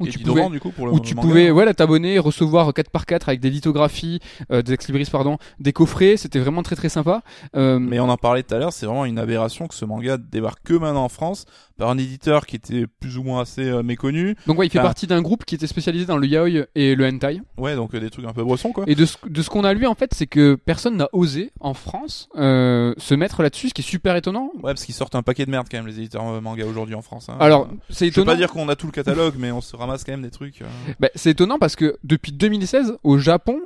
Où 0.00 0.06
Et 0.06 0.10
tu 0.10 0.18
pouvais, 0.20 0.48
du 0.48 0.60
coup 0.60 0.70
pour 0.70 0.86
le 0.86 0.92
où 0.92 1.00
tu 1.00 1.14
manga. 1.14 1.28
pouvais 1.28 1.50
voilà 1.50 1.74
t'abonner 1.74 2.18
recevoir 2.18 2.72
4 2.72 2.90
par 2.90 3.06
4 3.06 3.28
avec 3.28 3.40
des 3.40 3.50
lithographies 3.50 4.20
euh, 4.50 4.62
des 4.62 4.72
ex-libris 4.72 5.08
pardon 5.10 5.38
des 5.60 5.72
coffrets. 5.72 6.16
C'était 6.16 6.38
vraiment 6.38 6.62
très 6.62 6.76
très 6.76 6.88
sympa. 6.88 7.22
Euh, 7.56 7.78
Mais 7.78 8.00
on 8.00 8.08
en 8.08 8.16
parlait 8.16 8.42
tout 8.42 8.54
à 8.54 8.58
l'heure, 8.58 8.72
c'est 8.72 8.86
vraiment 8.86 9.04
une 9.04 9.18
aberration 9.18 9.68
que 9.68 9.74
ce 9.74 9.84
manga 9.84 10.16
débarque 10.16 10.62
que 10.64 10.74
maintenant 10.74 11.04
en 11.04 11.08
France 11.08 11.44
par 11.76 11.90
un 11.90 11.98
éditeur 11.98 12.46
qui 12.46 12.56
était 12.56 12.86
plus 12.86 13.18
ou 13.18 13.22
moins 13.22 13.40
assez 13.42 13.62
euh, 13.68 13.82
méconnu. 13.82 14.36
donc 14.46 14.58
ouais 14.58 14.66
il 14.66 14.70
fait 14.70 14.78
Ah. 14.78 14.82
partie 14.82 15.06
d'un 15.06 15.22
groupe 15.22 15.44
qui 15.44 15.54
était 15.54 15.66
spécialisé 15.66 16.04
dans 16.06 16.16
le 16.16 16.26
yaoi 16.26 16.66
et 16.74 16.94
le 16.94 17.06
hentai 17.06 17.40
Ouais, 17.58 17.74
donc 17.76 17.94
euh, 17.94 18.00
des 18.00 18.10
trucs 18.10 18.24
un 18.26 18.32
peu 18.32 18.42
brossons 18.44 18.72
quoi. 18.72 18.84
et 18.86 18.94
de 18.94 19.04
ce, 19.06 19.16
de 19.28 19.42
ce 19.42 19.50
qu'on 19.50 19.64
a 19.64 19.72
lu 19.74 19.86
en 19.86 19.94
fait 19.94 20.10
c'est 20.14 20.26
que 20.26 20.54
personne 20.54 20.96
n'a 20.96 21.08
osé 21.12 21.52
en 21.60 21.74
France 21.74 22.28
euh, 22.36 22.94
se 22.98 23.14
mettre 23.14 23.42
là-dessus 23.42 23.68
ce 23.70 23.74
qui 23.74 23.82
est 23.82 23.84
super 23.84 24.16
étonnant 24.16 24.50
Ouais, 24.56 24.72
parce 24.72 24.84
qu'ils 24.84 24.94
sortent 24.94 25.14
un 25.14 25.22
paquet 25.22 25.46
de 25.46 25.50
merde 25.50 25.66
quand 25.70 25.78
même 25.78 25.86
les 25.86 25.98
éditeurs 25.98 26.40
manga 26.42 26.64
aujourd'hui 26.66 26.94
en 26.94 27.02
France. 27.02 27.28
hein. 27.28 27.36
alors 27.40 27.68
c'est 27.90 28.06
je 28.06 28.10
veux 28.10 28.22
étonnant 28.22 28.32
pas 28.32 28.36
dire 28.36 28.50
qu'on 28.50 28.68
a 28.68 28.76
tout 28.76 28.86
le 28.86 28.92
catalogue, 28.92 29.34
mais 29.38 29.50
on 29.52 29.60
se 29.60 29.74
ramasse 29.76 30.04
quand 30.04 30.12
même 30.12 30.22
des 30.22 30.30
trucs. 30.30 30.62
Bah, 31.00 31.08
c'est 31.14 31.30
étonnant 31.30 31.58
parce 31.58 31.76
que 31.76 31.96
depuis 32.04 32.32
2016 32.32 32.94
au 33.02 33.18
Japon 33.18 33.58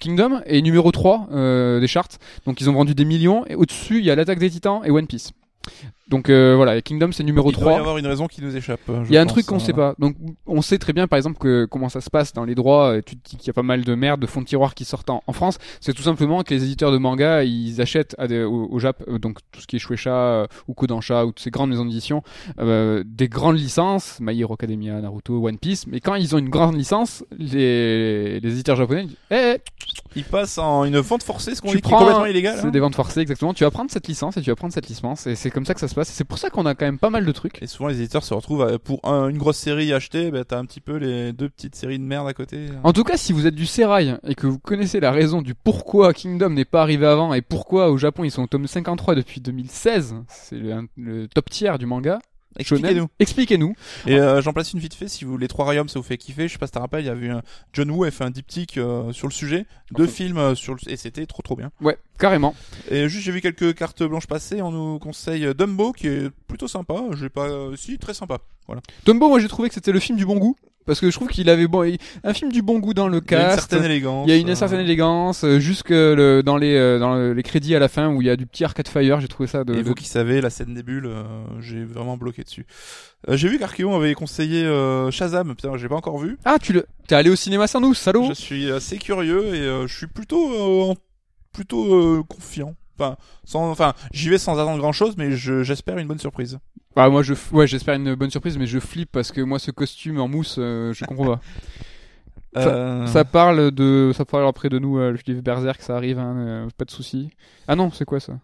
Kingdom 0.00 0.40
est 0.46 0.62
numéro 0.62 0.90
3 0.90 1.28
euh, 1.32 1.80
des 1.80 1.86
charts 1.86 2.08
donc 2.46 2.60
ils 2.60 2.68
ont 2.70 2.72
vendu 2.74 2.94
des 2.94 3.04
millions 3.04 3.44
et 3.46 3.54
au-dessus 3.54 3.98
il 3.98 4.04
y 4.04 4.10
a 4.10 4.14
l'attaque 4.16 4.38
des 4.38 4.50
titans 4.50 4.80
et 4.84 4.90
One 4.90 5.06
Piece 5.06 5.32
Donc 6.06 6.28
euh, 6.28 6.54
voilà, 6.54 6.80
Kingdom 6.82 7.12
c'est 7.12 7.22
numéro 7.24 7.50
Il 7.50 7.54
doit 7.54 7.60
y 7.62 7.64
3. 7.66 7.78
avoir 7.78 7.96
une 7.98 8.06
raison 8.06 8.26
qui 8.26 8.42
nous 8.42 8.54
échappe. 8.54 8.80
je 8.88 9.08
Il 9.08 9.14
y 9.14 9.16
a 9.16 9.20
un 9.22 9.24
pense, 9.24 9.32
truc 9.32 9.46
qu'on 9.46 9.56
hein. 9.56 9.58
sait 9.58 9.72
pas. 9.72 9.94
Donc 9.98 10.16
on 10.46 10.60
sait 10.60 10.76
très 10.78 10.92
bien 10.92 11.06
par 11.08 11.16
exemple 11.16 11.38
que 11.38 11.64
comment 11.64 11.88
ça 11.88 12.00
se 12.02 12.10
passe 12.10 12.32
dans 12.34 12.44
les 12.44 12.54
droits. 12.54 13.00
Tu 13.04 13.16
te 13.16 13.30
dis 13.30 13.36
qu'il 13.38 13.46
y 13.46 13.50
a 13.50 13.54
pas 13.54 13.62
mal 13.62 13.84
de 13.84 13.94
merde, 13.94 14.20
de 14.20 14.26
fonds 14.26 14.42
de 14.42 14.46
tiroir 14.46 14.74
qui 14.74 14.84
sortent 14.84 15.08
en, 15.08 15.22
en 15.26 15.32
France. 15.32 15.58
C'est 15.80 15.94
tout 15.94 16.02
simplement 16.02 16.42
que 16.42 16.52
les 16.52 16.62
éditeurs 16.62 16.92
de 16.92 16.98
manga 16.98 17.42
ils 17.44 17.80
achètent 17.80 18.14
à 18.18 18.26
des- 18.28 18.42
au, 18.44 18.68
au 18.70 18.78
Jap, 18.78 19.02
euh, 19.08 19.18
donc 19.18 19.38
tout 19.50 19.60
ce 19.62 19.66
qui 19.66 19.76
est 19.76 19.78
Shueisha 19.78 20.10
euh, 20.14 20.46
ou 20.68 20.74
Kodansha 20.74 21.24
ou 21.24 21.28
toutes 21.28 21.40
ces 21.40 21.50
grandes 21.50 21.70
maisons 21.70 21.86
d'édition, 21.86 22.22
euh, 22.60 23.02
des 23.06 23.28
grandes 23.28 23.56
licences, 23.58 24.18
My 24.20 24.38
Hero 24.38 24.52
Academia, 24.54 25.00
Naruto, 25.00 25.46
One 25.46 25.58
Piece. 25.58 25.86
Mais 25.86 26.00
quand 26.00 26.16
ils 26.16 26.34
ont 26.34 26.38
une 26.38 26.50
grande 26.50 26.76
licence, 26.76 27.24
les, 27.38 28.40
les 28.40 28.52
éditeurs 28.52 28.76
japonais 28.76 29.04
disent 29.04 29.16
Eh, 29.30 29.54
eh, 29.56 29.60
Il 30.16 30.24
passe 30.24 30.58
en 30.58 30.84
une 30.84 30.98
vente 30.98 31.22
forcée, 31.22 31.54
ce 31.54 31.62
qu'on 31.62 31.68
dit 31.68 31.74
qui 31.74 31.78
est 31.78 31.82
prends- 31.82 31.98
complètement 31.98 32.26
illégal. 32.26 32.58
C'est 32.60 32.66
hein. 32.66 32.70
des 32.70 32.80
ventes 32.80 32.94
forcées 32.94 33.20
exactement. 33.20 33.54
Tu 33.54 33.64
vas 33.64 33.70
prendre 33.70 33.90
cette 33.90 34.06
licence 34.06 34.36
et 34.36 34.42
tu 34.42 34.50
vas 34.50 34.56
prendre 34.56 34.72
cette 34.74 34.88
licence 34.88 35.26
et 35.26 35.34
c'est 35.34 35.50
comme 35.50 35.64
ça 35.64 35.72
que 35.74 35.80
ça 35.80 35.88
se 35.88 35.94
passe. 35.94 36.03
C'est 36.04 36.24
pour 36.24 36.38
ça 36.38 36.50
qu'on 36.50 36.66
a 36.66 36.74
quand 36.74 36.84
même 36.84 36.98
pas 36.98 37.10
mal 37.10 37.24
de 37.24 37.32
trucs. 37.32 37.62
Et 37.62 37.66
souvent 37.66 37.88
les 37.88 37.98
éditeurs 38.00 38.22
se 38.24 38.34
retrouvent 38.34 38.78
pour 38.78 39.00
un- 39.04 39.28
une 39.28 39.38
grosse 39.38 39.56
série 39.58 39.92
achetée, 39.92 40.30
bah, 40.30 40.44
t'as 40.44 40.58
un 40.58 40.64
petit 40.64 40.80
peu 40.80 40.96
les 40.96 41.32
deux 41.32 41.48
petites 41.48 41.74
séries 41.74 41.98
de 41.98 42.04
merde 42.04 42.28
à 42.28 42.34
côté. 42.34 42.66
En 42.82 42.92
tout 42.92 43.04
cas, 43.04 43.16
si 43.16 43.32
vous 43.32 43.46
êtes 43.46 43.54
du 43.54 43.66
sérail 43.66 44.16
et 44.26 44.34
que 44.34 44.46
vous 44.46 44.58
connaissez 44.58 45.00
la 45.00 45.10
raison 45.12 45.42
du 45.42 45.54
pourquoi 45.54 46.12
Kingdom 46.12 46.50
n'est 46.50 46.64
pas 46.64 46.82
arrivé 46.82 47.06
avant 47.06 47.34
et 47.34 47.42
pourquoi 47.42 47.90
au 47.90 47.96
Japon 47.98 48.24
ils 48.24 48.30
sont 48.30 48.42
au 48.42 48.46
tome 48.46 48.66
53 48.66 49.14
depuis 49.14 49.40
2016, 49.40 50.14
c'est 50.28 50.56
le, 50.56 50.88
le 50.96 51.28
top 51.28 51.50
tiers 51.50 51.78
du 51.78 51.86
manga. 51.86 52.18
Expliquez-nous. 52.56 53.08
Expliquez-nous. 53.18 53.74
Et 54.06 54.18
euh, 54.18 54.40
j'en 54.42 54.52
place 54.52 54.72
une 54.72 54.78
vite 54.80 54.94
fait 54.94 55.08
si 55.08 55.24
vous 55.24 55.36
les 55.36 55.48
trois 55.48 55.64
royaumes 55.64 55.88
ça 55.88 55.98
vous 55.98 56.04
fait 56.04 56.16
kiffer. 56.18 56.46
Je 56.48 56.52
sais 56.52 56.58
pas 56.58 56.66
si 56.66 56.72
t'as 56.72 56.80
rappelé, 56.80 57.02
il 57.02 57.06
y 57.06 57.08
avait 57.10 57.28
un 57.28 57.42
John 57.72 57.90
Woo 57.90 58.04
a 58.04 58.10
fait 58.10 58.24
un 58.24 58.30
diptyque 58.30 58.78
euh, 58.78 59.12
sur 59.12 59.26
le 59.26 59.32
sujet, 59.32 59.66
deux 59.92 60.04
Enfin. 60.04 60.12
films 60.12 60.38
euh, 60.38 60.54
sur 60.54 60.74
le 60.74 60.80
et 60.86 60.96
c'était 60.96 61.26
trop 61.26 61.42
trop 61.42 61.56
bien. 61.56 61.70
Ouais, 61.80 61.98
carrément. 62.18 62.54
Et 62.90 63.08
juste 63.08 63.24
j'ai 63.24 63.32
vu 63.32 63.40
quelques 63.40 63.74
cartes 63.74 64.02
blanches 64.02 64.26
passer, 64.26 64.62
on 64.62 64.70
nous 64.70 64.98
conseille 64.98 65.54
Dumbo 65.54 65.92
qui 65.92 66.06
est 66.06 66.30
plutôt 66.46 66.68
sympa. 66.68 66.94
J'ai 67.18 67.28
pas, 67.28 67.46
euh, 67.48 67.76
si 67.76 67.98
très 67.98 68.14
sympa. 68.14 68.38
Voilà. 68.66 68.82
Dumbo, 69.04 69.28
moi 69.28 69.40
j'ai 69.40 69.48
trouvé 69.48 69.68
que 69.68 69.74
c'était 69.74 69.92
le 69.92 70.00
film 70.00 70.16
du 70.16 70.24
bon 70.26 70.36
goût 70.36 70.56
parce 70.86 71.00
que 71.00 71.10
je 71.10 71.14
trouve 71.16 71.28
qu'il 71.28 71.48
avait 71.50 71.66
bon, 71.66 71.90
un 72.24 72.34
film 72.34 72.52
du 72.52 72.62
bon 72.62 72.78
goût 72.78 72.94
dans 72.94 73.08
le 73.08 73.20
Il 73.24 73.30
y 73.32 73.34
a 73.34 73.38
une 73.40 73.44
cast. 73.48 73.70
certaine 73.70 73.84
élégance. 73.90 74.26
Il 74.26 74.30
y 74.30 74.32
a 74.34 74.36
une 74.40 74.50
euh, 74.50 74.54
certaine 74.54 74.80
élégance, 74.80 75.44
euh, 75.44 75.58
jusque 75.58 75.90
le, 75.90 76.42
dans 76.42 76.56
les 76.56 76.74
euh, 76.76 76.98
dans 76.98 77.16
les 77.16 77.42
crédits 77.42 77.74
à 77.74 77.78
la 77.78 77.88
fin 77.88 78.08
où 78.08 78.20
il 78.22 78.26
y 78.26 78.30
a 78.30 78.36
du 78.36 78.46
petit 78.46 78.64
arcade 78.64 78.88
fire. 78.88 79.20
J'ai 79.20 79.28
trouvé 79.28 79.46
ça 79.48 79.64
de, 79.64 79.74
Et 79.74 79.78
de- 79.78 79.82
vous 79.82 79.94
qui 79.94 80.06
savez, 80.06 80.40
la 80.40 80.50
scène 80.50 80.74
des 80.74 80.82
bulles, 80.82 81.06
euh, 81.06 81.22
j'ai 81.60 81.84
vraiment 81.84 82.16
bloqué 82.16 82.42
dessus. 82.44 82.66
Euh, 83.28 83.36
j'ai 83.36 83.48
vu 83.48 83.58
qu'Archeon 83.58 83.96
avait 83.96 84.14
conseillé 84.14 84.64
Shazam, 85.10 85.54
putain, 85.54 85.76
j'ai 85.76 85.88
pas 85.88 85.96
encore 85.96 86.18
vu. 86.18 86.36
Ah, 86.44 86.58
tu 86.60 86.72
le, 86.72 86.86
t'es 87.06 87.14
allé 87.14 87.30
au 87.30 87.36
cinéma 87.36 87.66
sans 87.66 87.80
nous, 87.80 87.94
salaud. 87.94 88.26
Je 88.28 88.34
suis 88.34 88.70
assez 88.70 88.98
curieux 88.98 89.54
et 89.54 89.86
je 89.88 89.94
suis 89.96 90.06
plutôt 90.06 90.90
euh, 90.90 90.94
plutôt 91.52 91.94
euh, 91.94 92.22
confiant. 92.28 92.74
Enfin, 92.98 93.16
sans, 93.44 93.70
enfin, 93.70 93.94
j'y 94.12 94.28
vais 94.28 94.38
sans 94.38 94.52
attendre 94.58 94.78
grand 94.78 94.92
chose, 94.92 95.14
mais 95.16 95.32
je- 95.32 95.62
j'espère 95.64 95.98
une 95.98 96.06
bonne 96.06 96.18
surprise. 96.20 96.58
Bah 96.96 97.08
moi 97.08 97.22
je, 97.22 97.34
ouais, 97.52 97.66
j'espère 97.66 97.94
une 97.96 98.14
bonne 98.14 98.30
surprise, 98.30 98.56
mais 98.56 98.66
je 98.66 98.78
flippe 98.78 99.10
parce 99.12 99.32
que 99.32 99.40
moi 99.40 99.58
ce 99.58 99.70
costume 99.72 100.20
en 100.20 100.28
mousse, 100.28 100.56
euh, 100.58 100.92
je 100.92 101.04
comprends 101.04 101.26
pas. 101.36 101.40
Ça- 102.54 102.68
Euh, 102.70 103.06
Ça 103.06 103.24
parle 103.24 103.72
de, 103.72 104.12
ça 104.14 104.24
parle 104.24 104.46
après 104.46 104.68
de 104.68 104.78
nous, 104.78 104.98
euh, 104.98 105.16
je 105.16 105.24
dis 105.24 105.40
Berserk, 105.40 105.82
ça 105.82 105.96
arrive, 105.96 106.20
hein, 106.20 106.36
euh, 106.36 106.68
pas 106.78 106.84
de 106.84 106.90
souci. 106.92 107.30
Ah 107.66 107.74
non, 107.74 107.90
c'est 107.90 108.04
quoi 108.04 108.20
ça? 108.20 108.34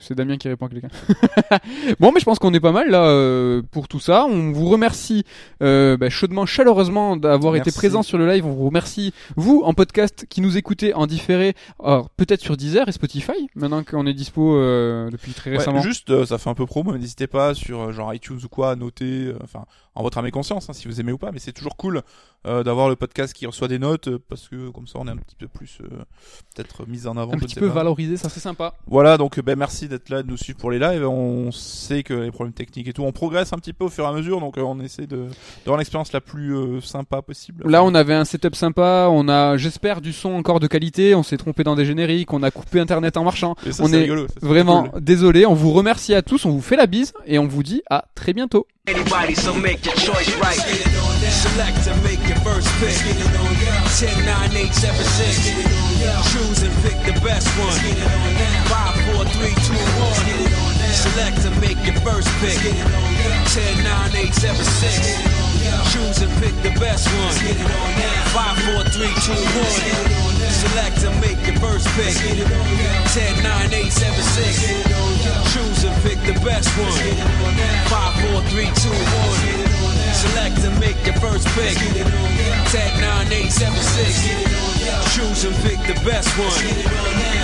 C'est 0.00 0.14
Damien 0.14 0.36
qui 0.38 0.48
répond 0.48 0.66
à 0.66 0.68
quelqu'un. 0.70 0.88
bon, 2.00 2.10
mais 2.12 2.20
je 2.20 2.24
pense 2.24 2.38
qu'on 2.38 2.52
est 2.54 2.60
pas 2.60 2.72
mal 2.72 2.90
là 2.90 3.04
euh, 3.04 3.62
pour 3.70 3.86
tout 3.86 4.00
ça. 4.00 4.24
On 4.24 4.50
vous 4.50 4.66
remercie 4.66 5.24
euh, 5.62 5.96
bah, 5.96 6.10
chaudement, 6.10 6.46
chaleureusement 6.46 7.16
d'avoir 7.16 7.54
été 7.56 7.70
présent 7.70 8.02
sur 8.02 8.18
le 8.18 8.26
live. 8.26 8.46
On 8.46 8.52
vous 8.52 8.66
remercie 8.66 9.12
vous 9.36 9.62
en 9.64 9.74
podcast 9.74 10.26
qui 10.28 10.40
nous 10.40 10.56
écoutez 10.56 10.94
en 10.94 11.06
différé, 11.06 11.54
alors 11.82 12.10
peut-être 12.10 12.40
sur 12.40 12.56
Deezer 12.56 12.88
et 12.88 12.92
Spotify 12.92 13.48
maintenant 13.54 13.84
qu'on 13.84 14.06
est 14.06 14.14
dispo 14.14 14.56
euh, 14.56 15.10
depuis 15.10 15.32
très 15.32 15.50
ouais, 15.50 15.58
récemment. 15.58 15.80
juste, 15.80 16.10
euh, 16.10 16.26
ça 16.26 16.38
fait 16.38 16.50
un 16.50 16.54
peu 16.54 16.66
promo, 16.66 16.92
mais 16.92 16.98
n'hésitez 16.98 17.26
pas 17.26 17.54
sur 17.54 17.80
euh, 17.80 17.92
genre 17.92 18.12
iTunes 18.14 18.40
ou 18.42 18.48
quoi 18.48 18.70
à 18.72 18.76
noter, 18.76 19.26
euh, 19.26 19.38
enfin, 19.42 19.64
en 19.94 20.02
votre 20.02 20.18
âme 20.18 20.26
et 20.26 20.30
conscience, 20.30 20.68
hein, 20.68 20.72
si 20.72 20.88
vous 20.88 21.00
aimez 21.00 21.12
ou 21.12 21.18
pas, 21.18 21.32
mais 21.32 21.38
c'est 21.38 21.52
toujours 21.52 21.76
cool 21.76 22.02
euh, 22.46 22.62
d'avoir 22.62 22.88
le 22.88 22.96
podcast 22.96 23.32
qui 23.34 23.46
reçoit 23.46 23.68
des 23.68 23.78
notes, 23.78 24.08
euh, 24.08 24.18
parce 24.28 24.48
que 24.48 24.70
comme 24.70 24.86
ça 24.86 24.98
on 24.98 25.06
est 25.06 25.10
un 25.10 25.16
petit 25.16 25.36
peu 25.36 25.48
plus 25.48 25.78
euh, 25.82 25.88
peut-être 26.54 26.86
mis 26.86 27.06
en 27.06 27.16
avant. 27.16 27.34
un 27.34 27.38
petit 27.38 27.54
peu 27.54 27.68
pas. 27.68 27.74
valorisé, 27.74 28.16
ça 28.16 28.28
c'est 28.28 28.40
sympa. 28.40 28.74
Voilà, 28.86 29.18
donc 29.18 29.38
ben 29.40 29.58
merci 29.58 29.88
d'être 29.88 30.08
là, 30.08 30.22
de 30.22 30.28
nous 30.28 30.36
suivre 30.36 30.58
pour 30.58 30.70
les 30.70 30.78
lives. 30.78 31.06
On 31.06 31.50
sait 31.52 32.02
que 32.02 32.14
les 32.14 32.30
problèmes 32.30 32.54
techniques 32.54 32.88
et 32.88 32.92
tout, 32.92 33.02
on 33.02 33.12
progresse 33.12 33.52
un 33.52 33.58
petit 33.58 33.72
peu 33.72 33.84
au 33.84 33.88
fur 33.88 34.04
et 34.04 34.08
à 34.08 34.12
mesure, 34.12 34.40
donc 34.40 34.58
euh, 34.58 34.62
on 34.62 34.80
essaie 34.80 35.06
de 35.06 35.26
d'avoir 35.64 35.78
l'expérience 35.78 36.12
la 36.12 36.20
plus 36.20 36.54
euh, 36.56 36.80
sympa 36.80 37.22
possible. 37.22 37.68
Là, 37.68 37.84
on 37.84 37.94
avait 37.94 38.14
un 38.14 38.24
setup 38.24 38.54
sympa, 38.54 39.08
on 39.10 39.28
a, 39.28 39.56
j'espère, 39.56 40.00
du 40.00 40.12
son 40.12 40.30
encore 40.32 40.60
de 40.60 40.66
qualité, 40.66 41.14
on 41.14 41.22
s'est 41.22 41.36
trompé 41.36 41.64
dans 41.64 41.76
des 41.76 41.84
génériques, 41.84 42.32
on 42.32 42.42
a 42.42 42.50
coupé 42.50 42.80
internet 42.80 43.16
en 43.16 43.24
marchant. 43.24 43.54
Et 43.66 43.72
ça, 43.72 43.82
on 43.84 43.88
c'est 43.88 43.96
est 43.96 44.02
rigolo, 44.02 44.26
ça, 44.28 44.34
Vraiment, 44.46 44.88
cool. 44.88 45.00
désolé, 45.02 45.46
on 45.46 45.54
vous 45.54 45.72
remercie 45.72 46.14
à 46.14 46.22
tous, 46.22 46.44
on 46.46 46.50
vous 46.50 46.62
fait 46.62 46.76
la 46.76 46.86
bise 46.86 47.12
et 47.26 47.38
on 47.38 47.46
vous 47.46 47.62
dit 47.62 47.82
à 47.90 48.06
très 48.14 48.32
bientôt. 48.32 48.66
Anybody, 51.30 51.70
so 51.70 51.70
make 51.70 51.70
your 51.70 51.70
choice 51.70 51.70
right. 51.70 51.70
Select 51.70 51.84
to 51.84 51.94
make 52.02 52.22
your 52.26 52.38
first 52.42 52.68
pick. 52.80 52.98
10, 53.98 54.24
9, 54.24 54.56
8, 54.56 54.74
7, 54.74 55.04
6. 55.04 55.54
Choose 56.32 56.62
and 56.62 56.74
pick 56.82 56.98
the 57.06 57.14
best 57.20 57.46
one. 57.58 57.78
5, 58.66 59.14
4, 59.14 59.24
3, 59.24 59.54
2, 59.54 59.74
1. 59.74 60.26
Select 60.90 61.36
to 61.42 61.50
make 61.60 61.78
your 61.86 61.94
first 62.02 62.28
pick. 62.40 62.58
10, 62.58 63.84
9, 63.84 64.16
8, 64.16 64.34
7, 64.34 64.64
6. 64.64 65.22
Choose 65.92 66.22
and 66.22 66.32
pick 66.42 66.54
the 66.62 66.72
best 66.80 67.06
one. 67.14 67.34
5, 68.34 68.58
4, 68.74 68.84
3, 68.90 69.06
2, 69.06 69.32
1. 69.32 70.50
Select 70.50 71.00
to 71.00 71.10
make 71.20 71.40
your 71.46 71.58
first 71.60 71.86
pick. 71.94 72.14
10, 73.14 73.42
9, 73.42 73.74
8, 73.74 73.92
7, 73.92 74.22
6. 74.22 74.66
Choose 75.54 75.84
and 75.84 75.96
pick 76.02 76.18
the 76.26 76.34
best 76.44 76.68
one. 76.78 76.90
5, 77.88 78.14
4, 78.30 78.42
3, 78.50 78.66
2, 78.66 78.90
1. 78.90 79.49
Select 80.20 80.56
to 80.62 80.70
make 80.78 80.96
your 81.06 81.14
first 81.16 81.46
pick. 81.56 81.76
10, 81.76 83.00
9, 83.00 83.32
8, 83.32 83.50
7, 83.50 83.74
6. 83.74 84.60
Choose 85.16 85.44
and 85.44 85.56
pick 85.64 85.78
the 85.88 85.96
best 86.06 86.28
one. 86.38 86.52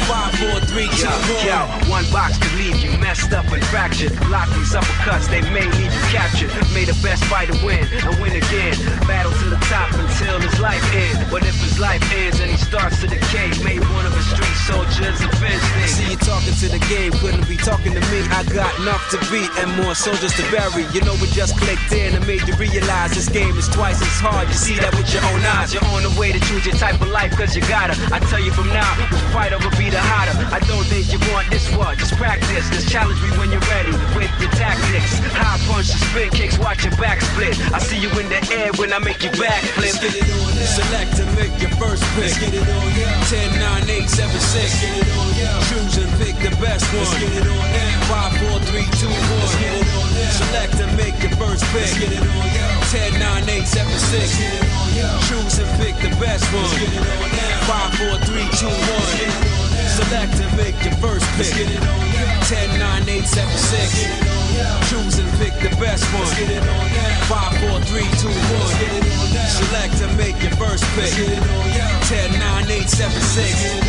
5, 0.06 0.34
4, 0.38 0.60
3, 0.60 0.86
2, 0.86 1.02
Yo, 1.02 1.10
1. 1.10 1.46
yo, 1.46 1.58
one 1.90 2.06
box 2.12 2.38
could 2.38 2.52
leave 2.54 2.76
you 2.78 2.96
messed 2.98 3.32
up 3.32 3.46
and 3.50 3.64
fractured. 3.66 4.12
Lock 4.30 4.48
these 4.54 4.72
uppercuts, 4.74 5.26
they 5.28 5.42
may 5.50 5.66
leave 5.80 5.90
you 5.92 6.04
captured. 6.14 6.52
May 6.72 6.84
the 6.84 6.94
best 7.02 7.24
fighter 7.24 7.56
win 7.64 7.82
and 7.90 8.14
win 8.20 8.36
again. 8.36 8.76
Battle 9.08 9.32
to 9.32 9.46
the 9.50 9.58
top 9.66 9.90
until 9.98 10.38
his 10.38 10.60
life 10.60 10.84
ends. 10.94 11.18
But 11.30 11.42
if 11.42 11.56
his 11.58 11.80
life 11.80 12.02
ends 12.14 12.38
and 12.40 12.50
he 12.50 12.56
starts 12.56 13.00
to 13.00 13.06
decay, 13.08 13.50
may 13.64 13.80
one 13.96 14.06
of 14.06 14.14
his 14.14 14.26
street 14.30 14.56
soldiers 14.68 15.18
avenge 15.24 15.62
See 15.90 16.06
things. 16.06 16.10
you 16.12 16.16
talking 16.22 16.54
to 16.54 16.68
the 16.70 16.82
game, 16.86 17.12
couldn't 17.18 17.48
be 17.48 17.56
talking 17.56 17.92
to 17.94 18.00
me. 18.12 18.20
I 18.30 18.44
got 18.54 18.70
enough 18.78 19.02
to 19.10 19.18
beat 19.32 19.50
and 19.58 19.74
more 19.82 19.94
soldiers 19.96 20.32
to 20.38 20.44
bury. 20.54 20.86
You 20.94 21.02
know 21.02 21.18
we 21.18 21.26
just 21.34 21.58
clicked 21.58 21.90
in 21.92 22.14
and 22.14 22.22
made 22.26 22.46
you 22.46 22.54
realize 22.72 23.14
this 23.14 23.28
game 23.28 23.56
is 23.56 23.68
twice 23.68 24.00
as 24.00 24.18
hard. 24.18 24.48
You 24.48 24.54
see 24.54 24.76
that 24.82 24.94
with 24.94 25.12
your 25.12 25.22
own 25.30 25.42
eyes. 25.56 25.72
You're 25.74 25.84
on 25.94 26.02
the 26.02 26.14
way 26.18 26.32
to 26.32 26.40
choose 26.48 26.64
your 26.66 26.74
type 26.74 27.00
of 27.00 27.08
life, 27.08 27.32
cause 27.36 27.54
you 27.54 27.62
gotta. 27.66 27.94
I 28.12 28.18
tell 28.30 28.40
you 28.40 28.50
from 28.50 28.68
now, 28.68 28.88
the 29.10 29.18
fighter 29.30 29.58
will 29.58 29.74
be 29.78 29.90
the 29.90 30.00
hotter. 30.00 30.34
I 30.50 30.60
don't 30.66 30.86
think 30.86 31.12
you 31.12 31.18
want 31.32 31.50
this 31.50 31.66
one, 31.76 31.96
just 31.98 32.14
practice. 32.16 32.68
Just 32.70 32.88
challenge 32.88 33.20
me 33.22 33.30
when 33.38 33.50
you're 33.50 33.64
ready 33.70 33.92
with 34.14 34.32
your 34.40 34.50
tactics. 34.56 35.18
High 35.36 35.58
punch, 35.68 35.90
spin 35.92 36.30
kicks, 36.30 36.58
watch 36.58 36.84
your 36.84 36.96
back 36.96 37.20
split. 37.20 37.54
I 37.72 37.78
see 37.78 37.98
you 37.98 38.10
in 38.18 38.28
the 38.28 38.40
air 38.52 38.72
when 38.76 38.92
I 38.92 38.98
make 38.98 39.22
you 39.22 39.30
back 39.38 39.62
flip. 39.76 39.94
Let's 39.94 40.00
get 40.00 40.14
it 40.16 40.26
on 40.26 40.50
now. 40.56 40.76
Select 40.78 41.10
to 41.20 41.24
make 41.38 41.54
your 41.60 41.72
first 41.78 42.02
pick. 42.16 42.32
Let's 42.32 42.38
get 42.38 42.54
it 42.54 42.66
on 42.66 42.88
now. 42.96 43.30
10, 43.30 43.86
9, 43.86 43.90
8, 43.90 44.08
7, 44.08 44.40
6. 44.40 44.80
Get 44.80 44.96
it 44.96 45.10
on 45.16 45.30
now. 45.38 45.68
Choose 45.70 45.96
and 46.02 46.12
pick 46.20 46.36
the 46.42 46.52
best 46.58 46.84
one. 46.92 47.04
Let's 47.04 47.14
get 47.20 47.32
it 47.32 47.46
on 47.46 47.66
now. 47.72 48.32
5, 48.32 48.50
4, 48.50 48.60
3, 48.60 48.84
2, 48.84 49.06
1. 49.06 49.14
Let's 49.38 49.54
get 49.56 49.74
it 49.74 49.86
on. 49.94 49.95
Select 50.32 50.72
to 50.78 50.86
make 50.96 51.14
your 51.22 51.32
first 51.36 51.62
pick. 51.70 51.86
Let's 51.86 51.98
get 51.98 52.12
it 52.12 52.20
on 52.20 52.46
now. 52.50 52.80
10, 52.90 53.18
9, 53.18 53.48
8, 53.48 53.66
7, 53.66 53.92
6. 53.92 54.38
Get 54.38 54.54
it 54.54 54.64
on. 54.66 55.22
Choose 55.28 55.58
and 55.58 55.70
pick 55.80 55.94
the 56.02 56.10
best 56.18 56.44
one. 56.52 56.64
On 56.64 57.30
now. 57.36 57.68
5, 57.68 57.94
4, 57.98 58.18
3, 58.26 58.46
2, 58.58 58.66
1. 58.66 59.66
Select 59.96 60.32
to 60.38 60.46
make 60.56 60.76
your 60.84 60.94
first 60.98 61.26
pick. 61.36 61.54
On 61.54 61.70
now. 61.78 62.48
10, 62.48 62.78
9, 62.78 63.08
8, 63.08 63.24
7, 63.24 63.48
6. 63.50 63.94
Get 63.96 64.10
it 64.10 64.26
on. 64.26 64.82
Choose 64.90 65.18
and 65.18 65.30
pick 65.38 65.54
the 65.62 65.70
best 65.76 66.04
one. 66.14 66.26
On 66.26 66.88
now. 66.94 67.26
5, 67.26 67.58
4, 67.70 67.80
3, 67.80 68.02
2, 68.02 68.28
1. 68.28 68.80
Get 68.80 68.92
it 68.92 69.06
on 69.14 69.30
now. 69.34 69.46
Select 69.46 69.92
to 69.98 70.06
make 70.16 70.38
your 70.42 70.54
first 70.56 70.84
pick. 70.94 71.12
10, 71.12 72.38
9, 72.38 72.70
8, 72.70 72.88
7, 72.88 73.10
6. 73.10 73.86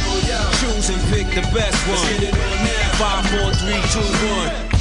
Choose 0.61 0.89
and 0.89 1.01
pick 1.13 1.27
the 1.33 1.45
best 1.53 1.77
one. 1.87 2.05
5, 2.97 3.25
4, 3.29 3.53
3, 3.53 3.77
2, 3.93 4.01
1. 4.73 4.76